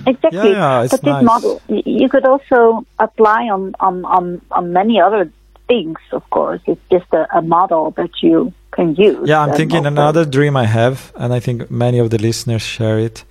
exactly. 0.06 0.52
Yeah, 0.52 0.82
yeah, 0.82 0.88
but 0.90 1.00
this 1.00 1.02
nice. 1.02 1.24
model, 1.24 1.62
you 1.68 2.08
could 2.08 2.24
also 2.24 2.86
apply 2.98 3.48
on, 3.48 3.74
on, 3.80 4.04
on, 4.04 4.40
on 4.50 4.72
many 4.72 5.00
other 5.00 5.30
things, 5.68 5.98
of 6.12 6.28
course. 6.30 6.60
It's 6.66 6.80
just 6.90 7.12
a, 7.12 7.38
a 7.38 7.42
model 7.42 7.92
that 7.92 8.10
you 8.22 8.52
can 8.72 8.94
use. 8.94 9.28
Yeah, 9.28 9.40
I'm 9.40 9.54
thinking 9.54 9.86
another 9.86 10.24
dream 10.24 10.56
I 10.56 10.66
have, 10.66 11.12
and 11.16 11.32
I 11.32 11.40
think 11.40 11.70
many 11.70 11.98
of 11.98 12.10
the 12.10 12.18
listeners 12.18 12.62
share 12.62 12.98
it. 12.98 13.24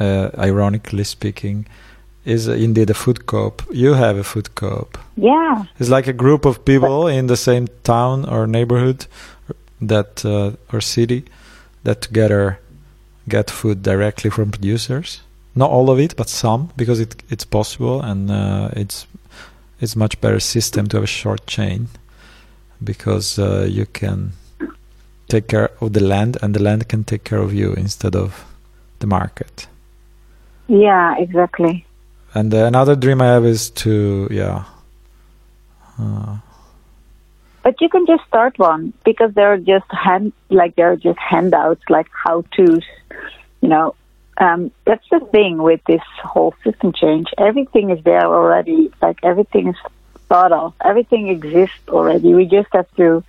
Uh, 0.00 0.30
ironically 0.38 1.02
speaking, 1.02 1.66
is 2.24 2.48
uh, 2.48 2.52
indeed 2.52 2.90
a 2.90 2.94
food 2.94 3.26
coop. 3.26 3.62
You 3.72 3.94
have 3.94 4.16
a 4.16 4.22
food 4.22 4.54
coop. 4.54 4.96
Yeah, 5.16 5.64
It's 5.80 5.88
like 5.88 6.06
a 6.06 6.12
group 6.12 6.44
of 6.44 6.64
people 6.64 7.08
in 7.08 7.26
the 7.26 7.36
same 7.36 7.66
town 7.82 8.24
or 8.24 8.46
neighborhood 8.46 9.06
that 9.80 10.24
uh, 10.24 10.52
or 10.72 10.80
city 10.80 11.24
that 11.84 12.02
together 12.02 12.60
get 13.28 13.50
food 13.50 13.82
directly 13.82 14.30
from 14.30 14.50
producers. 14.50 15.22
Not 15.54 15.70
all 15.70 15.90
of 15.90 15.98
it, 15.98 16.16
but 16.16 16.28
some, 16.28 16.70
because 16.76 17.00
it 17.00 17.22
it's 17.30 17.44
possible 17.44 18.00
and 18.00 18.30
uh, 18.30 18.70
it's 18.72 19.06
it's 19.80 19.96
much 19.96 20.20
better 20.20 20.40
system 20.40 20.86
to 20.88 20.96
have 20.96 21.04
a 21.04 21.06
short 21.06 21.46
chain 21.46 21.88
because 22.82 23.38
uh, 23.38 23.66
you 23.68 23.86
can 23.86 24.32
take 25.28 25.48
care 25.48 25.70
of 25.80 25.92
the 25.92 26.00
land 26.00 26.36
and 26.42 26.54
the 26.54 26.62
land 26.62 26.88
can 26.88 27.04
take 27.04 27.24
care 27.24 27.38
of 27.38 27.52
you 27.52 27.72
instead 27.74 28.16
of 28.16 28.44
the 28.98 29.06
market. 29.06 29.68
yeah, 30.68 31.14
exactly. 31.18 31.84
And 32.34 32.52
uh, 32.52 32.64
another 32.66 32.94
dream 32.96 33.22
I 33.22 33.26
have 33.26 33.44
is 33.44 33.70
to 33.70 34.28
yeah. 34.30 34.64
Uh, 35.98 36.38
But 37.62 37.80
you 37.80 37.88
can 37.88 38.06
just 38.06 38.24
start 38.26 38.58
one 38.58 38.92
because 39.04 39.34
there 39.34 39.52
are 39.52 39.58
just 39.58 39.86
hand 39.90 40.32
like 40.48 40.76
they're 40.76 40.96
just 40.96 41.18
handouts, 41.18 41.82
like 41.88 42.08
how 42.12 42.44
tos. 42.56 42.84
You 43.60 43.68
know, 43.68 43.94
um, 44.38 44.70
that's 44.84 45.08
the 45.10 45.20
thing 45.20 45.58
with 45.58 45.80
this 45.86 46.02
whole 46.22 46.54
system 46.64 46.92
change. 46.92 47.26
Everything 47.36 47.90
is 47.90 48.02
there 48.04 48.24
already. 48.24 48.92
Like 49.02 49.18
everything 49.22 49.68
is 49.68 49.76
thought 50.28 50.52
of. 50.52 50.74
Everything 50.84 51.28
exists 51.28 51.88
already. 51.88 52.34
We 52.34 52.46
just 52.46 52.68
have 52.72 52.90
to 52.96 53.24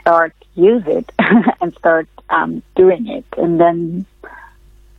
start 0.00 0.34
use 0.54 0.84
it 0.86 1.10
and 1.60 1.74
start 1.74 2.08
um, 2.30 2.62
doing 2.76 3.08
it, 3.08 3.24
and 3.36 3.60
then 3.60 4.06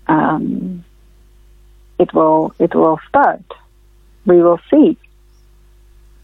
um, 0.07 0.83
it 1.97 2.13
will 2.13 2.53
it 2.59 2.75
will 2.75 2.99
start. 3.09 3.43
We 4.25 4.41
will 4.41 4.59
see. 4.69 4.97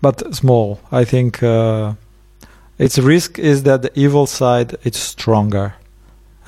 but 0.01 0.33
small. 0.33 0.79
I 0.91 1.03
think 1.05 1.43
uh, 1.43 1.93
its 2.77 2.97
risk 2.97 3.37
is 3.37 3.63
that 3.63 3.83
the 3.83 3.91
evil 3.95 4.25
side 4.25 4.75
is 4.83 4.95
stronger, 4.97 5.75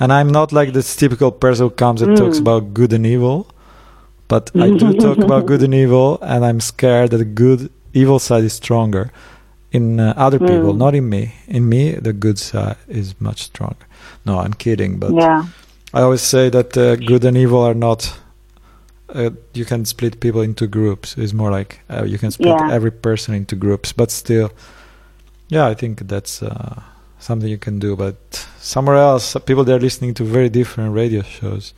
and 0.00 0.12
I'm 0.12 0.30
not 0.30 0.52
like 0.52 0.72
this 0.72 0.96
typical 0.96 1.30
person 1.32 1.66
who 1.66 1.70
comes 1.70 2.02
and 2.02 2.16
talks 2.16 2.38
Mm. 2.38 2.40
about 2.40 2.74
good 2.74 2.92
and 2.92 3.06
evil, 3.06 3.46
but 4.28 4.50
I 4.54 4.70
do 4.70 4.92
talk 5.06 5.18
about 5.18 5.46
good 5.46 5.62
and 5.62 5.74
evil, 5.74 6.18
and 6.22 6.44
I'm 6.44 6.60
scared 6.60 7.10
that 7.10 7.18
the 7.18 7.24
good 7.24 7.70
evil 7.92 8.18
side 8.18 8.44
is 8.44 8.52
stronger 8.54 9.10
in 9.72 10.00
uh, 10.00 10.14
other 10.16 10.38
people, 10.38 10.72
Mm. 10.74 10.78
not 10.78 10.94
in 10.94 11.08
me. 11.08 11.32
In 11.48 11.68
me, 11.68 11.92
the 11.92 12.12
good 12.12 12.38
side 12.38 12.76
is 12.88 13.14
much 13.20 13.42
stronger. 13.44 13.86
No, 14.26 14.38
I'm 14.38 14.54
kidding, 14.54 14.98
but 14.98 15.12
yeah. 15.12 15.44
I 15.92 16.00
always 16.02 16.22
say 16.22 16.50
that 16.50 16.76
uh, 16.76 16.96
good 16.96 17.24
and 17.24 17.36
evil 17.36 17.60
are 17.62 17.74
not. 17.74 18.12
Uh, 19.14 19.30
you 19.52 19.64
can 19.64 19.84
split 19.84 20.18
people 20.18 20.40
into 20.42 20.66
groups. 20.66 21.16
It's 21.16 21.32
more 21.32 21.50
like 21.58 21.80
uh, 21.88 22.04
you 22.04 22.18
can 22.18 22.30
split 22.30 22.48
Yeah. 22.58 22.72
every 22.72 22.90
person 22.90 23.34
into 23.34 23.54
groups, 23.56 23.92
but 23.92 24.10
still, 24.10 24.50
yeah, 25.48 25.70
I 25.70 25.74
think 25.74 26.08
that's 26.08 26.42
uh, 26.42 26.80
something 27.24 27.48
you 27.48 27.58
can 27.58 27.78
do. 27.78 27.96
But 27.96 28.46
somewhere 28.58 28.96
else, 28.96 29.36
people 29.46 29.64
they're 29.64 29.80
listening 29.80 30.14
to 30.14 30.24
very 30.24 30.48
different 30.48 30.94
radio 30.94 31.22
shows 31.22 31.72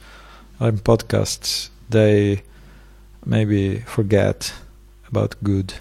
and 0.58 0.82
podcasts, 0.82 1.70
they 1.88 2.42
maybe 3.24 3.80
forget 3.80 4.52
about 5.08 5.36
good 5.42 5.74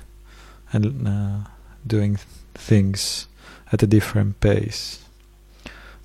and 0.71 1.07
uh, 1.07 1.49
doing 1.85 2.17
things 2.53 3.27
at 3.71 3.81
a 3.81 3.87
different 3.87 4.39
pace. 4.39 5.03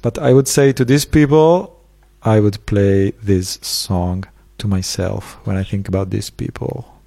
But 0.03 0.19
I 0.19 0.32
would 0.32 0.49
say 0.49 0.73
to 0.73 0.85
these 0.85 1.05
people, 1.05 1.78
I 2.23 2.41
would 2.41 2.65
play 2.66 3.11
this 3.23 3.59
song 3.62 4.24
to 4.59 4.69
myself 4.69 5.39
when 5.45 5.57
I 5.57 5.65
think 5.65 5.89
about 5.89 6.11
these 6.11 6.31
people. 6.31 7.00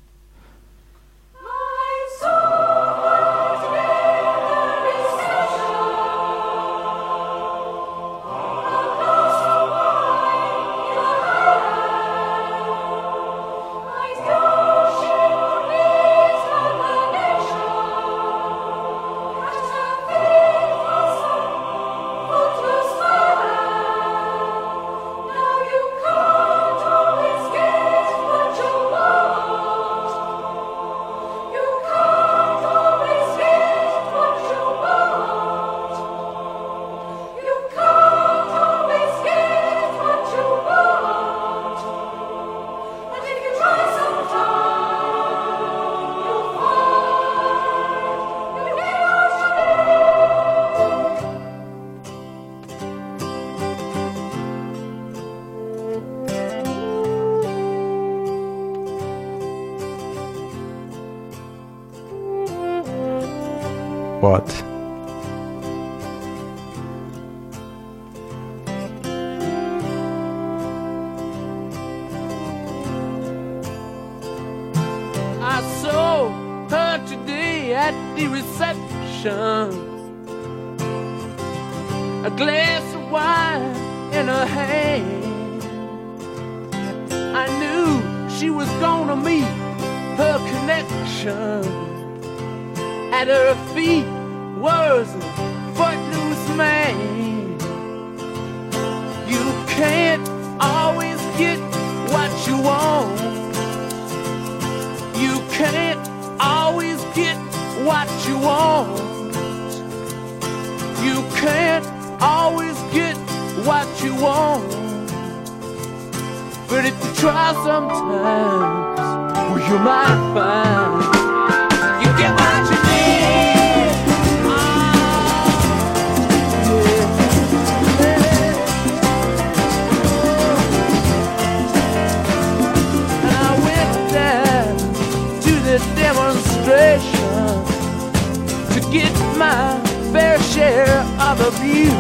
To 138.74 138.80
get 138.92 139.14
my 139.38 139.80
fair 140.12 140.40
share 140.42 140.98
of 141.20 141.40
abuse. 141.40 141.94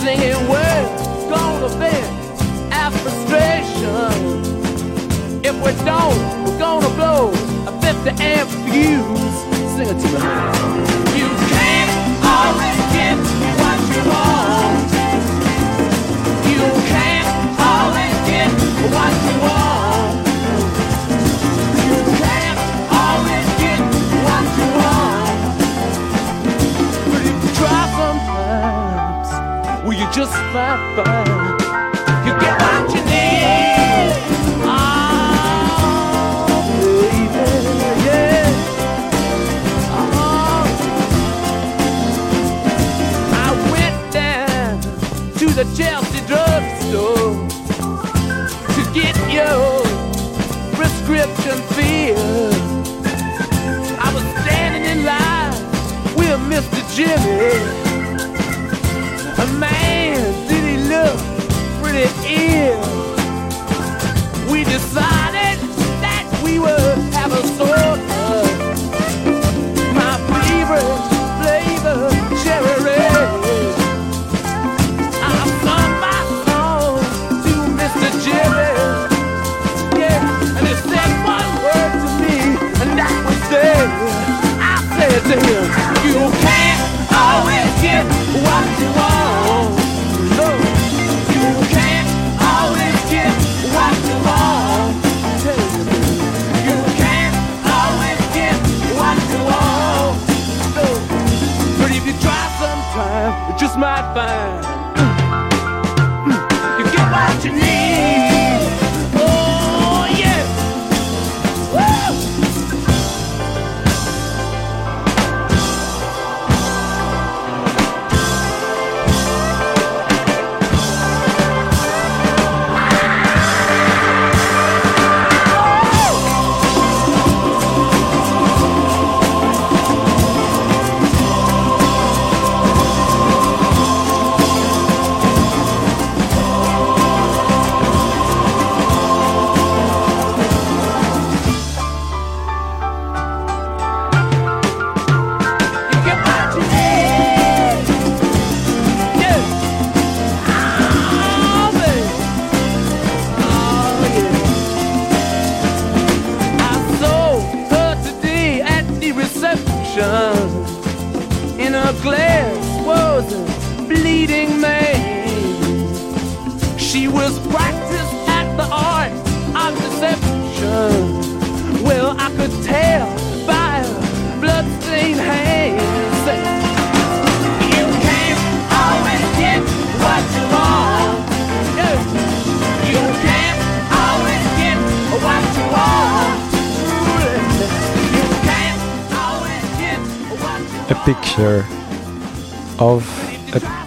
Singing, 0.00 0.34
we're 0.48 0.86
gonna 1.30 1.68
vent 1.78 2.72
our 2.72 2.90
frustration. 2.90 4.10
If 5.44 5.54
we 5.64 5.72
don't, 5.84 6.18
we're 6.44 6.58
gonna 6.58 6.88
blow 6.96 7.30
a 7.68 7.72
50 7.80 8.10
amp 8.22 8.50
fuse. 8.66 9.36
Sing 9.74 9.88
it 9.92 9.98
to 10.02 10.08
me. 10.14 10.20
You 11.20 11.28
can't 11.54 11.92
always 12.36 12.78
get 12.96 13.16
what 13.62 13.78
you 13.92 14.02
want. 14.10 14.90
You 16.50 16.62
can't 16.90 17.30
always 17.70 18.14
get 18.26 18.50
what 18.90 19.12
you 19.26 19.36
want. 19.46 19.91
Just 30.22 30.38
might 30.54 30.78
find 30.94 31.28
you 32.24 32.32
get 32.38 32.54
what 32.62 32.94
you 32.94 33.02
need. 33.10 34.10
Oh, 34.64 35.02
baby, 36.78 37.46
yeah. 38.06 38.46
Oh. 39.90 40.62
I 43.34 43.48
went 43.72 43.98
down 44.12 44.80
to 45.40 45.46
the 45.58 45.64
Chelsea 45.76 46.20
drugstore 46.28 47.34
to 48.74 48.82
get 48.94 49.16
your 49.28 49.82
prescription 50.76 51.58
filled. 51.74 52.54
I 53.98 54.08
was 54.14 54.24
standing 54.44 54.84
in 54.88 54.98
line 55.04 55.56
with 56.14 56.38
Mr. 56.48 56.80
Jimmy. 56.94 57.81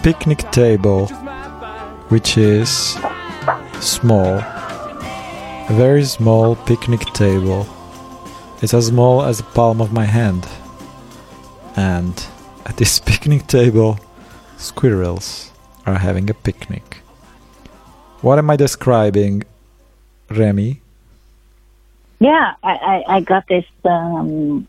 Picnic 0.06 0.48
table 0.52 1.08
which 2.10 2.38
is 2.38 2.96
small. 3.80 4.38
A 4.38 5.72
very 5.72 6.04
small 6.04 6.54
picnic 6.54 7.00
table. 7.06 7.66
It's 8.62 8.72
as 8.72 8.86
small 8.86 9.24
as 9.24 9.38
the 9.38 9.42
palm 9.42 9.80
of 9.80 9.92
my 9.92 10.04
hand. 10.04 10.46
And 11.74 12.24
at 12.66 12.76
this 12.76 13.00
picnic 13.10 13.48
table, 13.48 13.98
squirrels 14.58 15.50
are 15.86 15.98
having 15.98 16.30
a 16.30 16.34
picnic. 16.34 16.98
What 18.20 18.38
am 18.38 18.48
I 18.48 18.54
describing, 18.54 19.42
Remi? 20.30 20.82
Yeah, 22.20 22.54
I, 22.62 22.72
I, 22.72 23.16
I 23.16 23.20
got 23.22 23.48
this. 23.48 23.64
Um, 23.84 24.68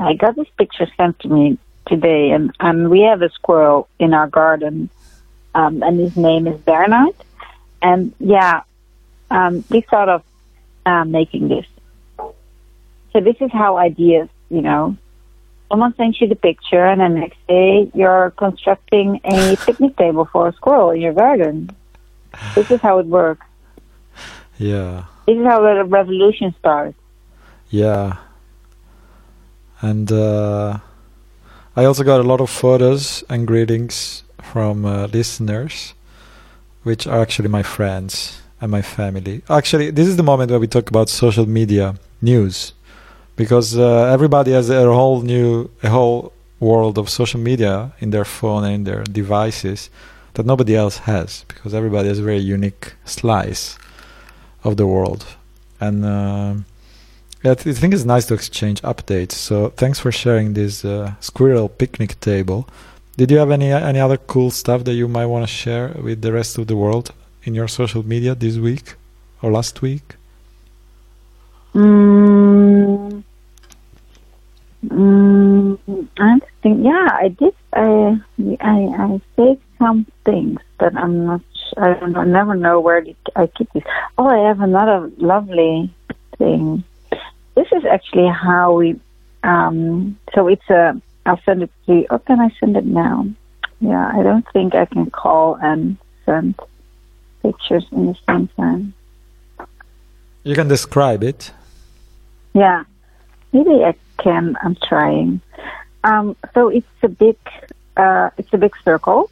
I 0.00 0.14
got 0.14 0.34
this 0.34 0.48
picture 0.58 0.88
sent 0.96 1.20
to 1.20 1.28
me 1.28 1.56
today, 1.92 2.30
and 2.30 2.52
and 2.58 2.88
we 2.88 3.00
have 3.02 3.20
a 3.20 3.30
squirrel 3.30 3.86
in 3.98 4.14
our 4.14 4.26
garden, 4.26 4.88
um, 5.54 5.82
and 5.82 6.00
his 6.00 6.16
name 6.16 6.46
is 6.46 6.58
Bernard. 6.60 7.14
And 7.82 8.14
yeah, 8.18 8.62
um, 9.30 9.62
we 9.68 9.82
thought 9.82 10.08
of 10.08 10.22
uh, 10.86 11.04
making 11.04 11.48
this. 11.48 11.66
So 13.12 13.20
this 13.20 13.36
is 13.40 13.52
how 13.52 13.76
ideas, 13.76 14.28
you 14.48 14.62
know, 14.62 14.96
someone 15.68 15.94
sends 15.96 16.18
you 16.18 16.28
the 16.28 16.34
picture, 16.36 16.84
and 16.84 17.00
the 17.00 17.08
next 17.10 17.46
day 17.46 17.90
you're 17.92 18.32
constructing 18.38 19.20
a 19.24 19.56
picnic 19.56 19.96
table 19.96 20.24
for 20.32 20.48
a 20.48 20.52
squirrel 20.54 20.90
in 20.90 21.00
your 21.02 21.12
garden. 21.12 21.68
This 22.54 22.70
is 22.70 22.80
how 22.80 22.98
it 23.00 23.06
works. 23.06 23.46
Yeah. 24.56 25.04
This 25.26 25.36
is 25.36 25.44
how 25.44 25.60
the 25.60 25.84
revolution 25.84 26.54
starts. 26.58 26.96
Yeah. 27.68 28.16
And 29.82 30.10
uh, 30.10 30.78
I 31.74 31.86
also 31.86 32.04
got 32.04 32.20
a 32.20 32.22
lot 32.22 32.42
of 32.42 32.50
photos 32.50 33.24
and 33.30 33.46
greetings 33.46 34.24
from 34.42 34.84
uh, 34.84 35.06
listeners, 35.06 35.94
which 36.82 37.06
are 37.06 37.20
actually 37.22 37.48
my 37.48 37.62
friends 37.62 38.42
and 38.60 38.70
my 38.70 38.82
family. 38.82 39.40
Actually, 39.48 39.90
this 39.90 40.06
is 40.06 40.18
the 40.18 40.22
moment 40.22 40.50
where 40.50 40.60
we 40.60 40.66
talk 40.66 40.90
about 40.90 41.08
social 41.08 41.48
media 41.48 41.94
news, 42.20 42.74
because 43.36 43.78
uh, 43.78 44.04
everybody 44.12 44.52
has 44.52 44.68
a 44.68 44.84
whole 44.84 45.22
new, 45.22 45.70
a 45.82 45.88
whole 45.88 46.34
world 46.60 46.98
of 46.98 47.08
social 47.08 47.40
media 47.40 47.94
in 48.00 48.10
their 48.10 48.26
phone 48.26 48.64
and 48.64 48.74
in 48.74 48.84
their 48.84 49.04
devices 49.04 49.88
that 50.34 50.44
nobody 50.44 50.76
else 50.76 50.98
has, 50.98 51.46
because 51.48 51.72
everybody 51.72 52.08
has 52.08 52.18
a 52.18 52.22
very 52.22 52.38
unique 52.38 52.92
slice 53.06 53.78
of 54.62 54.76
the 54.76 54.86
world. 54.86 55.24
And 55.80 56.04
um 56.04 56.66
yeah, 57.42 57.52
I 57.52 57.54
think 57.54 57.92
it's 57.92 58.04
nice 58.04 58.26
to 58.26 58.34
exchange 58.34 58.80
updates. 58.82 59.32
So 59.32 59.70
thanks 59.70 59.98
for 59.98 60.12
sharing 60.12 60.54
this 60.54 60.84
uh, 60.84 61.14
squirrel 61.20 61.68
picnic 61.68 62.20
table. 62.20 62.68
Did 63.16 63.30
you 63.30 63.38
have 63.38 63.50
any 63.50 63.70
any 63.70 64.00
other 64.00 64.16
cool 64.16 64.50
stuff 64.50 64.84
that 64.84 64.94
you 64.94 65.08
might 65.08 65.26
want 65.26 65.46
to 65.46 65.52
share 65.52 65.88
with 66.02 66.22
the 66.22 66.32
rest 66.32 66.56
of 66.58 66.66
the 66.66 66.76
world 66.76 67.12
in 67.44 67.54
your 67.54 67.68
social 67.68 68.02
media 68.06 68.34
this 68.34 68.56
week 68.56 68.94
or 69.42 69.50
last 69.50 69.82
week? 69.82 70.14
Mm, 71.74 73.22
mm, 74.86 75.78
I 76.18 76.38
think 76.62 76.84
yeah, 76.84 77.08
I 77.10 77.28
did. 77.28 77.54
I 77.72 78.20
I, 78.60 78.78
I 79.04 79.20
saved 79.36 79.62
some 79.78 80.06
things, 80.24 80.60
but 80.78 80.96
I'm 80.96 81.26
not. 81.26 81.40
I 81.76 81.94
don't. 81.94 82.16
I 82.16 82.24
never 82.24 82.54
know 82.54 82.78
where 82.80 83.04
I 83.34 83.46
keep 83.48 83.70
these. 83.72 83.82
Oh, 84.16 84.26
I 84.26 84.48
have 84.48 84.60
another 84.60 85.10
lovely 85.18 85.92
thing. 86.38 86.84
This 87.54 87.68
is 87.72 87.84
actually 87.84 88.28
how 88.28 88.74
we. 88.74 88.98
Um, 89.42 90.18
so 90.34 90.48
it's 90.48 90.68
a. 90.70 91.00
I'll 91.26 91.40
send 91.44 91.62
it 91.62 91.70
to 91.86 91.94
you. 91.94 92.06
Oh, 92.10 92.18
can 92.18 92.40
I 92.40 92.50
send 92.58 92.76
it 92.76 92.84
now? 92.84 93.26
Yeah, 93.80 94.10
I 94.14 94.22
don't 94.22 94.46
think 94.52 94.74
I 94.74 94.86
can 94.86 95.10
call 95.10 95.56
and 95.56 95.96
send 96.24 96.58
pictures 97.42 97.84
in 97.92 98.06
the 98.06 98.16
same 98.28 98.48
time. 98.56 98.94
You 100.44 100.54
can 100.54 100.68
describe 100.68 101.22
it. 101.22 101.52
Yeah, 102.54 102.84
maybe 103.52 103.84
I 103.84 103.94
can. 104.18 104.56
I'm 104.62 104.76
trying. 104.76 105.40
Um, 106.04 106.36
so 106.54 106.68
it's 106.68 106.86
a 107.02 107.08
big, 107.08 107.36
uh, 107.96 108.30
it's 108.36 108.52
a 108.52 108.58
big 108.58 108.74
circle, 108.84 109.30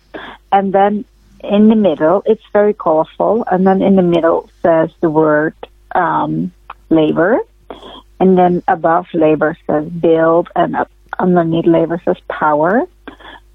and 0.52 0.72
then 0.72 1.04
in 1.42 1.68
the 1.68 1.76
middle, 1.76 2.22
it's 2.26 2.44
very 2.52 2.74
colorful, 2.74 3.44
and 3.50 3.66
then 3.66 3.82
in 3.82 3.96
the 3.96 4.02
middle 4.02 4.48
says 4.62 4.90
the 5.00 5.10
word 5.10 5.54
um, 5.94 6.52
labor, 6.90 7.38
and 8.20 8.38
then 8.38 8.62
above 8.68 9.06
labor 9.12 9.56
says 9.66 9.88
build, 9.88 10.48
and 10.54 10.76
underneath 11.18 11.66
labor 11.66 12.00
says 12.04 12.18
power, 12.28 12.82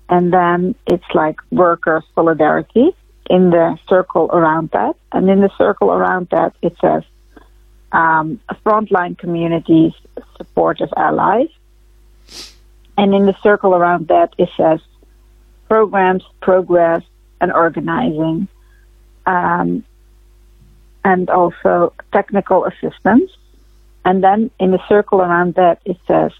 and 0.09 0.33
then 0.33 0.75
it's 0.87 1.05
like 1.13 1.39
worker 1.51 2.03
solidarity 2.13 2.95
in 3.29 3.51
the 3.51 3.77
circle 3.87 4.29
around 4.33 4.71
that, 4.71 4.95
and 5.11 5.29
in 5.29 5.39
the 5.39 5.51
circle 5.57 5.91
around 5.91 6.27
that 6.31 6.53
it 6.61 6.75
says 6.81 7.03
um, 7.91 8.41
frontline 8.65 9.17
communities, 9.17 9.93
supportive 10.37 10.89
allies. 10.97 11.49
And 12.97 13.13
in 13.13 13.25
the 13.25 13.35
circle 13.41 13.75
around 13.75 14.07
that, 14.07 14.33
it 14.37 14.49
says 14.57 14.79
programs, 15.67 16.23
progress, 16.41 17.03
and 17.41 17.51
organizing, 17.51 18.47
um, 19.25 19.83
and 21.03 21.29
also 21.29 21.93
technical 22.13 22.65
assistance. 22.65 23.31
And 24.06 24.23
then 24.23 24.52
in 24.60 24.72
the 24.72 24.80
circle 24.88 25.19
around 25.22 25.56
that, 25.56 25.82
it 25.84 25.98
says 26.07 26.32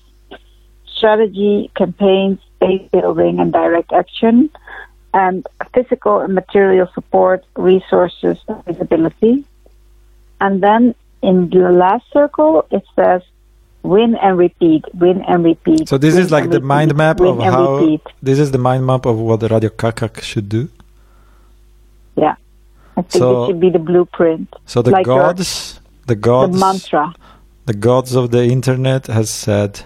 strategy, 0.96 1.72
campaigns, 1.76 2.40
base 2.62 2.88
building, 2.92 3.40
and 3.40 3.52
direct 3.52 3.92
action, 3.92 4.50
and 5.14 5.46
physical 5.74 6.20
and 6.20 6.34
material 6.34 6.88
support, 6.94 7.44
resources, 7.56 8.38
and 8.48 8.64
visibility. 8.66 9.44
And 10.40 10.62
then 10.62 10.96
in 11.22 11.50
the 11.50 11.72
last 11.72 12.06
circle, 12.14 12.68
it 12.72 12.84
says 12.96 13.22
win 13.82 14.16
and 14.16 14.38
repeat, 14.38 14.84
win 14.94 15.22
and 15.28 15.44
repeat. 15.44 15.90
So 15.90 15.98
this 15.98 16.16
is 16.16 16.32
like 16.32 16.46
the 16.46 16.58
repeat, 16.62 16.66
mind 16.68 16.96
map 16.96 17.20
of 17.20 17.40
how. 17.40 17.78
repeat. 17.78 18.02
This 18.22 18.40
is 18.40 18.52
the 18.52 18.58
mind 18.58 18.86
map 18.86 19.06
of 19.06 19.18
what 19.18 19.40
the 19.40 19.48
Radio 19.48 19.70
Kak 19.70 19.98
Kak 19.98 20.22
should 20.22 20.50
do. 20.50 20.70
Yeah. 22.16 22.36
I 22.98 23.02
think 23.02 23.12
So- 23.22 23.44
it 23.44 23.48
should 23.48 23.60
be 23.60 23.70
the 23.70 23.80
blueprint, 23.80 24.54
So 24.66 24.82
the 24.82 24.92
Like 24.92 25.06
gods, 25.06 25.80
the 26.06 26.14
the 26.14 26.16
gods, 26.16 26.54
the 26.54 26.60
mantra. 26.60 27.14
The 27.66 27.74
gods 27.74 28.16
of 28.16 28.32
the 28.32 28.44
internet 28.44 29.08
has 29.08 29.30
said, 29.30 29.82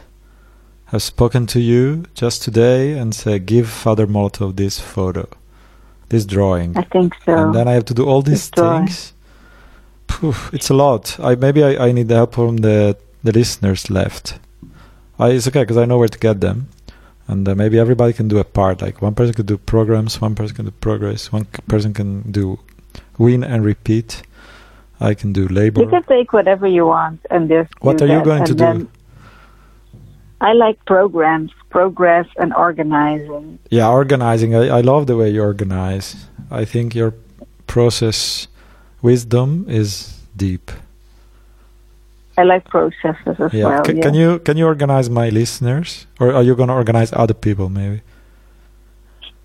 have 0.88 1.02
spoken 1.02 1.46
to 1.48 1.60
you 1.60 2.06
just 2.14 2.42
today 2.42 2.98
and 2.98 3.14
said, 3.14 3.46
give 3.46 3.70
Father 3.70 4.08
Molotov 4.08 4.56
this 4.56 4.80
photo, 4.80 5.28
this 6.10 6.26
drawing, 6.26 6.78
I 6.78 6.84
think 6.84 7.14
so. 7.26 7.38
and 7.38 7.56
then 7.56 7.68
I 7.68 7.74
have 7.74 7.86
to 7.86 7.94
do 7.94 8.06
all 8.06 8.22
these 8.22 8.50
This 8.50 8.64
things. 8.64 9.14
Phew, 10.10 10.34
it's 10.52 10.70
a 10.70 10.74
lot. 10.74 11.20
I 11.20 11.36
maybe 11.36 11.64
I, 11.64 11.88
I 11.88 11.92
need 11.92 12.10
help 12.10 12.34
from 12.34 12.58
the 12.58 12.98
the 13.24 13.32
listeners 13.32 13.90
left. 13.90 14.40
I, 15.20 15.30
it's 15.30 15.48
okay 15.48 15.62
because 15.62 15.78
I 15.78 15.86
know 15.86 15.98
where 16.00 16.08
to 16.08 16.18
get 16.20 16.42
them, 16.42 16.68
and 17.28 17.48
uh, 17.48 17.54
maybe 17.54 17.78
everybody 17.78 18.14
can 18.14 18.28
do 18.28 18.40
a 18.40 18.44
part. 18.44 18.82
Like 18.82 19.02
one 19.02 19.14
person 19.14 19.34
can 19.36 19.46
do 19.46 19.58
programs, 19.58 20.20
one 20.20 20.34
person 20.36 20.56
can 20.56 20.66
do 20.66 20.72
progress, 20.72 21.32
one 21.32 21.46
person 21.68 21.94
can 21.94 22.32
do 22.32 22.60
win 23.20 23.44
and 23.44 23.64
repeat. 23.64 24.24
I 25.00 25.14
can 25.14 25.32
do 25.34 25.48
labor. 25.48 25.82
you 25.82 25.88
can 25.88 26.04
take 26.04 26.34
whatever 26.34 26.68
you 26.68 26.86
want 26.86 27.20
and 27.32 27.48
just 27.50 27.72
What 27.82 28.02
are 28.02 28.08
you 28.08 28.16
that. 28.20 28.26
going 28.26 28.46
to 28.46 28.54
do? 28.56 28.90
I 30.42 30.54
like 30.54 30.84
programs, 30.86 31.52
progress, 31.70 32.28
and 32.38 32.54
organizing. 32.54 33.60
Yeah, 33.70 33.90
organizing. 33.90 34.56
I, 34.56 34.78
I 34.78 34.82
love 34.82 35.08
the 35.08 35.18
way 35.18 35.30
you 35.30 35.42
organize. 35.44 36.28
I 36.50 36.64
think 36.66 36.96
your 36.96 37.14
process 37.68 38.48
wisdom 39.02 39.66
is 39.68 40.20
deep. 40.36 40.72
I 42.38 42.44
like 42.44 42.64
processes 42.70 43.36
as 43.40 43.54
Yeah. 43.54 43.66
well. 43.68 43.84
C- 43.86 43.94
yeah. 43.96 44.02
Can 44.02 44.14
you 44.14 44.40
can 44.40 44.56
you 44.58 44.66
organize 44.66 45.10
my 45.10 45.28
listeners, 45.30 46.08
or 46.22 46.34
are 46.34 46.44
you 46.44 46.56
going 46.56 46.70
to 46.70 46.76
organize 46.76 47.12
other 47.12 47.34
people? 47.34 47.68
Maybe. 47.70 48.02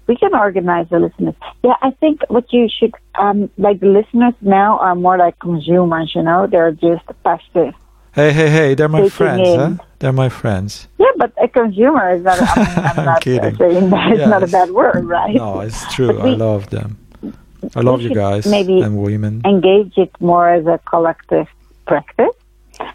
We 0.07 0.17
can 0.17 0.35
organize 0.35 0.89
the 0.91 0.99
listeners. 0.99 1.35
Yeah, 1.63 1.75
I 1.83 1.91
think 1.93 2.21
what 2.29 2.53
you 2.53 2.69
should, 2.69 2.95
um, 3.17 3.51
like 3.57 3.81
the 3.81 3.87
listeners 3.89 4.35
now 4.41 4.79
are 4.79 4.95
more 4.95 5.17
like 5.19 5.39
consumers, 5.39 6.13
you 6.15 6.23
know, 6.23 6.47
they're 6.47 6.73
just 6.73 7.05
passive. 7.25 7.75
Hey, 8.15 8.33
hey, 8.33 8.49
hey! 8.49 8.75
They're 8.75 8.89
my 8.89 9.09
friends, 9.09 9.49
in. 9.49 9.59
huh? 9.59 9.85
They're 9.99 10.13
my 10.13 10.29
friends. 10.29 10.87
Yeah, 10.99 11.07
but 11.17 11.33
a 11.43 11.49
consumer 11.49 12.15
is 12.15 12.23
not, 12.23 12.39
I 12.57 12.57
mean, 12.57 12.79
I'm 12.87 12.99
I'm 13.01 13.05
not 13.05 13.23
kidding. 13.23 13.57
saying 13.57 13.91
that 13.91 14.13
it's 14.13 14.29
not 14.29 14.43
a 14.45 14.47
bad 14.47 14.71
word, 14.71 15.05
right? 15.05 15.35
No, 15.35 15.59
it's 15.61 15.93
true. 15.93 16.21
I 16.21 16.29
love 16.35 16.71
them. 16.71 16.99
I 17.75 17.81
love 17.81 18.03
you 18.03 18.15
guys 18.15 18.47
maybe 18.47 18.83
and 18.83 18.99
women. 18.99 19.43
engage 19.45 19.97
it 19.97 20.13
more 20.21 20.49
as 20.49 20.65
a 20.67 20.79
collective 20.87 21.49
practice. 21.87 22.31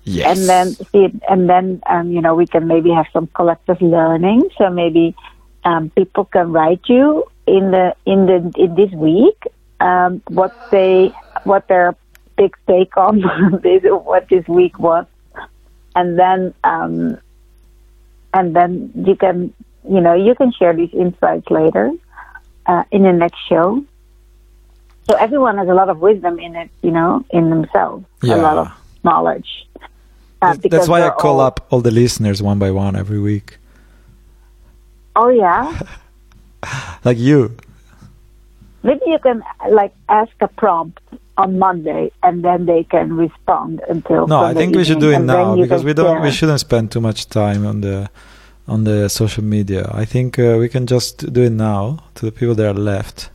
Yes. 0.03 0.37
and 0.39 0.49
then 0.49 0.67
see 0.91 1.07
and 1.29 1.49
then 1.49 1.81
um, 1.87 2.11
you 2.11 2.19
know 2.21 2.35
we 2.35 2.45
can 2.45 2.67
maybe 2.67 2.89
have 2.91 3.07
some 3.11 3.27
collective 3.27 3.81
learning. 3.81 4.49
So 4.57 4.69
maybe 4.69 5.15
um, 5.65 5.89
people 5.91 6.25
can 6.25 6.51
write 6.51 6.81
you 6.87 7.25
in 7.47 7.71
the 7.71 7.95
in 8.05 8.25
the 8.25 8.51
in 8.57 8.75
this 8.75 8.91
week 8.91 9.37
um, 9.79 10.21
what 10.29 10.53
they 10.71 11.11
what 11.43 11.67
their 11.67 11.95
big 12.37 12.55
take 12.67 12.95
on 12.97 13.21
this 13.63 13.83
what 13.83 14.27
this 14.29 14.47
week 14.47 14.77
was, 14.79 15.05
and 15.95 16.17
then 16.19 16.53
um, 16.63 17.17
and 18.33 18.55
then 18.55 18.91
you 18.95 19.15
can 19.15 19.53
you 19.89 20.01
know 20.01 20.13
you 20.13 20.35
can 20.35 20.51
share 20.51 20.73
these 20.73 20.93
insights 20.93 21.49
later 21.49 21.91
uh, 22.65 22.83
in 22.91 23.03
the 23.03 23.11
next 23.13 23.39
show. 23.47 23.83
So 25.09 25.15
everyone 25.17 25.57
has 25.57 25.67
a 25.67 25.73
lot 25.73 25.89
of 25.89 25.99
wisdom 25.99 26.37
in 26.39 26.55
it, 26.55 26.69
you 26.83 26.91
know, 26.91 27.25
in 27.31 27.49
themselves, 27.49 28.05
a 28.21 28.27
lot 28.37 28.57
of 28.59 28.67
knowledge. 29.03 29.67
Uh, 30.41 30.53
That's- 30.53 30.71
That's 30.71 30.87
why 30.87 31.01
I 31.01 31.09
call 31.09 31.39
all- 31.39 31.47
up 31.47 31.65
all 31.71 31.81
the 31.81 31.89
listeners 31.89 32.43
one 32.43 32.59
by 32.59 32.69
one 32.69 32.95
every 32.95 33.19
week. 33.19 33.57
Oh 35.21 35.27
yeah, 35.27 35.63
Like 37.07 37.17
you. 37.17 37.39
maybe 38.83 39.05
you 39.13 39.19
can 39.19 39.43
like 39.69 39.93
ask 40.07 40.31
a 40.39 40.47
prompt 40.47 40.97
on 41.37 41.59
Monday, 41.59 42.03
and 42.23 42.35
then 42.47 42.65
they 42.65 42.83
can 42.85 43.07
respond 43.25 43.81
until. 43.89 44.27
No, 44.27 44.39
I 44.51 44.53
think 44.53 44.75
we 44.75 44.85
should 44.85 45.01
do 45.07 45.11
it 45.11 45.19
now 45.19 45.55
because 45.63 45.83
we 45.83 45.93
don't. 45.93 46.21
We 46.21 46.31
shouldn't 46.31 46.61
spend 46.61 46.91
too 46.93 47.01
much 47.01 47.27
time 47.27 47.65
on 47.65 47.81
the 47.81 48.09
on 48.65 48.85
the 48.85 49.09
social 49.09 49.43
media. 49.43 49.89
I 50.03 50.05
think 50.05 50.39
uh, 50.39 50.55
we 50.63 50.69
can 50.69 50.85
just 50.87 51.33
do 51.33 51.41
it 51.49 51.55
now 51.71 51.81
to 52.15 52.25
the 52.27 52.31
people 52.31 52.55
that 52.55 52.67
are 52.73 52.81
left 52.93 53.29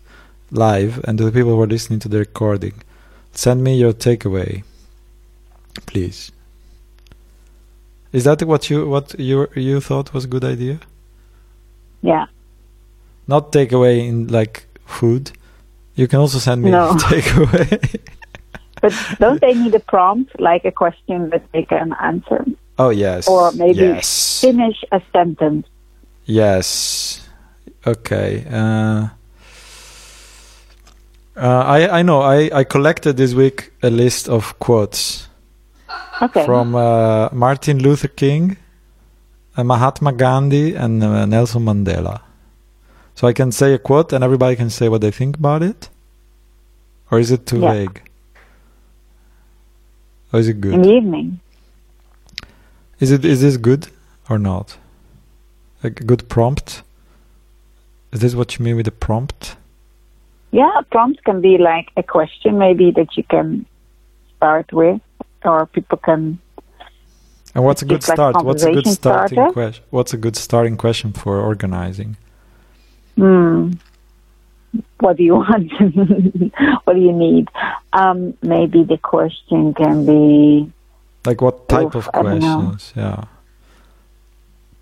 live 0.50 1.02
and 1.04 1.18
to 1.18 1.24
the 1.24 1.32
people 1.32 1.50
who 1.54 1.60
are 1.60 1.72
listening 1.76 1.98
to 2.00 2.08
the 2.08 2.18
recording. 2.18 2.76
Send 3.32 3.62
me 3.62 3.76
your 3.76 3.92
takeaway, 3.92 4.62
please. 5.86 6.30
Is 8.12 8.24
that 8.24 8.42
what 8.44 8.70
you 8.70 8.88
what 8.88 9.06
you 9.18 9.48
you 9.54 9.80
thought 9.80 10.14
was 10.14 10.24
a 10.24 10.28
good 10.28 10.44
idea? 10.44 10.78
Yeah. 12.04 12.26
Not 13.26 13.52
takeaway 13.52 14.06
in 14.06 14.28
like 14.28 14.66
food. 14.84 15.32
You 15.94 16.06
can 16.06 16.20
also 16.20 16.38
send 16.38 16.62
me 16.62 16.70
No. 16.70 16.92
takeaway. 17.08 18.00
But 18.82 18.92
don't 19.18 19.40
they 19.40 19.54
need 19.54 19.74
a 19.74 19.80
prompt, 19.80 20.38
like 20.38 20.66
a 20.66 20.70
question 20.70 21.30
that 21.30 21.42
they 21.52 21.64
can 21.64 21.94
answer, 22.02 22.44
oh 22.78 22.90
yes. 22.90 23.26
or 23.26 23.50
maybe 23.52 23.78
yes. 23.96 24.40
finish 24.42 24.84
a 24.92 25.00
sentence? 25.10 25.66
Yes. 26.26 27.26
Okay. 27.86 28.44
Uh, 28.50 29.08
uh, 31.36 31.64
I 31.76 32.00
I 32.00 32.02
know. 32.02 32.20
I 32.20 32.50
I 32.60 32.64
collected 32.64 33.16
this 33.16 33.32
week 33.32 33.72
a 33.82 33.88
list 33.88 34.28
of 34.28 34.58
quotes 34.58 35.28
Okay. 36.20 36.44
from 36.44 36.74
uh, 36.74 37.28
Martin 37.32 37.78
Luther 37.78 38.08
King, 38.08 38.56
Mahatma 39.62 40.12
Gandhi, 40.12 40.74
and 40.74 41.02
uh, 41.02 41.26
Nelson 41.26 41.64
Mandela. 41.64 42.20
So 43.14 43.28
I 43.28 43.32
can 43.32 43.52
say 43.52 43.74
a 43.74 43.78
quote, 43.78 44.12
and 44.12 44.24
everybody 44.24 44.56
can 44.56 44.70
say 44.70 44.88
what 44.88 45.00
they 45.00 45.12
think 45.12 45.36
about 45.36 45.62
it. 45.62 45.88
Or 47.10 47.20
is 47.20 47.30
it 47.30 47.46
too 47.46 47.60
Yeah. 47.60 47.72
vague? 47.72 48.02
Or 50.32 50.40
is 50.40 50.48
it 50.48 50.60
good? 50.60 50.74
in 50.74 50.82
the 50.82 50.90
evening. 50.92 51.40
Is 52.98 53.10
it 53.12 53.24
is 53.24 53.40
this 53.40 53.56
good 53.56 53.88
or 54.28 54.38
not? 54.38 54.78
A 55.82 55.90
good 55.90 56.28
prompt? 56.28 56.82
Is 58.12 58.20
this 58.20 58.34
what 58.34 58.58
you 58.58 58.64
mean 58.64 58.76
with 58.76 58.88
a 58.88 58.92
prompt? 58.92 59.56
Yeah, 60.50 60.70
a 60.78 60.82
prompt 60.84 61.22
can 61.24 61.40
be 61.40 61.58
like 61.58 61.90
a 61.96 62.02
question, 62.02 62.58
maybe 62.58 62.90
that 62.92 63.16
you 63.16 63.24
can 63.24 63.66
start 64.36 64.72
with, 64.72 65.00
or 65.44 65.66
people 65.66 65.98
can. 65.98 66.38
And 67.54 67.64
what's 67.64 67.82
a 67.82 67.84
good 67.84 68.00
Just 68.00 68.08
like 68.08 68.16
start? 68.16 68.42
What's 68.42 68.64
a 68.64 68.70
good 68.70 68.86
starting 68.88 69.36
starter? 69.36 69.52
question? 69.52 69.84
What's 69.90 70.12
a 70.12 70.16
good 70.16 70.36
starting 70.36 70.76
question 70.76 71.12
for 71.12 71.40
organizing? 71.40 72.16
Hmm. 73.16 73.72
What 75.00 75.16
do 75.16 75.22
you 75.22 75.34
want? 75.36 75.70
what 76.84 76.94
do 76.94 77.00
you 77.00 77.12
need? 77.12 77.48
Um, 77.92 78.36
maybe 78.42 78.82
the 78.82 78.98
question 78.98 79.72
can 79.74 80.04
be, 80.04 80.72
Like 81.24 81.40
what 81.40 81.68
type 81.68 81.94
Oof, 81.94 81.94
of 81.94 82.10
I 82.12 82.22
don't 82.22 82.40
know. 82.40 82.56
questions? 82.74 82.92
Yeah. 82.96 83.24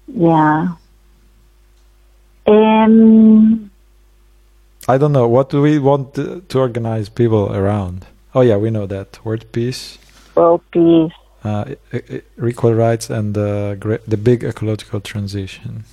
yeah. 0.09 0.69
Um, 2.47 3.71
I 4.89 4.99
don't 4.99 5.13
know. 5.13 5.29
What 5.29 5.51
do 5.51 5.61
we 5.63 5.79
want 5.79 6.15
to, 6.15 6.41
to 6.49 6.59
organize 6.59 7.09
people 7.09 7.55
around? 7.55 8.07
Oh 8.35 8.41
yeah, 8.41 8.57
we 8.57 8.71
know 8.71 8.87
that 8.87 9.25
word 9.25 9.53
peace, 9.53 9.99
world 10.35 10.63
peace. 10.73 11.13
Uh, 11.45 11.65
equal 12.47 12.75
rights, 12.75 13.11
and 13.11 13.35
the 13.35 13.77
great, 13.79 14.09
the 14.09 14.17
big 14.17 14.45
ecological 14.45 15.01
transition. 15.01 15.85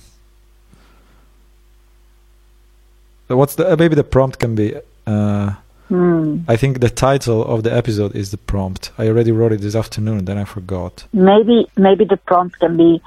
What's 3.28 3.54
the 3.54 3.72
uh, 3.72 3.76
maybe 3.76 3.94
the 3.94 4.04
prompt 4.04 4.38
can 4.38 4.54
be? 4.54 4.74
Uh, 5.06 5.54
Hmm. 5.90 6.42
I 6.46 6.56
think 6.56 6.78
the 6.78 6.88
title 6.88 7.44
of 7.44 7.64
the 7.64 7.74
episode 7.74 8.14
is 8.14 8.30
the 8.30 8.36
prompt. 8.38 8.92
I 8.96 9.08
already 9.08 9.32
wrote 9.32 9.50
it 9.50 9.60
this 9.60 9.74
afternoon, 9.74 10.24
then 10.24 10.38
I 10.38 10.44
forgot. 10.44 11.04
Maybe 11.12 11.66
maybe 11.76 12.04
the 12.04 12.16
prompt 12.16 12.60
can 12.60 12.76
be, 12.76 13.02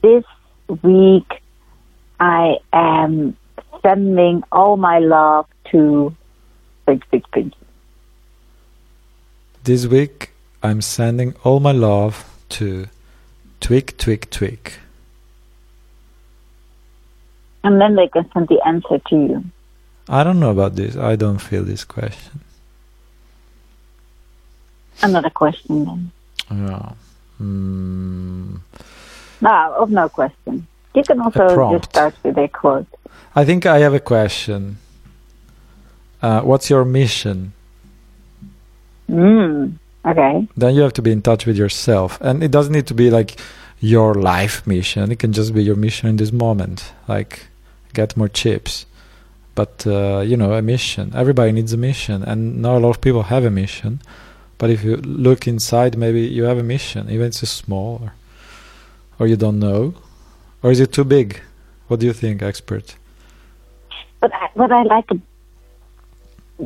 this 0.00 0.22
week, 0.84 1.42
I 2.20 2.58
am 2.72 3.36
sending 3.82 4.44
all 4.52 4.76
my 4.76 5.00
love 5.00 5.46
to, 5.72 6.14
big 6.86 7.04
big 7.10 7.24
big. 7.32 7.52
This 9.64 9.88
week, 9.88 10.30
I'm 10.64 10.80
sending 10.80 11.34
all 11.44 11.60
my 11.60 11.72
love 11.72 12.24
to 12.56 12.86
Twig, 13.60 13.98
Twig, 13.98 14.30
Twig. 14.30 14.72
And 17.62 17.78
then 17.78 17.96
they 17.96 18.08
can 18.08 18.30
send 18.32 18.48
the 18.48 18.60
answer 18.66 18.98
to 18.98 19.14
you. 19.14 19.44
I 20.08 20.24
don't 20.24 20.40
know 20.40 20.50
about 20.50 20.74
this. 20.74 20.96
I 20.96 21.16
don't 21.16 21.36
feel 21.38 21.64
this 21.64 21.84
question. 21.84 22.40
Another 25.02 25.28
question 25.28 25.84
then. 25.84 26.12
Yeah. 26.50 26.92
Mm, 27.40 28.60
No, 29.42 29.74
of 29.76 29.90
no 29.90 30.08
question. 30.08 30.66
You 30.94 31.02
can 31.02 31.20
also 31.20 31.72
just 31.72 31.90
start 31.90 32.14
with 32.22 32.38
a 32.38 32.48
quote. 32.48 32.86
I 33.36 33.44
think 33.44 33.66
I 33.66 33.80
have 33.80 33.92
a 33.92 34.00
question. 34.00 34.78
Uh, 36.22 36.40
what's 36.40 36.70
your 36.70 36.84
mission? 36.86 37.52
Mm, 39.10 39.74
okay. 40.06 40.46
Then 40.56 40.74
you 40.74 40.82
have 40.82 40.92
to 40.94 41.02
be 41.02 41.12
in 41.12 41.22
touch 41.22 41.46
with 41.46 41.56
yourself. 41.56 42.20
And 42.20 42.42
it 42.42 42.50
doesn't 42.50 42.72
need 42.72 42.86
to 42.88 42.94
be 42.94 43.10
like 43.10 43.36
your 43.80 44.14
life 44.14 44.66
mission. 44.66 45.10
It 45.12 45.18
can 45.18 45.32
just 45.32 45.54
be 45.54 45.62
your 45.62 45.76
mission 45.76 46.08
in 46.08 46.16
this 46.16 46.32
moment. 46.32 46.92
Like, 47.08 47.46
get 47.92 48.16
more 48.16 48.28
chips. 48.28 48.86
But, 49.54 49.86
uh, 49.86 50.20
you 50.20 50.36
know, 50.36 50.54
a 50.54 50.62
mission. 50.62 51.12
Everybody 51.14 51.52
needs 51.52 51.72
a 51.72 51.76
mission. 51.76 52.22
And 52.22 52.60
not 52.60 52.76
a 52.76 52.80
lot 52.80 52.90
of 52.90 53.00
people 53.00 53.24
have 53.24 53.44
a 53.44 53.50
mission. 53.50 54.00
But 54.58 54.70
if 54.70 54.84
you 54.84 54.96
look 54.96 55.46
inside, 55.46 55.96
maybe 55.96 56.22
you 56.22 56.44
have 56.44 56.58
a 56.58 56.62
mission, 56.62 57.10
even 57.10 57.26
if 57.26 57.42
it's 57.42 57.50
small 57.50 58.00
or, 58.02 58.14
or 59.18 59.26
you 59.26 59.36
don't 59.36 59.58
know. 59.58 59.94
Or 60.62 60.70
is 60.70 60.80
it 60.80 60.92
too 60.92 61.04
big? 61.04 61.40
What 61.88 62.00
do 62.00 62.06
you 62.06 62.12
think, 62.12 62.42
expert? 62.42 62.96
But 64.20 64.32
I, 64.32 64.48
what 64.54 64.72
I 64.72 64.82
like 64.84 65.10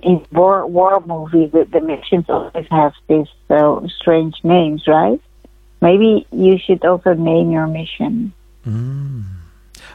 in 0.03 0.25
war 0.33 0.67
war 0.67 1.01
movies, 1.01 1.53
the, 1.53 1.65
the 1.65 1.81
missions 1.81 2.27
always 2.29 2.67
have 2.71 2.93
these 3.09 3.29
so 3.49 3.87
strange 4.01 4.37
names, 4.45 4.87
right? 4.87 5.21
Maybe 5.81 6.27
you 6.33 6.59
should 6.59 6.85
also 6.85 7.15
name 7.15 7.51
your 7.51 7.67
mission. 7.67 8.33
Mm. 8.67 9.25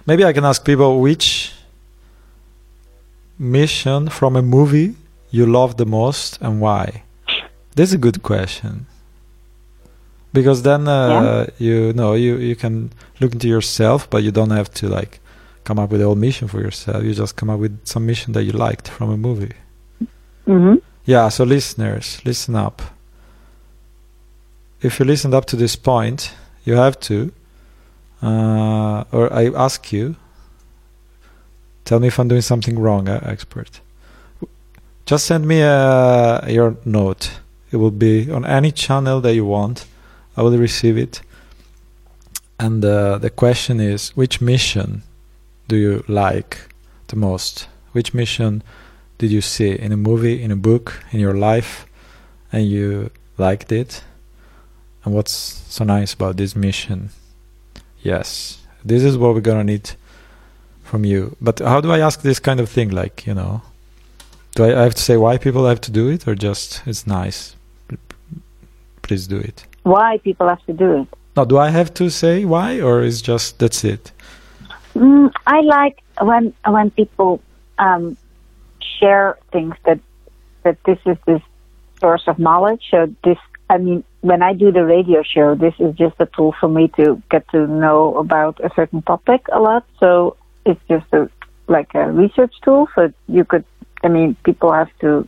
Maybe 0.06 0.26
I 0.26 0.34
can 0.34 0.46
ask 0.46 0.66
people 0.66 1.00
which 1.00 1.54
mission 3.38 4.10
from 4.10 4.36
a 4.36 4.42
movie 4.42 4.96
you 5.32 5.46
love 5.46 5.78
the 5.78 5.86
most 5.86 6.40
and 6.42 6.62
why. 6.62 7.04
This 7.76 7.90
is 7.90 7.96
a 7.96 7.98
good 7.98 8.24
question. 8.24 8.86
Because 10.32 10.64
then 10.64 10.88
uh, 10.88 11.48
you 11.60 11.94
know 11.94 12.14
you 12.14 12.38
you 12.38 12.56
can 12.56 12.92
look 13.20 13.34
into 13.34 13.48
yourself, 13.48 14.10
but 14.10 14.24
you 14.24 14.32
don't 14.32 14.50
have 14.50 14.74
to 14.76 14.88
like 14.88 15.20
come 15.64 15.78
up 15.80 15.92
with 15.92 16.02
a 16.02 16.06
whole 16.06 16.16
mission 16.16 16.48
for 16.48 16.60
yourself. 16.60 17.04
You 17.04 17.14
just 17.14 17.36
come 17.36 17.50
up 17.50 17.60
with 17.60 17.86
some 17.86 18.06
mission 18.06 18.34
that 18.34 18.44
you 18.44 18.52
liked 18.52 18.88
from 18.88 19.12
a 19.12 19.18
movie. 19.18 19.54
Hmm 20.46 20.76
Yeah, 21.06 21.30
so 21.30 21.44
listeners, 21.44 22.22
listen 22.26 22.56
up. 22.56 22.82
If 24.82 25.00
you 25.00 25.06
listened 25.06 25.34
up 25.34 25.46
to 25.46 25.56
this 25.56 25.76
point, 25.76 26.34
you 26.66 26.76
have 26.76 27.00
to, 27.02 27.32
uh, 28.22 29.04
or 29.12 29.32
I 29.34 29.52
ask 29.56 29.92
you, 29.92 30.16
tell 31.86 32.00
me 32.00 32.08
if 32.08 32.20
I'm 32.20 32.28
doing 32.28 32.42
something 32.42 32.80
wrong, 32.80 33.08
uh, 33.10 33.20
expert. 33.24 33.82
Just 35.06 35.26
send 35.26 35.46
me 35.46 35.62
uh, 35.62 36.48
your 36.48 36.78
note. 36.86 37.32
It 37.72 37.78
will 37.78 37.92
be 37.92 38.32
on 38.32 38.46
any 38.46 38.72
channel 38.72 39.20
that 39.22 39.34
you 39.36 39.46
want. 39.46 39.86
I 40.38 40.42
will 40.42 40.58
receive 40.58 40.98
it. 40.98 41.22
And 42.60 42.84
uh, 42.86 43.18
the 43.18 43.30
question 43.30 43.80
is 43.80 44.16
which 44.16 44.40
mission 44.40 45.04
do 45.68 45.76
you 45.76 46.04
like 46.08 46.58
the 47.08 47.16
most? 47.16 47.68
Which 47.92 48.14
mission 48.14 48.64
did 49.24 49.32
you 49.32 49.40
see 49.40 49.72
in 49.72 49.94
a 49.94 49.96
movie, 50.10 50.44
in 50.44 50.52
a 50.52 50.56
book, 50.58 51.02
in 51.14 51.20
your 51.22 51.34
life, 51.34 51.86
and 52.52 52.68
you 52.68 53.10
liked 53.38 53.72
it? 53.72 54.04
And 55.06 55.14
what's 55.16 55.32
so 55.32 55.86
nice 55.86 56.14
about 56.14 56.36
this 56.36 56.58
mission? 56.58 57.10
Yes, 58.02 58.58
this 58.84 59.02
is 59.02 59.18
what 59.18 59.34
we're 59.34 59.50
gonna 59.50 59.64
need 59.64 59.92
from 60.84 61.06
you. 61.06 61.38
But 61.40 61.60
how 61.60 61.80
do 61.80 61.90
I 61.90 62.00
ask 62.00 62.22
this 62.22 62.38
kind 62.38 62.60
of 62.60 62.68
thing? 62.68 62.90
Like, 62.90 63.26
you 63.26 63.34
know, 63.34 63.62
do 64.56 64.66
I, 64.66 64.82
I 64.82 64.84
have 64.84 64.96
to 64.96 65.02
say 65.02 65.16
why 65.16 65.38
people 65.38 65.66
have 65.68 65.80
to 65.88 65.92
do 65.92 66.10
it, 66.10 66.28
or 66.28 66.36
just 66.36 66.82
it's 66.86 67.08
nice? 67.08 67.56
Please 69.04 69.26
do 69.26 69.38
it. 69.38 69.66
Why 69.84 70.18
people 70.18 70.50
have 70.50 70.66
to 70.66 70.74
do 70.74 70.90
it? 71.02 71.08
No, 71.38 71.46
do 71.46 71.58
I 71.58 71.70
have 71.70 71.94
to 71.94 72.10
say 72.10 72.44
why, 72.44 72.82
or 72.82 73.04
is 73.04 73.22
just 73.22 73.58
that's 73.60 73.86
it? 73.86 74.12
Mm, 74.96 75.32
I 75.48 75.62
like 75.62 76.04
when 76.20 76.54
when 76.66 76.92
people 76.92 77.42
um, 77.80 78.18
share 79.04 79.38
things 79.52 79.76
that 79.86 80.00
that 80.64 80.78
this 80.86 81.00
is 81.06 81.18
this 81.26 81.42
source 82.00 82.24
of 82.28 82.40
knowledge. 82.40 82.84
So 82.92 82.98
this, 83.24 83.38
I 83.70 83.78
mean, 83.78 84.04
when 84.22 84.42
I 84.50 84.54
do 84.54 84.72
the 84.72 84.86
radio 84.86 85.24
show, 85.24 85.56
this 85.56 85.76
is 85.80 85.92
just 86.04 86.16
a 86.20 86.28
tool 86.36 86.52
for 86.60 86.70
me 86.70 86.88
to 87.00 87.22
get 87.30 87.44
to 87.50 87.68
know 87.68 88.18
about 88.18 88.60
a 88.64 88.70
certain 88.76 89.02
topic 89.02 89.42
a 89.52 89.60
lot. 89.60 89.84
So 90.00 90.38
it's 90.66 90.80
just 90.88 91.08
a 91.14 91.30
like 91.68 91.90
a 91.96 92.12
research 92.12 92.54
tool. 92.64 92.88
So 92.96 93.12
you 93.28 93.44
could, 93.46 93.66
I 94.04 94.08
mean, 94.08 94.36
people 94.48 94.72
have 94.72 94.92
to 95.00 95.26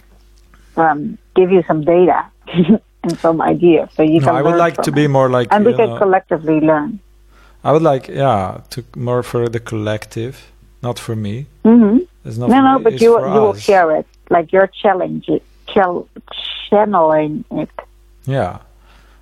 um, 0.77 1.17
give 1.35 1.51
you 1.51 1.63
some 1.67 1.81
data 1.83 2.19
and 3.03 3.17
some 3.19 3.41
ideas, 3.41 3.89
so 3.95 4.01
you 4.03 4.19
No, 4.19 4.27
can. 4.27 4.35
I 4.35 4.41
would 4.41 4.57
like 4.65 4.77
to 4.87 4.91
it. 4.91 4.95
be 4.95 5.07
more 5.07 5.29
like. 5.29 5.47
and 5.51 5.65
we 5.65 5.73
can 5.73 5.89
know, 5.89 5.97
collectively 5.97 6.59
learn. 6.59 6.99
I 7.63 7.71
would 7.73 7.81
like, 7.91 8.07
yeah, 8.07 8.61
to 8.71 8.83
more 8.95 9.23
for 9.23 9.49
the 9.49 9.59
collective, 9.59 10.35
not 10.81 10.99
for 10.99 11.15
me. 11.15 11.45
hmm 11.63 11.97
not 11.97 12.14
No, 12.25 12.47
no, 12.47 12.79
but 12.79 12.93
you 13.01 13.11
you 13.35 13.41
will 13.41 13.53
share 13.53 13.91
it. 13.99 14.05
Like 14.29 14.51
you're 14.51 14.71
challenging, 14.81 15.41
chal- 15.67 16.07
channeling 16.69 17.45
it. 17.51 17.69
Yeah, 18.25 18.57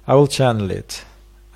I 0.07 0.13
will 0.15 0.27
channel 0.27 0.71
it, 0.71 1.03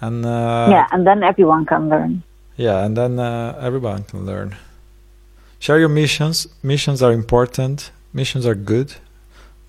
and 0.02 0.26
uh, 0.26 0.68
yeah, 0.70 0.88
and 0.92 1.06
then 1.08 1.24
everyone 1.24 1.66
can 1.66 1.88
learn. 1.90 2.24
yeah, 2.58 2.84
and 2.86 2.96
then 2.98 3.20
uh, 3.20 3.58
everyone 3.62 4.04
can 4.04 4.26
learn. 4.26 4.56
Share 5.60 5.80
your 5.80 5.90
missions. 5.90 6.48
Missions 6.62 7.02
are 7.02 7.14
important. 7.14 7.92
Missions 8.14 8.46
are 8.46 8.56
good. 8.56 8.96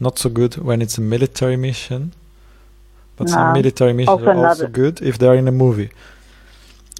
Not 0.01 0.19
so 0.19 0.29
good 0.31 0.57
when 0.59 0.83
it's 0.83 0.99
a 0.99 1.01
military 1.01 1.57
mission, 1.57 2.13
but 3.17 3.29
some 3.29 3.53
military 3.53 3.93
missions 3.93 4.21
also 4.27 4.31
are 4.41 4.47
also 4.49 4.67
good 4.69 5.01
if 5.03 5.19
they're 5.19 5.35
in 5.39 5.49
a 5.49 5.53
movie. 5.53 5.91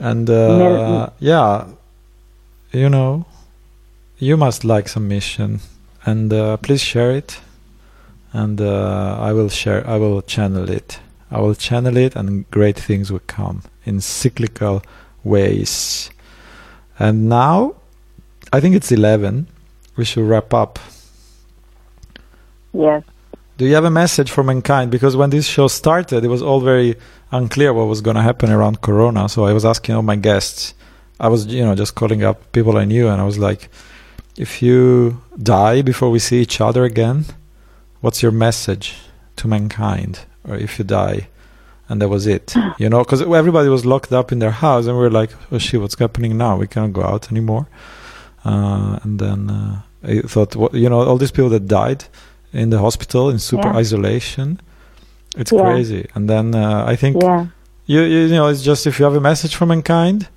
And 0.01 0.29
uh, 0.31 0.59
Mil- 0.59 1.13
yeah, 1.19 1.65
you 2.73 2.89
know, 2.89 3.25
you 4.19 4.37
must 4.37 4.65
like 4.65 4.89
some 4.89 5.09
mission, 5.09 5.61
and 6.05 6.33
uh, 6.33 6.57
please 6.59 6.83
share 6.83 7.13
it. 7.13 7.41
And 8.33 8.61
uh, 8.61 9.17
I 9.19 9.33
will 9.33 9.49
share. 9.49 9.87
I 9.87 9.97
will 9.97 10.21
channel 10.21 10.69
it. 10.69 11.01
I 11.31 11.41
will 11.41 11.55
channel 11.55 11.97
it, 11.97 12.15
and 12.15 12.51
great 12.51 12.79
things 12.79 13.11
will 13.11 13.23
come 13.27 13.63
in 13.85 14.01
cyclical 14.01 14.83
ways. 15.25 16.11
And 16.99 17.29
now, 17.29 17.77
I 18.53 18.61
think 18.61 18.75
it's 18.75 18.93
eleven. 18.93 19.47
We 19.97 20.05
should 20.05 20.29
wrap 20.29 20.53
up. 20.53 20.79
Yes. 22.73 23.03
Do 23.57 23.67
you 23.67 23.75
have 23.75 23.85
a 23.85 23.91
message 23.91 24.31
for 24.31 24.45
mankind? 24.45 24.91
Because 24.91 25.17
when 25.17 25.31
this 25.31 25.47
show 25.47 25.69
started, 25.69 26.25
it 26.25 26.29
was 26.29 26.43
all 26.43 26.61
very 26.61 26.97
unclear 27.33 27.73
what 27.73 27.87
was 27.87 28.01
going 28.01 28.15
to 28.15 28.23
happen 28.23 28.51
around 28.51 28.83
Corona. 28.83 29.29
So 29.29 29.47
I 29.47 29.53
was 29.53 29.65
asking 29.65 29.97
all 29.97 30.03
my 30.03 30.17
guests. 30.17 30.75
I 31.19 31.29
was, 31.29 31.47
you 31.47 31.65
know, 31.65 31.75
just 31.75 31.95
calling 31.95 32.23
up 32.23 32.53
people 32.53 32.77
I 32.77 32.85
knew, 32.85 33.09
and 33.09 33.21
I 33.21 33.25
was 33.25 33.39
like, 33.39 33.69
"If 34.39 34.63
you 34.63 35.21
die 35.43 35.83
before 35.83 36.11
we 36.11 36.19
see 36.19 36.41
each 36.41 36.61
other 36.61 36.85
again, 36.85 37.25
what's 38.01 38.23
your 38.23 38.33
message 38.33 38.95
to 39.37 39.49
mankind?" 39.49 40.21
Or 40.49 40.57
if 40.57 40.79
you 40.79 40.85
die, 40.85 41.29
and 41.89 42.01
that 42.01 42.09
was 42.09 42.27
it, 42.27 42.55
you 42.79 42.89
know, 42.89 43.01
because 43.05 43.21
everybody 43.23 43.69
was 43.69 43.85
locked 43.85 44.13
up 44.13 44.33
in 44.33 44.39
their 44.39 44.57
house, 44.67 44.87
and 44.87 44.97
we 44.97 45.03
were 45.03 45.11
like, 45.21 45.31
"Oh 45.53 45.59
shit, 45.59 45.81
what's 45.81 45.99
happening 45.99 46.37
now? 46.39 46.57
We 46.57 46.67
cannot 46.67 46.93
go 46.93 47.03
out 47.03 47.31
anymore." 47.33 47.67
Uh, 48.45 48.99
and 49.03 49.19
then 49.19 49.51
uh, 49.51 49.81
I 50.05 50.21
thought, 50.21 50.55
what, 50.57 50.73
you 50.75 50.89
know, 50.89 51.01
all 51.03 51.19
these 51.19 51.33
people 51.33 51.51
that 51.51 51.67
died 51.67 52.05
in 52.53 52.71
the 52.71 52.79
hospital 52.79 53.29
in 53.31 53.39
super 53.39 53.69
Yeah. 53.69 53.77
isolation. 53.83 54.61
It's 55.37 55.53
Yeah. 55.53 55.63
crazy. 55.63 56.07
And 56.15 56.29
then 56.31 56.55
uh, 56.55 56.85
I 56.93 56.97
think 56.97 57.17
Yeah. 57.23 57.47
you, 57.87 58.01
you 58.03 58.21
you 58.31 58.37
know 58.39 58.47
it's 58.53 58.63
just 58.63 58.87
if 58.87 58.99
you 58.99 59.05
have 59.09 59.17
a 59.17 59.21
message 59.21 59.55
for 59.57 59.67
mankind, 59.67 60.29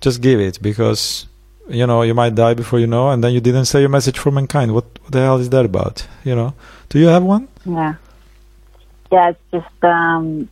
just 0.00 0.20
give 0.20 0.38
it 0.48 0.60
because 0.62 1.26
you 1.68 1.86
know 1.86 2.02
you 2.02 2.14
might 2.14 2.34
die 2.34 2.54
before 2.54 2.78
you 2.78 2.86
know, 2.86 3.10
and 3.10 3.22
then 3.22 3.32
you 3.32 3.40
didn't 3.40 3.66
say 3.66 3.80
your 3.80 3.88
message 3.88 4.18
for 4.18 4.30
mankind. 4.30 4.74
What, 4.74 4.84
what 5.02 5.12
the 5.12 5.20
hell 5.20 5.38
is 5.38 5.50
that 5.50 5.64
about? 5.64 6.06
You 6.24 6.34
know? 6.34 6.54
Do 6.88 6.98
you 6.98 7.06
have 7.06 7.22
one? 7.22 7.48
Yeah. 7.64 7.94
Yeah, 9.10 9.30
it's 9.30 9.40
just 9.52 9.84
um 9.84 10.48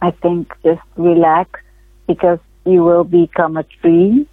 I 0.00 0.10
think 0.10 0.52
just 0.64 0.82
relax 0.96 1.60
because 2.06 2.40
you 2.64 2.82
will 2.82 3.04
become 3.04 3.56
a 3.56 3.62
tree 3.62 4.26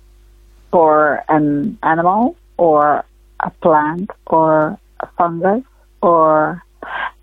or 0.71 1.23
an 1.29 1.77
animal 1.83 2.35
or 2.57 3.05
a 3.39 3.49
plant 3.61 4.11
or 4.27 4.79
a 4.99 5.07
fungus 5.17 5.63
or 6.01 6.63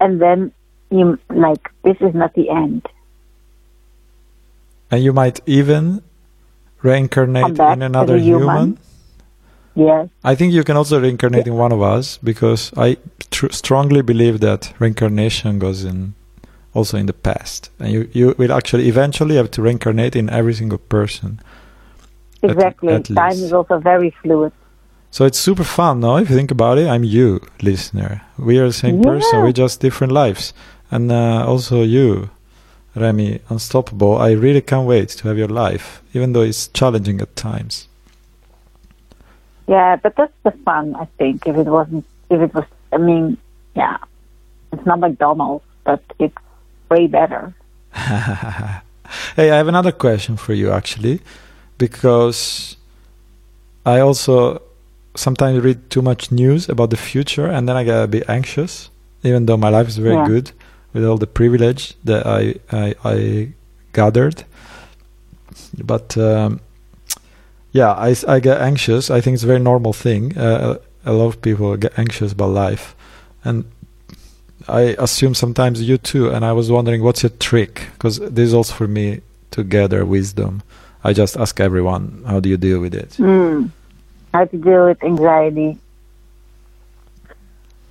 and 0.00 0.20
then 0.20 0.52
you 0.90 1.18
like 1.30 1.70
this 1.82 1.96
is 2.00 2.14
not 2.14 2.34
the 2.34 2.50
end. 2.50 2.86
And 4.90 5.02
you 5.02 5.12
might 5.12 5.40
even 5.46 6.02
reincarnate 6.82 7.58
in 7.58 7.82
another 7.82 8.16
human. 8.18 8.48
human. 8.48 8.78
Yes. 9.74 10.08
I 10.24 10.34
think 10.34 10.52
you 10.54 10.64
can 10.64 10.76
also 10.76 11.00
reincarnate 11.00 11.46
in 11.46 11.54
one 11.54 11.70
of 11.72 11.82
us 11.82 12.18
because 12.18 12.72
I 12.76 12.96
tr- 13.30 13.50
strongly 13.50 14.00
believe 14.02 14.40
that 14.40 14.72
reincarnation 14.78 15.58
goes 15.58 15.84
in 15.84 16.14
also 16.72 16.96
in 16.98 17.06
the 17.06 17.12
past, 17.12 17.70
and 17.78 17.90
you 17.92 18.08
you 18.12 18.34
will 18.38 18.52
actually 18.52 18.88
eventually 18.88 19.36
have 19.36 19.50
to 19.50 19.62
reincarnate 19.62 20.16
in 20.16 20.30
every 20.30 20.54
single 20.54 20.78
person. 20.78 21.40
At- 22.42 22.50
Exactly. 22.50 22.92
at 22.94 23.04
Time 23.06 23.30
least. 23.30 23.42
is 23.42 23.52
also 23.52 23.78
very 23.78 24.10
fluid. 24.22 24.52
So 25.10 25.24
it's 25.24 25.38
super 25.38 25.64
fun, 25.64 26.00
no? 26.00 26.16
If 26.18 26.28
you 26.30 26.36
think 26.36 26.50
about 26.50 26.76
it, 26.78 26.86
I'm 26.88 27.04
you, 27.04 27.40
listener. 27.62 28.20
We 28.38 28.58
are 28.58 28.66
the 28.66 28.72
same 28.74 29.02
person. 29.02 29.38
Yeah. 29.38 29.44
We 29.44 29.52
just 29.52 29.80
different 29.80 30.12
lives, 30.12 30.52
and 30.90 31.10
uh, 31.10 31.44
also 31.46 31.82
you, 31.82 32.28
Remi, 32.96 33.40
unstoppable. 33.50 34.16
I 34.16 34.30
really 34.32 34.62
can't 34.62 34.86
wait 34.86 35.10
to 35.10 35.28
have 35.28 35.36
your 35.36 35.48
life, 35.48 36.02
even 36.14 36.32
though 36.32 36.40
it's 36.40 36.68
challenging 36.68 37.20
at 37.20 37.36
times. 37.36 37.88
Yeah, 39.68 39.96
but 39.96 40.16
that's 40.16 40.32
the 40.44 40.52
fun, 40.64 40.94
I 40.96 41.04
think. 41.18 41.46
If 41.46 41.56
it 41.56 41.66
wasn't, 41.66 42.06
if 42.30 42.40
it 42.40 42.54
was, 42.54 42.64
I 42.92 42.96
mean, 42.96 43.36
yeah, 43.74 43.98
it's 44.72 44.86
not 44.86 45.00
McDonald's, 45.00 45.64
but 45.84 46.02
it's 46.18 46.36
way 46.88 47.06
better. 47.06 47.52
hey, 47.92 49.50
I 49.50 49.56
have 49.56 49.68
another 49.68 49.92
question 49.92 50.36
for 50.36 50.54
you 50.54 50.70
actually, 50.70 51.20
because 51.78 52.76
I 53.84 54.00
also 54.00 54.62
sometimes 55.14 55.62
read 55.62 55.90
too 55.90 56.02
much 56.02 56.30
news 56.30 56.68
about 56.68 56.90
the 56.90 56.96
future 56.96 57.46
and 57.46 57.68
then 57.68 57.76
I 57.76 57.84
get 57.84 58.02
a 58.02 58.06
bit 58.06 58.28
anxious, 58.28 58.90
even 59.22 59.46
though 59.46 59.56
my 59.56 59.68
life 59.68 59.88
is 59.88 59.98
very 59.98 60.14
Yeah. 60.16 60.26
good 60.26 60.52
with 60.92 61.04
all 61.04 61.18
the 61.18 61.26
privilege 61.26 61.94
that 62.04 62.26
I 62.26 62.54
I, 62.70 62.94
I 63.04 63.52
gathered. 63.92 64.44
But 65.82 66.16
um, 66.18 66.60
yeah, 67.72 67.94
I 68.28 68.40
get 68.40 68.60
anxious. 68.60 69.10
I 69.10 69.20
think 69.20 69.34
it's 69.34 69.44
a 69.44 69.46
very 69.46 69.60
normal 69.60 69.92
thing. 69.92 70.36
Uh, 70.36 70.78
a 71.04 71.12
lot 71.12 71.26
of 71.26 71.42
people 71.42 71.76
get 71.76 71.98
anxious 71.98 72.32
about 72.32 72.50
life, 72.50 72.96
and 73.44 73.64
I 74.68 74.96
assume 74.98 75.34
sometimes 75.34 75.82
you 75.82 75.98
too. 75.98 76.30
And 76.30 76.44
I 76.44 76.52
was 76.52 76.70
wondering, 76.70 77.02
what's 77.02 77.22
your 77.22 77.30
trick? 77.30 77.88
Because 77.92 78.18
this 78.18 78.48
is 78.48 78.54
also 78.54 78.74
for 78.74 78.88
me 78.88 79.20
to 79.52 79.62
gather 79.62 80.04
wisdom. 80.04 80.62
I 81.04 81.12
just 81.12 81.36
ask 81.36 81.60
everyone, 81.60 82.24
how 82.26 82.40
do 82.40 82.48
you 82.48 82.56
deal 82.56 82.80
with 82.80 82.94
it? 82.94 83.10
Mm. 83.10 83.70
How 84.34 84.44
to 84.44 84.56
deal 84.58 84.86
with 84.86 85.02
anxiety. 85.04 85.78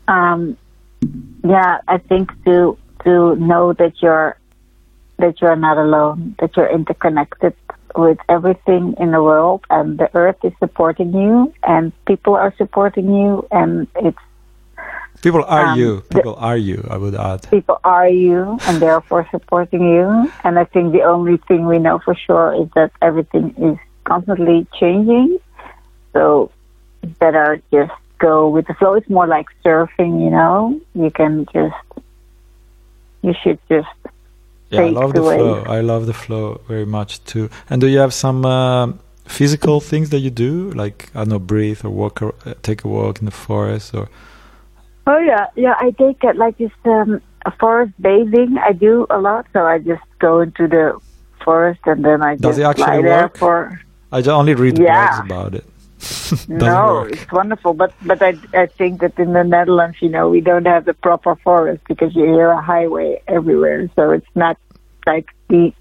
Um, 0.08 0.58
yeah, 1.44 1.80
I 1.88 1.98
think 1.98 2.32
to 2.46 2.78
to 3.06 3.36
know 3.38 3.74
that 3.74 4.02
you're 4.02 4.38
that 5.18 5.40
you're 5.42 5.56
not 5.56 5.78
alone, 5.78 6.36
that 6.40 6.58
you're 6.58 6.68
interconnected 6.70 7.54
with 7.96 8.18
everything 8.28 8.96
in 9.00 9.12
the 9.12 9.24
world, 9.24 9.64
and 9.70 9.98
the 9.98 10.10
earth 10.14 10.36
is 10.44 10.52
supporting 10.60 11.14
you, 11.14 11.54
and 11.64 11.94
people 12.06 12.36
are 12.36 12.54
supporting 12.58 13.08
you, 13.16 13.48
and 13.52 13.88
it's 13.96 14.18
People 15.22 15.46
are 15.48 15.68
Um, 15.72 15.80
you. 15.80 16.04
the- 16.10 16.16
People 16.16 16.36
are 16.38 16.58
you. 16.58 16.86
I 16.92 16.98
would 16.98 17.16
add. 17.16 17.48
people 17.50 17.80
are 17.84 18.08
you 18.10 18.60
and 18.68 18.80
therefore 18.82 19.26
supporting 19.32 19.82
you. 19.82 20.30
And 20.44 20.60
I 20.60 20.66
think 20.66 20.92
the 20.92 21.02
only 21.04 21.38
thing 21.48 21.66
we 21.66 21.80
know 21.80 21.98
for 22.00 22.14
sure 22.14 22.54
is 22.62 22.68
that 22.76 22.92
everything 23.02 23.56
is 23.58 23.78
constantly 24.04 24.68
changing. 24.80 25.40
So 26.14 26.52
better 27.18 27.60
just 27.72 27.94
go 28.20 28.50
with 28.50 28.68
the 28.68 28.76
flow. 28.76 28.94
It's 28.94 29.10
more 29.10 29.26
like 29.26 29.48
surfing, 29.64 30.22
you 30.24 30.30
know. 30.30 30.80
You 30.94 31.10
can 31.10 31.48
just, 31.52 31.76
you 33.26 33.34
should 33.42 33.60
just, 33.74 33.88
Yeah, 34.70 34.82
I 34.86 34.90
love 35.00 35.14
the 35.14 35.22
the 35.22 35.36
flow. 35.36 35.64
I 35.78 35.80
love 35.82 36.04
the 36.12 36.14
flow 36.24 36.46
very 36.68 36.86
much 36.98 37.12
too. 37.32 37.46
And 37.70 37.78
do 37.82 37.88
you 37.88 38.00
have 38.06 38.14
some 38.14 38.40
um 38.46 39.00
physical 39.40 39.78
things 39.92 40.08
that 40.14 40.20
you 40.26 40.30
do, 40.48 40.52
like 40.84 40.98
I 41.16 41.20
don't 41.20 41.30
know, 41.30 41.40
breathe 41.54 41.82
or 41.86 41.90
walk, 42.02 42.22
or, 42.22 42.34
uh, 42.46 42.54
take 42.62 42.80
a 42.88 42.88
walk 42.88 43.20
in 43.22 43.26
the 43.26 43.38
forest, 43.48 43.94
or 43.98 44.08
Oh 45.08 45.20
yeah, 45.32 45.46
yeah. 45.56 45.76
I 45.86 45.92
take 45.92 46.24
it 46.30 46.36
like 46.36 46.58
this 46.58 46.72
um, 46.86 47.22
forest 47.60 47.94
bathing. 48.02 48.58
I 48.70 48.72
do 48.88 49.06
a 49.10 49.20
lot, 49.28 49.46
so 49.54 49.60
I 49.74 49.78
just 49.92 50.02
go 50.20 50.42
into 50.46 50.68
the 50.68 50.86
forest 51.44 51.82
and 51.86 52.04
then 52.04 52.20
I 52.24 52.36
Does 52.36 52.58
just 52.58 52.60
it 52.60 52.64
actually 52.64 52.98
lie 52.98 53.02
there 53.10 53.22
work? 53.24 53.38
for. 53.38 53.80
I 54.12 54.18
just 54.22 54.30
only 54.42 54.56
read 54.56 54.76
Yeah. 54.80 55.10
blogs 55.10 55.26
about 55.26 55.54
it. 55.60 55.66
No, 56.48 56.96
work. 56.96 57.12
it's 57.14 57.32
wonderful, 57.32 57.74
but 57.74 57.94
but 58.04 58.22
I 58.22 58.38
I 58.54 58.66
think 58.68 59.02
that 59.02 59.18
in 59.20 59.34
the 59.34 59.44
Netherlands, 59.44 59.98
you 60.02 60.10
know, 60.10 60.30
we 60.30 60.42
don't 60.42 60.66
have 60.66 60.86
the 60.86 60.94
proper 60.94 61.36
forest 61.36 61.84
because 61.88 62.16
you 62.16 62.26
hear 62.26 62.50
a 62.50 62.62
highway 62.62 63.22
everywhere, 63.28 63.90
so 63.96 64.12
it's 64.12 64.36
not 64.36 64.58
like 65.06 65.30
the 65.50 65.74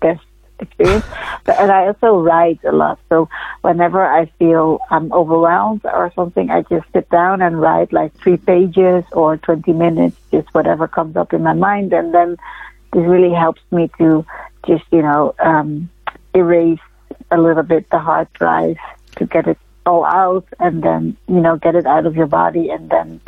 best 0.00 0.24
experience. 0.58 1.04
but, 1.44 1.58
and 1.60 1.70
I 1.70 1.86
also 1.86 2.18
write 2.18 2.60
a 2.64 2.72
lot, 2.72 2.98
so 3.08 3.28
whenever 3.62 4.04
I 4.04 4.26
feel 4.38 4.80
I'm 4.90 5.12
overwhelmed 5.12 5.84
or 5.84 6.12
something, 6.14 6.50
I 6.50 6.62
just 6.62 6.86
sit 6.92 7.08
down 7.10 7.42
and 7.42 7.60
write 7.60 7.92
like 7.92 8.14
three 8.14 8.36
pages 8.36 9.04
or 9.12 9.36
twenty 9.36 9.72
minutes, 9.72 10.16
just 10.30 10.52
whatever 10.54 10.88
comes 10.88 11.16
up 11.16 11.32
in 11.32 11.42
my 11.42 11.54
mind, 11.54 11.92
and 11.92 12.12
then 12.12 12.36
this 12.92 13.04
really 13.06 13.34
helps 13.34 13.62
me 13.70 13.90
to 13.98 14.24
just 14.66 14.84
you 14.90 15.02
know 15.02 15.34
um, 15.38 15.88
erase 16.34 16.80
a 17.30 17.38
little 17.38 17.62
bit 17.62 17.88
the 17.90 17.98
hard 17.98 18.32
drive 18.34 18.76
to 19.16 19.26
get 19.26 19.46
it 19.46 19.58
all 19.86 20.04
out 20.04 20.46
and 20.58 20.82
then 20.82 21.16
you 21.28 21.40
know 21.40 21.56
get 21.56 21.74
it 21.74 21.86
out 21.86 22.06
of 22.06 22.16
your 22.16 22.26
body 22.26 22.70
and 22.70 22.90
then 22.90 23.20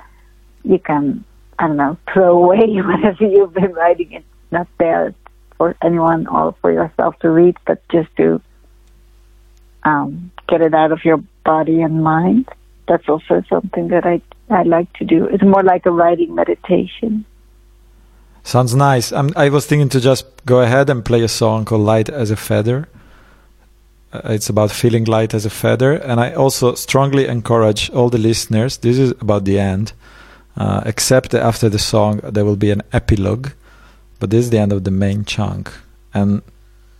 you 0.65 0.79
can 0.79 1.25
I 1.59 1.69
don't 1.69 1.77
know 1.77 1.97
throw 2.13 2.45
away 2.45 2.67
whatever 2.83 3.25
you've 3.25 3.55
been 3.55 3.73
writing. 3.73 4.13
It's 4.13 4.27
not 4.51 4.69
there 4.79 5.15
for 5.57 5.77
anyone 5.83 6.27
or 6.27 6.55
for 6.61 6.71
yourself 6.71 7.19
to 7.21 7.31
read, 7.31 7.57
but 7.67 7.81
just 7.89 8.15
to 8.17 8.41
um, 9.85 10.31
get 10.49 10.61
it 10.61 10.75
out 10.75 10.93
of 10.93 11.05
your 11.05 11.19
body 11.45 11.81
and 11.81 12.03
mind. 12.03 12.49
That's 12.89 13.09
also 13.09 13.43
something 13.49 13.89
that 13.89 14.07
I 14.07 14.21
I 14.49 14.63
like 14.63 14.93
to 14.95 15.05
do. 15.05 15.27
It's 15.27 15.43
more 15.43 15.63
like 15.63 15.87
a 15.87 15.91
writing 15.91 16.35
meditation. 16.35 17.25
Sounds 18.45 18.77
nice. 18.77 19.13
i 19.13 19.29
I 19.35 19.49
was 19.49 19.67
thinking 19.67 19.89
to 19.89 20.01
just 20.01 20.25
go 20.47 20.61
ahead 20.61 20.89
and 20.89 21.05
play 21.05 21.23
a 21.23 21.29
song 21.29 21.65
called 21.65 21.81
Light 21.81 22.09
as 22.09 22.31
a 22.31 22.37
Feather. 22.37 22.89
Uh, 24.25 24.33
it's 24.33 24.49
about 24.49 24.71
feeling 24.71 25.05
light 25.05 25.35
as 25.35 25.45
a 25.45 25.51
feather. 25.51 25.93
And 25.93 26.21
I 26.21 26.33
also 26.33 26.75
strongly 26.75 27.27
encourage 27.27 27.91
all 27.91 28.11
the 28.11 28.19
listeners, 28.19 28.79
this 28.79 28.99
is 28.99 29.13
about 29.21 29.45
the 29.45 29.59
end, 29.59 29.93
uh, 30.57 30.83
except 30.87 31.35
after 31.35 31.69
the 31.69 31.79
song 31.79 32.21
there 32.23 32.45
will 32.45 32.57
be 32.57 32.71
an 32.71 32.83
epilogue. 32.93 33.51
But 34.19 34.31
this 34.31 34.47
is 34.47 34.51
the 34.51 34.59
end 34.59 34.73
of 34.73 34.85
the 34.85 34.91
main 34.91 35.25
chunk. 35.25 35.73
And 36.15 36.43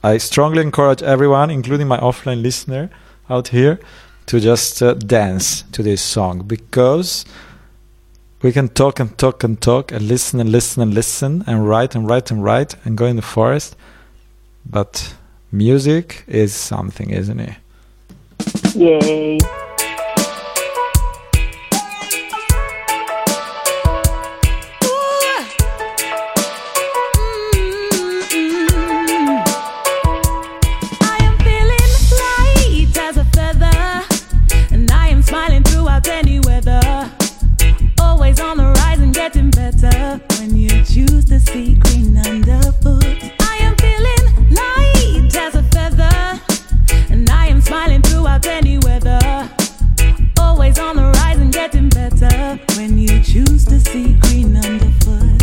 I 0.03 0.19
strongly 0.19 0.63
encourage 0.63 1.03
everyone, 1.03 1.51
including 1.51 1.89
my 1.89 1.99
offline 1.99 2.43
listener 2.43 2.91
out 3.31 3.49
here, 3.49 3.81
to 4.27 4.41
just 4.41 4.83
uh, 4.83 4.95
dance 4.95 5.63
to 5.73 5.83
this 5.83 6.03
song 6.03 6.43
because 6.47 7.25
we 8.43 8.53
can 8.53 8.69
talk 8.69 9.01
and 9.01 9.17
talk 9.17 9.43
and 9.45 9.61
talk 9.61 9.93
and 9.93 10.07
listen 10.07 10.41
and 10.41 10.53
listen 10.53 10.83
and 10.83 10.95
listen 10.95 11.45
and 11.47 11.69
write 11.69 11.95
and 11.95 12.09
write 12.09 12.31
and 12.31 12.45
write 12.45 12.75
and 12.85 12.99
go 12.99 13.07
in 13.07 13.17
the 13.17 13.23
forest. 13.23 13.77
But 14.65 15.15
music 15.53 16.25
is 16.27 16.55
something, 16.55 17.11
isn't 17.11 17.41
it? 17.41 17.55
Yay. 18.75 19.39
I 31.01 31.19
am 31.23 31.39
feeling 31.39 31.93
light 32.21 32.99
as 32.99 33.17
better 52.57 52.81
when 52.81 52.99
you 52.99 53.21
choose 53.23 53.65
to 53.65 53.81
see 53.81 54.15
green 54.21 54.57
underfoot. 54.57 55.43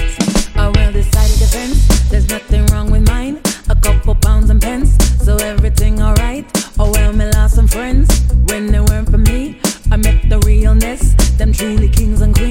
A 0.56 0.72
well 0.72 0.92
decided 0.92 1.40
defense, 1.40 2.10
there's 2.10 2.30
nothing 2.30 2.66
wrong 2.68 2.92
with 2.92 3.08
mine. 3.08 3.42
A 3.70 3.76
couple 3.76 4.16
pounds 4.16 4.50
and 4.50 4.62
pence, 4.62 4.96
so 5.24 5.36
everything 5.38 6.02
alright. 6.02 6.46
Oh 6.80 6.92
well, 6.92 7.14
me 7.14 7.26
lost 7.32 7.56
some 7.56 7.68
friends 7.68 8.08
when 8.48 8.68
they 8.68 8.80
weren't 8.80 9.10
for 9.10 9.18
me. 9.18 9.60
I 9.92 9.98
met 9.98 10.30
the 10.30 10.40
realness, 10.40 11.14
them 11.38 11.54
truly 11.54 11.90
kings 11.90 12.22
and 12.22 12.34
queens. 12.34 12.43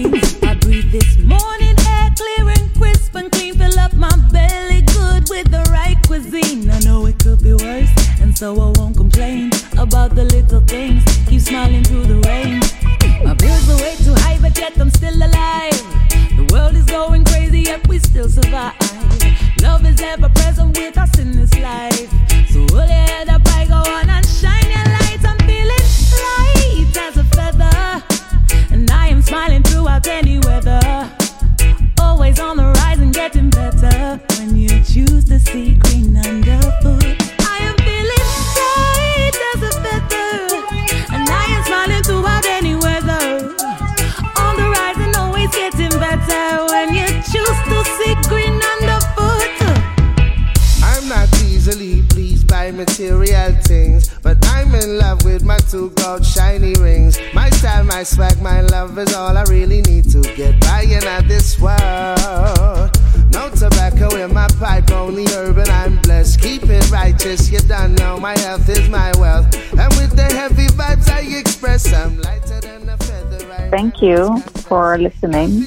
Listening. 75.03 75.67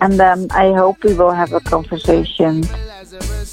And 0.00 0.20
um, 0.20 0.46
I 0.50 0.72
hope 0.72 1.02
we 1.04 1.14
will 1.14 1.30
have 1.30 1.52
a 1.52 1.60
conversation 1.60 2.64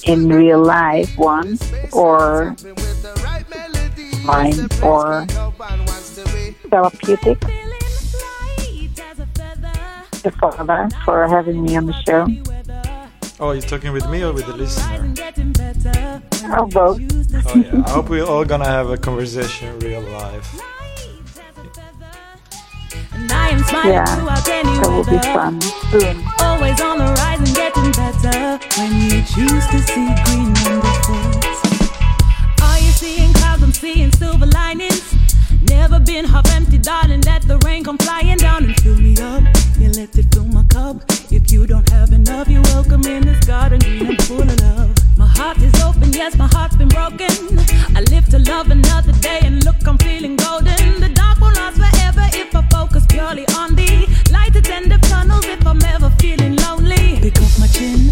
in 0.06 0.30
real 0.30 0.62
life 0.64 1.18
once 1.18 1.72
or 1.92 2.56
fine 4.26 4.60
or 4.84 5.26
therapeutic. 6.70 7.40
The 10.24 10.32
father 10.40 10.88
for 11.04 11.28
having 11.28 11.64
me 11.64 11.76
on 11.76 11.88
the 11.88 11.94
show. 12.06 12.28
Oh, 13.40 13.54
you're 13.54 13.62
talking 13.62 13.92
with 13.92 14.08
me 14.10 14.24
or 14.24 14.34
with 14.34 14.46
the 14.46 14.56
listener? 14.56 15.14
Oh, 16.56 16.68
both. 16.68 17.02
Oh, 17.02 17.56
yeah. 17.56 17.84
I 17.86 17.90
hope 17.90 18.10
we're 18.10 18.24
all 18.24 18.46
gonna 18.46 18.66
have 18.66 18.90
a 18.90 18.98
conversation 18.98 19.70
in 19.70 19.80
real 19.80 20.02
life. 20.02 20.62
Yeah, 23.30 24.06
that 24.06 24.88
will 24.88 25.04
be 25.06 25.20
fun 25.20 25.62
soon. 25.92 26.24
Always 26.40 26.82
on 26.82 26.98
the 26.98 27.14
rise 27.22 27.40
and 27.40 27.56
getting 27.56 27.92
better 27.94 28.58
when 28.78 28.92
you 29.10 29.22
choose 29.24 29.66
to 29.68 29.80
see 29.80 30.10
green 30.26 30.54
underfoot. 30.66 31.46
Are 32.62 32.80
you 32.80 32.92
seeing 32.92 33.34
clouds? 33.34 33.64
I'm 33.64 33.72
seeing 33.72 34.12
silver 34.14 34.46
linings. 34.48 35.14
Never 35.70 36.00
been 36.00 36.26
half 36.26 36.50
empty, 36.52 36.78
darling. 36.78 37.22
Let 37.22 37.48
the 37.48 37.58
rain 37.66 37.84
come 37.84 37.98
flying 37.98 38.38
down 38.38 38.66
and 38.66 38.80
fill 38.82 38.98
me 38.98 39.16
up. 39.18 39.44
You 39.80 39.90
let 39.92 40.18
it 40.18 40.34
fill 40.34 40.46
my 40.46 40.64
cup. 40.64 41.04
If 41.32 41.52
you 41.52 41.68
don't 41.68 41.90
have 41.90 42.12
enough, 42.12 42.48
you're 42.50 42.64
welcome 42.74 43.06
in 43.06 43.26
this 43.26 43.40
garden 43.46 43.80
green 43.80 44.08
and 44.08 44.22
full 44.24 44.42
of 44.42 44.62
love. 44.62 44.92
My 45.18 45.28
heart 45.28 45.58
is 45.60 45.74
open, 45.84 46.12
yes, 46.14 46.38
my 46.38 46.48
heart's 46.52 46.76
been 46.76 46.88
broken. 46.88 47.30
I 47.96 48.02
live 48.10 48.26
to 48.30 48.40
love 48.40 48.70
another 48.70 49.14
day, 49.14 49.40
and 49.44 49.64
look, 49.64 49.76
I'm 49.88 49.98
feeling 50.00 50.36
golden. 50.36 51.00
The 51.00 51.10
dark 51.14 51.40
won't 51.40 51.56
last 51.56 51.78
forever 51.78 52.28
if 52.34 52.51
purely 53.22 53.46
on 53.56 53.76
the 53.76 54.08
light 54.32 54.56
at 54.56 54.70
end 54.70 54.92
of 54.92 55.02
tunnels. 55.02 55.46
If 55.46 55.66
I'm 55.68 55.82
ever 55.84 56.10
feeling 56.20 56.56
lonely, 56.56 57.20
pick 57.22 57.38
up 57.38 57.52
my 57.60 57.68
chin, 57.68 58.10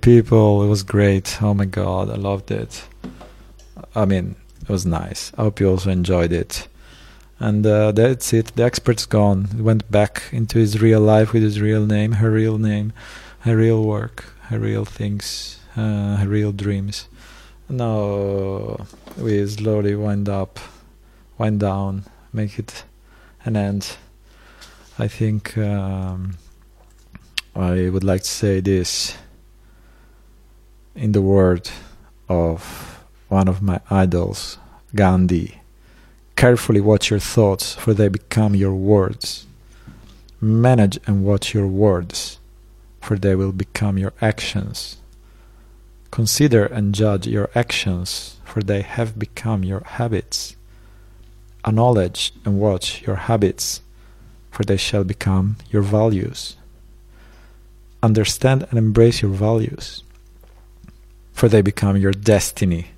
people. 0.00 0.62
It 0.62 0.68
was 0.68 0.82
great. 0.82 1.42
Oh 1.42 1.54
my 1.54 1.64
god, 1.64 2.10
I 2.10 2.14
loved 2.16 2.50
it. 2.50 2.84
I 3.94 4.04
mean, 4.04 4.36
it 4.60 4.68
was 4.68 4.84
nice. 4.86 5.32
I 5.36 5.42
hope 5.42 5.60
you 5.60 5.68
also 5.68 5.90
enjoyed 5.90 6.32
it. 6.32 6.68
And 7.38 7.66
uh, 7.66 7.92
that's 7.92 8.32
it. 8.32 8.52
The 8.54 8.62
expert's 8.62 9.06
gone. 9.06 9.48
He 9.56 9.62
went 9.62 9.90
back 9.90 10.22
into 10.32 10.58
his 10.58 10.80
real 10.80 11.00
life 11.00 11.32
with 11.32 11.42
his 11.42 11.60
real 11.60 11.84
name, 11.84 12.12
her 12.12 12.30
real 12.30 12.58
name, 12.58 12.92
her 13.40 13.56
real 13.56 13.82
work, 13.82 14.24
her 14.42 14.58
real 14.58 14.84
things, 14.84 15.58
uh, 15.76 16.16
her 16.16 16.28
real 16.28 16.52
dreams. 16.52 17.08
Now 17.68 18.86
we 19.18 19.46
slowly 19.46 19.96
wind 19.96 20.28
up, 20.28 20.60
wind 21.38 21.60
down, 21.60 22.04
make 22.32 22.58
it 22.58 22.84
an 23.44 23.56
end. 23.56 23.96
I 24.98 25.08
think 25.08 25.56
um, 25.58 26.36
I 27.54 27.90
would 27.90 28.02
like 28.02 28.22
to 28.22 28.28
say 28.28 28.60
this 28.60 29.14
in 30.94 31.12
the 31.12 31.20
word 31.20 31.68
of 32.26 33.04
one 33.28 33.46
of 33.46 33.60
my 33.60 33.78
idols, 33.90 34.56
Gandhi. 34.94 35.60
Carefully 36.34 36.80
watch 36.80 37.10
your 37.10 37.18
thoughts, 37.18 37.74
for 37.74 37.92
they 37.92 38.08
become 38.08 38.54
your 38.54 38.74
words. 38.74 39.46
Manage 40.40 40.98
and 41.06 41.24
watch 41.24 41.52
your 41.52 41.66
words, 41.66 42.38
for 43.02 43.18
they 43.18 43.34
will 43.34 43.52
become 43.52 43.98
your 43.98 44.14
actions. 44.22 44.96
Consider 46.10 46.64
and 46.64 46.94
judge 46.94 47.26
your 47.26 47.50
actions, 47.54 48.36
for 48.44 48.62
they 48.62 48.80
have 48.80 49.18
become 49.18 49.62
your 49.62 49.82
habits. 49.84 50.56
Acknowledge 51.66 52.32
and 52.46 52.58
watch 52.58 53.02
your 53.02 53.16
habits, 53.16 53.82
for 54.50 54.64
they 54.64 54.78
shall 54.78 55.04
become 55.04 55.56
your 55.70 55.82
values. 55.82 56.56
Understand 58.02 58.66
and 58.70 58.78
embrace 58.78 59.22
your 59.22 59.30
values, 59.30 60.02
for 61.32 61.48
they 61.48 61.62
become 61.62 61.96
your 61.96 62.12
destiny. 62.12 62.88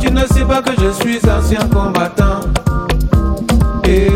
Tu 0.00 0.10
ne 0.10 0.26
sais 0.26 0.44
pas 0.44 0.62
que 0.62 0.72
je 0.80 0.90
suis 0.90 1.20
ancien 1.30 1.60
combattant 1.68 2.40
Et 3.84 4.08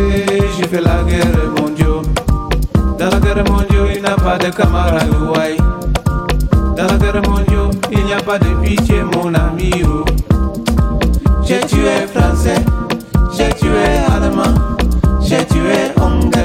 j'ai 0.57 0.67
fait 0.67 0.81
la 0.81 1.03
guerre 1.05 1.27
mondiale 1.61 2.03
Dans 2.99 3.11
la 3.11 3.21
guerre 3.21 3.45
mondiale 3.51 3.89
il 3.95 4.03
n'y 4.03 4.09
a 4.09 4.17
pas 4.17 4.39
de 4.39 4.51
camarade 4.51 5.09
ouais. 5.37 5.57
Dans 6.77 6.87
la 6.87 6.97
guerre 6.97 7.23
mondiale 7.29 7.71
il 7.93 8.05
n'y 8.05 8.13
a 8.15 8.17
pas 8.17 8.39
de 8.39 8.49
pitié 8.65 9.03
mon 9.03 9.35
ami 9.35 9.71
oh. 9.87 10.05
J'ai 11.45 11.61
tué 11.61 12.07
français 12.13 12.65
J'ai 13.37 13.51
tué 13.51 13.85
allemand 14.11 14.55
J'ai 15.21 15.45
tué 15.45 15.93
anglais 16.01 16.41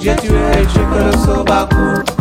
J'ai 0.00 0.16
tué 0.16 0.36
Tchécoslovaque 0.68 2.15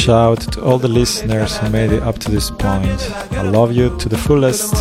shout 0.00 0.40
to 0.52 0.62
all 0.62 0.78
the 0.78 0.88
listeners 0.88 1.58
who 1.58 1.68
made 1.68 1.92
it 1.92 2.02
up 2.02 2.18
to 2.18 2.30
this 2.30 2.50
point. 2.50 3.00
I 3.32 3.42
love 3.42 3.70
you 3.72 3.94
to 3.98 4.08
the 4.08 4.16
fullest. 4.16 4.72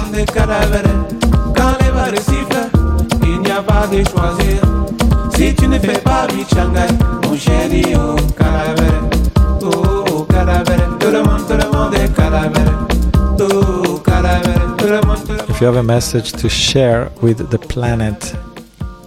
If 15.49 15.61
you 15.61 15.67
have 15.67 15.75
a 15.75 15.83
message 15.83 16.31
to 16.31 16.48
share 16.48 17.11
with 17.22 17.49
the 17.49 17.59
planet, 17.59 18.33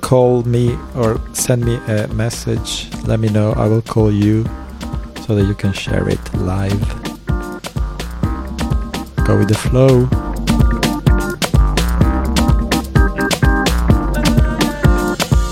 call 0.03 0.43
me 0.43 0.77
or 0.95 1.19
send 1.33 1.65
me 1.65 1.77
a 1.89 2.07
message. 2.09 2.91
Let 3.07 3.19
me 3.19 3.31
know. 3.31 3.53
I 3.53 3.67
will 3.67 3.81
call 3.81 4.13
you 4.13 4.45
so 5.27 5.37
that 5.37 5.45
you 5.45 5.55
can 5.55 5.73
share 5.73 6.09
it 6.09 6.35
live. 6.35 6.81
Go 9.25 9.39
with 9.39 9.49
the 9.49 9.55
flow. 9.55 10.09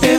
Et 0.03 0.19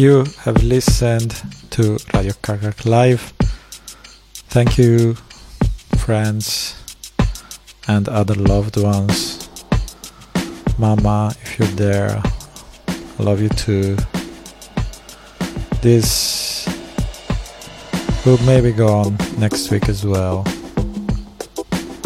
You 0.00 0.24
have 0.44 0.62
listened 0.64 1.36
to 1.72 1.98
Radio 2.14 2.32
Kak 2.40 2.62
Kak 2.62 2.86
Live. 2.86 3.34
Thank 4.48 4.78
you, 4.78 5.12
friends 5.98 6.74
and 7.86 8.08
other 8.08 8.32
loved 8.32 8.78
ones. 8.78 9.50
Mama, 10.78 11.34
if 11.42 11.58
you're 11.58 11.68
there, 11.76 12.22
I 12.88 13.22
love 13.22 13.42
you 13.42 13.50
too. 13.50 13.98
This 15.82 16.66
will 18.24 18.38
maybe 18.46 18.72
go 18.72 18.88
on 18.88 19.18
next 19.36 19.70
week 19.70 19.90
as 19.90 20.06
well. 20.06 20.44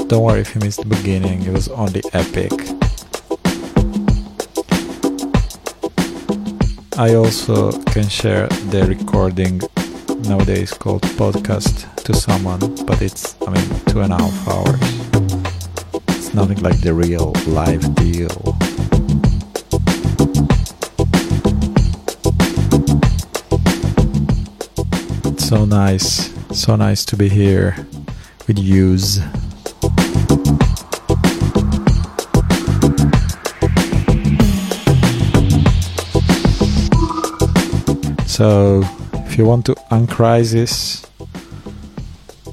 Don't 0.09 0.25
worry 0.25 0.41
if 0.41 0.53
you 0.53 0.61
missed 0.63 0.81
the 0.81 0.89
beginning, 0.89 1.43
it 1.43 1.53
was 1.53 1.69
only 1.69 2.03
epic. 2.13 2.64
I 6.97 7.15
also 7.17 7.73
can 7.87 8.09
share 8.09 8.47
the 8.71 8.87
recording 8.87 9.61
nowadays 10.29 10.73
called 10.73 11.03
podcast 11.19 11.93
to 12.05 12.15
someone, 12.15 12.61
but 12.87 13.03
it's 13.03 13.35
I 13.45 13.51
mean 13.51 13.81
two 13.87 14.01
and 14.03 14.13
a 14.13 14.17
half 14.17 14.49
hours. 14.49 14.81
It's 16.17 16.33
nothing 16.35 16.63
like 16.63 16.81
the 16.83 16.95
real 16.95 17.33
live 17.49 17.83
deal. 17.97 18.57
It's 25.33 25.49
so 25.49 25.65
nice, 25.65 26.33
so 26.53 26.77
nice 26.77 27.05
to 27.07 27.17
be 27.17 27.29
here 27.29 27.75
with 28.47 28.59
yous. 28.61 29.19
So, 38.35 38.83
if 39.29 39.39
you 39.39 39.45
want 39.45 39.65
to 39.67 39.77
uncrisis, 39.93 41.09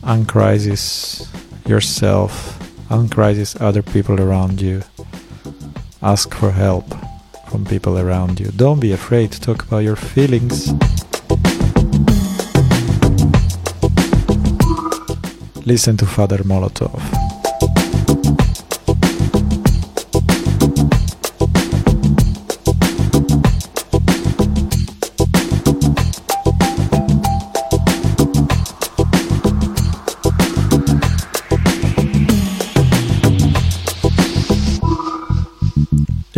uncrisis 0.03 1.27
yourself, 1.67 2.59
uncrisis 2.91 3.59
other 3.59 3.81
people 3.81 4.21
around 4.21 4.61
you, 4.61 4.83
ask 6.03 6.35
for 6.35 6.51
help 6.51 6.85
from 7.49 7.65
people 7.65 7.97
around 7.97 8.39
you. 8.39 8.51
Don't 8.55 8.79
be 8.79 8.91
afraid 8.91 9.31
to 9.31 9.41
talk 9.41 9.63
about 9.63 9.79
your 9.79 9.95
feelings. 9.95 10.71
Listen 15.65 15.97
to 15.97 16.05
Father 16.05 16.43
Molotov. 16.43 17.20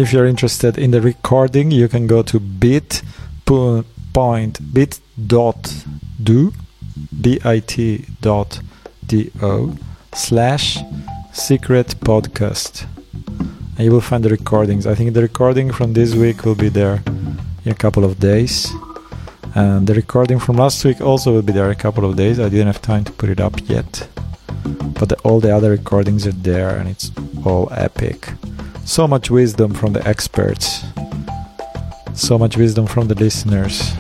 If 0.04 0.12
you're 0.12 0.26
interested 0.26 0.78
in 0.78 0.92
the 0.92 1.00
recording, 1.00 1.72
you 1.72 1.88
can 1.88 2.08
go 2.08 2.24
to 2.24 2.38
bit 2.38 3.02
po- 3.46 3.86
point 4.14 4.60
bit 4.74 5.00
dot 5.28 5.74
do 6.22 6.52
slash 10.14 10.78
secret 11.32 11.88
podcast. 12.02 12.86
And 13.78 13.86
you 13.86 13.92
will 13.94 14.02
find 14.02 14.26
the 14.26 14.30
recordings. 14.30 14.86
I 14.86 14.94
think 14.94 15.14
the 15.14 15.22
recording 15.22 15.72
from 15.72 15.94
this 15.94 16.16
week 16.16 16.44
will 16.44 16.56
be 16.56 16.68
there 16.68 17.02
in 17.64 17.72
a 17.72 17.76
couple 17.76 18.04
of 18.04 18.20
days. 18.20 18.74
And 19.56 19.88
the 19.88 19.94
recording 19.94 20.38
from 20.38 20.58
last 20.58 20.84
week 20.84 21.00
also 21.00 21.32
will 21.32 21.44
be 21.44 21.54
there 21.54 21.68
in 21.68 21.72
a 21.72 21.82
couple 21.86 22.04
of 22.04 22.18
days. 22.18 22.42
I 22.42 22.50
didn't 22.50 22.68
have 22.68 22.82
time 22.82 23.06
to 23.06 23.12
put 23.14 23.30
it 23.30 23.40
up 23.40 23.56
yet. 23.70 24.10
But 25.00 25.08
the, 25.08 25.18
all 25.24 25.40
the 25.40 25.56
other 25.56 25.70
recordings 25.70 26.28
are 26.28 26.34
there 26.34 26.72
and 26.76 26.90
it's 26.90 27.10
all 27.46 27.70
epic 27.72 28.34
so 28.86 29.08
much 29.08 29.30
wisdom 29.30 29.74
from 29.74 29.94
the 29.94 30.08
experts. 30.08 30.84
So 32.14 32.38
much 32.38 32.58
wisdom 32.58 32.86
from 32.86 33.08
the 33.08 33.16
listeners 33.16 33.94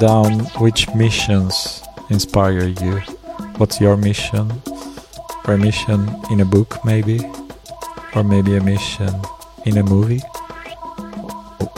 down 0.00 0.40
which 0.58 0.88
missions 0.94 1.82
inspire 2.08 2.66
you. 2.66 2.98
What's 3.58 3.80
your 3.80 3.96
mission? 3.98 4.50
Or 5.46 5.54
a 5.54 5.58
mission 5.58 6.08
in 6.30 6.40
a 6.40 6.44
book 6.46 6.82
maybe? 6.84 7.20
Or 8.16 8.24
maybe 8.24 8.56
a 8.56 8.62
mission 8.62 9.14
in 9.66 9.76
a 9.76 9.82
movie? 9.82 10.22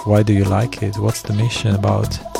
why 0.05 0.23
do 0.23 0.33
you 0.33 0.45
like 0.45 0.83
it? 0.83 0.97
What's 0.99 1.23
the 1.23 1.33
mission 1.33 1.75
about? 1.75 2.32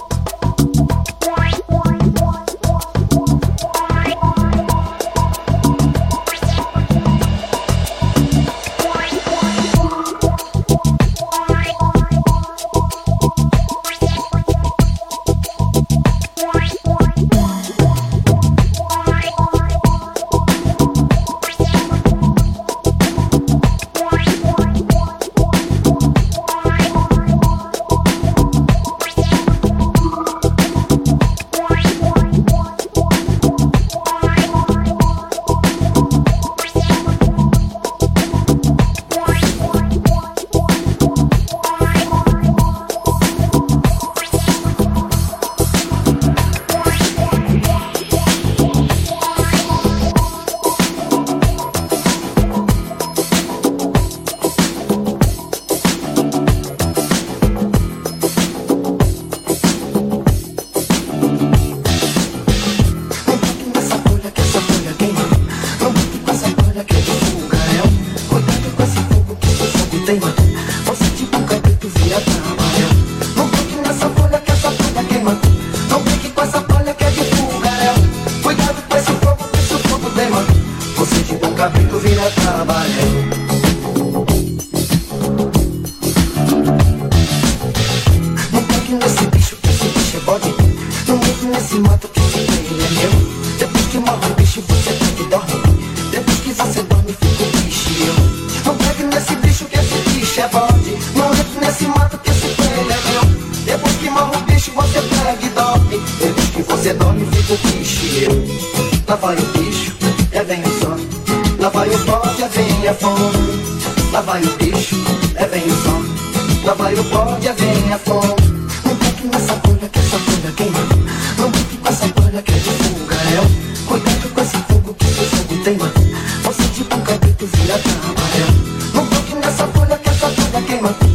Many 130.73 131.12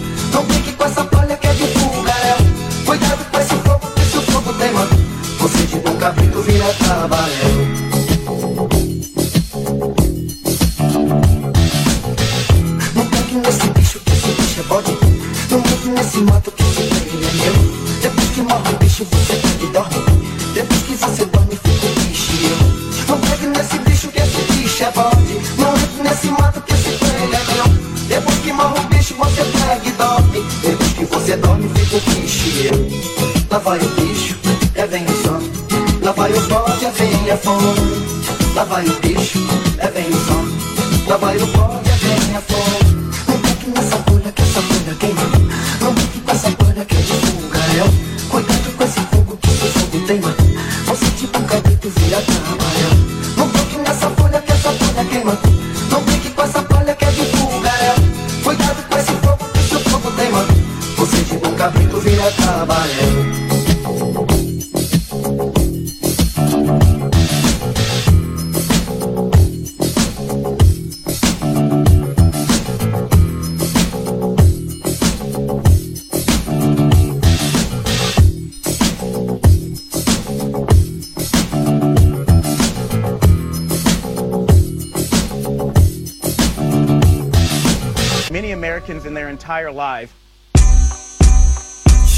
entire 89.48 89.72
life 89.72 90.12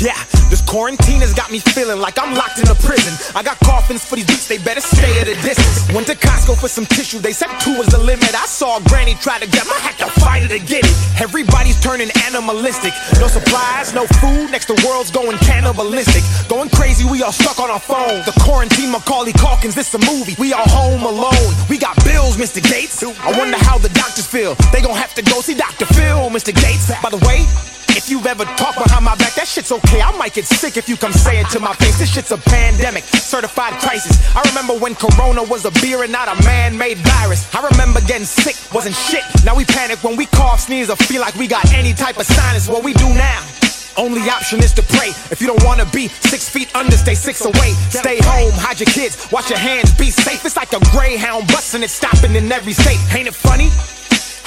Yeah, 0.02 0.16
this 0.50 0.64
quarantine 0.66 1.20
has 1.20 1.34
got 1.34 1.52
me 1.52 1.60
feeling 1.60 2.00
like 2.00 2.18
I'm 2.18 2.34
locked 2.34 2.58
in 2.58 2.66
a 2.72 2.78
prison. 2.88 3.12
I 3.36 3.44
got 3.44 3.60
coffins 3.60 4.02
for 4.04 4.16
these 4.16 4.26
beats, 4.26 4.48
they 4.48 4.58
better 4.58 4.80
stay 4.80 5.20
at 5.20 5.28
a 5.28 5.36
distance. 5.44 5.92
Went 5.94 6.08
to 6.08 6.16
Costco 6.16 6.56
for 6.56 6.70
some 6.70 6.86
tissue, 6.88 7.20
they 7.20 7.34
said 7.34 7.52
two 7.60 7.78
was 7.78 7.88
the 7.88 8.00
limit. 8.00 8.34
I 8.34 8.48
saw 8.48 8.80
granny 8.88 9.14
try 9.20 9.38
to 9.38 9.46
get 9.46 9.68
my 9.68 9.78
had 9.78 10.00
to 10.00 10.10
fight 10.22 10.44
it 10.48 10.52
to 10.56 10.62
get 10.64 10.88
it. 10.88 10.96
Everybody's 11.20 11.78
turning 11.82 12.10
animalistic. 12.26 12.94
No 13.20 13.28
supplies, 13.28 13.94
no 13.94 14.08
food, 14.24 14.50
next 14.56 14.72
the 14.72 14.80
world's 14.88 15.12
going 15.12 15.38
cannibalistic. 15.40 16.24
Going 16.48 16.70
crazy, 16.70 17.04
we 17.04 17.22
all 17.22 17.36
stuck 17.36 17.60
on 17.60 17.70
our 17.70 17.84
phone. 17.84 18.24
The 18.24 18.34
quarantine 18.40 18.90
Macaulay 18.90 19.34
Culkins, 19.34 19.76
this 19.76 19.94
a 19.94 20.00
movie. 20.00 20.34
We 20.40 20.54
all 20.54 20.66
home 20.66 21.04
alone. 21.04 21.39
Mr. 22.40 22.64
Gates. 22.64 23.04
I 23.04 23.38
wonder 23.38 23.58
how 23.58 23.78
the 23.78 23.90
doctors 23.90 24.26
feel. 24.26 24.56
They 24.72 24.82
gon' 24.82 24.96
have 24.96 25.14
to 25.16 25.22
go 25.22 25.42
see 25.42 25.56
Dr. 25.56 25.86
Phil, 25.86 26.30
Mr. 26.32 26.56
Gates. 26.56 26.88
By 27.04 27.10
the 27.10 27.20
way, 27.28 27.44
if 28.00 28.10
you've 28.10 28.26
ever 28.26 28.46
talked 28.56 28.80
behind 28.80 29.04
my 29.04 29.16
back, 29.18 29.34
that 29.36 29.46
shit's 29.46 29.74
okay. 29.74 30.02
I 30.02 30.16
might 30.18 30.34
get 30.34 30.46
sick 30.46 30.78
if 30.78 30.88
you 30.88 30.96
come 30.96 31.12
say 31.12 31.42
it 31.42 31.50
to 31.50 31.60
my 31.60 31.74
face. 31.74 32.00
This 32.00 32.10
shit's 32.10 32.32
a 32.32 32.38
pandemic, 32.38 33.04
certified 33.04 33.74
crisis. 33.84 34.16
I 34.34 34.42
remember 34.48 34.74
when 34.80 34.96
Corona 34.96 35.44
was 35.44 35.66
a 35.66 35.72
beer 35.84 36.04
and 36.04 36.14
not 36.14 36.32
a 36.32 36.42
man-made 36.46 37.00
virus. 37.00 37.44
I 37.54 37.68
remember 37.68 38.00
getting 38.08 38.26
sick, 38.26 38.56
wasn't 38.74 38.96
shit. 38.96 39.24
Now 39.44 39.54
we 39.54 39.66
panic 39.66 40.02
when 40.02 40.16
we 40.16 40.26
cough, 40.28 40.62
sneeze, 40.62 40.90
or 40.90 40.96
feel 40.96 41.20
like 41.20 41.36
we 41.36 41.46
got 41.46 41.70
any 41.74 41.92
type 41.92 42.18
of 42.18 42.26
sinus. 42.26 42.70
What 42.70 42.86
we 42.86 42.94
do 42.94 43.10
now? 43.10 43.59
Only 44.00 44.22
option 44.32 44.64
is 44.64 44.72
to 44.80 44.84
pray. 44.96 45.10
If 45.30 45.42
you 45.42 45.48
don't 45.48 45.62
wanna 45.66 45.86
be 45.92 46.08
six 46.08 46.48
feet 46.48 46.74
under, 46.74 46.96
stay 46.96 47.16
six 47.16 47.44
away. 47.44 47.76
Stay 47.92 48.18
home, 48.24 48.54
hide 48.56 48.80
your 48.80 48.88
kids, 48.88 49.30
wash 49.30 49.50
your 49.50 49.60
hands, 49.60 49.92
be 50.00 50.10
safe. 50.10 50.46
It's 50.46 50.56
like 50.56 50.72
a 50.72 50.80
greyhound 50.96 51.48
busting 51.48 51.84
it, 51.84 51.90
stopping 51.90 52.34
in 52.34 52.50
every 52.50 52.72
state. 52.72 52.98
Ain't 53.12 53.28
it 53.28 53.36
funny? 53.36 53.68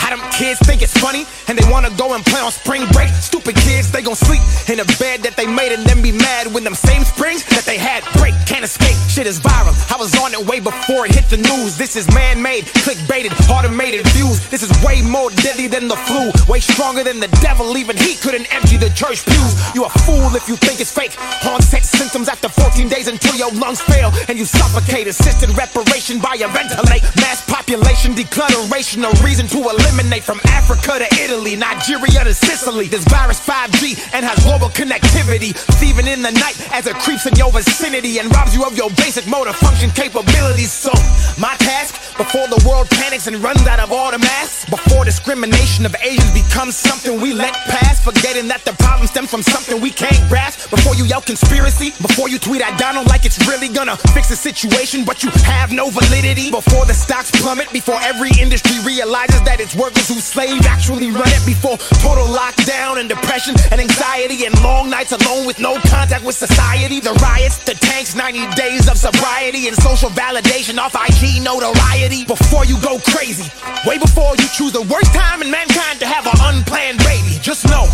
How 0.00 0.16
them 0.16 0.24
kids 0.32 0.58
think 0.60 0.80
it's 0.80 0.96
funny 0.96 1.26
and 1.48 1.58
they 1.58 1.70
wanna 1.70 1.90
go 2.00 2.14
and 2.14 2.24
play 2.24 2.40
on 2.40 2.50
spring 2.50 2.86
break. 2.92 3.10
Stupid 3.20 3.54
kids, 3.56 3.92
they 3.92 4.00
gon' 4.00 4.16
sleep 4.16 4.40
in 4.72 4.80
a 4.80 4.88
bed 4.96 5.20
that 5.20 5.36
they 5.36 5.46
made 5.46 5.70
and 5.70 5.84
then 5.84 6.00
be 6.00 6.12
mad 6.12 6.48
when 6.54 6.64
them 6.64 6.74
same 6.74 7.04
springs 7.04 7.44
that 7.52 7.64
they 7.68 7.76
had 7.76 8.02
break. 8.16 8.34
Can't 8.62 8.70
escape. 8.70 9.10
Shit 9.10 9.26
is 9.26 9.40
viral. 9.40 9.74
I 9.90 9.98
was 9.98 10.14
on 10.22 10.32
it 10.34 10.46
way 10.46 10.60
before 10.60 11.04
it 11.06 11.14
hit 11.14 11.26
the 11.26 11.36
news. 11.36 11.76
This 11.76 11.96
is 11.96 12.06
man-made, 12.14 12.66
click-baited, 12.86 13.32
automated 13.50 14.06
views. 14.14 14.38
This 14.50 14.62
is 14.62 14.70
way 14.86 15.02
more 15.02 15.30
deadly 15.42 15.66
than 15.66 15.88
the 15.88 15.96
flu. 16.06 16.30
Way 16.46 16.60
stronger 16.60 17.02
than 17.02 17.18
the 17.18 17.26
devil. 17.42 17.76
Even 17.76 17.96
he 17.96 18.14
couldn't 18.14 18.46
empty 18.54 18.76
the 18.76 18.90
church 18.94 19.26
pews. 19.26 19.52
You 19.74 19.82
a 19.84 19.90
fool 20.06 20.30
if 20.38 20.46
you 20.46 20.54
think 20.54 20.78
it's 20.78 20.94
fake. 20.94 21.18
Onset 21.42 21.82
symptoms 21.82 22.28
after 22.28 22.48
14 22.48 22.88
days 22.88 23.08
until 23.08 23.34
your 23.34 23.50
lungs 23.50 23.80
fail 23.82 24.14
and 24.28 24.38
you 24.38 24.44
suffocate. 24.44 25.08
Assisted 25.08 25.50
reparation 25.58 26.20
by 26.20 26.38
a 26.38 26.46
ventilate. 26.46 27.02
Mass 27.18 27.42
population 27.50 28.14
declutteration. 28.14 29.02
A 29.02 29.10
reason 29.26 29.48
to 29.48 29.58
eliminate 29.58 30.22
from 30.22 30.38
Africa 30.46 31.02
to 31.02 31.08
Italy, 31.18 31.56
Nigeria 31.56 32.22
to 32.22 32.34
Sicily. 32.34 32.86
This 32.86 33.02
virus 33.10 33.42
5G 33.42 33.98
and 34.14 34.24
has 34.24 34.38
global 34.46 34.68
connectivity. 34.70 35.50
Thieving 35.82 36.06
in 36.06 36.22
the 36.22 36.30
night 36.30 36.54
as 36.70 36.86
it 36.86 36.94
creeps 37.02 37.26
in 37.26 37.34
your 37.34 37.50
vicinity 37.50 38.20
and 38.20 38.30
robs 38.30 38.51
you 38.54 38.64
of 38.64 38.76
your 38.76 38.90
basic 38.90 39.26
motor 39.26 39.52
function 39.52 39.90
capabilities. 39.90 40.72
So, 40.72 40.92
my 41.40 41.56
task 41.58 42.16
before 42.16 42.46
the 42.48 42.60
world 42.68 42.88
panics 42.90 43.26
and 43.26 43.36
runs 43.42 43.66
out 43.66 43.80
of 43.80 43.90
all 43.90 44.10
the 44.10 44.18
masks, 44.18 44.68
before 44.68 45.04
discrimination 45.04 45.86
of 45.86 45.96
Asians 46.02 46.30
becomes 46.32 46.76
something 46.76 47.20
we 47.20 47.32
let 47.32 47.54
pass, 47.72 48.04
forgetting 48.04 48.48
that 48.48 48.64
the 48.64 48.72
problem 48.84 49.08
stems 49.08 49.30
from 49.30 49.42
something 49.42 49.80
we 49.80 49.90
can't 49.90 50.20
grasp. 50.28 50.70
Before 50.70 50.94
you 50.94 51.04
yell 51.04 51.22
conspiracy, 51.22 51.90
before 52.02 52.28
you 52.28 52.38
tweet 52.38 52.60
at 52.60 52.78
Donald 52.78 53.08
like 53.08 53.24
it's 53.24 53.40
really 53.48 53.68
gonna 53.68 53.96
fix 54.12 54.28
the 54.28 54.36
situation, 54.36 55.04
but 55.04 55.22
you 55.22 55.30
have 55.44 55.72
no 55.72 55.88
validity. 55.88 56.50
Before 56.50 56.84
the 56.84 56.94
stocks 56.94 57.30
plummet, 57.30 57.72
before 57.72 57.98
every 58.02 58.30
industry 58.38 58.76
realizes 58.84 59.40
that 59.42 59.60
it's 59.60 59.74
workers 59.74 60.08
who 60.08 60.20
slave 60.20 60.66
actually 60.66 61.10
run 61.10 61.32
it, 61.32 61.44
before 61.46 61.78
total 62.04 62.28
lockdown 62.28 63.00
and 63.00 63.08
depression 63.08 63.56
and 63.72 63.80
anxiety 63.80 64.44
and 64.44 64.54
long 64.62 64.90
nights 64.90 65.12
alone 65.12 65.46
with 65.46 65.58
no 65.58 65.80
contact 65.88 66.24
with 66.24 66.36
society. 66.36 67.00
The 67.00 67.14
riots, 67.24 67.58
the 67.64 67.74
tanks, 67.74 68.14
90 68.14 68.41
days 68.54 68.88
of 68.88 68.96
sobriety 68.96 69.68
and 69.68 69.76
social 69.76 70.10
validation 70.10 70.78
off 70.78 70.94
IG 70.94 71.42
notoriety. 71.42 72.24
Before 72.24 72.64
you 72.64 72.80
go 72.80 72.98
crazy, 73.10 73.50
way 73.86 73.98
before 73.98 74.34
you 74.36 74.48
choose 74.54 74.72
the 74.72 74.82
worst 74.82 75.12
time 75.14 75.42
in 75.42 75.50
mankind 75.50 76.00
to 76.00 76.06
have 76.06 76.26
an 76.26 76.38
unplanned 76.54 76.98
baby. 76.98 77.38
Just 77.40 77.66
know 77.68 77.86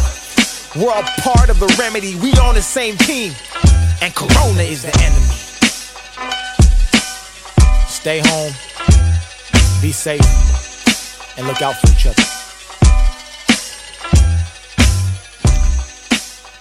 we're 0.76 0.92
all 0.92 1.02
part 1.20 1.50
of 1.50 1.58
the 1.60 1.68
remedy. 1.78 2.14
We 2.16 2.32
on 2.34 2.54
the 2.54 2.62
same 2.62 2.96
team, 2.96 3.32
and 4.00 4.14
Corona 4.14 4.62
is 4.62 4.82
the 4.82 4.94
enemy. 5.02 5.34
Stay 7.88 8.20
home, 8.24 8.52
be 9.82 9.92
safe, 9.92 10.24
and 11.36 11.46
look 11.46 11.62
out 11.62 11.76
for 11.76 11.90
each 11.90 12.06
other. 12.06 12.47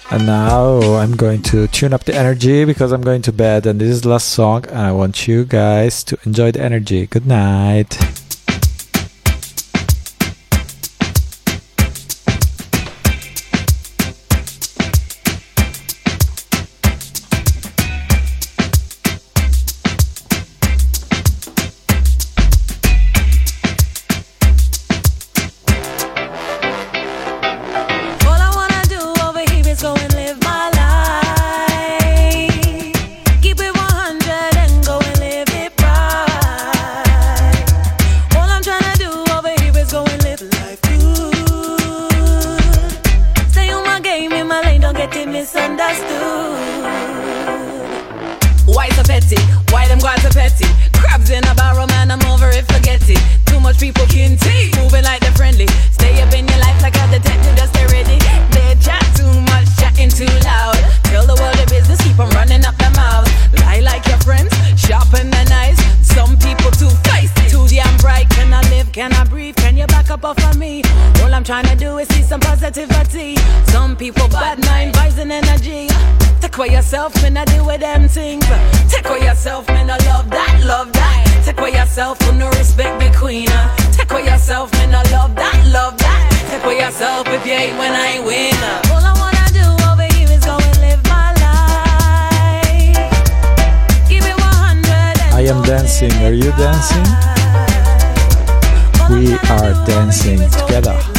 And 0.10 0.26
now 0.26 0.80
I'm 0.96 1.18
going 1.18 1.42
to 1.44 1.68
tune 1.68 1.94
up 1.94 2.06
the 2.06 2.16
energy 2.16 2.64
because 2.64 2.94
I'm 2.94 3.02
going 3.02 3.22
to 3.24 3.34
bed 3.34 3.66
and 3.66 3.82
this 3.82 3.90
is 3.90 4.02
the 4.02 4.10
last 4.10 4.30
song 4.30 4.66
and 4.68 4.78
I 4.78 4.94
want 4.94 5.28
you 5.28 5.44
guys 5.44 6.02
to 6.06 6.18
enjoy 6.26 6.54
the 6.54 6.62
energy. 6.62 7.08
Good 7.08 7.26
night. 7.26 7.98
Trying 71.48 71.66
to 71.66 71.76
do 71.78 71.98
is 71.98 72.10
see 72.10 72.24
some 72.24 72.42
positivity. 72.42 73.38
Some 73.72 73.96
people 73.96 74.28
bad 74.28 74.60
mind, 74.66 74.94
vibes 74.94 75.18
and 75.18 75.32
energy. 75.32 75.88
Take 76.42 76.58
away 76.58 76.72
yourself, 76.76 77.16
man, 77.22 77.38
I 77.38 77.46
do 77.46 77.64
with 77.64 77.80
them 77.80 78.10
things. 78.10 78.46
Take 78.92 79.08
away 79.08 79.22
yourself, 79.22 79.66
man, 79.70 79.90
I 79.90 79.96
love 80.12 80.30
that, 80.30 80.62
love 80.66 80.92
that. 80.92 81.44
Take 81.46 81.58
away 81.58 81.72
yourself, 81.72 82.20
who 82.24 82.34
no 82.34 82.50
respect 82.50 83.00
the 83.00 83.18
queen. 83.18 83.48
uh. 83.48 83.74
Take 83.94 84.12
away 84.12 84.26
yourself, 84.26 84.74
man, 84.74 84.94
I 84.94 85.04
love 85.10 85.36
that, 85.36 85.56
love 85.72 85.98
that. 86.00 86.20
Take 86.52 86.66
away 86.66 86.80
yourself 86.80 87.26
if 87.30 87.46
you 87.46 87.54
ain't 87.54 87.78
when 87.80 87.94
I 87.94 88.08
ain't 88.18 88.26
win. 88.26 88.54
uh. 88.54 88.92
All 88.92 89.06
I 89.08 89.14
wanna 89.16 89.48
do 89.56 89.64
over 89.88 90.04
here 90.16 90.28
is 90.30 90.44
go 90.44 90.58
and 90.60 90.78
live 90.84 91.02
my 91.08 91.32
life. 91.48 93.00
Keep 94.10 94.24
it 94.24 94.36
100 94.36 95.32
I 95.32 95.48
am 95.48 95.64
dancing. 95.64 96.12
Are 96.28 96.34
you 96.34 96.52
dancing? 96.60 97.08
We 99.16 99.32
are 99.48 99.72
dancing 99.88 100.44
together. 100.52 101.17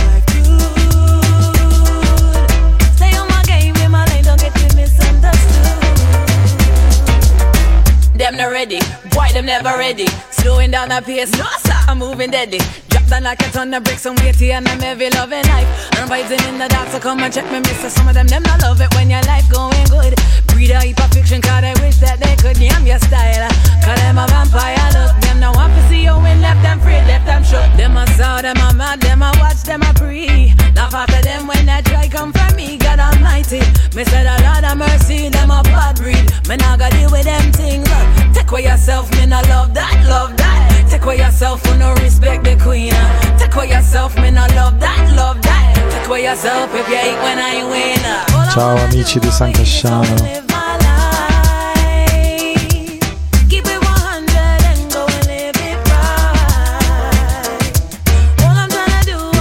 Ready, 8.69 8.85
boy, 9.11 9.29
them 9.33 9.47
never 9.47 9.77
ready. 9.79 10.07
Slowing 10.31 10.71
down 10.71 10.89
the 10.89 11.01
pace, 11.05 11.31
no 11.33 11.47
sir, 11.59 11.73
I'm 11.89 11.99
moving 11.99 12.31
deadly. 12.31 12.59
Drop 12.89 13.07
down 13.07 13.23
like 13.25 13.41
a 13.41 13.51
ton 13.51 13.73
of 13.75 13.85
bricks, 13.85 14.05
I'm 14.07 14.15
weighty 14.17 14.53
and 14.53 14.69
I'm 14.69 14.81
heavy 14.81 15.11
loving 15.11 15.45
life. 15.45 15.69
I'm 15.93 16.09
vibes 16.09 16.31
in 16.31 16.59
the 16.59 16.69
dark, 16.69 16.89
so 16.89 17.01
come 17.01 17.21
and 17.21 17.33
check 17.33 17.51
me, 17.51 17.61
mister. 17.61 17.91
Some 17.91 18.09
of 18.09 18.15
them, 18.15 18.27
them 18.27 18.43
not 18.43 18.63
love 18.63 18.81
it 18.81 18.95
when 18.95 19.11
your 19.11 19.23
life 19.23 19.49
going 19.51 19.85
good. 19.87 20.15
Breed 20.59 20.73
a 20.73 20.81
heap 20.81 20.99
of 20.99 21.15
fiction, 21.15 21.41
cause 21.41 21.63
they 21.63 21.71
wish 21.79 22.03
that 22.03 22.19
they 22.19 22.35
could 22.35 22.59
yam 22.59 22.83
your 22.85 22.99
style. 22.99 23.47
Cause 23.79 23.95
them 24.03 24.19
a 24.19 24.27
vampire 24.27 24.75
look, 24.91 25.15
them 25.23 25.39
no 25.39 25.55
want 25.55 25.71
to 25.71 25.83
see 25.87 26.03
you 26.03 26.19
win, 26.19 26.43
left 26.43 26.67
them 26.67 26.83
free, 26.83 26.99
left 27.07 27.31
them 27.31 27.47
shook. 27.47 27.63
Them 27.79 27.95
a 27.95 28.03
saw, 28.19 28.43
them 28.43 28.59
a 28.59 28.75
mad, 28.75 28.99
them 28.99 29.23
a 29.23 29.31
watch, 29.39 29.63
them 29.63 29.87
a 29.87 29.95
pre. 29.95 30.51
Laugh 30.75 30.99
after 30.99 31.23
them 31.23 31.47
when 31.47 31.63
that 31.71 31.87
try 31.87 32.11
come 32.11 32.35
from 32.35 32.51
me, 32.59 32.75
God 32.75 32.99
Almighty. 32.99 33.63
Me 33.95 34.03
said 34.03 34.27
a 34.27 34.35
lot 34.43 34.67
of 34.67 34.75
mercy, 34.83 35.31
them 35.31 35.55
a 35.55 35.63
bad 35.63 35.95
breed. 35.95 36.27
Me 36.51 36.59
not 36.59 36.83
gonna 36.83 36.91
deal 36.91 37.11
with 37.15 37.23
them 37.23 37.55
things. 37.55 37.87
uh. 37.87 38.35
Take 38.35 38.51
away 38.51 38.67
yourself, 38.67 39.07
me 39.15 39.31
not 39.31 39.47
love 39.47 39.71
that, 39.79 39.95
love 40.11 40.35
that. 40.43 40.91
Take 40.91 41.07
away 41.07 41.23
yourself, 41.23 41.63
who 41.71 41.79
no 41.79 41.95
respect 42.03 42.43
the 42.43 42.59
queen. 42.59 42.91
Take 43.39 43.55
away 43.55 43.71
yourself, 43.71 44.11
me 44.19 44.35
not 44.35 44.51
love 44.59 44.75
that, 44.83 45.07
love 45.15 45.39
that. 45.39 45.71
Take 45.95 46.11
away 46.11 46.27
yourself 46.27 46.75
if 46.75 46.83
you 46.91 46.99
ain't 46.99 47.23
when 47.23 47.39
I 47.39 47.63
win. 47.63 48.03
Ciao 48.51 48.75
amici 48.75 49.23
di 49.23 49.31
San 49.31 49.53
Casciano. 49.55 50.48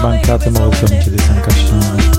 Tryna 0.08 0.38
do 0.38 0.52
Mi 1.10 1.18
mancate 1.26 1.70
molto 1.70 2.17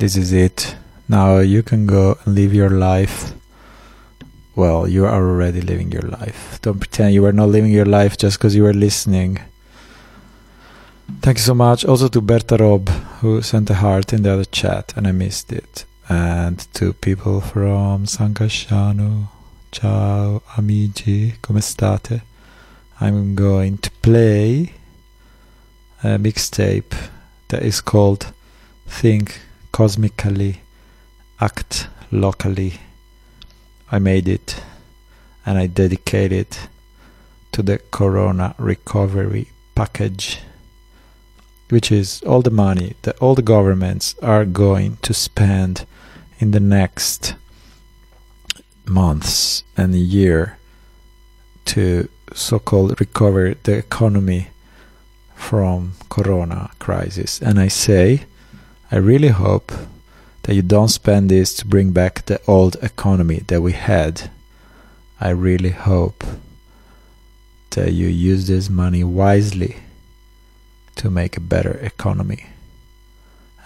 This 0.00 0.16
is 0.16 0.32
it. 0.32 0.76
Now 1.10 1.40
you 1.40 1.62
can 1.62 1.86
go 1.86 2.16
and 2.24 2.34
live 2.34 2.54
your 2.54 2.70
life. 2.70 3.34
Well, 4.56 4.88
you 4.88 5.04
are 5.04 5.12
already 5.12 5.60
living 5.60 5.92
your 5.92 6.08
life. 6.20 6.58
Don't 6.62 6.80
pretend 6.80 7.12
you 7.12 7.26
are 7.26 7.34
not 7.34 7.50
living 7.50 7.70
your 7.70 7.84
life 7.84 8.16
just 8.16 8.38
because 8.38 8.56
you 8.56 8.62
were 8.62 8.72
listening. 8.72 9.40
Thank 11.20 11.36
you 11.36 11.42
so 11.42 11.54
much. 11.54 11.84
Also 11.84 12.08
to 12.08 12.22
Berta 12.22 12.56
Rob, 12.56 12.88
who 13.20 13.42
sent 13.42 13.68
a 13.68 13.74
heart 13.74 14.14
in 14.14 14.22
the 14.22 14.32
other 14.32 14.46
chat 14.46 14.94
and 14.96 15.06
I 15.06 15.12
missed 15.12 15.52
it. 15.52 15.84
And 16.08 16.58
to 16.72 16.94
people 16.94 17.42
from 17.42 18.06
San. 18.06 18.34
Ciao 19.70 20.42
amici, 20.56 21.34
come 21.42 21.60
state? 21.60 22.22
I'm 23.02 23.34
going 23.34 23.76
to 23.78 23.90
play 24.00 24.72
a 26.02 26.16
mixtape 26.18 26.94
that 27.48 27.62
is 27.62 27.82
called 27.82 28.32
Think 28.86 29.40
Cosmically, 29.72 30.60
Act 31.40 31.88
Locally. 32.10 32.74
I 33.90 33.98
made 33.98 34.28
it 34.28 34.62
and 35.46 35.58
I 35.58 35.66
dedicate 35.66 36.32
it 36.32 36.68
to 37.52 37.62
the 37.62 37.78
Corona 37.90 38.54
recovery 38.58 39.48
package, 39.74 40.40
which 41.68 41.90
is 41.90 42.22
all 42.22 42.42
the 42.42 42.50
money 42.50 42.94
that 43.02 43.18
all 43.18 43.34
the 43.34 43.42
governments 43.42 44.14
are 44.22 44.44
going 44.44 44.98
to 45.02 45.14
spend 45.14 45.86
in 46.38 46.50
the 46.50 46.60
next 46.60 47.34
months 48.86 49.62
and 49.76 49.94
year 49.94 50.58
to 51.64 52.08
so-called 52.34 53.00
recover 53.00 53.54
the 53.62 53.76
economy 53.76 54.48
from 55.34 55.92
corona 56.08 56.70
crisis 56.78 57.40
and 57.40 57.58
i 57.58 57.68
say 57.68 58.22
i 58.90 58.96
really 58.96 59.28
hope 59.28 59.72
that 60.42 60.54
you 60.54 60.62
don't 60.62 60.88
spend 60.88 61.30
this 61.30 61.54
to 61.54 61.66
bring 61.66 61.92
back 61.92 62.24
the 62.26 62.40
old 62.46 62.76
economy 62.82 63.40
that 63.46 63.60
we 63.60 63.72
had. 63.72 64.30
I 65.20 65.30
really 65.30 65.70
hope 65.70 66.24
that 67.70 67.92
you 67.92 68.08
use 68.08 68.46
this 68.46 68.68
money 68.70 69.04
wisely 69.04 69.76
to 70.96 71.10
make 71.10 71.36
a 71.36 71.40
better 71.40 71.78
economy. 71.82 72.46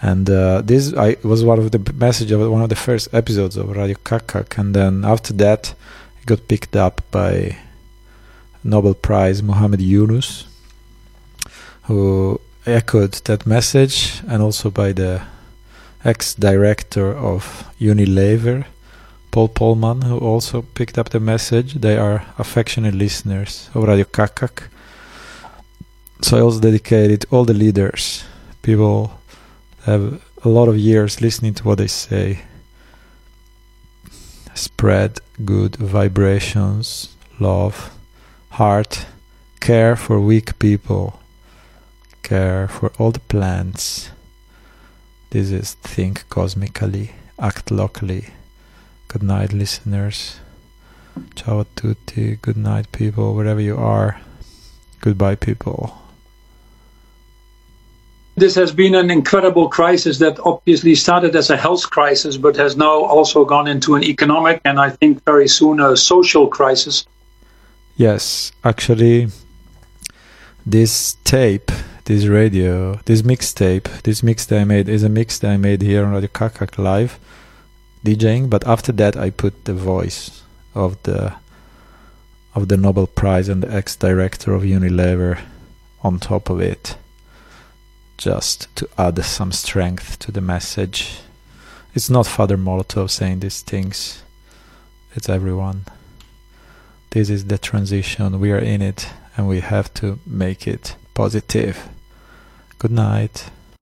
And 0.01 0.29
uh, 0.29 0.61
this 0.61 0.93
I 0.93 1.17
was 1.23 1.43
one 1.43 1.57
of 1.57 1.71
the 1.71 1.93
message 1.93 2.31
of 2.31 2.39
one 2.51 2.61
of 2.61 2.69
the 2.69 2.75
first 2.75 3.13
episodes 3.13 3.55
of 3.57 3.69
Radio 3.69 3.97
Kak 4.03 4.27
Kak, 4.27 4.57
and 4.57 4.75
then 4.75 5.05
after 5.05 5.33
that, 5.33 5.73
it 6.19 6.25
got 6.25 6.47
picked 6.47 6.75
up 6.75 7.01
by 7.09 7.57
Nobel 8.63 8.93
Prize 8.93 9.41
Muhammad 9.41 9.81
Yunus, 9.81 10.45
who 11.83 12.41
echoed 12.65 13.13
that 13.25 13.45
message, 13.45 14.21
and 14.27 14.41
also 14.41 14.69
by 14.69 14.91
the 14.93 15.21
ex-director 16.03 17.15
of 17.15 17.65
Unilever, 17.79 18.65
Paul 19.31 19.49
Polman, 19.49 20.03
who 20.03 20.17
also 20.17 20.61
picked 20.61 20.97
up 20.97 21.09
the 21.09 21.19
message. 21.19 21.73
They 21.75 21.97
are 21.97 22.25
affectionate 22.37 22.95
listeners 22.95 23.69
of 23.73 23.83
Radio 23.83 24.05
Kak 24.05 24.35
Kak. 24.35 24.69
So 26.21 26.37
I 26.37 26.41
also 26.41 26.59
dedicated 26.59 27.25
all 27.31 27.45
the 27.45 27.53
leaders, 27.53 28.23
people 28.61 29.11
have 29.83 30.21
a 30.43 30.49
lot 30.49 30.67
of 30.67 30.77
years 30.77 31.21
listening 31.21 31.53
to 31.55 31.63
what 31.63 31.77
they 31.77 31.87
say. 31.87 32.39
Spread 34.53 35.19
good 35.43 35.75
vibrations, 35.75 37.15
love, 37.39 37.91
heart, 38.51 39.05
care 39.59 39.95
for 39.95 40.19
weak 40.19 40.57
people, 40.59 41.19
care 42.25 42.67
for 42.67 42.91
all 42.97 43.11
the 43.11 43.19
plants. 43.19 44.09
This 45.29 45.51
is 45.51 45.75
Think 45.75 46.27
Cosmically, 46.27 47.11
Act 47.37 47.69
Locally. 47.69 48.25
Good 49.07 49.21
night, 49.21 49.53
listeners. 49.53 50.39
Ciao 51.35 51.59
a 51.59 51.65
tutti. 51.75 52.37
Good 52.41 52.57
night, 52.57 52.91
people, 52.91 53.35
wherever 53.35 53.61
you 53.61 53.77
are. 53.77 54.19
Goodbye, 55.01 55.35
people. 55.35 55.95
This 58.35 58.55
has 58.55 58.71
been 58.71 58.95
an 58.95 59.11
incredible 59.11 59.69
crisis 59.69 60.17
that 60.17 60.39
obviously 60.39 60.95
started 60.95 61.35
as 61.35 61.51
a 61.51 61.57
health 61.57 61.91
crisis, 61.91 62.37
but 62.37 62.55
has 62.55 62.75
now 62.75 63.05
also 63.05 63.45
gone 63.45 63.67
into 63.67 63.93
an 63.93 64.03
economic 64.03 64.61
and 64.65 64.79
I 64.79 64.89
think 64.89 65.23
very 65.25 65.47
soon 65.47 65.79
a 65.79 65.95
social 65.95 66.47
crisis. 66.47 67.05
Yes, 67.97 68.51
actually, 68.63 69.27
this 70.65 71.17
tape, 71.23 71.71
this 72.05 72.25
radio, 72.25 72.99
this 73.05 73.21
mixtape, 73.21 74.03
this 74.03 74.23
mix 74.23 74.45
that 74.45 74.61
I 74.61 74.63
made 74.63 74.87
is 74.87 75.03
a 75.03 75.09
mix 75.09 75.39
that 75.39 75.51
I 75.51 75.57
made 75.57 75.81
here 75.81 76.05
on 76.05 76.13
Radio 76.13 76.29
Kak 76.33 76.55
Kak 76.55 76.77
live, 76.77 77.19
DJing. 78.05 78.49
But 78.49 78.65
after 78.67 78.91
that, 78.93 79.17
I 79.17 79.29
put 79.29 79.65
the 79.65 79.73
voice 79.73 80.43
of 80.73 81.01
the 81.03 81.35
of 82.53 82.69
the 82.69 82.77
Nobel 82.77 83.07
Prize 83.07 83.49
and 83.49 83.61
the 83.61 83.73
ex-director 83.73 84.53
of 84.53 84.61
Unilever 84.61 85.41
on 86.03 86.19
top 86.19 86.49
of 86.49 86.61
it, 86.61 86.95
just 88.17 88.73
to 88.77 88.87
add 88.97 89.21
some 89.25 89.51
strength 89.51 90.17
to 90.19 90.31
the 90.31 90.41
message. 90.41 91.19
It's 91.93 92.09
not 92.09 92.27
Father 92.27 92.57
Molotov 92.57 93.09
saying 93.09 93.39
these 93.39 93.61
things; 93.61 94.23
it's 95.15 95.27
everyone 95.27 95.85
this 97.15 97.29
is 97.29 97.45
the 97.45 97.57
transition 97.57 98.41
we 98.41 98.51
are 98.51 98.59
in 98.59 98.81
it 98.81 99.07
and 99.37 99.47
we 99.47 99.61
have 99.61 99.93
to 99.93 100.19
make 100.25 100.67
it 100.67 100.97
positive 101.13 101.87
good 102.77 102.91
night 102.91 103.49